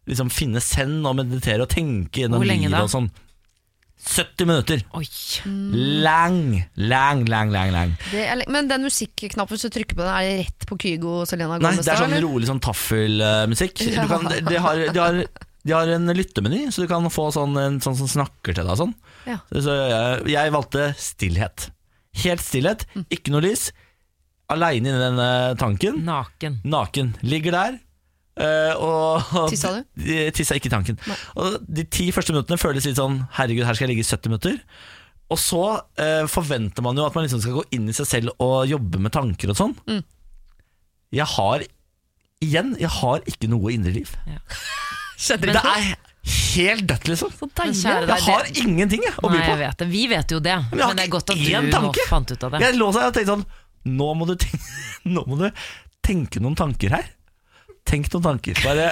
liksom 0.09 0.29
finne 0.33 0.61
send 0.63 1.05
og 1.05 1.17
meditere 1.19 1.65
og 1.65 1.71
tenke 1.71 2.23
gjennom 2.23 2.45
livet 2.45 2.73
og 2.81 2.89
sånn. 2.91 3.09
70 3.99 4.47
minutter. 4.47 4.81
Oi. 4.95 5.03
Lang, 6.05 6.37
lang, 6.79 7.25
lang, 7.27 7.51
lang. 7.51 7.73
lang. 7.75 7.91
Det 8.13 8.21
er, 8.31 8.43
men 8.47 8.69
den 8.69 8.85
musikknappen, 8.87 9.57
hvis 9.57 9.67
du 9.67 9.73
trykker 9.75 9.97
på 9.97 10.05
den, 10.05 10.13
er 10.13 10.23
det 10.23 10.45
rett 10.45 10.67
på 10.69 10.77
Kygo 10.79 11.17
og 11.19 11.27
Selena 11.27 11.57
Nei, 11.59 11.73
det 11.75 11.83
er 11.83 11.99
sånn 11.99 12.15
eller? 12.15 12.23
rolig 12.23 12.47
sånn 12.49 12.63
taffelmusikk. 12.63 13.83
Ja. 13.99 14.07
De, 14.07 14.61
har, 14.63 14.85
de, 14.95 15.25
de 15.67 15.75
har 15.75 15.91
en 15.97 16.13
lyttemeny, 16.15 16.69
så 16.71 16.85
du 16.85 16.89
kan 16.91 17.05
få 17.11 17.27
sånn, 17.35 17.57
en 17.59 17.81
sånn 17.83 17.97
som 17.99 18.07
snakker 18.09 18.55
til 18.55 18.63
deg. 18.63 18.71
og 18.71 18.79
Sånn. 18.85 18.95
Ja. 19.27 19.39
Så 19.51 19.73
jeg, 19.75 20.23
jeg 20.35 20.53
valgte 20.55 20.87
stillhet. 20.97 21.69
Helt 22.23 22.41
stillhet, 22.43 22.85
Mm. 22.95 23.05
ikke 23.13 23.31
noe 23.33 23.41
lys. 23.45 23.69
Aleine 24.49 24.89
inni 24.89 24.97
denne 25.03 25.29
tanken. 25.59 25.99
Naken. 26.07 26.59
Naken. 26.65 27.11
Ligger 27.21 27.51
der. 27.53 27.79
eh, 28.39 28.73
og 28.79 29.49
Tissa 29.51 29.73
du? 29.75 29.83
Tissa 30.35 30.55
ikke 30.57 30.71
i 30.71 30.73
tanken. 30.73 30.97
Og 31.37 31.59
de 31.67 31.83
ti 31.85 32.07
første 32.15 32.33
minuttene 32.33 32.57
føles 32.57 32.85
litt 32.87 32.97
sånn 32.97 33.19
Herregud, 33.37 33.65
her 33.67 33.75
skal 33.77 33.85
jeg 33.87 33.93
ligge 33.97 34.05
i 34.07 34.09
70 34.09 34.31
minutter. 34.31 34.57
Og 35.29 35.37
så 35.37 35.59
eh, 36.01 36.23
forventer 36.25 36.81
man 36.81 36.97
jo 36.97 37.05
at 37.05 37.13
man 37.13 37.27
liksom 37.27 37.43
skal 37.43 37.59
gå 37.59 37.65
inn 37.77 37.85
i 37.91 37.93
seg 37.93 38.07
selv 38.09 38.31
og 38.41 38.63
jobbe 38.71 38.97
med 39.03 39.13
tanker 39.13 39.51
og 39.53 39.59
sånn. 39.59 39.75
Mm. 39.85 40.01
Jeg 41.19 41.29
har 41.35 41.67
Igjen, 42.39 42.69
jeg 42.79 42.87
har 42.87 43.19
ikke 43.27 43.49
noe 43.51 43.73
indre 43.75 43.91
liv. 43.91 44.11
Skjedde 45.19 45.51
Det 45.51 45.59
er 45.59 45.89
helt 46.29 46.85
dødt, 46.89 47.07
liksom. 47.11 47.31
så 47.39 47.49
deilig. 47.59 47.75
kjære 47.83 48.07
Jeg 48.13 48.25
har 48.29 48.43
det- 48.47 48.57
ingenting 48.65 49.03
jeg, 49.03 49.13
å 49.19 49.27
by 49.29 49.35
Nei, 49.37 49.43
jeg 49.45 49.51
på. 49.53 49.59
vet 49.63 49.77
det. 49.83 49.87
Vi 49.93 50.07
vet 50.07 50.31
jo 50.35 50.39
det, 50.39 50.55
men, 50.71 50.79
men, 50.87 50.95
det 50.95 51.05
er 51.05 51.13
godt 51.17 51.29
at 51.29 51.37
du 51.37 51.49
nå 51.49 51.71
tanke. 51.71 52.07
fant 52.09 52.31
ut 52.31 52.43
av 52.43 52.51
det. 52.51 52.61
Jeg 52.67 52.75
lå 52.79 52.91
seg 52.93 53.03
og 53.09 53.13
tenkte 53.13 53.33
sånn 53.35 53.45
Nå 53.89 54.09
må 54.19 54.25
du 54.27 54.35
tenke, 54.35 54.59
nå 55.15 55.23
må 55.25 55.37
du 55.39 55.49
tenke 56.03 56.41
noen 56.43 56.55
tanker 56.59 56.89
her. 56.97 57.05
Tenk 57.89 58.05
noen 58.13 58.21
tanker. 58.21 58.53
Bare 58.61 58.89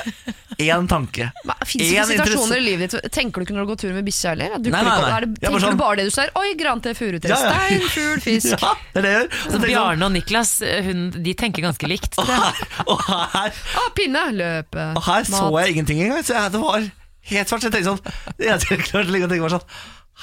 én 0.57 0.87
tanke. 0.89 1.27
Fins 1.67 1.83
En 1.83 1.91
ikke 1.91 2.05
situasjoner 2.23 2.57
i 2.57 2.63
livet 2.65 2.89
ditt 2.95 3.11
Tenker 3.13 3.43
du 3.43 3.45
ikke 3.45 3.53
når 3.53 3.67
du 3.67 3.69
går 3.73 3.79
tur 3.83 3.91
med 3.93 4.07
bikkja 4.07 4.31
heller? 4.31 4.55
Nei, 4.55 4.61
du 4.63 4.69
nei, 4.73 4.81
nei. 4.81 4.95
Er 5.11 5.25
det, 5.27 5.41
tenker 5.43 5.59
sånn- 5.61 5.75
du 5.75 5.81
bare 5.83 5.95
det 5.99 6.05
du 6.07 6.13
ser? 6.15 6.31
Oi, 6.39 6.53
grante, 6.57 6.93
furutre, 6.97 7.29
Ja, 7.29 7.37
ja. 7.37 7.51
stein, 7.51 7.83
fugl, 7.93 8.21
fisk. 8.25 8.55
Ja, 8.63 8.71
det 8.95 9.03
er 9.03 9.05
det 9.05 9.11
jeg 9.11 9.19
gjør. 9.19 9.29
Så 9.29 9.35
tenker 9.35 9.51
jeg 9.51 9.59
sånn, 9.59 9.67
Bjarne 9.75 10.07
og 10.07 10.11
Niklas 10.15 10.53
hun, 10.87 11.03
de 11.27 11.33
tenker 11.43 11.61
ganske 11.67 11.91
likt. 11.91 12.17
og 12.17 12.25
her, 12.31 12.63
og 12.87 13.03
her, 13.05 13.61
Ah, 13.83 13.89
pinne, 13.99 14.23
løpe, 14.39 14.87
og 14.95 15.03
her 15.11 15.27
så 15.29 15.51
jeg 15.61 15.75
ingenting 15.75 16.01
engang. 16.07 16.23
Så 16.25 16.33
jeg, 16.39 16.55
det 16.55 16.63
var 16.63 16.87
helt 17.29 17.47
svart. 17.51 17.61
Så 17.63 17.67
jeg 17.69 17.75
tenkte 17.77 17.91
sånn 17.91 18.03
jeg 18.41 18.55
klarte 18.87 19.07
å 19.07 19.09
tenke 19.31 19.45
meg 19.45 19.53
sånn 19.55 19.69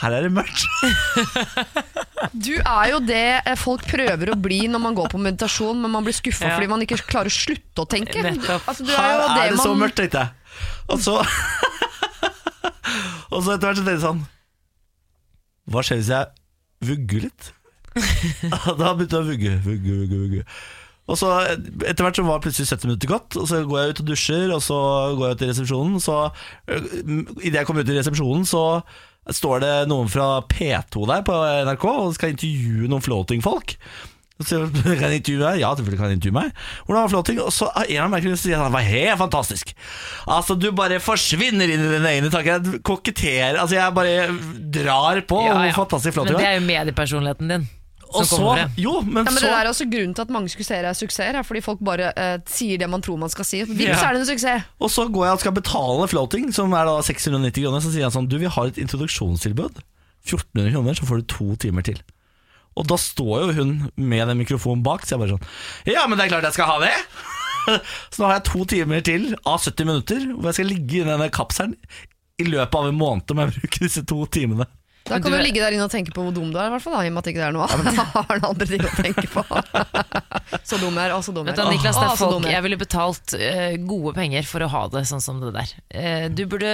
Her 0.00 0.10
er 0.16 0.20
det 0.26 0.32
mørkt. 0.34 0.60
Du 2.34 2.54
er 2.56 2.86
jo 2.90 2.98
det 3.04 3.20
eh, 3.44 3.54
folk 3.60 3.82
prøver 3.86 4.30
å 4.32 4.36
bli 4.40 4.62
når 4.70 4.80
man 4.82 4.94
går 4.96 5.08
på 5.12 5.18
meditasjon, 5.20 5.76
men 5.84 5.90
man 5.92 6.04
blir 6.06 6.14
skuffa 6.16 6.46
Ja. 6.48 6.54
fordi 6.56 6.68
man 6.72 6.80
ikke 6.82 6.96
klarer 7.04 7.28
å 7.30 7.34
slutte 7.34 7.82
å 7.84 7.86
tenke. 7.90 8.18
Altså, 8.24 8.82
du 8.86 8.90
er 8.90 8.96
Her 8.96 9.20
er 9.44 9.50
det 9.52 9.60
så 9.60 9.68
man- 9.74 9.82
mørkt, 9.84 9.96
tenkte 10.00 10.18
jeg. 10.24 10.30
Og 10.88 10.98
så 11.04 11.14
Og 13.34 13.42
så 13.42 13.54
etter 13.54 13.66
hvert 13.68 13.78
så 13.78 13.82
tenkte 13.82 13.94
jeg 13.96 14.04
sånn 14.04 14.22
Hva 15.70 15.80
skjer 15.84 15.98
hvis 16.00 16.10
jeg 16.12 16.24
vugger 16.90 17.20
litt? 17.28 17.42
da 18.80 18.88
begynte 18.98 19.14
jeg 19.14 19.22
å 19.22 19.28
vugge, 19.28 19.52
vugge, 19.64 19.92
vugge, 20.00 20.16
vugge. 20.24 20.42
Og 21.04 21.18
så 21.20 21.30
Etter 21.84 22.00
hvert 22.06 22.16
så 22.16 22.24
var 22.24 22.40
plutselig 22.44 22.70
70 22.70 22.88
minutter 22.88 23.10
gått, 23.10 23.36
og 23.36 23.48
så 23.50 23.60
går 23.68 23.80
jeg 23.82 23.92
ut 23.94 24.00
og 24.04 24.08
dusjer, 24.08 24.54
og 24.56 24.62
så 24.64 24.78
går 25.18 25.26
jeg 25.26 25.36
ut 25.36 25.44
i 25.44 25.50
resepsjonen. 25.50 26.00
Så 26.00 26.16
Idet 27.44 27.60
jeg 27.60 27.68
kommer 27.68 27.84
ut 27.84 27.92
i 27.92 27.98
resepsjonen, 27.98 28.48
så 28.48 28.64
står 29.32 29.62
det 29.64 29.74
noen 29.88 30.10
fra 30.12 30.42
P2 30.48 31.06
der 31.08 31.22
på 31.24 31.36
NRK 31.68 31.84
og 31.90 32.16
skal 32.16 32.34
intervjue 32.34 32.90
noen 32.92 33.04
floating-folk. 33.04 33.76
Så 34.42 34.64
kan 34.66 35.12
jeg 35.12 35.20
intervjue 35.20 35.44
deg? 35.44 35.60
Ja, 35.62 35.70
selvfølgelig 35.76 36.00
kan 36.00 36.10
jeg 36.10 36.18
intervjue 36.18 36.36
meg. 36.40 36.64
Hvordan 36.88 37.04
var 37.04 37.12
floating? 37.12 37.38
Og 37.44 37.52
så 37.54 37.68
av 37.70 37.86
en 37.86 38.02
av 38.02 38.10
merkene 38.10 38.40
sier 38.40 38.58
han 38.58 38.66
det 38.66 38.74
var 38.74 38.88
helt 38.88 39.20
fantastisk. 39.20 39.70
Altså, 40.26 40.56
du 40.58 40.66
bare 40.74 40.98
forsvinner 41.04 41.70
inn 41.70 41.84
i 41.84 41.92
dine 41.94 42.10
egne 42.16 42.32
tanker. 42.32 42.58
Jeg 42.58 42.82
koketterer 42.84 43.60
Altså, 43.62 43.78
jeg 43.78 43.94
bare 43.94 44.26
drar 44.74 45.22
på 45.28 45.38
Ja, 45.46 45.54
ja. 45.68 45.76
fantastisk 45.76 46.18
Men 46.18 46.34
det 46.34 46.48
er 46.50 46.58
jo 46.58 46.66
mediepersonligheten 46.66 47.54
din 47.54 47.68
Og 48.12 48.26
så. 48.28 48.38
Jo, 48.76 49.00
men 49.00 49.24
Ja, 49.24 49.30
men 49.30 49.38
så 49.38 49.40
Det 49.46 49.50
der 49.50 49.64
er 49.64 49.70
også 49.70 49.86
grunnen 49.90 50.14
til 50.14 50.22
at 50.22 50.30
mange 50.30 50.48
suksesser 50.52 50.84
er 50.84 50.96
suksesser, 50.98 51.38
er 51.38 51.42
fordi 51.46 51.62
folk 51.64 51.80
bare 51.84 52.12
eh, 52.16 52.38
sier 52.46 52.78
det 52.78 52.88
man 52.90 53.02
tror 53.02 53.16
man 53.18 53.30
skal 53.32 53.44
si. 53.48 53.62
Vips 53.64 53.88
Ja. 53.88 54.10
er 54.10 54.14
det 54.14 54.20
en 54.24 54.26
suksess! 54.26 54.64
Og 54.80 54.90
så 54.90 55.06
går 55.10 55.24
jeg 55.26 55.32
og 55.38 55.40
skal 55.40 55.52
betale 55.56 56.08
floating, 56.08 56.52
som 56.54 56.72
er 56.72 56.84
da 56.84 56.98
690 57.02 57.64
kroner. 57.64 57.80
Så 57.80 57.92
sier 57.94 58.06
han 58.06 58.12
sånn 58.14 58.28
Du, 58.28 58.38
vi 58.38 58.46
har 58.50 58.66
et 58.70 58.78
introduksjonstilbud. 58.78 59.80
1400 60.24 60.72
kroner, 60.72 60.94
så 60.94 61.06
får 61.08 61.16
du 61.22 61.24
to 61.34 61.56
timer 61.56 61.82
til. 61.82 61.98
Og 62.76 62.86
da 62.90 62.96
står 62.98 63.44
jo 63.44 63.52
hun 63.60 63.74
med 63.96 64.26
den 64.28 64.38
mikrofonen 64.40 64.82
bak, 64.82 65.04
så 65.06 65.14
jeg 65.14 65.20
bare 65.22 65.36
sånn 65.36 65.92
Ja, 65.94 66.06
men 66.08 66.18
det 66.18 66.26
er 66.26 66.32
klart 66.34 66.48
jeg 66.48 66.56
skal 66.56 66.66
ha 66.72 66.78
det! 66.82 66.94
så 68.12 68.20
nå 68.22 68.26
har 68.28 68.38
jeg 68.40 68.46
to 68.50 68.64
timer 68.68 69.00
til 69.06 69.28
av 69.46 69.60
70 69.62 69.86
minutter, 69.88 70.24
hvor 70.34 70.50
jeg 70.50 70.58
skal 70.58 70.68
ligge 70.72 71.00
i 71.00 71.04
denne 71.06 71.28
kapselen 71.32 71.76
i 72.42 72.44
løpet 72.48 72.74
av 72.74 72.88
en 72.90 72.98
måned 72.98 73.30
om 73.30 73.38
jeg 73.44 73.54
bruker 73.54 73.84
disse 73.86 74.02
to 74.10 74.24
timene. 74.26 74.66
Da 75.04 75.18
kan 75.20 75.28
du 75.28 75.36
du 75.36 75.42
ligge 75.44 75.60
der 75.60 75.74
inne 75.76 75.84
og 75.84 75.92
tenke 75.92 76.14
på 76.16 76.22
hvor 76.24 76.32
dum 76.32 76.48
du 76.48 76.56
er, 76.56 76.70
i 76.70 76.72
hvert 76.72 76.80
fall, 76.80 76.94
da, 76.96 77.02
i 77.04 77.10
og 77.10 77.12
med 77.12 77.20
at 77.20 77.26
det 77.28 77.32
ikke 77.34 77.44
er 77.44 77.52
noe 77.52 77.66
annet. 77.68 77.90
Da 77.98 78.04
har 78.14 78.30
han 78.30 78.46
andre 78.48 78.68
ting 78.70 78.84
å 78.88 78.92
tenke 78.96 79.26
på. 79.28 79.42
så 80.70 80.78
dum 80.80 80.96
jeg 80.96 81.04
er, 81.10 81.12
og 81.12 81.24
så 81.26 81.34
dum 81.36 81.44
jeg 81.44 81.52
Vet 81.52 81.60
du, 81.60 81.62
er. 81.66 81.74
Niklas, 81.74 81.98
det 82.00 82.06
er 82.08 82.16
folk, 82.22 82.46
jeg 82.48 82.64
ville 82.64 82.78
betalt 82.80 83.34
uh, 83.36 83.74
gode 83.90 84.14
penger 84.16 84.48
for 84.48 84.64
å 84.64 84.70
ha 84.72 84.82
det 84.94 85.04
sånn 85.10 85.20
som 85.24 85.42
det 85.44 85.52
der. 85.58 85.74
Uh, 85.92 86.24
du 86.32 86.44
burde 86.48 86.70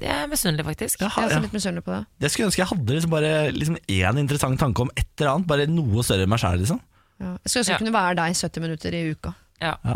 Jeg 0.00 0.14
er 0.16 0.32
misunnelig, 0.32 0.64
faktisk. 0.70 1.04
Jeg, 1.04 1.12
Jeg 1.12 1.20
er 1.20 1.28
også 1.28 1.36
ja. 1.36 1.44
litt 1.44 1.58
misunnelig 1.60 1.84
på 1.84 1.92
det. 1.92 2.00
jeg 2.24 2.32
skulle 2.34 2.48
ønske 2.48 2.64
jeg 2.64 2.70
hadde 2.72 2.96
liksom 2.98 3.14
bare 3.18 3.32
liksom 3.52 3.78
én 4.00 4.20
interessant 4.24 4.60
tanke 4.64 4.86
om 4.88 4.92
et 4.96 5.06
eller 5.20 5.34
annet. 5.36 5.48
Bare 5.52 5.68
noe 5.68 6.08
større 6.08 6.24
enn 6.24 6.32
meg 6.32 6.40
sjæl, 6.40 6.60
liksom. 6.64 6.80
Ja. 7.20 7.36
Jeg 7.36 7.52
skulle 7.52 7.64
ønske 7.66 7.68
Ja. 7.68 7.76
jeg 7.76 7.84
kunne 7.84 7.96
være 8.00 8.18
deg 8.24 8.38
70 8.40 8.64
minutter 8.70 8.96
i 8.96 9.06
uka. 9.12 9.36
Ja. 9.62 9.76
Ja. 9.86 9.94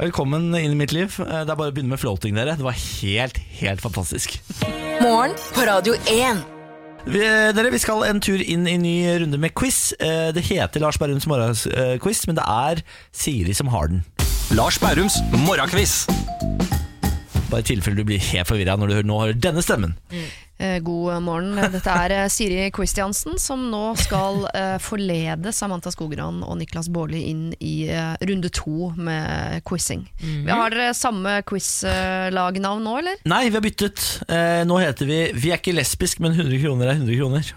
Velkommen 0.00 0.48
inn 0.58 0.72
i 0.72 0.78
mitt 0.80 0.92
liv. 0.96 1.12
Eh, 1.22 1.44
Det 1.44 1.52
er 1.52 1.56
bare 1.60 1.70
å 1.70 1.76
begynne 1.76 1.92
med 1.92 2.00
floating, 2.00 2.34
dere. 2.40 2.56
Det 2.56 2.64
var 2.66 2.76
helt, 2.76 3.36
helt 3.60 3.84
fantastisk. 3.84 4.40
Morgen 5.04 5.36
på 5.54 5.68
Radio 5.68 5.94
1. 6.08 6.46
Vi, 7.06 7.20
dere, 7.54 7.70
vi 7.72 7.78
skal 7.80 8.02
en 8.08 8.20
tur 8.20 8.40
inn 8.42 8.66
i 8.68 8.76
ny 8.80 8.94
runde 9.22 9.38
med 9.40 9.54
quiz. 9.56 9.92
Eh, 10.00 10.28
Det 10.34 10.44
heter 10.50 10.80
Lars 10.82 10.98
Berrums 11.00 11.26
morgenquiz, 11.26 12.26
men 12.26 12.36
det 12.36 12.44
er 12.44 12.82
Siri 13.12 13.54
som 13.56 13.68
har 13.72 13.88
den. 13.88 14.04
Lars 14.50 14.78
Bærums 14.80 15.16
morgenquiz. 15.46 16.06
Bare 17.48 17.60
i 17.64 17.68
tilfelle 17.70 17.96
du 17.96 18.04
blir 18.04 18.20
helt 18.20 18.48
forvirra 18.48 18.74
når 18.76 18.88
du 18.90 18.94
hører- 18.98 19.08
nå 19.08 19.16
hører 19.22 19.38
denne 19.40 19.62
stemmen. 19.64 19.94
Eh, 20.60 20.80
God 20.82 21.22
morgen. 21.22 21.54
Dette 21.72 21.86
er 21.88 22.10
eh, 22.16 22.28
Siri 22.28 22.66
Kristiansen, 22.74 23.38
som 23.38 23.62
nå 23.70 23.94
skal 23.96 24.42
eh, 24.52 24.74
forlede 24.82 25.52
Samantha 25.54 25.92
Skogran 25.94 26.42
og 26.42 26.58
Niklas 26.58 26.88
Baarli 26.92 27.22
inn 27.30 27.44
i 27.62 27.86
runde 28.26 28.50
to 28.52 28.90
med 28.98 29.62
quizing. 29.64 30.02
Vi 30.20 30.50
Har 30.50 30.74
dere 30.74 30.90
samme 30.98 31.38
quizlagnavn 31.48 32.82
nå, 32.84 32.96
eller? 33.00 33.16
Nei, 33.30 33.44
vi 33.48 33.56
har 33.56 33.64
byttet. 33.64 34.02
Eh, 34.28 34.64
Nå 34.68 34.80
heter 34.82 35.06
vi 35.08 35.20
Vi 35.38 35.52
er 35.54 35.60
ikke 35.62 35.76
lesbisk, 35.78 36.20
men 36.20 36.34
100 36.34 36.58
kroner 36.64 36.90
er 36.90 36.98
100 36.98 37.16
kroner. 37.22 37.52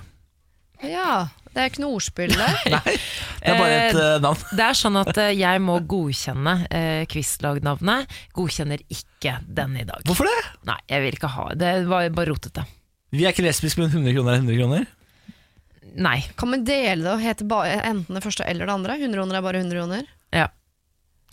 Ja, 0.87 1.27
det 1.51 1.59
er 1.59 1.71
ikke 1.71 1.81
noe 1.83 1.97
ordspill 1.97 2.31
der. 2.31 2.59
Nei, 2.71 2.93
det 3.41 3.51
er 3.51 3.57
bare 3.59 3.79
et 3.81 3.97
uh, 3.97 4.13
navn. 4.23 4.45
Det 4.55 4.63
er 4.67 4.77
sånn 4.79 4.99
at 5.01 5.17
eh, 5.19 5.33
jeg 5.35 5.63
må 5.63 5.75
godkjenne 5.91 6.53
uh, 6.63 7.01
Quizlag-navnet. 7.11 8.15
Godkjenner 8.37 8.83
ikke 8.87 9.35
den 9.59 9.75
i 9.81 9.85
dag. 9.87 10.05
Hvorfor 10.07 10.29
det? 10.29 10.37
Nei, 10.69 10.77
jeg 10.93 11.05
vil 11.05 11.19
ikke 11.19 11.33
ha 11.35 11.49
det. 11.59 11.73
var 11.91 12.07
bare 12.15 12.31
rotete. 12.31 12.65
Vi 13.11 13.27
er 13.27 13.35
ikke 13.35 13.43
lesbiske, 13.43 13.83
men 13.83 13.91
100 13.91 14.15
kroner 14.15 14.37
er 14.37 14.43
100 14.45 14.61
kroner. 14.61 14.87
Nei. 15.99 16.17
Kan 16.39 16.55
vi 16.55 16.61
dele 16.63 17.03
det 17.03 17.13
og 17.17 17.23
hete 17.25 17.61
enten 17.81 18.15
det 18.15 18.23
første 18.23 18.47
eller 18.47 18.69
det 18.69 18.77
andre? 18.77 18.99
100 19.01 19.19
kroner 19.19 19.39
er 19.41 19.47
bare 19.49 19.63
100 19.65 19.79
kroner, 19.81 20.09
Ja. 20.31 20.47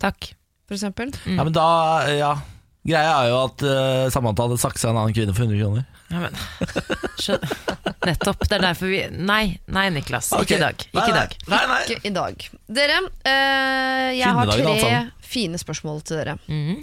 Takk. 0.02 0.32
for 0.68 0.76
eksempel. 0.76 1.10
Ja, 1.26 1.42
men 1.46 1.54
da, 1.54 1.68
ja 2.12 2.32
Greia 2.88 3.14
er 3.22 3.30
jo 3.30 3.38
at 3.44 3.64
uh, 3.66 4.08
Samantha 4.12 4.46
hadde 4.46 4.58
saksa 4.60 4.90
en 4.90 4.98
annen 5.00 5.14
kvinne 5.16 5.34
for 5.36 5.44
100 5.44 5.60
kroner. 5.60 5.86
Ja, 6.08 6.22
men, 6.22 6.36
Nettopp. 8.08 8.46
Det 8.48 8.54
er 8.56 8.62
derfor 8.64 8.88
vi 8.88 9.02
Nei, 9.12 9.58
nei 9.68 9.88
Niklas. 9.92 10.30
Okay. 10.32 10.46
Ikke 10.46 10.56
i 10.56 10.62
dag. 10.62 10.84
Ikke 10.88 11.08
nei, 11.12 11.16
dag. 11.18 11.34
Nei, 11.52 11.62
nei. 11.68 11.80
Ikke 11.84 11.98
i 12.08 12.14
dag. 12.16 12.46
Dere, 12.78 13.00
uh, 13.04 14.06
jeg 14.16 14.36
har 14.38 14.52
tre 14.52 14.68
altså. 14.72 14.92
fine 15.34 15.60
spørsmål 15.60 16.00
til 16.08 16.22
dere. 16.22 16.38
Mhm. 16.48 16.78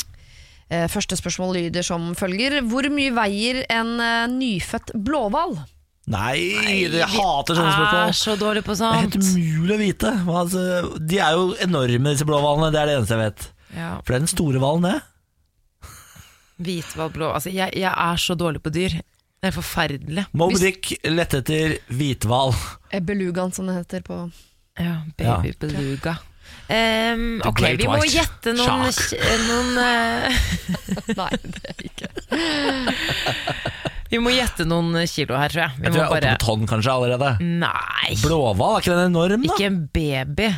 Uh, 0.65 0.87
første 0.89 1.17
spørsmål 1.17 1.55
lyder 1.59 1.85
som 1.85 2.11
følger. 2.17 2.59
Hvor 2.69 2.85
mye 2.93 3.13
veier 3.15 3.63
en 3.73 3.97
nyfødt 4.35 4.93
blåhval? 5.05 5.57
Nei, 6.05 6.37
jeg 6.85 7.01
hater 7.15 7.57
sånne 7.57 7.73
spørsmål. 7.73 7.99
Er 8.11 8.17
så 8.19 8.35
dårlig 8.37 8.61
på 8.65 8.77
Det 8.77 8.85
er 8.91 9.03
helt 9.07 9.15
umulig 9.17 9.73
å 9.73 9.81
vite. 9.81 10.13
Altså, 10.29 10.63
de 11.01 11.17
er 11.17 11.33
jo 11.33 11.47
enorme, 11.65 12.13
disse 12.13 12.27
blåhvalene. 12.29 12.69
Det 12.73 12.81
er 12.81 12.91
det 12.91 12.97
eneste 12.99 13.17
jeg 13.17 13.23
vet. 13.23 13.45
Ja. 13.73 13.91
For 14.03 14.13
det 14.13 14.19
er 14.19 14.25
den 14.27 14.33
store 14.35 14.61
hvalen, 14.61 14.85
det. 14.85 14.99
Hvithval, 16.61 17.11
blå 17.11 17.31
Altså, 17.35 17.51
jeg, 17.51 17.73
jeg 17.75 17.91
er 17.91 18.21
så 18.21 18.35
dårlig 18.39 18.61
på 18.63 18.71
dyr. 18.75 18.95
Det 19.43 19.51
er 19.51 19.55
forferdelig. 19.55 20.23
Moby 20.33 20.57
Dick 20.61 20.93
lette 21.05 21.41
etter 21.43 21.75
hvithval. 21.93 22.55
Eh, 22.89 23.03
Belugaen, 23.03 23.51
som 23.53 23.67
det 23.69 23.75
heter 23.81 24.05
på 24.05 24.23
Ja, 24.79 25.01
baby 25.19 25.53
beluga. 25.59 26.15
Um, 26.65 27.41
ok, 27.45 27.61
vi 27.77 27.85
må 27.85 27.99
White 27.99 28.09
gjette 28.15 28.53
noen, 28.57 28.89
noen 29.45 29.77
uh, 29.77 30.45
Nei, 31.19 31.29
det 31.41 31.61
er 31.69 31.83
ikke 31.85 32.09
Vi 34.09 34.19
må 34.21 34.33
gjette 34.33 34.65
noen 34.65 34.97
kilo 35.09 35.37
her, 35.37 35.53
tror 35.53 35.63
jeg. 35.63 35.75
Vi 35.77 35.87
Jeg 35.87 35.93
tror 35.93 36.01
jeg 36.01 36.05
er 36.05 36.15
oppe 36.15 36.31
på 36.31 36.45
tonn 36.45 36.69
kanskje 36.69 36.95
allerede. 36.95 37.31
Nei, 37.65 38.17
Blåhval, 38.21 38.77
er 38.79 38.85
ikke 38.85 38.95
den 38.95 39.11
enorm, 39.11 39.45
da? 39.45 39.53
ikke 39.53 39.69
en 39.69 39.79
baby. 39.99 40.49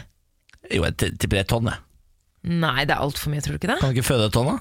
Jo, 0.67 0.87
jeg 0.87 1.13
tipper 1.19 1.43
et 1.43 1.51
tonn, 1.51 1.71
jeg. 1.71 1.83
Nei, 2.55 2.79
det 2.87 2.95
er 2.95 3.03
altfor 3.03 3.33
mye, 3.33 3.43
tror 3.43 3.55
du 3.55 3.59
ikke 3.59 3.71
det? 3.73 3.79
Kan 3.81 3.91
du 3.91 3.99
ikke 3.99 4.07
føde 4.07 4.27
et 4.29 4.35
tonn, 4.35 4.51
da? 4.53 4.57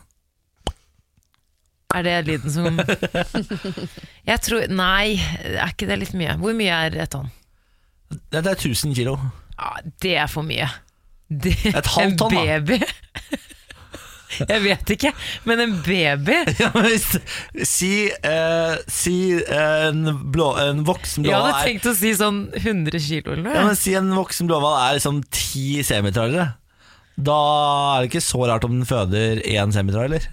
Er 1.96 2.04
det 2.04 2.16
lyden 2.26 2.52
som 2.52 2.80
Jeg 4.30 4.42
tror 4.44 4.68
Nei, 4.72 5.16
er 5.46 5.72
ikke 5.72 5.88
det 5.88 6.00
litt 6.02 6.16
mye? 6.18 6.36
Hvor 6.40 6.56
mye 6.58 6.80
er 6.86 6.98
et 7.06 7.12
tonn? 7.14 7.30
Det 8.30 8.42
det 8.44 8.52
er 8.52 8.60
1000 8.60 8.94
kilo. 8.98 9.16
Ja, 9.56 9.72
det 10.04 10.14
er 10.22 10.30
for 10.30 10.46
mye. 10.46 10.68
Det, 11.26 11.56
Et 11.72 11.92
halvt 11.96 12.18
tonn, 12.20 12.36
da. 12.36 12.44
En 12.58 12.66
baby? 12.66 12.82
Jeg 14.36 14.62
vet 14.64 14.90
ikke, 14.92 15.12
men 15.48 15.62
en 15.62 15.74
baby? 15.86 16.36
Ja, 16.60 16.68
men 16.74 16.88
hvis, 16.90 17.06
si 17.68 17.90
eh, 18.10 18.76
si 18.90 19.16
eh, 19.38 19.86
en, 19.88 20.02
blå, 20.34 20.50
en 20.60 20.82
voksen 20.86 21.24
Jeg 21.24 21.30
blåhval 21.32 21.54
hadde 21.54 21.62
er 21.62 21.70
tenkt 21.70 21.88
å 21.88 21.94
si 21.96 22.12
sånn 22.18 22.40
100 22.60 23.00
kilo 23.06 23.36
eller 23.36 23.56
ja, 23.56 23.64
men 23.68 23.78
Si 23.80 23.94
en 23.96 24.12
voksen 24.16 24.50
blåhval 24.50 24.76
er 24.82 24.98
liksom 24.98 25.22
10 25.24 25.86
semitrallere. 25.88 26.48
Da 27.16 27.36
er 27.96 28.02
det 28.04 28.10
ikke 28.10 28.26
så 28.26 28.42
rart 28.50 28.66
om 28.68 28.74
den 28.76 28.88
føder 28.88 29.40
én 29.40 29.72
semitraller. 29.72 30.26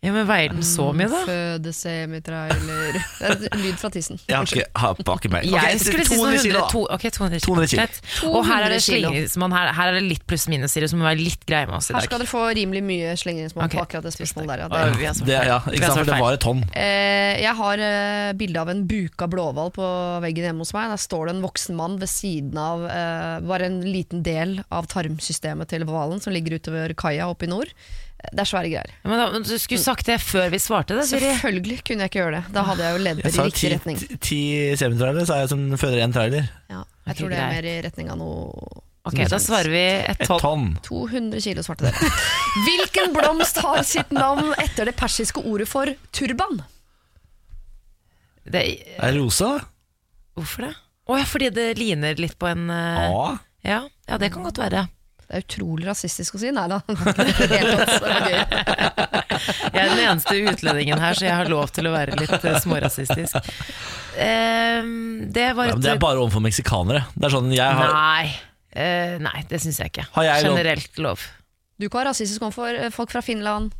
Ja, 0.00 0.14
men 0.14 0.24
Veier 0.24 0.48
den 0.48 0.62
så 0.64 0.86
mye, 0.96 1.10
da? 1.12 1.18
fødesemitrailer 1.28 2.94
Det 3.20 3.50
er 3.50 3.58
lyd 3.60 3.76
fra 3.76 3.90
tissen. 3.92 4.16
Jeg 4.24 4.32
har, 4.32 4.46
har 4.80 4.94
ikke. 4.96 5.42
Jeg 5.44 5.80
skulle 5.82 6.06
si 6.08 6.16
sånn 6.16 6.38
200 6.38 6.44
kilo, 6.46 6.62
to, 6.72 6.84
ok, 6.88 7.04
200 7.18 7.42
kilo. 7.44 7.56
200 7.60 7.68
kilo. 7.74 8.30
Og 8.30 8.48
her 8.48 8.64
er 8.64 8.72
det 8.72 8.78
200 8.80 8.86
slingringsmonn. 8.86 9.52
Her, 9.52 9.74
her 9.76 9.92
er 9.92 9.98
det 9.98 10.06
litt 10.06 10.24
pluss-minus, 10.24 10.72
så 10.72 10.96
må 10.96 11.04
være 11.04 11.20
litt 11.20 11.44
greie 11.44 11.68
med 11.68 11.76
oss 11.76 11.90
i 11.92 11.98
Her 11.98 12.08
skal 12.08 12.24
dere 12.24 12.32
få 12.32 12.46
rimelig 12.56 12.84
mye 12.88 13.12
slingringsmonn 13.20 13.68
okay. 13.68 13.76
på 13.76 13.84
akkurat 13.84 14.08
det 14.08 14.16
spørsmålet 14.16 14.54
der. 14.54 14.64
Ja. 14.64 14.72
Det. 14.72 15.04
ja, 15.04 15.14
Det, 15.20 15.38
ja, 15.52 15.60
ikke 15.68 15.84
sant, 15.84 16.00
for 16.00 16.12
det 16.14 16.20
var 16.24 16.40
et 16.40 16.44
tonn. 16.48 16.64
Eh, 16.72 17.36
jeg 17.44 17.56
har 17.60 17.86
eh, 17.92 18.32
bilde 18.40 18.64
av 18.64 18.72
en 18.72 18.84
buka 18.88 19.28
blåhval 19.36 19.76
på 19.76 19.94
veggen 20.24 20.48
hjemme 20.48 20.64
hos 20.64 20.72
meg. 20.80 20.94
Der 20.96 21.08
står 21.10 21.28
det 21.28 21.36
en 21.36 21.44
voksen 21.44 21.76
mann 21.76 22.00
ved 22.00 22.08
siden 22.08 22.56
av 22.56 22.88
eh, 22.88 23.34
bare 23.44 23.68
en 23.68 23.82
liten 23.84 24.24
del 24.24 24.62
av 24.72 24.88
tarmsystemet 24.88 25.76
til 25.76 25.84
hvalen, 25.84 26.24
som 26.24 26.32
ligger 26.32 26.56
utover 26.56 26.96
kaia 26.96 27.28
oppe 27.28 27.44
i 27.44 27.52
nord. 27.52 27.76
Det 28.20 28.42
er 28.42 28.48
svære 28.50 28.68
greier. 28.70 28.90
Ja, 29.02 29.08
Men 29.10 29.18
da, 29.22 29.26
men 29.32 29.42
du 29.46 29.54
skulle 29.58 29.80
sagt 29.82 30.06
det 30.06 30.18
før 30.20 30.50
vi 30.52 30.58
svarte 30.62 30.96
det, 30.98 31.06
Siri. 31.08 31.30
Selvfølgelig 31.32 31.78
kunne 31.86 32.04
jeg 32.04 32.10
ikke 32.12 32.20
gjøre 32.20 32.36
det. 32.40 32.42
Da 32.54 32.62
hadde 32.68 32.84
jeg 32.84 32.96
jo 32.96 33.02
ledd 33.06 33.18
i 33.22 33.24
riktig 33.30 33.54
ti, 33.60 33.70
retning. 33.74 33.98
ti 34.26 34.40
semitrailere, 34.80 35.26
sa 35.28 35.38
jeg 35.40 35.50
som 35.54 35.64
føder 35.80 36.02
én 36.04 36.12
trailer. 36.14 36.46
Ja, 36.70 36.82
jeg 36.84 37.14
okay, 37.14 37.18
tror 37.22 37.32
det 37.32 37.38
er 37.38 37.46
greit. 37.48 37.56
mer 37.56 37.68
i 37.70 37.74
retning 37.88 38.10
av 38.14 38.20
noe 38.20 38.86
Ok, 39.08 39.16
Da 39.32 39.38
svarer 39.40 39.70
vi 39.72 39.80
et 39.80 40.20
Et 40.20 40.28
tonn. 40.28 40.42
tonn. 40.42 40.66
200 40.84 41.40
kilo 41.40 41.62
svarte 41.64 41.86
dere. 41.88 42.10
Hvilken 42.66 43.14
blomst 43.16 43.56
har 43.64 43.80
sitt 43.88 44.10
navn 44.12 44.50
etter 44.60 44.90
det 44.90 44.94
persiske 45.00 45.40
ordet 45.40 45.66
for 45.70 45.88
turban? 46.12 46.60
Det, 48.44 48.62
Er 49.00 49.16
rosa? 49.16 49.54
hvorfor 50.36 50.66
det? 50.68 50.74
Å 51.10 51.16
ja, 51.18 51.24
fordi 51.26 51.48
det 51.56 51.66
ligner 51.80 52.14
litt 52.20 52.36
på 52.38 52.46
en 52.52 52.68
uh, 52.70 53.00
Ja. 53.08 53.24
ja, 53.66 53.80
ja, 54.08 54.18
det 54.20 54.30
kan 54.32 54.44
godt 54.46 54.60
være. 54.60 54.84
Det 55.30 55.38
er 55.38 55.44
utrolig 55.44 55.86
rasistisk 55.86 56.34
å 56.34 56.40
si. 56.42 56.50
Nei 56.50 56.64
da. 56.66 56.80
Jeg 59.70 59.78
er 59.78 59.92
den 59.92 60.00
eneste 60.02 60.34
utlendingen 60.42 60.98
her, 60.98 61.14
så 61.14 61.28
jeg 61.28 61.36
har 61.38 61.48
lov 61.50 61.70
til 61.74 61.86
å 61.86 61.92
være 61.94 62.18
litt 62.18 62.34
eh, 62.34 62.56
smårasistisk. 62.64 63.38
Ehm, 64.20 65.30
det 65.32 65.52
var 65.56 65.70
et 65.70 65.78
men 65.78 65.84
det 65.86 65.92
er 65.94 66.02
bare 66.02 66.18
overfor 66.18 66.42
meksikanere. 66.44 67.04
Det 67.14 67.28
er 67.28 67.34
sånn, 67.36 67.52
jeg 67.54 67.78
har, 67.78 67.94
Nei, 67.94 68.32
eh, 68.74 69.14
nei, 69.22 69.44
det 69.50 69.62
syns 69.62 69.78
jeg 69.84 69.94
ikke. 69.94 70.08
Har 70.18 70.26
jeg 70.26 70.48
Generelt 70.48 71.00
lov. 71.02 71.22
Du 71.80 71.86
kan 71.86 72.02
være 72.02 72.10
rasistisk 72.10 72.42
overfor 72.44 72.74
eh, 72.74 72.90
folk 72.92 73.14
fra 73.14 73.22
Finland, 73.24 73.70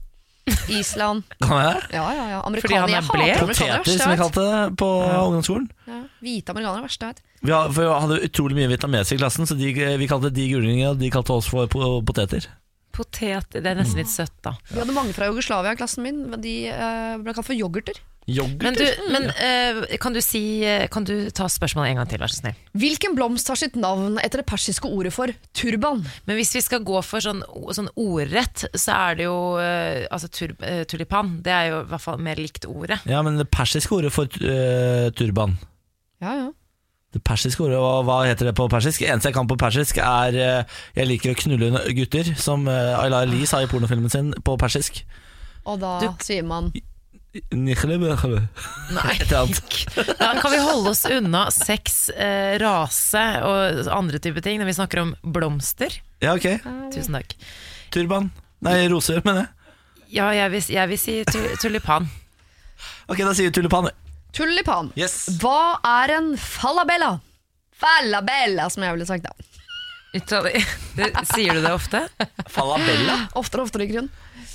Island 0.70 1.22
Kan 1.42 1.58
jeg? 1.62 1.82
Ja, 1.94 2.04
ja, 2.16 2.24
ja. 2.34 2.38
Fordi 2.42 2.74
han 2.78 2.88
er 2.90 2.96
Jeg 2.96 3.08
ble? 3.10 3.26
Poteter, 3.40 3.90
som 4.00 4.12
vi 4.14 4.20
kalte 4.20 4.44
det 4.46 4.60
på 4.80 4.88
ungdomsskolen. 5.26 5.66
Ja, 5.86 6.00
hvite 6.24 6.54
amerikanere 6.54 6.80
er 6.82 6.86
verste 6.88 7.06
jeg 7.10 7.14
vet. 7.18 7.22
Vi 7.40 7.52
ha- 7.54 7.66
for 7.72 7.86
vi 7.86 8.00
hadde 8.04 8.18
utrolig 8.28 8.56
mye 8.58 8.70
vietnamesere 8.72 9.16
i 9.16 9.20
klassen, 9.22 9.46
så 9.48 9.56
de, 9.58 9.70
vi 10.00 10.08
kalte 10.10 10.30
de 10.34 10.48
gulringene, 10.52 10.90
og 10.94 10.98
de 11.00 11.10
kalte 11.12 11.32
oss 11.36 11.48
for 11.52 11.70
poteter 11.72 12.04
poteter. 12.10 12.48
Potet, 12.90 13.46
det 13.54 13.64
er 13.70 13.78
nesten 13.78 14.00
litt 14.02 14.10
søtt, 14.12 14.34
da. 14.44 14.56
Vi 14.68 14.80
hadde 14.82 14.92
mange 14.96 15.14
fra 15.16 15.28
Jugoslavia 15.30 15.72
i 15.72 15.78
klassen 15.78 16.02
min. 16.04 16.24
men 16.32 16.40
De 16.42 16.54
eh, 16.68 17.14
ble 17.22 17.32
kalt 17.36 17.46
for 17.46 17.54
yoghurter. 17.56 18.00
Yoghurt? 18.28 18.62
Men, 18.62 18.74
du, 18.76 18.84
men 19.10 19.24
eh, 19.42 19.96
kan 19.98 20.12
du 20.14 20.20
si 20.22 20.60
eh, 20.62 20.84
Kan 20.92 21.02
du 21.08 21.30
ta 21.34 21.48
spørsmålet 21.50 21.90
en 21.94 22.00
gang 22.02 22.10
til, 22.10 22.20
vær 22.22 22.30
så 22.30 22.42
snill? 22.42 22.58
Hvilken 22.78 23.16
blomst 23.16 23.48
har 23.50 23.58
sitt 23.58 23.74
navn 23.80 24.20
etter 24.22 24.42
det 24.42 24.46
persiske 24.46 24.86
ordet 24.86 25.10
for 25.16 25.32
turban? 25.56 26.04
Men 26.28 26.36
hvis 26.38 26.52
vi 26.54 26.62
skal 26.62 26.84
gå 26.86 27.00
for 27.02 27.24
sånn, 27.24 27.40
sånn 27.74 27.88
ordrett, 27.98 28.66
så 28.78 28.94
er 29.08 29.18
det 29.18 29.26
jo 29.26 29.38
eh, 29.58 30.04
Altså 30.12 30.28
tur, 30.30 30.52
eh, 30.62 30.84
tulipan. 30.90 31.38
Det 31.42 31.50
er 31.56 31.70
jo 31.72 31.80
i 31.82 31.88
hvert 31.90 32.04
fall 32.04 32.20
mer 32.22 32.38
likt 32.38 32.68
ordet. 32.70 33.00
Ja, 33.10 33.22
men 33.26 33.40
det 33.40 33.48
persiske 33.50 33.96
ordet 33.98 34.12
for 34.14 34.28
eh, 34.44 35.08
turban 35.18 35.56
Ja, 36.22 36.36
ja. 36.44 36.48
Det 37.10 37.24
persiske 37.26 37.64
ordet, 37.66 37.80
hva, 37.82 38.04
hva 38.06 38.20
heter 38.28 38.46
det 38.46 38.54
på 38.54 38.68
persisk? 38.70 39.02
Eneste 39.02 39.32
jeg 39.32 39.34
kan 39.40 39.48
på 39.50 39.56
persisk 39.58 39.98
er 39.98 40.36
eh, 40.38 40.76
Jeg 41.00 41.08
liker 41.10 41.32
å 41.34 41.40
knulle 41.40 41.82
gutter, 41.98 42.30
som 42.38 42.68
uh, 42.70 43.00
Aylar 43.00 43.26
Ali 43.26 43.42
sa 43.50 43.58
i 43.64 43.66
pornofilmen 43.66 44.12
sin 44.12 44.30
på 44.46 44.54
persisk. 44.60 45.00
Og 45.66 45.80
da 45.82 45.96
Du- 46.04 46.22
sier 46.22 46.46
man. 46.46 46.70
Nei. 47.30 49.18
Da 49.30 50.32
kan 50.42 50.50
vi 50.50 50.58
holde 50.58 50.90
oss 50.90 51.04
unna 51.06 51.44
sex, 51.54 52.08
eh, 52.10 52.58
rase 52.58 53.22
og 53.46 53.86
andre 53.94 54.18
typer 54.22 54.42
ting 54.42 54.58
når 54.58 54.70
vi 54.72 54.74
snakker 54.80 55.02
om 55.04 55.12
blomster. 55.22 55.94
Ja, 56.22 56.34
ok. 56.34 56.58
Tusen 56.94 57.14
takk. 57.14 57.36
Turban. 57.94 58.30
Nei, 58.66 58.82
roser, 58.90 59.22
mener 59.24 59.46
jeg. 59.46 59.76
Ja, 60.18 60.26
jeg 60.34 60.50
vil, 60.56 60.64
jeg 60.74 60.90
vil 60.90 60.98
si 60.98 61.14
tu, 61.30 61.38
tulipan. 61.62 62.08
Ok, 63.06 63.22
da 63.22 63.30
sier 63.36 63.50
vi 63.50 63.54
tulipan. 63.60 63.88
tulipan. 64.34 64.90
Yes. 64.98 65.28
Hva 65.38 65.78
er 65.86 66.16
en 66.18 66.32
falabella? 66.38 67.20
Falabella, 67.80 68.66
som 68.74 68.82
jeg 68.84 68.98
ville 68.98 69.06
sagt 69.08 69.24
da. 69.28 69.32
Sier 71.30 71.54
du 71.54 71.62
det 71.62 71.70
ofte? 71.70 72.02
Falabella? 72.50 73.20
Oftere 73.38 73.62
og 73.62 73.70
oftere, 73.70 73.86
Grunn. 73.86 74.10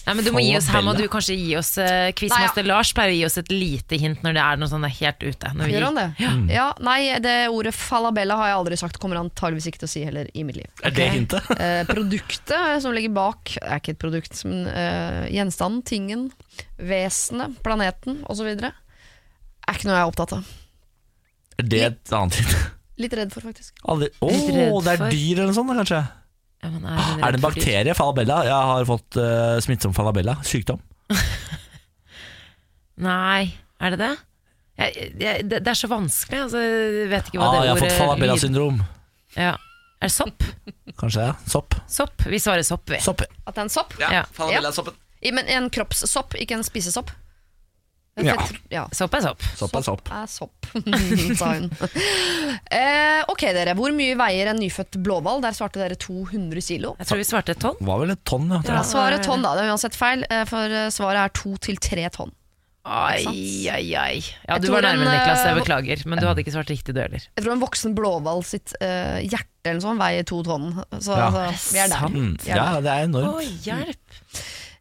Nei, 0.05 0.13
men 0.13 0.25
du 0.25 0.29
må 0.35 0.41
gi 0.43 0.51
oss, 0.57 0.67
Her 0.69 0.83
må 0.85 0.93
du 0.93 1.05
kanskje 1.09 1.33
gi 1.33 1.55
oss 1.57 1.71
uh, 1.81 2.11
Quizmaster 2.17 2.65
Lars 2.67 2.91
pleier 2.93 3.13
å 3.13 3.17
gi 3.17 3.23
oss 3.25 3.39
et 3.41 3.49
lite 3.49 3.97
hint 3.97 4.21
når 4.25 4.35
det 4.37 4.43
er 4.43 4.59
noe 4.61 4.69
sånn 4.69 4.85
helt 4.85 5.23
ute. 5.23 5.53
Når 5.57 5.65
vi, 5.65 5.73
Gjør 5.73 5.85
han 5.87 5.97
det? 5.97 6.05
Ja. 6.53 6.67
Nei, 6.85 6.99
det 7.23 7.33
ordet 7.49 7.73
falabella 7.73 8.37
har 8.37 8.51
jeg 8.51 8.59
aldri 8.59 8.77
sagt. 8.79 8.99
Kommer 9.01 9.17
antageligvis 9.21 9.69
ikke 9.71 9.81
til 9.81 9.89
å 9.89 9.93
si 9.95 10.03
heller 10.05 10.29
i 10.33 10.45
mitt 10.45 10.59
liv. 10.59 10.69
Er 10.85 10.93
det 10.95 11.09
hintet? 11.13 11.51
Eh, 11.65 11.81
produktet 11.87 12.83
som 12.83 12.93
ligger 12.93 13.13
bak, 13.15 13.53
er 13.63 13.79
ikke 13.79 13.93
et 13.95 13.99
produkt, 14.01 14.37
men 14.45 14.67
eh, 14.69 15.21
gjenstanden, 15.33 15.81
tingen, 15.87 16.25
vesenet, 16.77 17.55
planeten 17.65 18.19
osv. 18.29 18.49
er 18.51 18.67
ikke 19.71 19.87
noe 19.87 19.95
jeg 19.95 20.03
er 20.03 20.11
opptatt 20.11 20.35
av. 20.37 20.51
Er 21.63 21.69
det 21.71 21.81
et 21.87 22.13
annet 22.13 22.37
hint? 22.41 22.53
Litt 23.01 23.15
redd 23.17 23.33
for, 23.33 23.47
faktisk. 23.47 23.73
Aldri. 23.87 24.11
Redd 24.21 24.77
det 24.85 24.93
er 24.93 25.09
dyr 25.09 25.39
eller 25.39 25.49
noe 25.49 25.57
sånt, 25.57 25.73
kanskje? 25.79 26.03
Ja, 26.65 26.69
men 26.73 26.85
er, 26.89 26.99
Er 27.21 27.35
det 27.35 27.37
en 27.39 27.43
bakterie? 27.45 27.93
Falabella? 27.97 28.39
Jeg 28.47 28.69
har 28.73 28.85
fått 28.89 29.17
uh, 29.21 29.55
smittsom 29.61 29.93
falabella. 29.93 30.37
Sykdom. 30.47 30.79
Nei, 33.05 33.51
er 33.83 33.93
det 33.93 33.99
det? 34.01 34.13
Jeg, 34.79 35.09
jeg, 35.19 35.45
det, 35.47 35.59
det 35.63 35.71
er 35.71 35.77
så 35.79 35.87
vanskelig. 35.91 36.41
Altså, 36.47 36.61
jeg 36.63 37.09
vet 37.11 37.29
ikke 37.29 37.39
hva 37.39 37.47
Ah, 37.49 37.55
det 37.55 37.67
jeg 37.67 37.73
har 37.75 37.81
fått 37.83 37.97
falabella-syndrom. 37.99 38.79
Ja. 39.35 39.53
Er 40.03 40.09
det 40.09 40.15
sopp? 40.15 40.43
Kanskje, 41.01 41.27
ja. 41.29 41.35
Sopp. 41.51 41.75
Sopp? 41.91 42.25
Vi 42.31 42.39
svarer 42.43 42.65
sopp, 42.67 42.89
vi. 42.91 42.99
Sopp. 43.03 43.23
At 43.45 43.53
det 43.55 43.61
er 43.61 43.67
en 43.67 43.73
sopp? 43.73 43.95
Ja. 44.01 44.23
Falabella-soppen. 44.35 44.97
I- 45.25 45.31
Men 45.35 45.47
en 45.49 45.69
kroppssopp, 45.73 46.35
ikke 46.39 46.57
en 46.59 46.65
spisesopp? 46.67 47.11
Ja. 48.23 48.35
ja. 48.71 48.85
Sopp 48.95 49.15
er 49.17 49.25
sopp. 49.25 49.41
Sopp 49.59 49.73
er 49.75 49.83
sopp. 49.83 50.07
er 50.07 50.27
sopp, 50.31 50.67
sa 51.39 51.49
hun. 51.51 51.65
Eh, 52.71 53.21
ok, 53.27 53.43
dere. 53.57 53.73
Hvor 53.75 53.91
mye 53.95 54.15
veier 54.19 54.53
en 54.53 54.61
nyfødt 54.61 54.95
blåhval? 55.03 55.43
Der 55.43 55.57
svarte 55.57 55.81
dere 55.81 55.97
200 55.99 56.63
kilo. 56.63 56.93
Jeg 57.01 57.09
tror 57.09 57.19
vi 57.19 57.27
svarte 57.27 57.55
et 57.57 57.59
tonn. 57.59 57.75
Var 57.83 58.01
vel 58.05 58.15
et 58.15 58.23
tonn, 58.23 58.47
ja. 58.55 58.61
Ja, 58.71 58.85
svaret 58.87 59.25
tonn, 59.27 59.43
da. 59.43 59.51
Det 59.59 59.65
er 59.65 59.73
uansett 59.73 59.99
feil, 59.99 60.23
eh, 60.31 60.45
for 60.47 60.79
eh, 60.79 60.87
svaret 60.95 61.25
er 61.25 61.35
to 61.35 61.57
til 61.67 61.81
tre 61.83 62.07
tonn. 62.15 62.31
Ai, 62.85 63.65
ai, 63.73 63.85
ai. 63.97 64.19
Ja, 64.45 64.59
du 64.61 64.67
var 64.69 64.85
nærmere, 64.85 65.09
Niklas. 65.09 65.41
Jeg 65.41 65.55
eh, 65.55 65.59
beklager. 65.59 66.03
Men 66.05 66.21
du 66.21 66.27
hadde 66.29 66.43
ikke 66.45 66.53
svart 66.53 66.69
riktig, 66.69 66.93
du 66.93 67.01
heller. 67.01 67.23
Jeg 67.33 67.43
tror 67.43 67.55
en 67.55 67.63
voksen 67.63 67.95
blåhval 67.97 68.43
sitt 68.45 68.75
uh, 68.77 69.17
hjerte 69.25 69.71
eller 69.71 69.81
sånn 69.81 69.97
veier 69.99 70.27
to 70.29 70.43
tonn. 70.45 70.69
Så 71.01 71.17
Ja. 71.17 71.31
altså, 71.33 71.73
vi 71.73 71.81
er 71.81 71.89
der. 71.89 72.03
Sant. 72.05 72.45
Vi 72.45 72.53
er 72.53 72.61
ja, 72.61 72.67
det 72.85 72.93
er 72.93 73.01
Å, 73.01 73.09
enormt. 73.09 73.65
hjelp. 73.65 74.21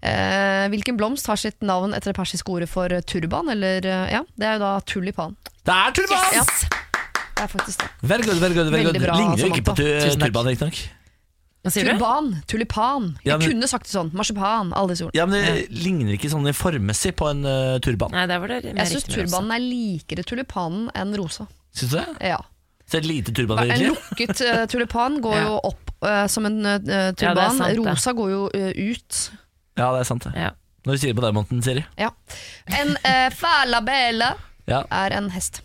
Eh, 0.04 0.66
hvilken 0.68 0.98
blomst 1.00 1.26
har 1.30 1.38
sitt 1.40 1.62
navn 1.64 1.94
etter 1.96 2.12
det 2.12 2.18
persiske 2.18 2.50
ordet 2.52 2.68
for 2.68 2.92
eh, 2.92 3.00
turban? 3.08 3.48
Eller, 3.54 3.80
eh, 3.88 4.10
ja, 4.12 4.22
det 4.36 4.48
er 4.50 4.58
jo 4.58 4.64
da 4.64 4.72
tulipan. 4.84 5.36
Det 5.64 5.72
er 5.72 5.94
turban! 5.96 6.26
Ja, 6.36 6.44
det 7.34 7.46
er 7.46 7.48
faktisk 7.50 7.80
det. 7.80 7.88
Very 8.04 8.22
good, 8.26 8.36
very 8.42 8.54
good. 8.54 8.68
Very 8.70 8.84
Veldig 8.84 9.00
good. 9.00 9.06
bra, 9.08 9.16
Ligner 9.16 9.40
jo 9.40 9.48
ikke 9.48 9.64
på 9.64 9.74
Samantha. 9.74 9.82
tu- 9.82 10.04
Tusen 10.10 10.20
takk. 10.20 10.28
turban, 10.34 10.50
riktignok. 10.52 10.82
Hva 11.64 11.70
sier 11.72 11.86
du? 11.88 11.90
Turban, 11.94 12.26
tulipan. 12.52 13.04
Ja, 13.24 13.32
Jeg 13.32 13.38
men- 13.40 13.48
kunne 13.54 13.68
sagt 13.72 13.86
det 13.88 13.94
sånn. 13.96 14.10
Marsipan. 14.12 14.72
Alle 14.76 14.88
disse 14.92 15.06
ordene. 15.06 15.16
Ja, 15.16 15.24
men 15.24 15.40
det 15.40 15.70
ligner 15.72 16.12
ikke 16.18 16.28
sånn 16.28 16.44
formmessig 16.52 17.14
på 17.16 17.30
en 17.30 17.40
uh, 17.48 17.78
turban. 17.80 18.12
Nei, 18.12 18.26
der 18.28 18.38
var 18.42 18.48
det 18.52 18.58
mer 18.74 18.84
Jeg 18.84 18.92
syns 18.92 19.06
riktig 19.08 19.16
med 19.16 19.24
rosa. 19.24 19.38
turbanen 19.40 19.54
er 19.56 19.62
likere 19.64 20.24
tulipanen 20.28 20.90
enn 20.94 21.16
rosa. 21.16 21.46
Syns 21.74 21.90
du 21.90 21.96
det? 21.96 22.04
Ja. 22.20 22.36
Så 22.86 22.98
et 23.00 23.06
lite 23.08 23.32
turban, 23.32 23.58
En 23.64 23.70
egentlig? 23.72 23.96
lukket 23.96 24.40
eh, 24.44 24.66
tulipan 24.68 25.16
går 25.24 25.34
Ja. 25.40 25.44
jo 25.48 25.60
opp 25.64 25.90
eh, 26.04 26.26
som 26.28 26.44
en 26.44 26.60
eh, 26.66 26.78
Ja, 26.84 27.08
er 27.08 27.12
turban. 27.16 27.56
sant, 27.56 27.72
det. 27.72 27.78
rosa 27.80 28.12
går 28.12 28.28
jo 28.30 28.42
eh, 28.52 28.92
ut. 28.92 29.30
Ja, 29.78 29.88
det 29.94 30.00
er 30.04 30.08
sant, 30.08 30.24
det. 30.28 30.32
Ja. 30.38 30.50
Når 30.84 30.92
du 30.92 31.00
sier 31.00 31.14
det 31.14 31.18
på 31.18 31.24
den 31.24 31.34
måten, 31.34 31.62
Siri. 31.64 31.84
Ja. 31.98 32.10
En 32.78 32.92
uh, 33.00 33.30
falabella 33.34 34.34
Ja. 34.70 34.82
er 34.92 35.16
en 35.18 35.30
hest. 35.34 35.62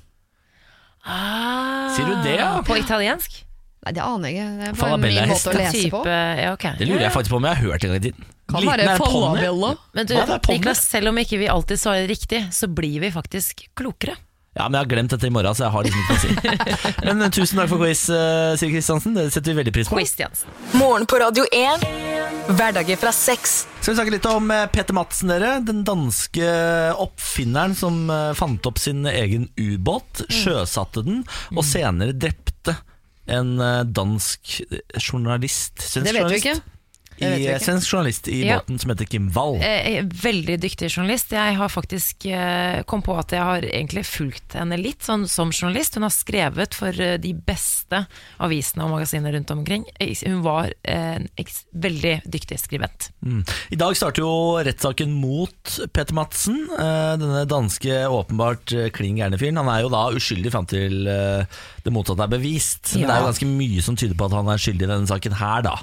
Ah, 1.06 1.90
Sier 1.96 2.06
du 2.10 2.16
det, 2.24 2.36
ja? 2.40 2.50
På 2.68 2.76
italiensk? 2.78 3.46
Nei, 3.86 3.94
det 3.96 4.04
aner 4.04 4.28
jeg 4.34 4.36
ikke. 4.36 4.48
Det 4.60 4.66
er 4.68 4.74
bare 4.74 4.80
Falabella 4.82 5.22
min 5.22 5.24
er 5.24 5.30
måte 5.32 5.52
å 5.52 5.54
hest, 5.56 5.60
lese 5.62 5.84
Type, 5.86 6.00
på. 6.04 6.16
ja, 6.44 6.50
ok. 6.54 6.66
Det 6.82 6.88
lurer 6.90 7.06
jeg 7.06 7.14
faktisk 7.16 7.32
på 7.32 7.38
om 7.40 7.46
jeg 7.48 7.56
har 7.56 7.64
hørt 7.70 7.86
en 7.88 7.94
gang 7.94 8.00
i 8.02 8.04
tiden. 8.10 8.26
Kan 8.50 8.60
Liten 8.60 8.72
være 8.74 8.84
er 8.84 8.92
en 8.92 9.00
ponni. 9.00 9.14
falabella. 9.14 9.70
Men 9.96 10.10
du, 10.10 10.14
Hva, 10.18 10.26
det 10.28 10.36
er 10.36 10.42
ponni? 10.44 10.58
Niklas, 10.60 10.82
selv 10.90 11.12
om 11.14 11.22
ikke 11.24 11.40
vi 11.40 11.48
alltid 11.54 11.80
svarer 11.80 12.10
riktig, 12.12 12.42
så 12.56 12.68
blir 12.68 13.00
vi 13.06 13.12
faktisk 13.16 13.64
klokere. 13.80 14.18
Ja, 14.60 14.66
men 14.68 14.76
jeg 14.76 14.84
har 14.84 14.92
glemt 14.92 15.14
dette 15.14 15.28
i 15.30 15.32
morgen, 15.32 15.56
så 15.56 15.66
jeg 15.66 15.72
har 15.72 15.86
liksom 15.88 16.02
ikke 16.04 16.12
noe 16.12 16.20
å 16.20 16.24
si. 16.26 16.96
Men 17.08 17.24
eh, 17.24 17.32
tusen 17.32 17.62
takk 17.62 17.70
for 17.72 17.80
quiz, 17.80 18.02
uh, 18.12 18.58
Siri 18.60 18.74
Kristiansen. 18.76 19.16
Det 19.16 19.30
setter 19.32 19.54
vi 19.54 19.62
veldig 19.62 19.74
pris 19.78 19.88
på. 19.88 19.96
Christiansen. 19.96 20.52
Morgen 20.76 21.08
på 21.08 21.22
Radio 21.22 21.46
1. 21.48 21.86
Hverdager 22.50 23.00
fra 23.00 23.14
seks. 23.16 23.54
Skal 23.80 23.94
vi 23.94 23.98
snakke 24.02 24.14
litt 24.18 24.28
om 24.28 24.52
eh, 24.52 24.66
Peter 24.74 24.96
Madsen, 24.98 25.32
dere. 25.32 25.54
Den 25.64 25.86
danske 25.88 26.50
oppfinneren 27.00 27.78
som 27.80 28.02
eh, 28.12 28.34
fant 28.36 28.68
opp 28.68 28.82
sin 28.84 29.08
egen 29.08 29.48
ubåt, 29.56 30.26
sjøsatte 30.28 31.06
den, 31.08 31.24
og 31.56 31.64
senere 31.64 32.18
drepte 32.18 32.76
en 33.32 33.56
eh, 33.64 33.86
dansk 33.88 34.58
journalist. 34.98 35.80
Svensk 35.86 36.10
Det 36.10 36.18
vet 36.18 36.34
vi 36.34 36.42
ikke. 36.44 36.58
I, 37.22 37.60
svensk 37.60 37.90
journalist 37.94 38.28
i 38.32 38.40
Ja. 38.48 38.60
båten 38.60 38.80
som 38.80 38.90
heter 38.92 39.06
Kim 39.10 39.30
Wall. 39.36 39.58
Eh, 39.62 40.04
veldig 40.04 40.60
dyktig 40.64 40.90
journalist. 40.94 41.32
Jeg 41.36 41.56
har 41.60 41.70
faktisk 41.70 42.26
eh, 42.26 42.82
kom 42.90 43.02
på 43.06 43.18
at 43.20 43.32
jeg 43.36 43.44
har 43.44 43.62
egentlig 43.68 44.06
fulgt 44.08 44.54
henne 44.58 44.78
litt 44.80 45.04
sånn, 45.06 45.28
som 45.30 45.52
journalist. 45.52 45.96
Hun 46.00 46.04
har 46.08 46.14
skrevet 46.16 46.74
for 46.78 46.90
eh, 47.02 47.18
de 47.22 47.34
beste 47.34 48.06
avisene 48.40 48.86
og 48.86 48.94
magasinene 48.96 49.34
rundt 49.38 49.52
omkring. 49.56 49.86
Eh, 50.00 50.16
Hun 50.26 50.42
var 50.46 50.72
eh, 50.84 51.16
en 51.20 51.28
veldig 51.74 52.16
dyktig 52.26 52.60
skribent. 52.62 53.10
Mm. 53.26 53.44
I 53.72 53.80
dag 53.80 53.96
starter 53.98 54.24
jo 54.24 54.32
rettssaken 54.66 55.12
mot 55.20 55.80
Peter 55.94 56.14
Madsen. 56.18 56.62
eh, 56.80 57.18
Denne 57.20 57.46
danske 57.50 58.04
åpenbart 58.10 58.72
eh, 58.78 58.90
klin 58.96 59.18
gærne 59.20 59.40
fyren. 59.42 59.58
Han 59.62 59.70
er 59.74 59.84
jo 59.86 59.92
da 59.94 60.06
uskyldig 60.16 60.52
fram 60.54 60.68
til 60.70 61.08
eh, 61.10 61.46
det 61.84 61.94
motsatte 61.96 62.26
er 62.26 62.32
bevist. 62.34 62.94
Men 62.96 63.08
det 63.08 63.16
er 63.16 63.22
jo 63.24 63.30
ganske 63.32 63.50
mye 63.50 63.82
som 63.86 63.96
tyder 64.00 64.16
på 64.20 64.28
at 64.30 64.36
han 64.38 64.50
er 64.54 64.62
skyldig 64.62 64.86
i 64.88 64.92
denne 64.92 65.10
saken 65.10 65.36
her, 65.40 65.62
da. 65.66 65.76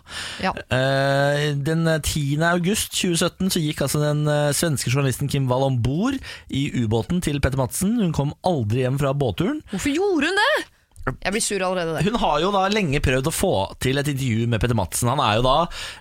Ja. 0.44 0.52
Eh, 0.70 1.25
Den 1.66 1.86
10. 1.88 2.42
august 2.48 2.94
2017 2.96 3.52
så 3.54 3.62
gikk 3.62 3.82
altså 3.86 4.02
den 4.02 4.24
eh, 4.30 4.52
svenske 4.56 4.92
journalisten 4.92 5.30
Kim 5.32 5.48
Wall 5.50 5.66
om 5.68 5.80
bord 5.84 6.16
i 6.48 6.68
ubåten 6.82 7.22
til 7.24 7.40
Petter 7.42 7.60
Madsen. 7.60 7.98
Hun 8.00 8.14
kom 8.16 8.34
aldri 8.46 8.84
hjem 8.84 8.98
fra 9.02 9.14
båtturen. 9.16 9.62
Hvorfor 9.72 9.94
gjorde 9.94 10.32
hun 10.32 10.42
det? 10.42 10.66
Jeg 11.06 11.34
blir 11.36 11.42
sur 11.44 11.62
allerede 11.62 11.94
der. 11.94 12.08
Hun 12.08 12.18
har 12.18 12.40
jo 12.42 12.50
da 12.54 12.64
lenge 12.72 13.00
prøvd 13.02 13.28
å 13.30 13.34
få 13.34 13.52
til 13.82 14.00
et 14.00 14.08
intervju 14.10 14.48
med 14.50 14.62
Petter 14.62 14.78
Madsen. 14.78 15.10
Han 15.12 15.22
er 15.22 15.38
jo 15.38 15.46
da 15.46 15.56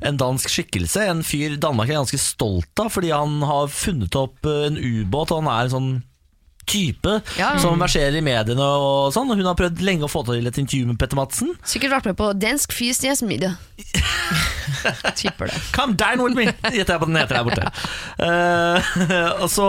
en 0.10 0.18
dansk 0.18 0.50
skikkelse, 0.50 1.06
en 1.12 1.22
fyr 1.26 1.60
Danmark 1.62 1.92
er 1.92 2.00
ganske 2.00 2.22
stolt 2.22 2.82
av, 2.82 2.90
fordi 2.94 3.14
han 3.14 3.38
har 3.46 3.70
funnet 3.70 4.18
opp 4.18 4.50
eh, 4.50 4.66
en 4.72 4.82
ubåt, 4.82 5.34
og 5.34 5.44
han 5.44 5.52
er 5.54 5.68
en 5.68 5.76
sånn 5.76 5.92
type 6.66 7.22
Ja. 7.40 7.54
som 7.62 7.80
verserer 7.80 8.18
i 8.18 8.24
mediene 8.26 8.62
og 8.66 9.14
sånn. 9.16 9.32
Hun 9.36 9.46
har 9.46 9.56
prøvd 9.60 9.82
lenge 9.86 10.08
å 10.08 10.12
få 10.12 10.24
til 10.28 10.46
et 10.48 10.58
intervju 10.62 10.86
med 10.90 11.00
Petter 11.00 11.20
Madsen. 11.20 11.54
Sikkert 11.66 11.92
vært 11.98 12.06
med 12.12 12.18
på 12.20 12.32
Dansk 12.40 12.74
Fyrstjernsmiddag. 12.76 13.56
Tipper 15.16 15.50
det. 15.52 15.60
Come 15.76 15.96
dine 15.98 16.24
with 16.24 16.36
me, 16.38 16.46
gjetter 16.74 16.96
jeg 16.96 17.02
på 17.02 17.08
den 17.10 17.18
heter 17.20 17.38
der 17.40 17.46
borte. 17.48 17.66
Uh, 18.20 19.40
og 19.44 19.50
så 19.52 19.68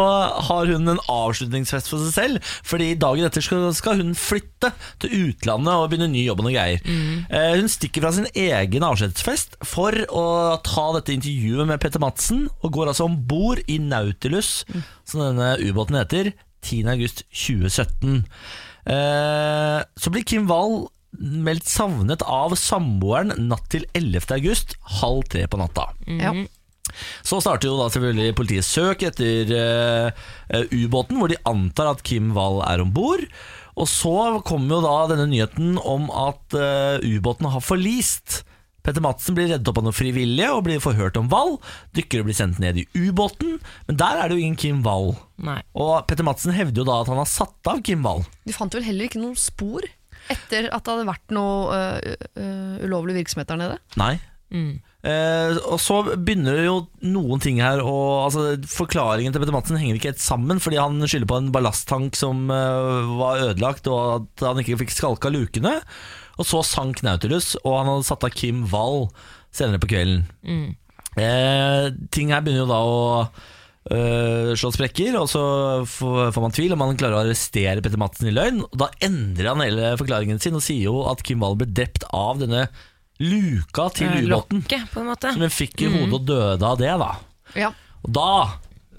har 0.48 0.70
hun 0.70 0.88
en 0.92 1.00
avslutningsfest 1.12 1.90
for 1.90 2.02
seg 2.06 2.14
selv, 2.16 2.52
Fordi 2.66 2.92
dagen 3.00 3.26
etter 3.26 3.44
skal, 3.44 3.68
skal 3.76 4.00
hun 4.00 4.14
flytte 4.18 4.72
til 5.02 5.14
utlandet 5.30 5.72
og 5.74 5.90
begynne 5.92 6.10
ny 6.12 6.24
jobb 6.26 6.42
og 6.42 6.48
noe 6.48 6.54
greier. 6.56 6.80
Eh, 7.30 7.52
hun 7.60 7.68
stikker 7.70 8.04
fra 8.04 8.12
sin 8.16 8.28
egen 8.32 8.86
avskjedsfest 8.86 9.58
for 9.66 9.94
å 10.10 10.24
ta 10.66 10.86
dette 10.96 11.14
intervjuet 11.14 11.68
med 11.68 11.80
Petter 11.82 12.02
Madsen, 12.02 12.46
og 12.62 12.72
går 12.76 12.92
altså 12.92 13.06
om 13.08 13.18
bord 13.28 13.60
i 13.70 13.78
Nautilus, 13.82 14.64
som 15.06 15.22
denne 15.22 15.54
ubåten 15.62 15.98
heter, 16.00 16.32
10. 16.66 16.92
august 16.92 17.24
2017. 17.30 18.26
Eh, 18.86 19.80
så 19.96 20.12
blir 20.12 20.26
Kim 20.26 20.46
Wall 20.50 20.84
meldt 21.16 21.68
savnet 21.70 22.22
av 22.28 22.54
samboeren 22.60 23.32
natt 23.48 23.70
til 23.72 23.86
11. 23.96 24.28
august, 24.36 24.76
halv 25.00 25.24
tre 25.32 25.46
på 25.48 25.60
natta. 25.60 25.88
Ja. 26.20 26.34
Så 27.26 27.40
starter 27.42 27.70
jo 27.70 27.78
da 27.80 27.88
selvfølgelig 27.90 28.36
politiet 28.38 28.66
søk 28.66 29.02
etter 29.08 29.50
uh, 29.50 30.26
ubåten, 30.70 31.18
hvor 31.18 31.32
de 31.32 31.40
antar 31.48 31.90
at 31.90 32.04
Kim 32.06 32.30
Wall 32.36 32.60
er 32.68 32.84
om 32.84 32.92
bord. 32.94 33.24
Og 33.76 33.88
så 33.90 34.38
kommer 34.46 34.76
jo 34.76 34.84
da 34.84 34.98
denne 35.10 35.26
nyheten 35.32 35.80
om 35.82 36.08
at 36.08 36.56
uh, 36.56 37.02
ubåten 37.02 37.50
har 37.52 37.64
forlist. 37.64 38.42
Petter 38.86 39.02
Madsen 39.02 39.34
blir 39.34 39.50
reddet 39.50 39.66
opp 39.66 39.80
av 39.80 39.88
noen 39.88 39.96
frivillige 39.96 40.52
og 40.54 40.62
blir 40.68 40.82
forhørt 40.82 41.18
om 41.18 41.26
Wall. 41.32 41.56
Dykkere 41.98 42.26
blir 42.28 42.38
sendt 42.38 42.60
ned 42.62 42.78
i 42.78 42.86
ubåten, 42.94 43.58
men 43.88 43.98
der 43.98 44.22
er 44.22 44.30
det 44.30 44.38
jo 44.38 44.44
ingen 44.44 44.60
Kim 44.62 44.84
Wall. 44.86 45.16
Nei. 45.42 45.58
Og 45.74 45.98
Petter 46.06 46.26
Madsen 46.26 46.54
hevder 46.54 46.84
jo 46.84 46.88
da 46.88 47.00
at 47.02 47.10
han 47.10 47.18
har 47.20 47.30
satt 47.30 47.72
av 47.72 47.82
Kim 47.86 48.06
Wall. 48.06 48.22
Du 48.46 48.54
fant 48.54 48.74
vel 48.78 48.86
heller 48.86 49.10
ikke 49.10 49.22
noen 49.22 49.38
spor 49.40 49.84
etter 50.30 50.70
at 50.74 50.86
det 50.86 50.90
hadde 50.94 51.06
vært 51.06 51.34
noe 51.34 51.74
uh, 51.74 52.14
uh, 52.38 52.78
ulovlig 52.82 53.18
virksomhet 53.20 53.50
der 53.50 53.60
nede? 53.60 53.82
Nei. 53.98 54.16
Eh, 55.06 55.58
og 55.70 55.78
så 55.82 56.00
begynner 56.14 56.56
det 56.56 56.66
jo 56.66 56.76
noen 57.06 57.42
ting 57.42 57.60
her 57.62 57.82
og, 57.82 58.26
altså, 58.26 58.44
Forklaringen 58.70 59.34
til 59.34 59.42
Petter 59.42 59.54
Madsen 59.54 59.78
henger 59.78 59.98
ikke 59.98 60.12
helt 60.12 60.22
sammen, 60.22 60.62
fordi 60.62 60.80
han 60.80 60.98
skylder 61.02 61.30
på 61.30 61.40
en 61.40 61.50
ballasttank 61.54 62.18
som 62.18 62.46
eh, 62.50 63.10
var 63.18 63.42
ødelagt, 63.50 63.90
og 63.90 64.00
at 64.16 64.46
han 64.48 64.62
ikke 64.62 64.80
fikk 64.84 64.94
skalka 64.96 65.30
lukene. 65.34 65.76
Og 66.36 66.48
så 66.48 66.62
sank 66.66 67.02
Nautilus, 67.06 67.54
og 67.62 67.78
han 67.80 67.90
hadde 67.90 68.08
satt 68.08 68.26
av 68.26 68.34
Kim 68.36 68.66
Wall 68.72 69.06
senere 69.54 69.80
på 69.80 69.90
kvelden. 69.90 70.26
Eh, 71.16 71.86
ting 72.12 72.32
her 72.34 72.42
begynner 72.44 72.66
jo 72.66 72.68
da 72.68 72.80
å 72.84 72.98
øh, 73.24 74.50
slå 74.58 74.72
sprekker, 74.74 75.16
og 75.16 75.30
så 75.32 75.44
får, 75.88 76.36
man 76.42 76.54
tvil 76.56 76.76
om 76.76 76.84
han 76.84 76.98
klarer 77.00 77.16
å 77.16 77.22
arrestere 77.24 77.80
Petter 77.84 78.00
Madsen 78.00 78.28
i 78.28 78.34
løgn. 78.36 78.60
Og 78.66 78.76
da 78.82 78.90
endrer 79.06 79.52
han 79.52 79.64
hele 79.64 79.94
forklaringen 80.00 80.42
sin 80.42 80.58
og 80.58 80.64
sier 80.66 80.90
jo 80.90 81.06
at 81.10 81.24
Kim 81.26 81.40
Wall 81.44 81.56
ble 81.60 81.70
drept 81.72 82.04
av 82.12 82.42
denne 82.42 82.66
luka 83.22 83.88
til 83.96 84.10
Eh, 84.10 84.26
ubåten. 84.26 84.60
Lokket, 84.60 84.90
på 84.92 85.00
en 85.00 85.08
måte. 85.08 85.32
Som 85.32 85.46
hun 85.46 85.52
fikk 85.52 85.86
i 85.86 85.90
hodet 85.90 86.20
og 86.20 86.28
døde 86.28 86.68
av 86.68 86.80
det, 86.80 86.92
da. 87.00 87.12
Ja. 87.56 87.72
Og 88.04 88.12
da 88.12 88.30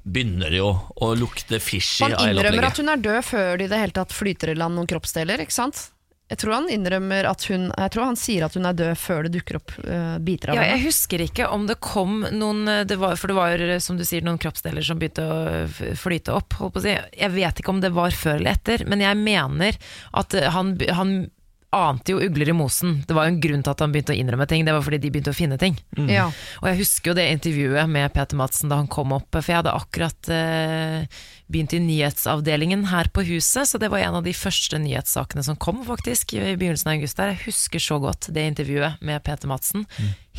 begynner 0.07 0.49
det 0.49 0.61
jo 0.61 0.71
å 1.03 1.11
lukte 1.19 1.59
fishy 1.59 2.05
Man 2.07 2.15
innrømmer 2.23 2.69
at 2.69 2.79
hun 2.79 2.89
er 2.93 3.01
død 3.03 3.25
før 3.27 3.59
de 3.59 3.67
det 3.67 3.79
hele 3.81 3.95
tatt 3.95 4.15
flyter 4.15 4.53
i 4.53 4.57
land 4.57 4.77
noen 4.79 4.87
kroppsdeler, 4.89 5.43
ikke 5.43 5.55
sant? 5.55 5.89
Jeg 6.27 6.41
tror 6.41 6.53
han 6.57 6.65
innrømmer 6.67 7.23
at 7.29 7.45
hun 7.47 7.69
Jeg 7.71 7.91
tror 7.93 8.03
han 8.09 8.17
sier 8.19 8.43
at 8.43 8.55
hun 8.57 8.67
er 8.67 8.75
død 8.75 8.97
før 8.99 9.23
det 9.27 9.31
dukker 9.37 9.59
opp 9.61 9.71
uh, 9.85 10.17
biter 10.19 10.51
av 10.51 10.57
Ja, 10.57 10.65
henne. 10.65 10.73
jeg 10.75 10.89
husker 10.89 11.23
ikke 11.23 11.47
om 11.55 11.67
det 11.69 11.77
kom 11.79 12.17
noen 12.35 12.67
eh, 12.67 12.81
det 12.89 12.97
var, 12.99 13.15
For 13.15 13.31
det 13.31 13.37
var 13.37 13.63
som 13.83 13.95
du 13.99 14.03
sier 14.07 14.25
noen 14.27 14.39
kroppsdeler 14.41 14.83
som 14.83 14.99
begynte 14.99 15.23
å 15.23 15.39
flyte 15.95 16.35
opp. 16.35 16.57
Holdt 16.59 16.75
på 16.75 16.81
å 16.81 16.85
si. 16.87 16.97
Jeg 17.15 17.31
vet 17.37 17.61
ikke 17.63 17.71
om 17.71 17.79
det 17.83 17.93
var 17.95 18.11
før 18.11 18.41
eller 18.41 18.57
etter, 18.57 18.83
men 18.91 19.03
jeg 19.05 19.19
mener 19.23 19.79
at 20.19 20.35
eh, 20.35 20.49
han, 20.51 20.75
han 20.99 21.15
ante 21.77 22.13
jo 22.13 22.21
ugler 22.23 22.51
i 22.51 22.55
mosen. 22.55 23.01
Det 23.07 23.15
var 23.15 23.27
jo 23.27 23.33
en 23.33 23.39
grunn 23.43 23.63
til 23.65 23.73
at 23.73 23.83
han 23.83 23.93
begynte 23.93 24.15
å 24.15 24.17
innrømme 24.17 24.47
ting. 24.49 24.65
Det 24.67 24.75
var 24.75 24.83
fordi 24.85 24.99
de 25.03 25.11
begynte 25.13 25.33
å 25.33 25.37
finne 25.37 25.59
ting. 25.61 25.77
Ja. 26.09 26.27
Og 26.61 26.67
jeg 26.71 26.79
husker 26.81 27.11
jo 27.11 27.17
det 27.17 27.27
intervjuet 27.35 27.91
med 27.91 28.13
Peter 28.15 28.39
Madsen 28.39 28.71
da 28.71 28.79
han 28.81 28.89
kom 28.91 29.15
opp, 29.15 29.29
for 29.35 29.45
jeg 29.45 29.61
hadde 29.61 29.75
akkurat 29.77 30.31
eh, 30.33 31.21
begynt 31.51 31.75
i 31.77 31.81
nyhetsavdelingen 31.83 32.87
her 32.91 33.11
på 33.13 33.25
huset, 33.29 33.69
så 33.69 33.79
det 33.81 33.91
var 33.93 34.03
en 34.03 34.19
av 34.19 34.27
de 34.27 34.35
første 34.35 34.79
nyhetssakene 34.81 35.45
som 35.45 35.59
kom, 35.59 35.83
faktisk, 35.87 36.35
i 36.35 36.55
begynnelsen 36.57 36.91
av 36.91 36.99
august 36.99 37.21
der. 37.21 37.33
Jeg 37.35 37.45
husker 37.47 37.83
så 37.83 38.01
godt 38.03 38.29
det 38.35 38.49
intervjuet 38.53 39.01
med 39.05 39.23
Peter 39.27 39.49
Madsen. 39.51 39.87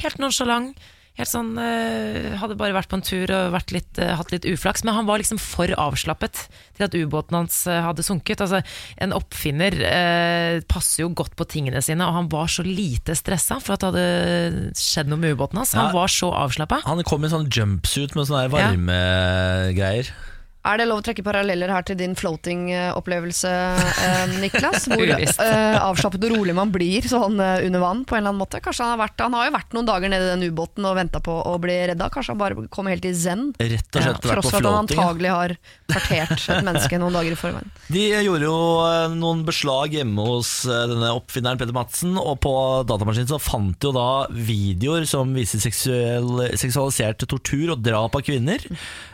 Helt 0.02 0.22
nonsjalant. 0.22 0.76
Helt 1.18 1.30
sånn, 1.30 1.50
eh, 1.58 2.36
Hadde 2.38 2.54
bare 2.58 2.76
vært 2.76 2.88
på 2.92 2.94
en 2.98 3.02
tur 3.02 3.30
og 3.34 3.56
litt, 3.74 3.98
eh, 3.98 4.14
hatt 4.14 4.30
litt 4.30 4.46
uflaks, 4.46 4.84
men 4.86 4.94
han 4.94 5.08
var 5.08 5.18
liksom 5.18 5.40
for 5.42 5.66
avslappet 5.74 6.44
til 6.78 6.84
at 6.86 6.94
ubåten 6.94 7.34
hans 7.34 7.66
eh, 7.66 7.80
hadde 7.82 8.04
sunket. 8.06 8.38
Altså, 8.44 8.62
En 9.02 9.12
oppfinner 9.16 9.74
eh, 9.82 10.60
passer 10.70 11.02
jo 11.02 11.10
godt 11.18 11.34
på 11.34 11.48
tingene 11.50 11.82
sine, 11.82 12.06
og 12.06 12.14
han 12.14 12.30
var 12.30 12.46
så 12.46 12.62
lite 12.62 13.16
stressa 13.18 13.58
for 13.60 13.74
at 13.74 13.80
det 13.82 13.90
hadde 13.90 14.72
skjedd 14.78 15.10
noe 15.10 15.18
med 15.18 15.34
ubåten 15.34 15.58
hans. 15.58 15.74
Han 15.74 15.90
Ja. 15.90 15.92
var 15.98 16.06
så 16.06 16.30
avslappa. 16.30 16.82
Han 16.86 17.02
kom 17.02 17.24
i 17.24 17.28
sånn 17.34 17.50
jumpsuit 17.50 18.14
med 18.14 18.26
sånne 18.30 18.48
varmegreier. 18.54 19.74
varmegreier. 19.74 20.12
Er 20.66 20.80
det 20.80 20.88
lov 20.90 21.00
å 21.00 21.04
trekke 21.06 21.22
paralleller 21.22 21.70
her 21.70 21.84
til 21.86 21.96
din 22.00 22.16
floating-opplevelse, 22.18 23.50
eh, 24.04 24.32
Niklas? 24.42 24.88
Hvor 24.90 25.04
eh, 25.14 25.76
avslappet 25.78 26.24
og 26.26 26.34
rolig 26.34 26.54
man 26.56 26.72
blir 26.74 27.06
sånn 27.08 27.38
eh, 27.40 27.62
under 27.68 27.82
vann 27.82 28.02
på 28.02 28.16
en 28.16 28.24
eller 28.24 28.34
annen 28.34 28.42
måte. 28.42 28.60
Kanskje 28.64 28.84
Han 28.84 28.96
har, 28.96 29.00
vært, 29.04 29.22
han 29.22 29.36
har 29.38 29.46
jo 29.46 29.54
vært 29.54 29.76
noen 29.76 29.88
dager 29.88 30.12
nede 30.12 30.26
i 30.26 30.32
den 30.34 30.50
ubåten 30.50 30.88
og 30.88 30.96
venta 30.98 31.22
på 31.24 31.36
å 31.46 31.54
bli 31.62 31.76
redda. 31.92 32.10
Kanskje 32.12 32.34
han 32.34 32.40
bare 32.42 32.66
kom 32.74 32.90
helt 32.90 33.06
i 33.06 33.14
zen? 33.14 33.52
Rett 33.54 33.86
og 33.86 34.02
slett 34.02 34.28
vært 34.28 34.40
Tross 34.40 34.50
på 34.50 34.58
at 34.58 34.66
han 34.66 34.80
antagelig 34.82 35.32
har 35.32 35.54
partert 35.88 36.34
et 36.36 36.66
menneske 36.66 37.00
noen 37.00 37.16
dager 37.20 37.36
i 37.36 37.38
forveien. 37.38 37.72
De 37.94 38.04
gjorde 38.26 38.50
jo 38.50 38.58
eh, 38.88 39.06
noen 39.14 39.46
beslag 39.46 39.94
hjemme 39.94 40.26
hos 40.26 40.52
eh, 40.66 40.84
denne 40.90 41.14
oppfinneren 41.16 41.62
Peter 41.62 41.76
Madsen, 41.76 42.18
og 42.18 42.42
på 42.44 42.54
datamaskinen 42.88 43.30
så 43.30 43.40
fant 43.40 43.78
de 43.78 43.88
jo 43.88 43.94
da 43.94 44.08
videoer 44.34 45.06
som 45.08 45.30
viser 45.36 45.62
seksuell, 45.62 46.48
seksualisert 46.58 47.24
tortur 47.30 47.76
og 47.76 47.86
drap 47.86 48.18
av 48.18 48.26
kvinner. 48.26 48.66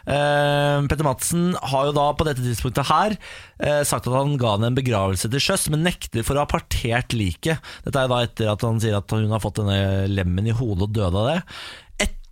Eh, 0.05 0.81
Petter 0.89 1.07
Madsen 1.35 1.57
har 1.61 1.89
jo 1.89 1.95
da 1.95 2.07
på 2.14 2.26
dette 2.26 2.43
tidspunktet 2.45 2.89
her 2.89 3.16
eh, 3.59 3.82
sagt 3.87 4.07
at 4.07 4.14
han 4.14 4.37
ga 4.39 4.55
henne 4.55 4.70
en 4.70 4.76
begravelse 4.78 5.28
til 5.30 5.43
sjøs, 5.43 5.68
men 5.72 5.85
nekter 5.85 6.24
for 6.24 6.37
å 6.37 6.45
ha 6.45 6.51
partert 6.51 7.14
liket. 7.16 7.62
Dette 7.85 8.05
er 8.05 8.11
da 8.11 8.22
etter 8.24 8.51
at 8.53 8.62
han 8.64 8.80
sier 8.82 8.99
at 8.99 9.11
hun 9.11 9.32
har 9.32 9.43
fått 9.43 9.61
denne 9.61 10.07
lemmen 10.11 10.47
i 10.47 10.55
hodet 10.55 10.89
og 10.89 10.95
døde 10.95 11.22
av 11.22 11.30
det. 11.32 11.39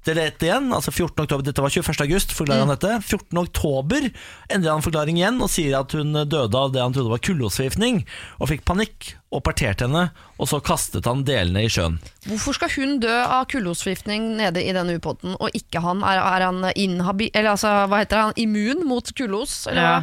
Etter 0.03 0.19
dette 0.19 0.49
igjen, 0.49 0.65
altså 0.75 0.91
14. 0.91 1.15
oktober, 1.23 1.45
dette 1.47 1.63
var 1.63 1.71
21. 1.71 2.01
august, 2.03 2.33
forklarer 2.35 2.65
han 2.65 2.73
dette. 2.73 2.97
14. 3.07 3.39
oktober 3.39 4.09
endrer 4.51 4.73
han 4.73 4.83
forklaring 4.83 5.21
igjen 5.21 5.37
og 5.39 5.51
sier 5.53 5.77
at 5.79 5.95
hun 5.95 6.11
døde 6.27 6.59
av 6.59 6.73
det 6.75 6.81
han 6.83 6.97
trodde 6.97 7.13
var 7.13 7.23
kullosforgiftning, 7.23 8.01
og 8.43 8.51
fikk 8.51 8.65
panikk 8.67 9.13
og 9.31 9.45
parterte 9.47 9.87
henne, 9.87 10.09
og 10.43 10.51
så 10.51 10.59
kastet 10.59 11.07
han 11.07 11.23
delene 11.29 11.63
i 11.63 11.71
sjøen. 11.71 12.01
Hvorfor 12.27 12.59
skal 12.59 12.75
hun 12.75 12.99
dø 13.05 13.15
av 13.15 13.47
kullosforgiftning 13.55 14.27
nede 14.43 14.67
i 14.67 14.75
denne 14.75 14.99
ubåten, 14.99 15.39
og 15.39 15.55
ikke 15.55 15.85
han? 15.87 16.03
Er, 16.03 16.19
er 16.19 16.49
han 16.49 16.67
inhabi... 16.75 17.31
Eller 17.31 17.55
altså, 17.55 17.71
hva 17.87 18.03
heter? 18.03 18.27
Han 18.27 18.43
immun 18.43 18.83
mot 18.91 19.15
kullos? 19.15 19.69
Eller 19.71 19.87
Ja. 19.87 19.95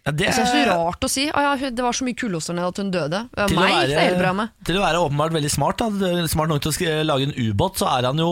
Ja, 0.00 0.14
det 0.16 0.30
Jeg 0.30 0.32
det 0.32 0.42
er 0.46 0.48
så 0.48 0.60
rart 0.70 1.02
å 1.04 1.08
si. 1.12 1.26
Ah, 1.28 1.50
ja, 1.58 1.68
det 1.68 1.82
var 1.84 1.92
så 1.92 2.06
mye 2.06 2.16
kullos 2.16 2.46
der 2.48 2.56
nede 2.56 2.70
at 2.72 2.78
hun 2.80 2.88
døde. 2.94 3.18
Til 3.36 3.58
meg 3.58 3.74
gikk 3.74 3.90
det 3.90 4.04
helt 4.06 4.22
bra 4.22 4.30
med. 4.38 4.54
til 4.64 4.78
å 4.78 4.84
være 4.86 5.02
åpenbart 5.04 5.34
veldig 5.36 5.50
smart, 5.52 5.82
da. 5.82 6.26
smart 6.32 6.48
nok 6.48 6.62
til 6.64 6.72
å 6.72 7.02
lage 7.04 7.28
en 7.28 7.36
ubåt, 7.36 7.82
så 7.82 7.90
er 7.98 8.08
han 8.08 8.22
jo 8.22 8.30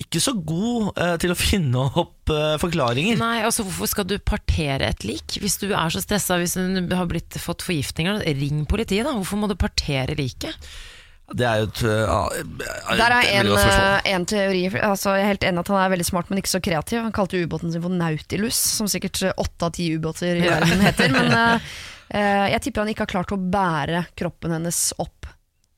ikke 0.00 0.22
så 0.22 0.32
god 0.34 0.96
eh, 0.96 1.16
til 1.22 1.34
å 1.34 1.38
finne 1.38 1.82
opp 2.00 2.32
eh, 2.32 2.54
forklaringer. 2.62 3.18
Nei, 3.20 3.42
altså 3.46 3.66
Hvorfor 3.66 3.90
skal 3.92 4.08
du 4.08 4.16
partere 4.18 4.88
et 4.90 5.04
lik? 5.06 5.36
Hvis 5.42 5.60
du 5.62 5.68
er 5.70 5.92
så 5.92 6.02
stressa, 6.02 6.38
hvis 6.40 6.56
hun 6.58 6.88
har 6.88 7.10
blitt, 7.10 7.36
fått 7.40 7.66
forgiftninger, 7.66 8.24
ring 8.40 8.64
politiet. 8.70 9.04
da 9.06 9.14
Hvorfor 9.16 9.42
må 9.42 9.50
du 9.50 9.58
partere 9.60 10.16
liket? 10.18 10.56
Det 11.30 11.46
er 11.46 11.60
jo 11.60 11.68
et 11.68 11.82
uh, 11.86 12.96
Der 12.98 13.12
er 13.14 13.28
en, 13.38 13.52
eh, 13.54 14.08
en 14.14 14.26
teori. 14.26 14.64
Altså, 14.82 15.14
jeg 15.14 15.24
er 15.24 15.30
helt 15.34 15.46
enig 15.46 15.62
at 15.62 15.70
han 15.70 15.82
er 15.84 15.92
veldig 15.92 16.08
smart, 16.08 16.30
men 16.30 16.40
ikke 16.40 16.54
så 16.56 16.62
kreativ. 16.64 17.04
Han 17.04 17.14
kalte 17.14 17.38
ubåten 17.38 17.70
sin 17.70 17.84
for 17.84 17.94
Nautilus, 17.94 18.58
som 18.58 18.90
sikkert 18.90 19.22
åtte 19.30 19.68
av 19.68 19.76
ti 19.76 19.92
ubåter 19.94 20.40
i 20.40 20.48
verden 20.48 20.82
heter. 20.82 21.14
Men 21.14 21.30
eh, 21.42 21.70
eh, 22.18 22.46
jeg 22.56 22.64
tipper 22.66 22.82
han 22.82 22.92
ikke 22.94 23.06
har 23.06 23.14
klart 23.14 23.34
å 23.36 23.38
bære 23.38 24.04
kroppen 24.18 24.56
hennes 24.58 24.82
opp 24.98 25.19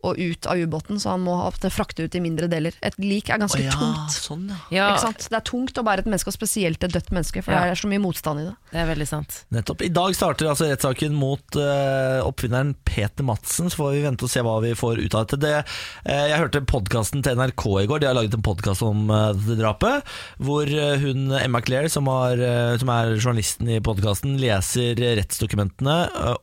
og 0.02 0.18
ut 0.18 0.46
av 0.50 0.58
ubåten, 0.58 0.98
så 1.00 1.14
han 1.14 1.22
må 1.22 1.36
ha 1.38 1.50
frakte 1.70 2.02
ut 2.06 2.16
i 2.18 2.22
mindre 2.22 2.48
deler. 2.50 2.74
Et 2.82 2.96
lik 2.98 3.30
er 3.30 3.38
ganske 3.42 3.60
oh, 3.60 3.66
ja, 3.66 3.74
tungt. 3.78 4.14
sånn, 4.16 4.48
ja. 4.50 4.58
Ja, 4.74 4.86
Ikke 4.92 5.04
sant? 5.06 5.28
Det 5.30 5.38
er 5.38 5.44
tungt 5.46 5.78
å 5.78 5.84
bære 5.86 6.02
et 6.02 6.08
menneske, 6.10 6.32
og 6.32 6.36
spesielt 6.36 6.82
et 6.82 6.94
dødt 6.94 7.12
menneske, 7.14 7.42
for 7.44 7.54
Ja. 7.54 7.62
det 7.62 7.76
er 7.76 7.80
så 7.82 7.90
mye 7.90 8.02
motstand 8.02 8.42
i 8.42 8.46
det. 8.48 8.54
det 8.72 8.80
er 8.82 8.88
veldig 8.90 9.06
sant. 9.08 9.38
Nettopp. 9.54 9.84
I 9.86 9.92
dag 9.94 10.16
starter 10.18 10.50
altså 10.50 10.66
rettssaken 10.70 11.14
mot 11.14 11.58
uh, 11.58 12.18
oppfinneren 12.26 12.74
Peter 12.88 13.26
Madsen, 13.26 13.70
så 13.70 13.78
får 13.78 13.92
vi 13.94 14.02
vente 14.08 14.26
og 14.26 14.32
se 14.32 14.42
hva 14.42 14.56
vi 14.64 14.74
får 14.78 15.04
ut 15.04 15.14
av 15.14 15.26
dette. 15.26 15.38
Det, 15.44 15.54
uh, 15.62 16.26
jeg 16.32 16.40
hørte 16.42 16.64
podkasten 16.66 17.22
til 17.22 17.38
NRK 17.38 17.66
i 17.84 17.86
går, 17.90 18.02
de 18.02 18.10
har 18.10 18.18
laget 18.18 18.34
en 18.34 18.44
podkast 18.44 18.82
om 18.86 19.06
uh, 19.12 19.30
drapet, 19.54 20.02
hvor 20.42 20.66
hun 20.66 21.30
Emma 21.38 21.62
Claire, 21.62 21.90
som, 21.92 22.08
har, 22.10 22.40
som 22.80 22.90
er 22.90 23.14
journalisten 23.20 23.70
i 23.70 23.78
podkasten, 23.84 24.34
leser 24.40 24.98
rettsdokumentene 24.98 25.96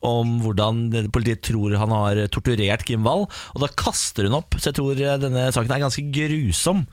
om 0.05 0.37
hvordan 0.43 1.09
politiet 1.13 1.43
tror 1.49 1.75
han 1.79 1.93
har 1.93 2.21
torturert 2.31 2.85
Kim 2.87 3.03
Wall, 3.07 3.27
og 3.55 3.63
da 3.63 3.71
kaster 3.79 4.27
hun 4.27 4.37
opp. 4.39 4.57
Så 4.57 4.69
jeg 4.69 4.79
tror 4.79 4.99
eh, 4.99 5.17
denne 5.21 5.47
saken 5.55 5.73
er 5.75 5.83
ganske 5.85 6.05
grusom. 6.15 6.85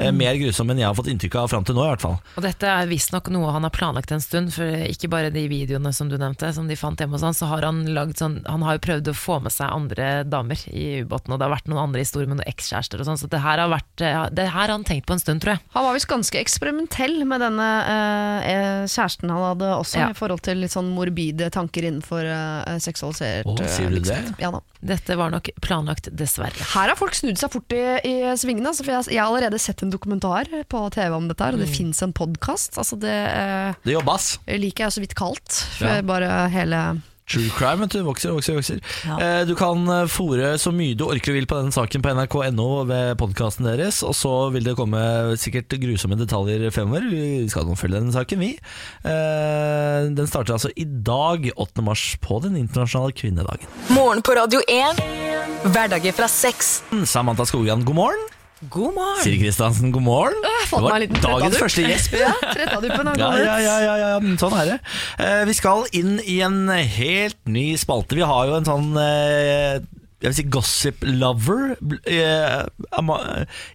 Eh, 0.00 0.12
Mer 0.16 0.34
grusom 0.40 0.70
enn 0.72 0.78
jeg 0.80 0.88
har 0.88 0.96
fått 0.96 1.10
inntrykk 1.12 1.34
av 1.42 1.48
fram 1.52 1.64
til 1.68 1.76
nå, 1.76 1.84
i 1.84 1.90
hvert 1.92 2.00
fall. 2.04 2.16
Og 2.38 2.44
dette 2.46 2.66
er 2.66 2.88
visstnok 2.90 3.28
noe 3.34 3.50
han 3.52 3.66
har 3.66 3.72
planlagt 3.74 4.12
en 4.16 4.22
stund, 4.24 4.52
for 4.54 4.64
ikke 4.86 5.10
bare 5.12 5.30
de 5.34 5.42
videoene 5.50 5.92
som 5.96 6.08
du 6.08 6.16
nevnte, 6.18 6.48
som 6.56 6.68
de 6.70 6.76
fant 6.80 6.98
hjemme 7.00 7.18
hos 7.18 7.24
han, 7.26 7.36
så 7.36 7.48
har 7.50 7.66
han 7.68 7.82
lagd 7.94 8.16
sånn 8.20 8.38
Han 8.48 8.62
har 8.66 8.78
jo 8.78 8.82
prøvd 8.86 9.10
å 9.12 9.14
få 9.16 9.36
med 9.44 9.52
seg 9.52 9.68
andre 9.70 10.08
damer 10.24 10.60
i 10.72 11.02
ubåten, 11.04 11.34
og 11.34 11.38
det 11.40 11.46
har 11.48 11.54
vært 11.54 11.68
noen 11.70 11.82
andre 11.84 12.04
historier 12.04 12.30
med 12.30 12.40
noen 12.40 12.48
ekskjærester 12.50 13.02
og 13.02 13.08
sånn, 13.10 13.20
så 13.20 13.28
det 13.30 13.42
her 13.44 13.60
har 13.62 13.68
vært 13.72 14.04
Det 14.34 14.46
her 14.48 14.56
har 14.56 14.72
han 14.72 14.84
tenkt 14.88 15.06
på 15.06 15.12
en 15.16 15.22
stund, 15.22 15.42
tror 15.44 15.54
jeg. 15.58 15.62
Han 15.76 15.84
var 15.84 15.96
visst 15.98 16.08
ganske 16.10 16.40
eksperimentell 16.40 17.18
med 17.28 17.44
denne 17.44 17.68
eh, 17.84 18.50
eh, 18.54 18.84
kjæresten 18.88 19.30
han 19.30 19.44
hadde 19.52 19.70
også, 19.76 19.98
Ja. 20.00 20.08
i 20.10 20.16
forhold 20.16 20.40
til 20.46 20.62
litt 20.64 20.72
sånn 20.72 20.88
morbide 20.96 21.50
tanker 21.52 21.84
innenfor 21.84 22.24
eh, 22.24 22.78
seksualisert 22.80 23.44
eh, 23.60 23.68
sier 23.68 23.90
du 23.92 24.00
det? 24.00 24.18
Ja, 24.40 24.50
da. 24.54 24.62
Dette 24.80 25.12
var 25.20 25.28
nok 25.34 25.50
planlagt, 25.60 26.08
dessverre. 26.16 26.56
Her 26.72 26.88
har 26.88 26.96
folk 26.96 27.12
snudd 27.18 27.36
seg 27.36 27.52
fort 27.52 27.68
i, 27.76 27.82
i 28.08 28.14
svingene. 28.40 28.70
Altså, 28.72 28.86
for 28.86 28.94
jeg, 28.96 29.10
jeg 29.12 29.20
har 29.20 29.28
allerede 29.28 29.58
sett 29.60 29.82
en 29.84 29.89
dokumentar 29.90 30.46
på 30.68 30.84
TV 30.94 31.12
om 31.16 31.28
dette, 31.28 31.42
her, 31.44 31.52
og 31.52 31.60
det 31.60 31.68
Mm. 31.68 31.76
fins 31.76 32.02
en 32.02 32.12
podkast. 32.12 32.78
Altså, 32.78 32.98
det 32.98 33.12
eh, 33.12 33.74
Det 33.84 33.94
jobbes. 33.98 34.38
liker 34.48 34.84
jeg 34.88 34.92
så 34.92 35.00
vidt 35.00 35.14
kaldt. 35.14 35.52
For 35.78 35.86
Ja. 35.86 36.00
Bare 36.02 36.48
hele 36.50 37.02
True 37.30 37.46
crime 37.54 37.78
vet 37.86 37.90
du, 37.94 38.02
vokser 38.02 38.30
og 38.32 38.40
vokser. 38.40 38.56
vokser. 38.58 38.80
Ja. 39.06 39.16
Eh, 39.22 39.44
Du 39.46 39.54
kan 39.54 39.78
eh, 39.86 40.06
fòre 40.10 40.58
så 40.58 40.72
mye 40.74 40.96
du 40.96 41.04
orker 41.04 41.30
og 41.30 41.36
vil 41.38 41.46
på 41.46 41.60
denne 41.62 41.70
saken 41.70 42.02
på 42.02 42.10
nrk.no 42.10 42.82
ved 42.88 43.16
podkasten 43.18 43.62
deres. 43.70 44.02
Og 44.02 44.14
så 44.18 44.50
vil 44.50 44.64
det 44.64 44.74
komme 44.74 44.98
sikkert 45.38 45.68
grusomme 45.78 46.18
detaljer 46.18 46.72
fremover. 46.74 47.06
Vi 47.08 47.46
skal 47.48 47.66
nå 47.66 47.76
følge 47.78 48.00
denne 48.02 48.10
saken, 48.12 48.38
vi. 48.42 48.58
Eh, 49.06 50.08
Den 50.10 50.26
starter 50.26 50.54
altså 50.56 50.72
i 50.76 50.82
dag, 50.84 51.46
8. 51.56 51.82
mars, 51.86 52.16
på 52.20 52.40
den 52.42 52.56
internasjonale 52.56 53.12
kvinnedagen. 53.14 53.66
Morgen 53.94 54.22
på 54.26 54.34
Radio 54.34 54.60
1. 54.66 54.98
Hverdager 55.70 56.12
fra 56.16 56.26
6. 56.26 56.82
Samantha 57.06 57.44
Skogran, 57.46 57.84
god 57.84 57.94
morgen. 57.94 58.26
God 58.68 58.92
morgen! 58.92 59.22
Siri 59.24 59.38
Kristiansen, 59.40 59.92
god 59.92 60.02
morgen. 60.04 60.34
Det 60.42 60.82
var 60.84 61.04
dagens 61.24 61.56
første 61.56 61.84
gjesp. 61.86 62.16
Ja, 62.20 62.32
Ja, 63.16 63.30
ja, 63.40 63.54
ja, 63.64 63.76
ja, 63.86 63.94
ja, 64.02 64.34
sånn 64.40 64.56
er 64.60 64.66
det. 64.68 64.76
Eh, 65.24 65.44
vi 65.48 65.54
skal 65.56 65.86
inn 65.96 66.18
i 66.28 66.40
en 66.44 66.68
helt 66.68 67.38
ny 67.48 67.70
spalte. 67.80 68.18
Vi 68.18 68.26
har 68.28 68.50
jo 68.50 68.58
en 68.58 68.68
sånn 68.68 68.90
eh, 69.00 69.80
jeg 70.20 70.28
vil 70.28 70.36
si 70.36 70.44
gossip 70.52 71.06
lover 71.08 71.70
eh, 72.04 72.58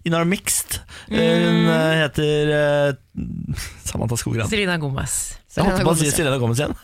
in 0.06 0.14
our 0.14 0.28
mixed. 0.28 0.78
Eh, 1.10 1.18
hun 1.18 1.66
eh, 1.66 2.04
heter 2.04 2.94
Samantha 3.82 4.14
Skogran. 4.20 4.46
Selina 4.46 4.78
Gomez. 4.78 5.18
Jeg 5.56 5.64
holdt 5.64 5.86
på 5.86 5.92
å 5.94 5.96
si 5.96 6.10
Selena 6.12 6.36
Gomez 6.36 6.58
igjen. 6.60 6.74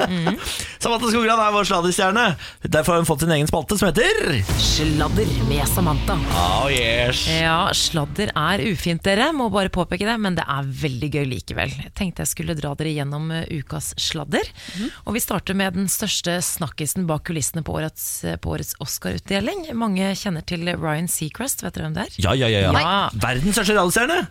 Samantha 0.80 1.10
Skogran 1.12 1.40
er 1.44 1.52
vår 1.52 1.66
sladderstjerne. 1.68 2.22
Derfor 2.64 2.94
har 2.94 3.02
hun 3.02 3.08
fått 3.08 3.24
sin 3.24 3.34
egen 3.34 3.50
spalte 3.50 3.76
som 3.76 3.90
heter 3.90 4.38
Sladder 4.56 5.28
med 5.50 5.68
Samantha. 5.68 6.16
Oh 6.40 6.70
yes. 6.72 7.26
Ja, 7.28 7.58
sladder 7.76 8.32
er 8.32 8.64
ufint, 8.70 9.02
dere. 9.04 9.28
Må 9.36 9.50
bare 9.52 9.68
påpeke 9.72 10.08
det, 10.08 10.16
men 10.24 10.38
det 10.38 10.46
er 10.48 10.72
veldig 10.82 11.10
gøy 11.18 11.28
likevel. 11.34 11.74
Jeg 11.84 11.92
tenkte 11.98 12.24
jeg 12.24 12.32
skulle 12.32 12.56
dra 12.56 12.72
dere 12.80 12.94
gjennom 12.96 13.28
eh, 13.36 13.44
ukas 13.60 13.92
sladder. 14.00 14.48
Og 15.04 15.18
vi 15.18 15.24
starter 15.24 15.58
med 15.58 15.76
den 15.76 15.92
største 15.92 16.38
snakkisen 16.42 17.04
bak 17.10 17.26
kulissene 17.28 17.64
på 17.66 17.76
årets, 17.76 18.06
på 18.40 18.56
årets 18.56 18.72
Oscar-utdeling. 18.82 19.68
Mange 19.76 20.14
kjenner 20.16 20.48
til 20.48 20.64
Ryan 20.80 21.12
Seacrest, 21.12 21.60
vet 21.66 21.76
dere 21.76 21.90
hvem 21.90 21.98
det 22.00 22.08
er? 22.08 22.20
Ja, 22.24 22.32
ja, 22.40 22.48
ja. 22.48 22.70
ja. 22.70 22.72
Ja. 22.72 22.96
Verdens 23.20 23.60
største 23.60 23.76
radiostjerne. 23.76 24.22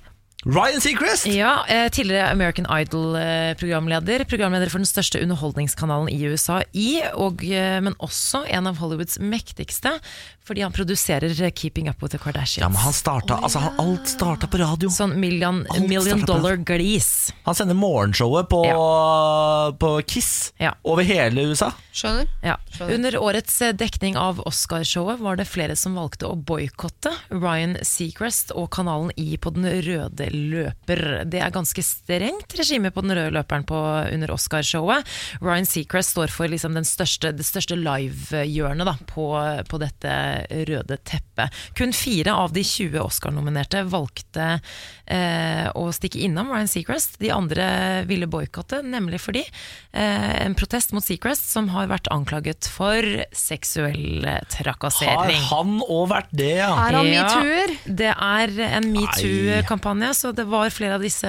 Ryan 0.42 0.82
Seacrest. 0.82 1.28
Ja, 1.30 1.66
eh, 1.70 1.92
tidligere 1.94 2.32
American 2.32 2.66
Idol-programleder. 2.66 4.24
Programleder 4.26 4.70
for 4.70 4.82
den 4.82 4.90
største 4.90 5.22
underholdningskanalen 5.22 6.10
i 6.10 6.18
USA, 6.26 6.64
i, 6.74 6.98
og, 7.14 7.44
eh, 7.46 7.78
men 7.78 7.94
også 8.00 8.42
en 8.50 8.66
av 8.66 8.80
Hollywoods 8.82 9.20
mektigste, 9.22 10.00
fordi 10.52 10.62
han 10.66 10.74
produserer 10.76 11.42
eh, 11.44 11.52
Keeping 11.56 11.90
Up 11.90 12.04
With 12.04 12.12
The 12.12 12.18
Kardashians. 12.20 12.58
Ja, 12.66 12.70
men 12.70 12.78
han 12.78 12.94
starta, 12.94 13.38
altså, 13.40 13.60
han, 13.60 13.80
alt 13.80 14.10
starta 14.12 14.48
på 14.52 14.60
radio. 14.60 14.90
Sånn 14.92 15.14
million, 15.20 15.62
million 15.80 16.26
dollar 16.28 16.58
glis. 16.68 17.32
Han 17.46 17.56
sender 17.56 17.78
morgenshowet 17.80 18.50
på, 18.52 18.60
på 19.80 19.92
Kiss 20.12 20.52
Ja. 20.60 20.74
over 20.84 21.08
hele 21.08 21.46
USA. 21.48 21.70
Skjønner? 21.96 22.28
Ja. 22.44 22.58
Skjønner. 22.74 22.96
Under 22.98 23.18
årets 23.22 23.62
eh, 23.64 23.72
dekning 23.80 24.18
av 24.20 24.42
Oscarshowet 24.48 25.24
var 25.24 25.40
det 25.40 25.48
flere 25.48 25.78
som 25.80 25.96
valgte 25.96 26.28
å 26.28 26.36
boikotte 26.36 27.14
Ryan 27.32 27.78
Seacrest 27.88 28.52
og 28.52 28.68
kanalen 28.76 29.14
I 29.16 29.38
på 29.40 29.54
den 29.56 29.70
røde 29.88 30.28
løper. 30.36 31.24
Det 31.32 31.40
er 31.40 31.56
ganske 31.56 31.84
strengt 31.86 32.58
regime 32.60 32.92
på 32.92 33.06
den 33.06 33.16
røde 33.16 33.32
løperen 33.38 33.64
på, 33.68 33.80
under 34.12 34.36
Oscarshowet. 34.36 35.08
Ryan 35.40 35.70
Seacrest 35.70 36.12
står 36.18 36.36
for 36.36 36.52
liksom 36.52 36.76
den 36.76 36.88
største, 36.88 37.32
det 37.40 37.48
største 37.48 37.80
livehjørnet 37.80 39.08
på, 39.08 39.32
på 39.72 39.80
dette 39.82 40.12
røde 40.68 40.98
teppet. 41.08 41.52
Kun 41.78 41.94
fire 41.94 42.34
av 42.34 42.54
de 42.56 42.64
20 42.64 43.00
Oscar-nominerte 43.02 43.84
valgte 43.90 44.62
eh, 45.06 45.68
å 45.76 45.88
stikke 45.94 46.22
innom 46.26 46.52
Ryan 46.54 46.68
Seacrest. 46.72 47.18
De 47.22 47.32
andre 47.34 48.04
ville 48.10 48.28
boikotte, 48.32 48.82
nemlig 48.86 49.20
fordi 49.24 49.44
eh, 49.46 50.46
en 50.46 50.56
protest 50.58 50.94
mot 50.96 51.04
Seacrest, 51.06 51.50
som 51.52 51.70
har 51.74 51.88
vært 51.92 52.10
anklaget 52.14 52.68
for 52.72 53.02
seksuell 53.36 54.26
trakassering. 54.54 55.42
Har 55.50 55.64
han 55.64 55.78
òg 55.86 56.06
vært 56.12 56.32
det, 56.32 56.52
ja? 56.62 56.72
Er 56.88 57.00
han 57.00 57.10
Ja. 57.12 57.24
metoo-er? 57.26 57.76
Det 57.86 58.12
er 58.14 58.56
en 58.78 58.92
metoo-kampanje, 58.94 60.14
så 60.18 60.32
det 60.36 60.46
var 60.50 60.70
flere 60.74 60.96
av 61.00 61.02
disse 61.06 61.28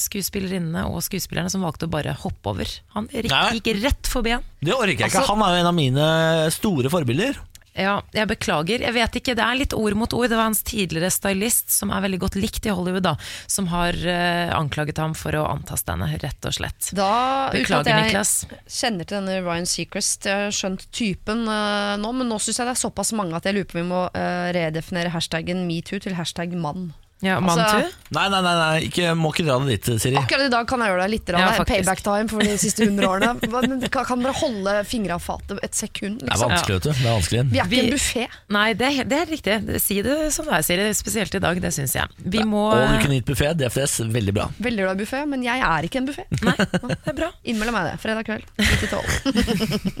skuespillerinnene 0.00 0.86
og 0.90 1.02
skuespillerne 1.04 1.50
som 1.52 1.62
valgte 1.66 1.88
å 1.88 1.92
bare 1.92 2.14
hoppe 2.22 2.52
over. 2.54 2.70
Han 2.96 3.08
gikk, 3.12 3.30
gikk 3.60 3.72
rett 3.84 4.10
forbi 4.10 4.34
han. 4.36 4.44
Det 4.60 4.74
orker 4.74 4.92
jeg 4.92 4.98
ikke. 4.98 5.10
Altså- 5.20 5.28
Han 5.30 5.42
er 5.42 5.54
jo 5.56 5.60
en 5.60 5.66
av 5.70 5.74
mine 5.74 6.50
store 6.50 6.90
forbilder. 6.90 7.36
Ja, 7.80 7.94
jeg 8.14 8.28
beklager. 8.30 8.82
Jeg 8.84 8.94
vet 8.96 9.18
ikke, 9.20 9.34
Det 9.38 9.44
er 9.44 9.58
litt 9.58 9.74
ord 9.76 9.96
mot 9.98 10.12
ord. 10.16 10.28
Det 10.30 10.36
var 10.38 10.48
hans 10.50 10.62
tidligere 10.66 11.10
stylist, 11.12 11.70
som 11.72 11.92
er 11.94 12.04
veldig 12.04 12.20
godt 12.26 12.38
likt 12.40 12.66
i 12.68 12.74
Hollywood, 12.74 13.06
da, 13.06 13.14
som 13.50 13.70
har 13.72 13.96
uh, 13.96 14.52
anklaget 14.58 15.00
ham 15.00 15.14
for 15.18 15.36
å 15.38 15.46
antaste 15.50 15.94
henne, 15.94 16.10
rett 16.20 16.48
og 16.48 16.56
slett. 16.56 16.92
Da, 16.96 17.10
Beklager, 17.54 17.92
jeg 17.94 18.10
Niklas. 18.10 18.34
kjenner 18.68 19.08
til 19.08 19.20
denne 19.20 19.40
Ryan 19.46 19.68
Seacrest, 19.68 20.28
jeg 20.28 20.46
har 20.46 20.56
skjønt 20.56 20.86
typen 20.94 21.46
uh, 21.48 21.96
nå, 22.00 22.14
men 22.20 22.30
nå 22.30 22.40
syns 22.42 22.60
jeg 22.60 22.68
det 22.68 22.76
er 22.76 22.82
såpass 22.84 23.14
mange 23.16 23.38
at 23.38 23.48
jeg 23.48 23.56
lurer 23.56 23.70
på 23.70 23.78
om 23.78 23.82
vi 23.84 23.90
må 23.92 24.06
uh, 24.12 24.48
redefinere 24.56 25.14
hashtaggen 25.14 25.64
metoo 25.68 26.02
til 26.02 26.18
hashtag 26.18 26.56
mann. 26.58 26.90
Ja, 27.22 27.36
Altså- 27.40 27.90
Nei, 28.10 28.24
nei, 28.32 28.40
nei, 28.42 28.52
nei. 28.58 28.78
Ikke, 28.88 29.10
må 29.14 29.28
ikke 29.30 29.44
dra 29.46 29.58
det 29.62 29.74
dit, 29.84 30.00
Siri. 30.02 30.16
Akkurat 30.18 30.46
i 30.48 30.50
dag 30.50 30.66
kan 30.66 30.80
jeg 30.82 30.90
gjøre 30.90 31.02
det 31.04 31.10
litt. 31.12 31.28
Ja, 31.30 31.38
Ja, 31.54 31.64
payback 31.68 32.00
time 32.02 32.26
for 32.32 32.40
de 32.42 32.56
siste 32.58 32.86
hundre 32.88 33.06
årene. 33.06 33.36
Men 33.70 33.84
kan, 33.92 34.04
kan 34.08 34.22
dere 34.24 34.32
holde 34.34 34.72
fingra 34.88 35.14
av 35.14 35.22
fatet 35.22 35.60
et 35.62 35.76
sekund? 35.78 36.18
Det 36.24 36.26
er 36.26 36.32
Liksom? 36.32 36.50
vanskelig, 36.50 36.74
vet 36.80 36.82
du. 36.82 36.90
Det 36.90 37.06
er 37.06 37.14
vanskelig. 37.14 37.44
Vi 37.52 37.58
er 37.60 37.64
ikke 37.64 37.70
Vi- 37.70 37.80
en 37.84 37.92
buffé. 37.94 38.24
Nei, 38.56 38.64
det 38.74 38.88
er, 38.88 39.04
det 39.12 39.18
er 39.20 39.26
riktig. 39.30 39.80
Si 39.84 40.00
det 40.02 40.16
som 40.34 40.48
det 40.48 40.54
er, 40.58 40.62
Siri. 40.66 40.88
Spesielt 40.98 41.34
i 41.38 41.42
dag, 41.44 41.60
det 41.62 41.70
syns 41.76 41.94
jeg. 41.94 42.08
Vi 42.24 42.42
må 42.42 42.64
Og 42.72 42.88
du 42.88 42.96
kunne 43.04 43.20
gitt 43.20 43.28
buffé, 43.30 43.52
DFS, 43.54 44.00
veldig 44.10 44.34
bra. 44.34 44.48
Veldig 44.58 44.82
glad 44.88 44.98
i 44.98 45.04
buffé, 45.04 45.22
men 45.30 45.44
jeg 45.46 45.60
er 45.70 45.86
ikke 45.86 46.00
en 46.02 46.08
buffé. 46.10 46.24
Nei, 46.42 46.56
det 46.56 47.12
er 47.14 47.18
bra. 47.20 47.30
Innmellom 47.52 47.76
meg 47.78 47.92
det. 47.92 47.94
Fredag 48.02 48.26
kveld, 48.26 48.44
9 48.58 48.66
til 48.80 48.88
12. 48.90 49.90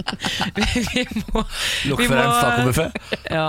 Vi 0.90 1.04
må, 1.30 1.44
vi 1.44 1.90
Lokførerens 1.90 2.34
må- 2.34 2.42
tacobuffé. 2.42 2.88
Ja. 3.30 3.46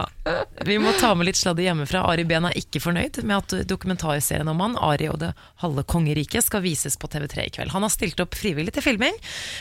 Vi 0.66 0.78
må 0.82 0.94
ta 1.00 1.14
med 1.18 1.28
litt 1.30 1.40
sladder 1.40 1.66
hjemmefra. 1.66 2.04
Ari 2.12 2.26
Behn 2.30 2.46
er 2.50 2.58
ikke 2.60 2.82
fornøyd 2.84 3.22
med 3.24 3.38
at 3.42 3.61
dokumentarserien 3.70 4.50
om 4.52 4.64
han, 4.64 4.78
Ari 4.82 5.10
og 5.12 5.20
det 5.24 5.32
halve 5.64 5.84
kongeriket, 5.84 6.46
skal 6.46 6.64
vises 6.66 6.98
på 7.00 7.10
TV3 7.12 7.48
i 7.48 7.54
kveld. 7.58 7.74
Han 7.76 7.86
har 7.86 7.94
stilt 7.94 8.20
opp 8.24 8.38
frivillig 8.38 8.76
til 8.76 8.86
filming, 8.86 9.18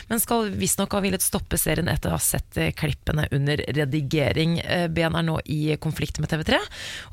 men 0.09 0.21
skal 0.23 0.51
visstnok 0.55 0.95
ha 0.97 1.03
villet 1.03 1.23
stoppe 1.23 1.59
serien 1.59 1.89
etter 1.91 2.11
å 2.11 2.17
ha 2.17 2.23
sett 2.23 2.57
eh, 2.59 2.73
klippene 2.75 3.27
under 3.31 3.63
redigering. 3.67 4.59
Ben 4.91 5.17
er 5.17 5.25
nå 5.27 5.39
i 5.45 5.75
konflikt 5.81 6.19
med 6.21 6.31
TV3, 6.31 6.59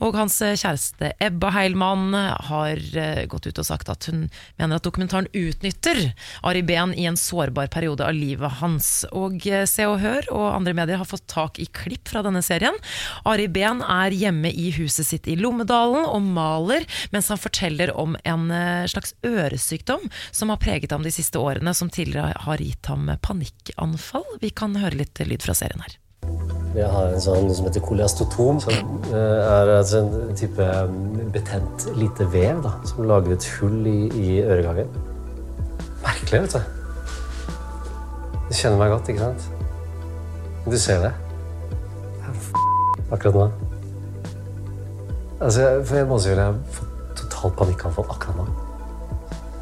og 0.04 0.18
hans 0.18 0.40
eh, 0.44 0.56
kjæreste 0.58 1.12
Ebba 1.22 1.52
Heilmann 1.54 2.14
har 2.48 2.80
eh, 2.96 3.24
gått 3.30 3.48
ut 3.48 3.60
og 3.60 3.66
sagt 3.66 3.90
at 3.92 4.08
hun 4.10 4.26
mener 4.58 4.78
at 4.78 4.86
dokumentaren 4.86 5.28
utnytter 5.36 6.00
Ari 6.46 6.62
Ben 6.66 6.94
i 6.94 7.06
en 7.08 7.18
sårbar 7.18 7.70
periode 7.72 8.06
av 8.06 8.14
livet 8.16 8.58
hans. 8.60 8.90
Og 9.12 9.46
eh, 9.48 9.66
Se 9.68 9.86
og 9.88 9.98
Hør 10.02 10.30
og 10.34 10.46
andre 10.52 10.74
medier 10.76 11.00
har 11.00 11.08
fått 11.08 11.26
tak 11.30 11.58
i 11.62 11.66
klipp 11.66 12.10
fra 12.10 12.22
denne 12.26 12.42
serien. 12.44 12.76
Ari 13.28 13.48
Ben 13.52 13.82
er 13.82 14.14
hjemme 14.14 14.52
i 14.52 14.70
huset 14.78 15.08
sitt 15.08 15.28
i 15.30 15.36
Lommedalen 15.38 16.06
og 16.06 16.22
maler 16.24 16.77
mens 17.14 17.30
han 17.32 17.40
forteller 17.40 17.94
om 17.96 18.16
en 18.24 18.50
eh, 18.54 18.86
slags 18.90 19.14
øresykdom 19.26 20.08
som 20.30 20.52
har 20.52 20.60
preget 20.62 20.92
ham 20.94 21.06
de 21.06 21.12
siste 21.14 21.40
årene, 21.40 21.74
som 21.74 21.90
tidligere 21.90 22.34
har 22.46 22.62
gitt 22.62 22.90
ham 22.90 23.10
panikkanfall. 23.24 24.26
Vi 24.42 24.50
kan 24.50 24.76
høre 24.78 25.02
litt 25.02 25.22
lyd 25.24 25.44
fra 25.44 25.56
serien 25.58 25.82
her. 25.84 25.98
Jeg 26.76 26.88
har 26.92 27.10
en 27.10 27.22
sånn 27.22 27.48
som 27.56 27.66
heter 27.66 27.82
koleastotom, 27.82 28.58
som 28.60 28.74
eh, 29.10 29.38
er 29.42 29.70
altså 29.78 30.02
en 30.04 30.34
type 30.38 30.64
mm, 30.64 31.30
betent 31.34 31.86
lite 31.98 32.26
vev 32.32 32.60
da, 32.66 32.74
som 32.86 33.06
lager 33.08 33.34
et 33.34 33.46
hull 33.58 33.86
i, 33.88 34.00
i 34.12 34.34
øregangen. 34.44 34.90
Merkelig, 36.04 36.44
vet 36.44 36.58
du. 36.58 36.74
Du 38.48 38.52
kjenner 38.56 38.78
meg 38.80 38.92
godt, 38.94 39.08
ikke 39.12 39.30
sant? 39.30 39.48
Du 40.68 40.76
ser 40.80 41.02
det. 41.06 41.14
Akkurat 43.08 43.34
nå. 43.34 43.48
Altså, 45.38 45.68
for 45.86 46.00
en 46.00 46.08
måned 46.10 46.24
siden 46.24 46.40
jeg 46.42 46.74
fått 46.74 47.20
totalt 47.20 47.56
panikkanfall 47.60 48.08
akkurat 48.10 48.40
nå. 48.40 48.46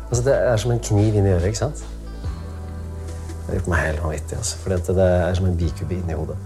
Altså, 0.07 0.23
det 0.25 0.35
er 0.39 0.57
som 0.63 0.73
en 0.73 0.83
kniv 0.89 1.19
inn 1.19 1.29
i 1.29 1.35
øret, 1.35 1.51
ikke 1.51 1.65
sant? 1.65 1.83
Det 2.23 3.51
har 3.51 3.59
gjort 3.59 3.71
meg 3.71 3.83
helt 3.85 4.03
vanvittig, 4.03 4.39
altså, 4.41 4.61
for 4.63 4.75
det 4.75 5.07
er 5.07 5.35
som 5.39 5.49
en 5.51 5.59
bikube 5.59 5.99
inni 5.99 6.17
hodet. 6.17 6.39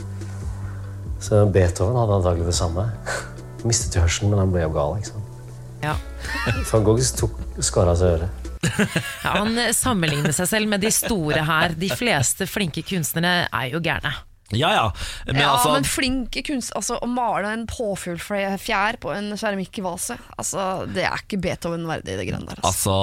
Så 1.21 1.45
Beethoven 1.53 1.99
hadde 2.01 2.17
antagelig 2.19 2.49
det 2.49 2.57
samme. 2.57 2.87
Mistet 3.69 4.01
hørselen, 4.01 4.33
men 4.33 4.43
han 4.43 4.53
ble 4.55 4.65
jo 4.65 4.73
gal. 4.75 4.97
ikke 4.99 5.13
sant? 5.13 5.27
Ja. 5.85 5.95
Van 6.71 6.85
Gogh 6.85 7.11
tok, 7.17 7.37
skar 7.65 7.93
av 7.93 8.01
seg 8.01 8.19
øret. 8.19 8.37
Ja, 9.25 9.35
han 9.41 9.57
sammenligner 9.77 10.33
seg 10.37 10.49
selv 10.49 10.69
med 10.69 10.83
de 10.85 10.91
store 10.93 11.43
her. 11.45 11.75
De 11.77 11.89
fleste 11.93 12.47
flinke 12.49 12.83
kunstnere 12.87 13.47
er 13.49 13.71
jo 13.73 13.81
gærne. 13.85 14.13
Ja, 14.57 14.71
ja. 14.75 14.87
Men 15.29 15.41
ja, 15.43 15.51
altså 15.55 15.73
men 15.77 15.87
flinke 15.87 16.43
kunst 16.47 16.73
Altså, 16.77 16.97
å 16.99 17.09
male 17.11 17.53
en 17.55 17.67
påfuglfjær 17.71 18.99
på 19.03 19.13
en 19.15 19.31
keramikkvase 19.39 20.17
altså, 20.37 20.65
Det 20.91 21.05
er 21.07 21.23
ikke 21.23 21.39
Beethoven 21.45 21.87
verdig, 21.89 22.17
det 22.19 22.27
greiene 22.29 22.49
der. 22.49 22.59
Altså. 22.63 22.71
Altså, 22.71 22.97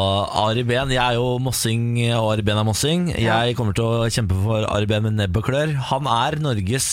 Ari 0.43 0.65
Behn, 0.67 0.91
Jeg 0.91 1.03
er 1.03 1.19
jo 1.19 1.37
mossing, 1.43 1.85
og 2.17 2.33
Ari 2.33 2.45
Behn 2.47 2.61
er 2.61 2.67
mossing. 2.67 3.07
Jeg 3.15 3.55
kommer 3.59 3.77
til 3.77 3.87
å 3.87 4.09
kjempe 4.11 4.37
for 4.43 4.67
Ari 4.71 4.89
Behn 4.89 5.07
med 5.07 5.19
nebb 5.21 5.39
og 5.39 5.47
klør. 5.47 5.75
Han 5.91 6.09
er 6.11 6.39
Norges 6.43 6.89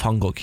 van 0.00 0.18
Gogh. 0.22 0.42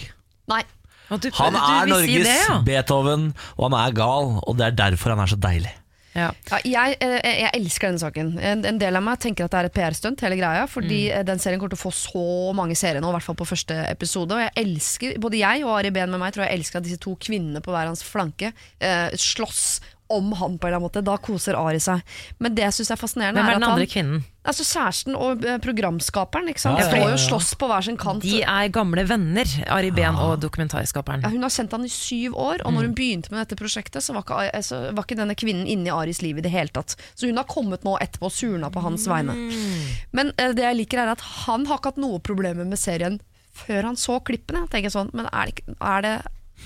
Nei. 0.51 0.63
Du, 1.11 1.27
Han 1.35 1.51
du 1.51 1.59
er 1.59 1.89
Norges 1.91 2.07
si 2.07 2.23
det, 2.23 2.37
ja. 2.47 2.61
Beethoven, 2.63 3.31
og 3.57 3.65
han 3.67 3.75
er 3.81 3.95
gal. 3.97 4.37
Og 4.47 4.55
det 4.59 4.69
er 4.69 4.77
derfor 4.85 5.11
han 5.11 5.23
er 5.25 5.31
så 5.33 5.39
deilig. 5.43 5.73
Ja. 6.13 6.31
Ja, 6.49 6.59
jeg, 6.89 6.97
eh, 6.99 7.19
jeg 7.45 7.51
elsker 7.55 7.87
denne 7.87 8.01
saken. 8.01 8.33
En, 8.39 8.65
en 8.67 8.77
del 8.81 8.95
av 8.99 9.03
meg 9.05 9.19
tenker 9.23 9.45
at 9.47 9.53
det 9.53 9.59
er 9.61 9.69
et 9.69 9.75
PR-stunt, 9.77 10.19
hele 10.25 10.35
greia. 10.35 10.65
Fordi 10.67 10.99
Mm. 11.07 11.19
eh, 11.19 11.23
den 11.23 11.39
serien 11.39 11.59
kommer 11.61 11.71
til 11.75 11.79
å 11.79 11.85
få 11.87 11.93
så 11.95 12.25
mange 12.57 12.75
seere 12.75 12.99
nå, 12.99 13.07
i 13.09 13.15
hvert 13.15 13.23
fall 13.29 13.35
på 13.39 13.47
første 13.47 13.77
episode. 13.89 14.35
Og 14.35 14.43
jeg 14.43 14.51
elsker, 14.65 15.15
både 15.23 15.39
jeg 15.39 15.63
og 15.63 15.77
Ari 15.79 15.89
Behn 15.95 16.11
med 16.11 16.19
meg 16.19 16.33
tror 16.35 16.45
jeg 16.47 16.59
elsker 16.59 16.77
at 16.81 16.83
disse 16.89 16.99
to 16.99 17.15
kvinnene 17.15 17.61
på 17.63 17.71
hver 17.71 17.87
hans 17.87 18.03
flanke 18.03 18.51
eh, 18.81 19.09
slåss 19.15 19.79
om 20.11 20.33
han 20.35 20.57
på 20.59 20.67
en 20.67 20.73
eller 20.73 20.81
annen 20.81 20.89
måte. 20.89 21.03
Da 21.07 21.15
koser 21.23 21.55
Ari 21.55 21.79
seg. 21.79 22.01
Men 22.39 22.55
det 22.55 22.65
jeg 22.67 22.73
syns 22.81 22.91
er 22.91 22.99
fascinerende, 22.99 23.39
Hvem 23.39 23.47
er 23.47 23.59
den 23.59 23.63
andre 23.69 23.85
han 23.87 23.93
kvinnen? 23.95 24.23
Altså 24.41 24.63
kjæresten 24.65 25.13
og 25.13 25.43
eh, 25.45 25.59
programskaperen 25.61 26.47
ikke 26.49 26.63
sant? 26.63 26.79
Ja, 26.79 26.87
ja, 26.87 26.89
står 26.89 26.97
ja, 26.97 27.09
jo 27.11 27.13
ja. 27.13 27.21
slåss 27.27 27.51
på 27.61 27.67
hver 27.69 27.85
sin 27.85 27.97
kant. 28.01 28.23
De 28.25 28.39
er 28.41 28.71
gamle 28.73 29.03
venner, 29.05 29.45
Ari 29.69 29.91
Behn 29.93 30.17
og 30.17 30.39
dokumentarskaperen. 30.41 31.21
Ja, 31.21 31.29
hun 31.29 31.45
har 31.45 31.53
kjent 31.53 31.75
han 31.77 31.85
i 31.85 31.91
syv 31.93 32.33
år, 32.41 32.63
og 32.65 32.71
Mm. 32.71 32.75
når 32.79 32.87
hun 32.87 32.95
begynte 32.97 33.31
med 33.31 33.43
dette 33.43 33.59
prosjektet, 33.59 34.01
så 34.01 34.15
var 34.17 34.25
ikke, 34.25 34.39
altså, 34.57 34.79
var 34.97 35.05
ikke 35.05 35.19
denne 35.21 35.35
kvinnen 35.37 35.67
inne 35.69 35.91
i 35.91 35.93
Aris 35.93 36.23
liv 36.25 36.41
i 36.41 36.41
det 36.41 36.49
hele 36.51 36.73
tatt. 36.73 36.95
Så 37.13 37.29
hun 37.29 37.37
har 37.37 37.45
kommet 37.45 37.85
nå 37.85 37.97
etterpå 38.01 38.31
og 38.31 38.33
surna 38.33 38.71
på 38.73 38.81
hans 38.81 39.05
vegne. 39.07 39.37
Mm. 39.37 39.85
Men 40.11 40.33
uh, 40.41 40.53
det 40.57 40.65
jeg 40.65 40.79
liker, 40.81 41.03
er 41.05 41.13
at 41.13 41.21
han 41.45 41.67
har 41.69 41.77
ikke 41.77 41.93
hatt 41.93 42.01
noe 42.01 42.17
problemer 42.19 42.65
med 42.65 42.81
serien 42.81 43.21
før 43.53 43.83
han 43.91 43.95
så 43.99 44.17
klippene. 44.25 44.65
Jeg 44.65 44.73
tenker 44.73 44.89
sånn, 44.89 45.13
men 45.13 45.29
er 45.29 45.51
det, 45.53 45.75
er 45.77 46.01
det 46.01 46.15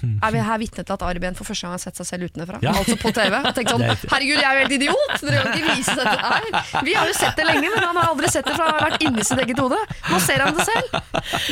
er 0.04 0.32
vi 0.36 0.40
her 0.46 0.58
vitne 0.62 0.84
til 0.86 0.94
at 0.96 1.02
Ari 1.08 1.20
Behn 1.24 1.36
for 1.38 1.48
første 1.48 1.66
gang 1.68 1.74
har 1.76 1.82
sett 1.84 1.96
seg 2.00 2.06
selv 2.10 2.30
utenfra. 2.30 2.60
Ja. 2.64 2.74
Altså 2.76 2.96
på 3.02 3.12
TV. 3.16 3.36
Og 3.40 3.54
tenkt 3.56 3.72
sånn 3.74 3.84
er. 3.86 3.96
Herregud, 4.12 4.40
jeg 4.42 4.46
er 4.46 4.56
jo 4.56 4.64
helt 4.66 4.76
idiot! 4.78 5.16
Dere 5.22 5.44
kan 5.44 5.54
ikke 5.56 5.76
vise 5.78 5.96
dette 6.00 6.18
her. 6.26 6.84
Vi 6.86 6.94
har 6.98 7.08
jo 7.10 7.14
sett 7.18 7.36
det 7.40 7.46
lenge, 7.48 7.70
men 7.76 7.84
han 7.88 7.96
har 8.02 8.10
aldri 8.14 8.30
sett 8.32 8.46
det, 8.46 8.56
for 8.58 8.66
han 8.66 8.76
har 8.80 8.90
vært 8.92 9.06
inni 9.08 9.24
sitt 9.28 9.42
eget 9.46 9.60
hode. 9.64 9.80
Nå 10.12 10.20
ser 10.26 10.44
han 10.46 10.56
det 10.58 10.66
selv. 10.68 11.00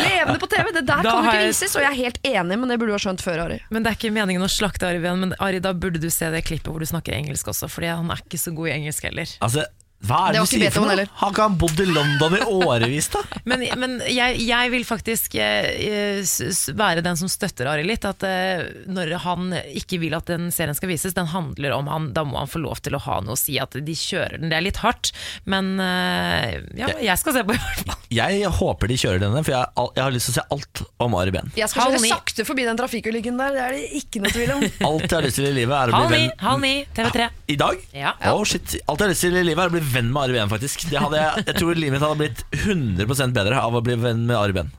Levende 0.01 0.39
på 0.43 0.49
TV. 0.51 0.71
Det 0.73 0.85
der 0.87 1.03
Da 1.03 1.11
kan 1.11 1.23
jo 1.23 1.29
ikke 1.29 1.39
jeg- 1.39 1.53
vises, 1.53 1.75
og 1.75 1.81
jeg 1.83 1.91
er 1.91 1.99
helt 2.03 2.19
enig, 2.23 2.59
men 2.59 2.67
det 2.69 2.79
burde 2.79 2.93
du 2.93 2.97
ha 2.97 3.03
skjønt 3.05 3.21
før, 3.23 3.43
Ari. 3.45 3.59
Men 3.69 3.83
det 3.83 3.91
er 3.93 3.95
ikke 3.99 4.13
meningen 4.13 4.43
å 4.43 4.49
slakte 4.51 4.87
Ari 4.89 4.99
Behn, 5.03 5.19
men 5.19 5.35
Ari, 5.39 5.59
da 5.59 5.73
burde 5.73 5.99
du 6.01 6.09
se 6.09 6.29
det 6.31 6.43
klippet 6.45 6.71
hvor 6.73 6.79
du 6.79 6.85
snakker 6.89 7.13
engelsk 7.13 7.47
også, 7.53 7.69
Fordi 7.69 7.87
han 7.95 8.09
er 8.11 8.21
ikke 8.23 8.39
så 8.39 8.53
god 8.55 8.67
i 8.69 8.75
engelsk 8.79 9.03
heller. 9.09 9.27
Altså, 9.41 9.65
hva 10.03 10.19
er 10.29 10.35
det, 10.35 10.39
Det 10.39 10.43
du 10.43 10.51
sier 10.51 10.73
for 10.75 10.87
noe? 10.89 11.05
Har 11.21 11.31
ikke 11.33 11.45
han 11.47 11.57
bodd 11.61 11.79
i 11.83 11.87
London 11.89 12.37
i 12.37 12.41
årevis, 12.43 13.07
da? 13.13 13.21
Men, 13.49 13.63
men 13.79 13.97
jeg, 14.07 14.37
jeg 14.47 14.71
vil 14.73 14.83
faktisk 14.87 15.35
s- 15.37 16.69
være 16.75 17.03
den 17.05 17.17
som 17.19 17.29
støtter 17.31 17.67
Ari 17.71 17.83
litt. 17.87 18.05
At 18.07 18.23
uh, 18.23 18.63
når 18.91 19.13
han 19.23 19.53
ikke 19.73 19.99
vil 20.01 20.15
at 20.17 20.27
den 20.31 20.49
serien 20.55 20.75
skal 20.77 20.91
vises, 20.91 21.15
den 21.17 21.27
handler 21.31 21.75
om 21.77 21.87
han, 21.91 22.09
da 22.15 22.23
må 22.27 22.39
han 22.41 22.51
få 22.51 22.61
lov 22.63 22.79
til 22.83 22.95
å 22.97 23.01
ha 23.05 23.19
noe 23.23 23.35
å 23.37 23.39
si. 23.39 23.57
At 23.61 23.75
de 23.79 23.95
kjører 23.97 24.39
den. 24.41 24.51
Det 24.51 24.59
er 24.59 24.65
litt 24.67 24.79
hardt, 24.83 25.11
men 25.49 25.73
uh, 25.79 26.59
ja, 26.79 26.91
jeg 27.03 27.19
skal 27.21 27.37
se 27.39 27.45
på 27.47 27.55
i 27.55 27.59
hvert 27.61 27.83
fall. 27.87 27.99
Jeg 28.13 28.45
håper 28.59 28.91
de 28.91 28.95
kjører 29.01 29.21
denne, 29.23 29.39
for 29.41 29.55
jeg, 29.55 29.69
al- 29.81 29.87
jeg 29.97 30.03
har 30.05 30.11
lyst 30.13 30.27
til 30.29 30.33
å 30.35 30.35
se 30.35 30.43
alt 30.53 30.81
om 31.01 31.15
Ari 31.17 31.31
Behn. 31.33 31.47
Jeg 31.57 31.65
skal 31.71 31.87
kjøre 31.95 32.01
sakte 32.11 32.43
forbi 32.45 32.65
den 32.67 32.77
trafikkulykken 32.77 33.39
der, 33.41 33.55
det 33.55 33.63
er 33.63 33.73
det 33.73 33.87
ikke 34.03 34.21
noe 34.21 34.29
tvil 34.35 34.51
om. 34.53 34.61
Alt 34.91 35.07
jeg 35.07 35.15
har 35.17 35.25
lyst 35.25 35.39
til 35.39 35.47
i 35.49 35.53
livet, 35.55 35.73
er 35.73 35.89
å 35.89 35.97
Halv 35.97 36.11
bli 36.13 36.19
ni, 36.21 36.27
venn 36.29 36.43
halv 36.45 36.61
ni, 36.61 36.71
TV3. 36.93 37.25
I 37.49 37.57
dag? 37.63 37.81
Ja. 37.97 38.11
Oh, 38.29 38.43
shit. 38.45 38.75
Alt 38.85 39.01
jeg 39.01 39.07
har 39.07 39.13
lyst 39.15 39.25
til 39.25 39.39
i 39.39 39.43
livet, 39.47 39.63
er 39.65 39.73
å 39.73 39.73
bli 39.73 39.81
venn 39.93 40.11
med 40.13 40.25
Ari 40.25 40.37
Behn, 40.37 40.51
faktisk. 40.51 40.87
Det 40.91 40.99
hadde 41.01 41.19
jeg, 41.21 41.45
jeg 41.47 41.59
tror 41.59 41.77
livet 41.79 41.95
mitt 41.95 42.05
hadde 42.05 42.21
blitt 42.21 42.43
100% 42.63 43.35
bedre 43.37 43.61
av 43.61 43.77
å 43.77 43.83
bli 43.85 43.97
venn 44.01 44.25
med 44.29 44.37
Ari 44.39 44.55
Behn. 44.57 44.71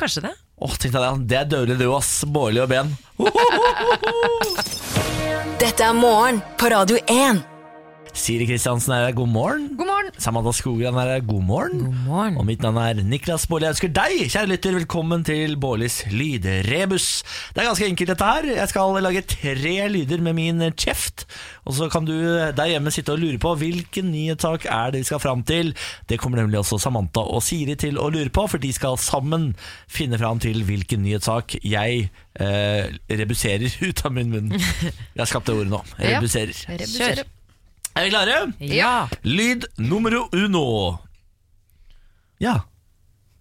Kanskje 0.00 0.26
det. 0.26 0.34
Åh, 0.64 0.76
tenkte 0.78 1.00
jeg 1.00 1.04
det. 1.04 1.26
Det 1.30 1.38
er 1.38 1.50
dødelig 1.50 1.78
du, 1.78 1.88
ass. 1.94 2.12
Bårli 2.26 2.62
og 2.62 2.70
Ben. 2.70 2.94
Dette 5.62 5.86
er 5.86 5.96
morgen 5.96 6.40
på 6.58 6.70
Radio 6.72 6.98
1. 7.10 7.53
Siri 8.14 8.46
Kristiansen 8.46 8.92
er 8.94 9.08
her, 9.08 9.14
god 9.16 9.26
morgen. 9.26 9.64
God 9.74 9.88
morgen! 9.88 10.12
Samantha 10.22 10.52
Skogran 10.54 10.94
er 11.02 11.08
her, 11.16 11.22
god 11.26 11.42
morgen. 11.42 11.80
God 11.82 11.96
morgen. 12.06 12.36
Og 12.38 12.46
mitt 12.46 12.62
navn 12.62 12.78
er 12.78 13.00
Niklas 13.02 13.48
Baarli. 13.50 13.66
Jeg 13.66 13.74
ønsker 13.74 13.90
deg, 13.96 14.14
kjære 14.30 14.50
lytter, 14.52 14.76
velkommen 14.78 15.24
til 15.26 15.56
Baarlis 15.58 15.96
lydrebus. 16.12 17.08
Det 17.50 17.64
er 17.64 17.68
ganske 17.72 17.88
enkelt 17.90 18.12
dette 18.12 18.28
her. 18.30 18.46
Jeg 18.60 18.70
skal 18.70 19.00
lage 19.02 19.24
tre 19.34 19.74
lyder 19.90 20.22
med 20.22 20.38
min 20.38 20.62
kjeft. 20.78 21.26
Og 21.66 21.74
så 21.74 21.90
kan 21.90 22.06
du 22.06 22.14
der 22.54 22.70
hjemme 22.70 22.94
sitte 22.94 23.16
og 23.16 23.22
lure 23.24 23.42
på 23.42 23.56
hvilken 23.58 24.12
nyhetssak 24.14 24.70
er 24.70 24.94
det 24.94 25.02
vi 25.02 25.10
skal 25.10 25.22
fram 25.26 25.42
til. 25.50 25.74
Det 26.06 26.22
kommer 26.22 26.38
nemlig 26.38 26.62
også 26.62 26.78
Samantha 26.86 27.26
og 27.26 27.42
Siri 27.42 27.74
til 27.74 27.98
å 27.98 28.12
lure 28.14 28.30
på, 28.30 28.46
for 28.46 28.62
de 28.62 28.70
skal 28.78 28.94
sammen 29.02 29.56
finne 29.90 30.22
fram 30.22 30.38
til 30.38 30.62
hvilken 30.62 31.02
nyhetssak 31.02 31.58
jeg 31.66 32.12
eh, 32.38 32.94
rebuserer 33.10 33.74
ut 33.90 34.06
av 34.06 34.14
min 34.14 34.30
munn. 34.30 34.54
Jeg 34.54 35.18
har 35.18 35.34
skapt 35.34 35.50
det 35.50 35.58
ordet 35.58 35.72
nå. 35.74 35.82
Rebuserer. 35.98 36.54
Ja. 36.68 36.78
Rebuserer. 36.78 37.33
Er 37.94 38.04
vi 38.04 38.10
klare? 38.10 38.52
Ja. 38.58 39.08
Lyd 39.22 39.66
numero 39.78 40.28
uno. 40.32 40.98
Ja. 42.38 42.60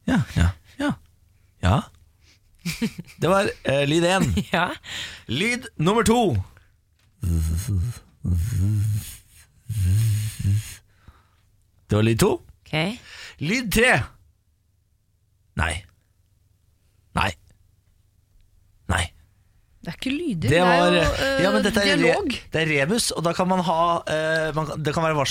Ja, 0.06 0.22
ja, 0.36 0.50
ja. 0.78 0.94
Ja. 1.60 1.82
Det 3.18 3.28
var 3.28 3.50
eh, 3.64 3.88
lyd 3.88 4.04
én. 4.06 4.28
ja. 4.52 4.70
Lyd 5.28 5.68
nummer 5.76 6.04
to. 6.04 6.36
Det 11.90 11.96
var 11.96 12.04
lyd 12.04 12.20
to. 12.20 12.32
Ok. 12.62 12.76
Lyd 13.38 13.72
tre. 13.74 13.96
Nei. 15.58 15.74
Nei. 17.16 17.32
Det 19.84 19.92
er 19.92 19.98
ikke 20.00 20.14
lyder, 20.16 20.48
Det 20.50 20.62
var 20.64 20.92
det 20.94 21.02
er 21.02 21.04
jo 21.04 21.26
øh, 21.28 21.42
ja, 21.44 21.50
men 21.52 21.64
dette 21.66 21.82
er, 21.84 21.98
dialog. 22.00 22.36
Det 22.54 22.62
er 22.62 22.70
rebus, 22.72 23.10
og 23.12 23.26
da 23.26 23.34
kan 23.36 23.50
man 23.52 23.60
ha 23.68 23.80
eh, 24.08 24.54
man, 24.56 24.70
Det 24.80 24.94
kan 24.96 25.04
være 25.04 25.18
hva 25.18 25.26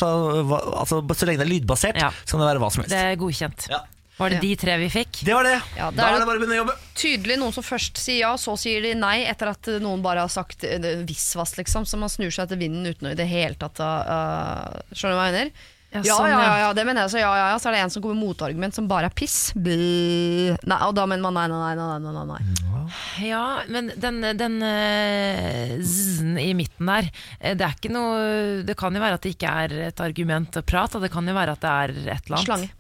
altså, 0.83 1.01
Så 1.17 1.29
lenge 1.29 1.41
det 1.41 1.47
er 1.49 1.53
lydbasert, 1.55 1.97
Ja. 1.97 2.11
så 2.27 2.37
kan 2.37 2.45
det 2.45 2.51
være 2.53 2.61
hva 2.61 2.69
som 2.75 2.85
helst. 2.85 2.93
Det 2.93 3.01
er 3.01 3.17
godkjent. 3.17 3.67
Ja. 3.73 3.81
Var 4.19 4.29
det 4.29 4.37
Ja. 4.37 4.41
de 4.45 4.51
tre 4.61 4.75
vi 4.79 4.89
fikk? 4.93 5.23
Det 5.25 5.35
var 5.35 5.49
det. 5.49 5.55
Ja, 5.79 5.89
det 5.91 5.97
da 5.97 6.11
er 6.11 6.15
er 6.15 6.21
det 6.21 6.27
bare 6.29 6.37
å 6.37 6.43
begynne 6.43 6.59
å 6.59 6.61
jobbe. 6.61 6.75
Tydelig 7.01 7.39
noen 7.41 7.55
som 7.57 7.65
først 7.65 7.97
sier 7.97 8.21
ja, 8.27 8.33
så 8.37 8.59
sier 8.61 8.85
de 8.85 8.93
nei, 8.95 9.25
etter 9.25 9.49
at 9.55 9.71
øh, 9.73 9.81
noen 9.81 10.05
bare 10.05 10.21
har 10.27 10.29
sagt 10.31 10.67
øh, 10.69 11.01
visvas, 11.09 11.57
liksom. 11.57 11.89
Så 11.89 11.97
man 11.99 12.13
snur 12.13 12.29
seg 12.31 12.45
etter 12.45 12.61
vinden 12.61 12.85
uten 12.93 13.09
å 13.09 13.15
i 13.17 13.19
det 13.19 13.27
hele 13.33 13.57
tatt 13.57 13.81
øh, 13.81 14.83
Skjønner 14.93 15.17
du 15.17 15.21
hva 15.23 15.29
jeg 15.33 15.39
mener? 15.39 15.71
Ja, 15.93 16.01
ja, 16.01 16.15
sånn, 16.17 16.31
ja, 16.33 16.53
ja, 16.57 16.69
det 16.73 16.87
mener 16.89 17.05
jeg. 17.05 17.13
Så 17.13 17.21
ja, 17.21 17.31
ja, 17.37 17.49
ja, 17.53 17.57
så 17.61 17.69
er 17.69 17.75
det 17.77 17.81
en 17.85 17.91
som 17.93 18.01
kommer 18.05 18.17
med 18.17 18.31
motargument 18.31 18.77
som 18.77 18.87
bare 18.89 19.11
er 19.11 19.17
piss. 19.17 19.53
Nei, 19.61 20.79
og 20.89 20.95
da 20.97 21.05
mener 21.11 21.21
man 21.27 21.37
nei, 21.37 21.45
nei, 21.53 21.75
nei. 21.77 21.99
nei, 22.01 22.13
nei, 22.17 22.25
nei. 22.31 22.85
Ja, 23.27 23.43
men 23.69 23.91
den, 24.01 24.23
den 24.41 24.57
uh, 24.65 25.75
z-en 25.85 26.39
i 26.41 26.51
midten 26.57 26.89
der, 26.89 27.11
eh, 27.41 27.55
det 27.57 27.67
er 27.67 27.77
ikke 27.77 27.93
noe 27.93 28.63
Det 28.67 28.75
kan 28.81 28.93
jo 28.97 29.01
være 29.05 29.17
at 29.17 29.25
det 29.25 29.35
ikke 29.37 29.53
er 29.65 29.75
et 29.91 30.01
argument 30.05 30.59
og 30.61 30.65
prat, 30.69 30.97
og 30.97 31.05
det 31.05 31.13
kan 31.13 31.29
jo 31.29 31.37
være 31.37 31.57
at 31.59 31.63
det 31.63 31.73
er 31.73 31.93
et 31.93 32.31
eller 32.31 32.39
annet. 32.39 32.49
Slange. 32.49 32.71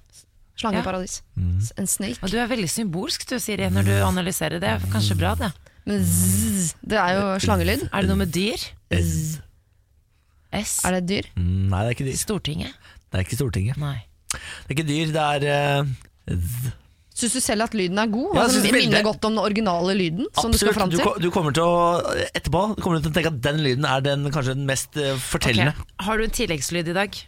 Slangeparadis. 0.62 1.18
En 1.36 1.88
snake. 1.88 2.20
Og 2.24 2.32
du 2.32 2.38
er 2.40 2.48
veldig 2.50 2.70
symbolsk 2.70 3.28
du, 3.28 3.36
Siri, 3.42 3.68
når 3.72 3.88
du 3.88 3.94
analyserer 4.04 4.62
det. 4.62 4.78
Kanskje 4.92 5.16
bra, 5.20 5.34
det. 5.40 5.52
Men 5.88 6.02
zzz, 6.06 6.74
det 6.86 6.98
er 7.00 7.16
jo 7.18 7.30
slangelyd. 7.42 7.88
Er 7.90 8.04
det 8.04 8.12
noe 8.12 8.20
med 8.20 8.32
dyr? 8.34 8.68
S? 8.92 10.74
Er 10.84 10.94
det 10.94 11.00
et 11.02 11.08
dyr? 11.08 11.30
Mm, 11.34 11.70
Nei, 11.72 11.80
det 11.80 11.88
er 11.88 11.96
ikke 11.96 12.06
dyr. 12.10 12.18
Stortinget? 12.20 12.90
Det 13.12 13.18
er 13.20 13.24
ikke 13.26 13.36
Stortinget. 13.38 13.76
Nei. 13.80 13.98
Det 14.32 14.72
er 14.72 14.76
ikke 14.78 14.88
dyr, 14.88 15.10
det 15.12 15.24
er 15.46 15.82
uh. 15.84 16.70
Syns 17.12 17.34
du 17.36 17.40
selv 17.44 17.66
at 17.66 17.74
lyden 17.76 17.98
er 18.00 18.08
god? 18.08 18.30
Ja, 18.32 18.46
jeg 18.46 18.62
altså, 18.62 18.72
minner 18.72 19.02
godt 19.04 19.26
om 19.28 19.34
den 19.34 19.42
originale 19.42 19.92
lyden 19.98 20.30
som 20.32 20.48
du 20.50 20.56
skal 20.56 20.70
Absolutt. 20.72 20.78
fram 20.78 20.90
Du, 20.90 20.96
til? 20.96 21.04
ko- 21.04 21.18
du 21.20 21.26
kommer 21.34 21.52
til 21.52 21.66
å 21.68 22.00
Etterpå 22.32 22.62
kommer 22.80 22.96
du 22.96 23.04
til 23.04 23.12
å 23.12 23.16
tenke 23.18 23.28
at 23.34 23.42
den 23.44 23.60
lyden 23.60 23.84
er 23.84 24.00
den, 24.06 24.24
kanskje 24.32 24.54
den 24.56 24.64
mest 24.70 24.96
uh, 24.96 25.10
fortellende. 25.20 25.74
Okay. 25.76 25.98
Har 26.06 26.16
du 26.16 26.24
en 26.24 26.32
tilleggslyd 26.38 26.88
i 26.88 26.96
dag? 26.96 27.20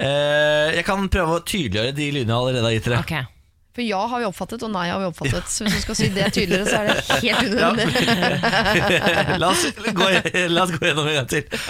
Uh, 0.00 0.72
jeg 0.78 0.86
kan 0.88 1.04
prøve 1.12 1.36
å 1.36 1.44
tydeliggjøre 1.44 1.92
de 2.00 2.08
lydene 2.16 2.32
jeg 2.32 2.40
allerede 2.40 2.64
har 2.70 2.74
gitt 2.78 2.88
dere. 2.88 3.02
Okay. 3.04 3.28
For 3.76 3.84
ja 3.84 4.00
har 4.08 4.20
vi 4.24 4.26
oppfattet, 4.28 4.64
og 4.64 4.72
nei 4.72 4.86
har 4.88 4.98
vi 5.04 5.10
oppfattet. 5.12 5.52
Så 5.52 5.64
hvis 5.68 5.76
du 5.76 5.84
skal 5.84 5.96
si 6.00 6.08
det 6.16 6.26
tydeligere, 6.32 6.66
så 6.68 6.80
er 6.80 6.84
det 6.88 6.96
helt 7.28 7.52
unødvendig. 7.52 9.40
la, 9.44 9.52
oss 9.52 9.68
gå, 10.00 10.08
la 10.56 10.64
oss 10.66 10.72
gå 10.78 10.88
gjennom 10.88 11.08
en 11.12 11.20
gang 11.20 11.30
til. 11.36 11.62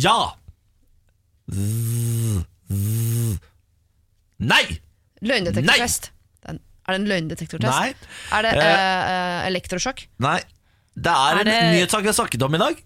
Ja. 0.00 0.16
Z. 1.48 2.27
Nei! 4.38 4.80
Løgndetektortest. 5.22 6.10
Er 6.48 6.94
det 6.94 7.00
en 7.02 7.08
løgndetektortest? 7.10 7.68
Nei. 7.74 7.94
Er 8.32 8.42
det 8.46 8.52
Eh. 8.54 8.62
eh, 8.64 9.46
elektrosjokk? 9.50 10.06
Nei. 10.24 10.38
Det 10.96 11.10
er, 11.12 11.34
Er 11.34 11.38
en 11.40 11.44
det- 11.46 11.72
nyhetssak 11.74 12.00
vi 12.02 12.06
har 12.08 12.14
snakket 12.14 12.42
om 12.42 12.54
i 12.54 12.58
dag. 12.58 12.82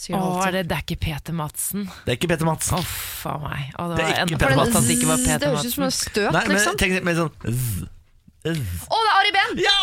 Sier 0.00 0.16
Å, 0.16 0.46
er 0.46 0.50
det, 0.52 0.68
det 0.68 0.76
er 0.78 0.82
ikke 0.82 1.00
Peter 1.00 1.32
Madsen? 1.36 1.84
Det 2.06 2.12
er 2.14 2.16
ikke 2.16 2.28
Peter 2.32 2.46
Madsen. 2.46 2.78
Uff 2.78 3.26
a 3.26 3.36
meg. 3.38 3.72
Å, 3.78 3.88
Det 3.90 3.96
det 3.96 4.04
er 4.04 4.08
var 4.08 4.12
ikke 4.14 4.20
enda 4.24 4.38
Peter 4.38 4.56
Madsen 4.56 4.76
at 4.80 4.82
det 4.88 4.96
ikke 4.96 5.06
var 5.10 5.16
zzz, 5.16 5.24
det 5.26 5.32
Peter 5.40 5.46
høres 5.50 5.64
ut 5.66 5.72
som 5.74 5.84
en 5.84 5.90
støt, 5.90 6.32
Nei, 6.32 6.44
men 6.46 6.56
liksom. 6.56 6.76
tenk 6.80 7.04
mer 7.04 7.14
sånn. 7.20 7.32
Å, 8.40 8.96
det 8.96 9.10
er 9.10 9.16
Ari 9.20 9.32
Behn! 9.36 9.52
Ja! 9.60 9.76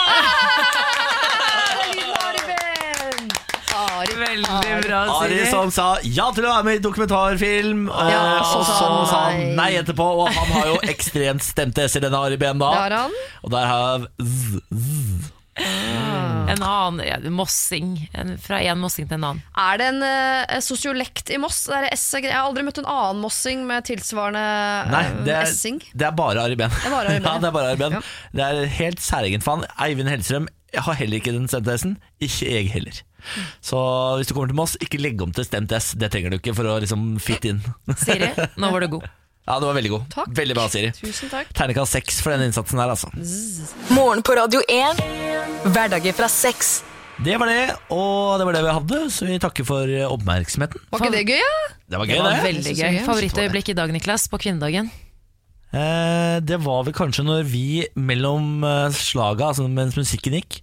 Lyden 1.77 2.09
av 2.09 2.25
Ari 2.25 2.41
Behn! 2.49 3.29
Ari, 3.77 4.13
Veldig 4.37 4.81
bra, 4.85 4.99
Ari 5.21 5.39
som 5.49 5.71
sa 5.73 5.87
ja 6.05 6.27
til 6.35 6.45
å 6.45 6.51
være 6.51 6.67
med 6.67 6.79
i 6.79 6.83
dokumentarfilm, 6.83 7.87
og, 7.89 8.11
Ja, 8.11 8.21
og 8.41 8.45
så 8.51 8.59
så 8.67 8.91
sa 9.09 9.23
han 9.29 9.55
nei 9.57 9.71
etterpå. 9.79 10.09
Og 10.23 10.29
han 10.33 10.53
har 10.53 10.69
jo 10.73 10.77
ekstremt 10.93 11.45
stemte 11.45 11.87
s-er, 11.87 12.05
denne 12.05 12.21
Ari 12.27 12.37
Ben 12.41 12.61
da. 12.61 12.73
Det 12.87 13.01
han. 13.01 13.17
Og 13.43 13.51
der 13.53 13.67
har 13.71 14.05
z, 14.21 14.61
z. 14.69 15.33
Mm. 15.57 16.49
En 16.53 16.61
annen 16.61 17.01
ja, 17.07 17.17
mossing. 17.33 17.95
En, 18.13 18.35
fra 18.41 18.59
en 18.61 18.79
mossing 18.79 19.07
til 19.09 19.17
en 19.17 19.25
annen. 19.31 19.41
Er 19.57 19.79
det 19.81 19.87
en 19.89 20.03
uh, 20.05 20.59
sosiolekt 20.63 21.31
i 21.33 21.39
Moss? 21.41 21.63
Det 21.65 21.79
er 21.79 21.87
S 21.97 22.05
jeg 22.19 22.29
har 22.29 22.45
aldri 22.45 22.65
møtt 22.67 22.77
en 22.81 22.89
annen 22.89 23.23
mossing 23.23 23.65
med 23.67 23.87
tilsvarende 23.89 24.43
Nei, 24.91 25.03
eh, 25.07 25.17
det 25.25 25.33
er, 25.33 25.49
essing. 25.49 25.81
det 25.97 26.07
er 26.07 26.13
bare 26.17 26.45
Ari 26.45 26.59
Behn. 26.59 26.71
er 26.77 26.93
bare 26.93 27.15
Ari 27.15 27.23
Behn, 27.23 27.31
ja, 27.33 27.41
det 27.41 27.49
er 27.49 27.57
bare 27.57 27.73
Ari 27.73 27.81
Behn. 27.81 27.97
Ja. 27.97 28.05
Det 28.37 28.45
er 28.47 28.71
helt 28.77 29.03
særegent 29.03 29.47
for 29.47 29.57
han. 29.57 29.67
Eivind 29.87 30.13
Hellstrøm 30.13 30.47
har 30.77 30.99
heller 30.99 31.21
ikke 31.21 31.33
den 31.35 31.49
stemte 31.49 31.77
S-en. 31.79 31.97
Ikke 32.21 32.51
jeg 32.53 32.71
heller. 32.75 33.01
Så 33.63 33.77
hvis 34.19 34.27
du 34.29 34.33
kommer 34.35 34.51
til 34.51 34.57
Moss, 34.59 34.75
ikke 34.83 34.99
legg 35.01 35.21
om 35.23 35.31
til 35.35 35.45
stemt 35.47 35.71
S. 35.77 35.93
Det 35.99 36.09
trenger 36.13 36.33
du 36.33 36.39
ikke 36.39 36.55
for 36.57 36.69
å 36.71 36.77
liksom 36.83 37.15
fitte 37.23 37.53
inn. 37.53 37.61
Siri, 38.03 38.31
nå 38.59 38.71
var 38.73 38.85
du 38.85 38.91
god. 38.97 39.07
Ja, 39.47 39.55
det 39.63 39.67
var 39.69 39.77
veldig 39.77 39.91
god. 39.93 40.07
Takk. 40.11 40.31
Veldig 40.35 40.55
bra, 40.57 40.65
Siri. 40.73 40.89
Tusen 40.97 41.29
takk. 41.31 41.53
Ternekast 41.55 41.95
seks 41.95 42.17
for 42.19 42.35
den 42.35 42.49
innsatsen 42.49 42.81
her, 42.83 42.91
altså. 42.91 43.07
Morgen 43.95 44.19
på 44.27 44.35
Radio 44.35 44.59
1. 44.67 44.99
Hverdager 45.71 46.15
fra 46.17 46.27
seks. 46.31 46.73
Det 47.23 47.33
var 47.41 47.49
det, 47.49 47.61
og 47.89 48.35
det 48.37 48.45
var 48.45 48.53
det 48.53 48.59
vi 48.67 48.73
hadde, 48.75 48.97
så 49.09 49.25
vi 49.25 49.39
takker 49.41 49.65
for 49.65 49.89
oppmerksomheten. 50.11 50.83
Var 50.93 51.01
ikke 51.01 51.15
det 51.15 51.23
gøy, 51.31 51.39
ja? 51.39 51.53
Det 51.89 51.97
var 52.01 52.05
Det 52.11 52.19
var 52.21 52.35
det. 52.35 52.43
veldig 52.43 52.73
gøy. 52.77 52.97
Favorittøyeblikk 53.07 53.71
i 53.71 53.77
dag, 53.79 53.93
Niklas, 53.95 54.27
på 54.29 54.37
kvinnedagen? 54.43 54.91
Eh, 55.73 56.37
det 56.45 56.59
var 56.63 56.83
vel 56.87 56.95
kanskje 56.95 57.25
når 57.27 57.41
vi 57.49 57.63
mellom 57.99 58.61
eh, 58.63 58.93
slaga, 58.95 59.49
altså 59.49 59.65
mens 59.67 59.97
musikken 59.97 60.37
gikk, 60.37 60.59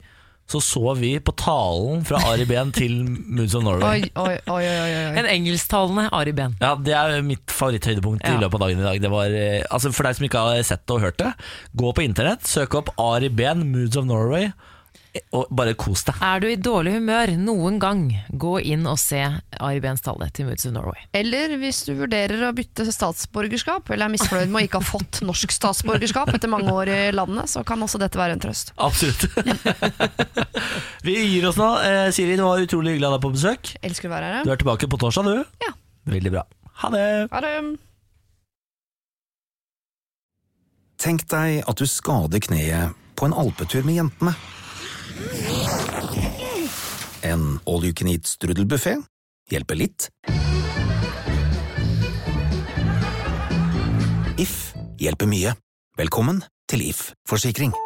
så 0.50 0.60
så 0.60 0.92
vi 0.98 1.14
på 1.24 1.32
talen 1.40 2.02
fra 2.04 2.18
Ari 2.28 2.44
Behn 2.48 2.72
til 2.76 2.98
Moods 3.08 3.54
of 3.56 3.64
Norway. 3.64 4.04
Oi, 4.04 4.10
oi, 4.20 4.34
oi, 4.52 4.60
oi, 4.60 4.74
oi, 4.84 4.90
oi. 4.98 5.14
En 5.22 5.28
engelsktalende 5.30 6.04
Ari 6.12 6.34
Behn. 6.36 6.56
Ja, 6.60 6.74
Det 6.76 6.92
er 6.94 7.22
mitt 7.24 7.48
favoritthøydepunkt 7.48 8.28
i 8.28 8.36
løpet 8.42 8.58
av 8.60 8.66
dagen 8.66 8.82
i 8.82 8.86
dag. 8.86 9.00
Det 9.00 9.10
var, 9.10 9.32
eh, 9.32 9.64
altså 9.70 9.92
For 9.94 10.04
deg 10.04 10.18
som 10.18 10.26
ikke 10.28 10.44
har 10.44 10.62
sett 10.62 10.84
det 10.86 10.94
og 10.98 11.00
hørt 11.00 11.18
det, 11.22 11.32
gå 11.74 11.94
på 11.96 12.04
internett, 12.04 12.44
søk 12.46 12.74
opp 12.74 12.92
Ari 13.00 13.28
Behn, 13.32 13.64
Moods 13.72 13.96
of 13.96 14.04
Norway. 14.04 14.52
Og 15.34 15.50
bare 15.54 15.74
kos 15.78 16.02
deg. 16.08 16.18
Er 16.24 16.42
du 16.42 16.46
i 16.50 16.56
dårlig 16.58 16.96
humør 16.96 17.32
noen 17.38 17.78
gang, 17.82 18.02
gå 18.30 18.56
inn 18.66 18.86
og 18.90 18.98
se 18.98 19.20
Ari 19.22 19.82
Behns 19.82 20.02
tale 20.04 20.26
til 20.34 20.48
Moods 20.48 20.66
of 20.66 20.74
Norway. 20.74 21.04
Eller 21.14 21.54
hvis 21.60 21.84
du 21.86 21.92
vurderer 21.98 22.42
å 22.48 22.52
bytte 22.56 22.86
statsborgerskap, 22.90 23.90
eller 23.94 24.08
er 24.08 24.14
misfornøyd 24.14 24.50
med 24.50 24.62
å 24.62 24.64
ikke 24.68 24.82
ha 24.82 24.88
fått 24.88 25.22
norsk 25.26 25.54
statsborgerskap 25.54 26.34
etter 26.34 26.50
mange 26.50 26.74
år 26.74 26.90
i 26.90 27.00
landet, 27.14 27.50
så 27.52 27.62
kan 27.66 27.82
også 27.86 28.00
dette 28.02 28.18
være 28.18 28.38
en 28.38 28.42
trøst. 28.42 28.74
Absolutt. 28.82 29.28
Vi 31.06 31.16
gir 31.18 31.48
oss 31.50 31.60
nå. 31.60 31.70
Eh, 31.84 32.10
Siri, 32.14 32.34
det 32.38 32.46
var 32.46 32.62
utrolig 32.62 32.94
hyggelig 32.96 33.08
å 33.08 33.12
ha 33.12 33.18
deg 33.18 33.24
på 33.26 33.34
besøk. 33.36 33.74
Elsker 33.86 34.10
å 34.10 34.14
være 34.16 34.44
Du 34.46 34.52
er 34.54 34.60
tilbake 34.60 34.90
på 34.90 35.00
torsdag, 35.00 35.30
du. 35.30 35.64
Ja. 35.64 35.74
Veldig 36.10 36.34
bra. 36.34 36.46
Ha 36.82 36.90
det. 36.92 37.06
Ha 37.30 37.44
det. 37.44 37.54
Tenk 41.04 41.26
deg 41.30 41.62
at 41.68 41.80
du 41.80 41.86
skader 41.90 42.42
kneet 42.42 42.96
på 43.18 43.28
en 43.28 43.36
alpetur 43.36 43.84
med 43.86 43.98
jentene. 43.98 44.34
En 47.24 47.60
all 47.64 47.84
you 47.84 47.92
can 47.92 48.08
eat 48.08 48.26
strudelbuffé 48.26 48.98
hjelper 49.50 49.76
litt. 49.76 50.08
If 54.40 54.74
hjelper 54.98 55.28
mye. 55.30 55.54
Velkommen 55.96 56.42
til 56.68 56.88
If 56.88 57.12
forsikring. 57.28 57.83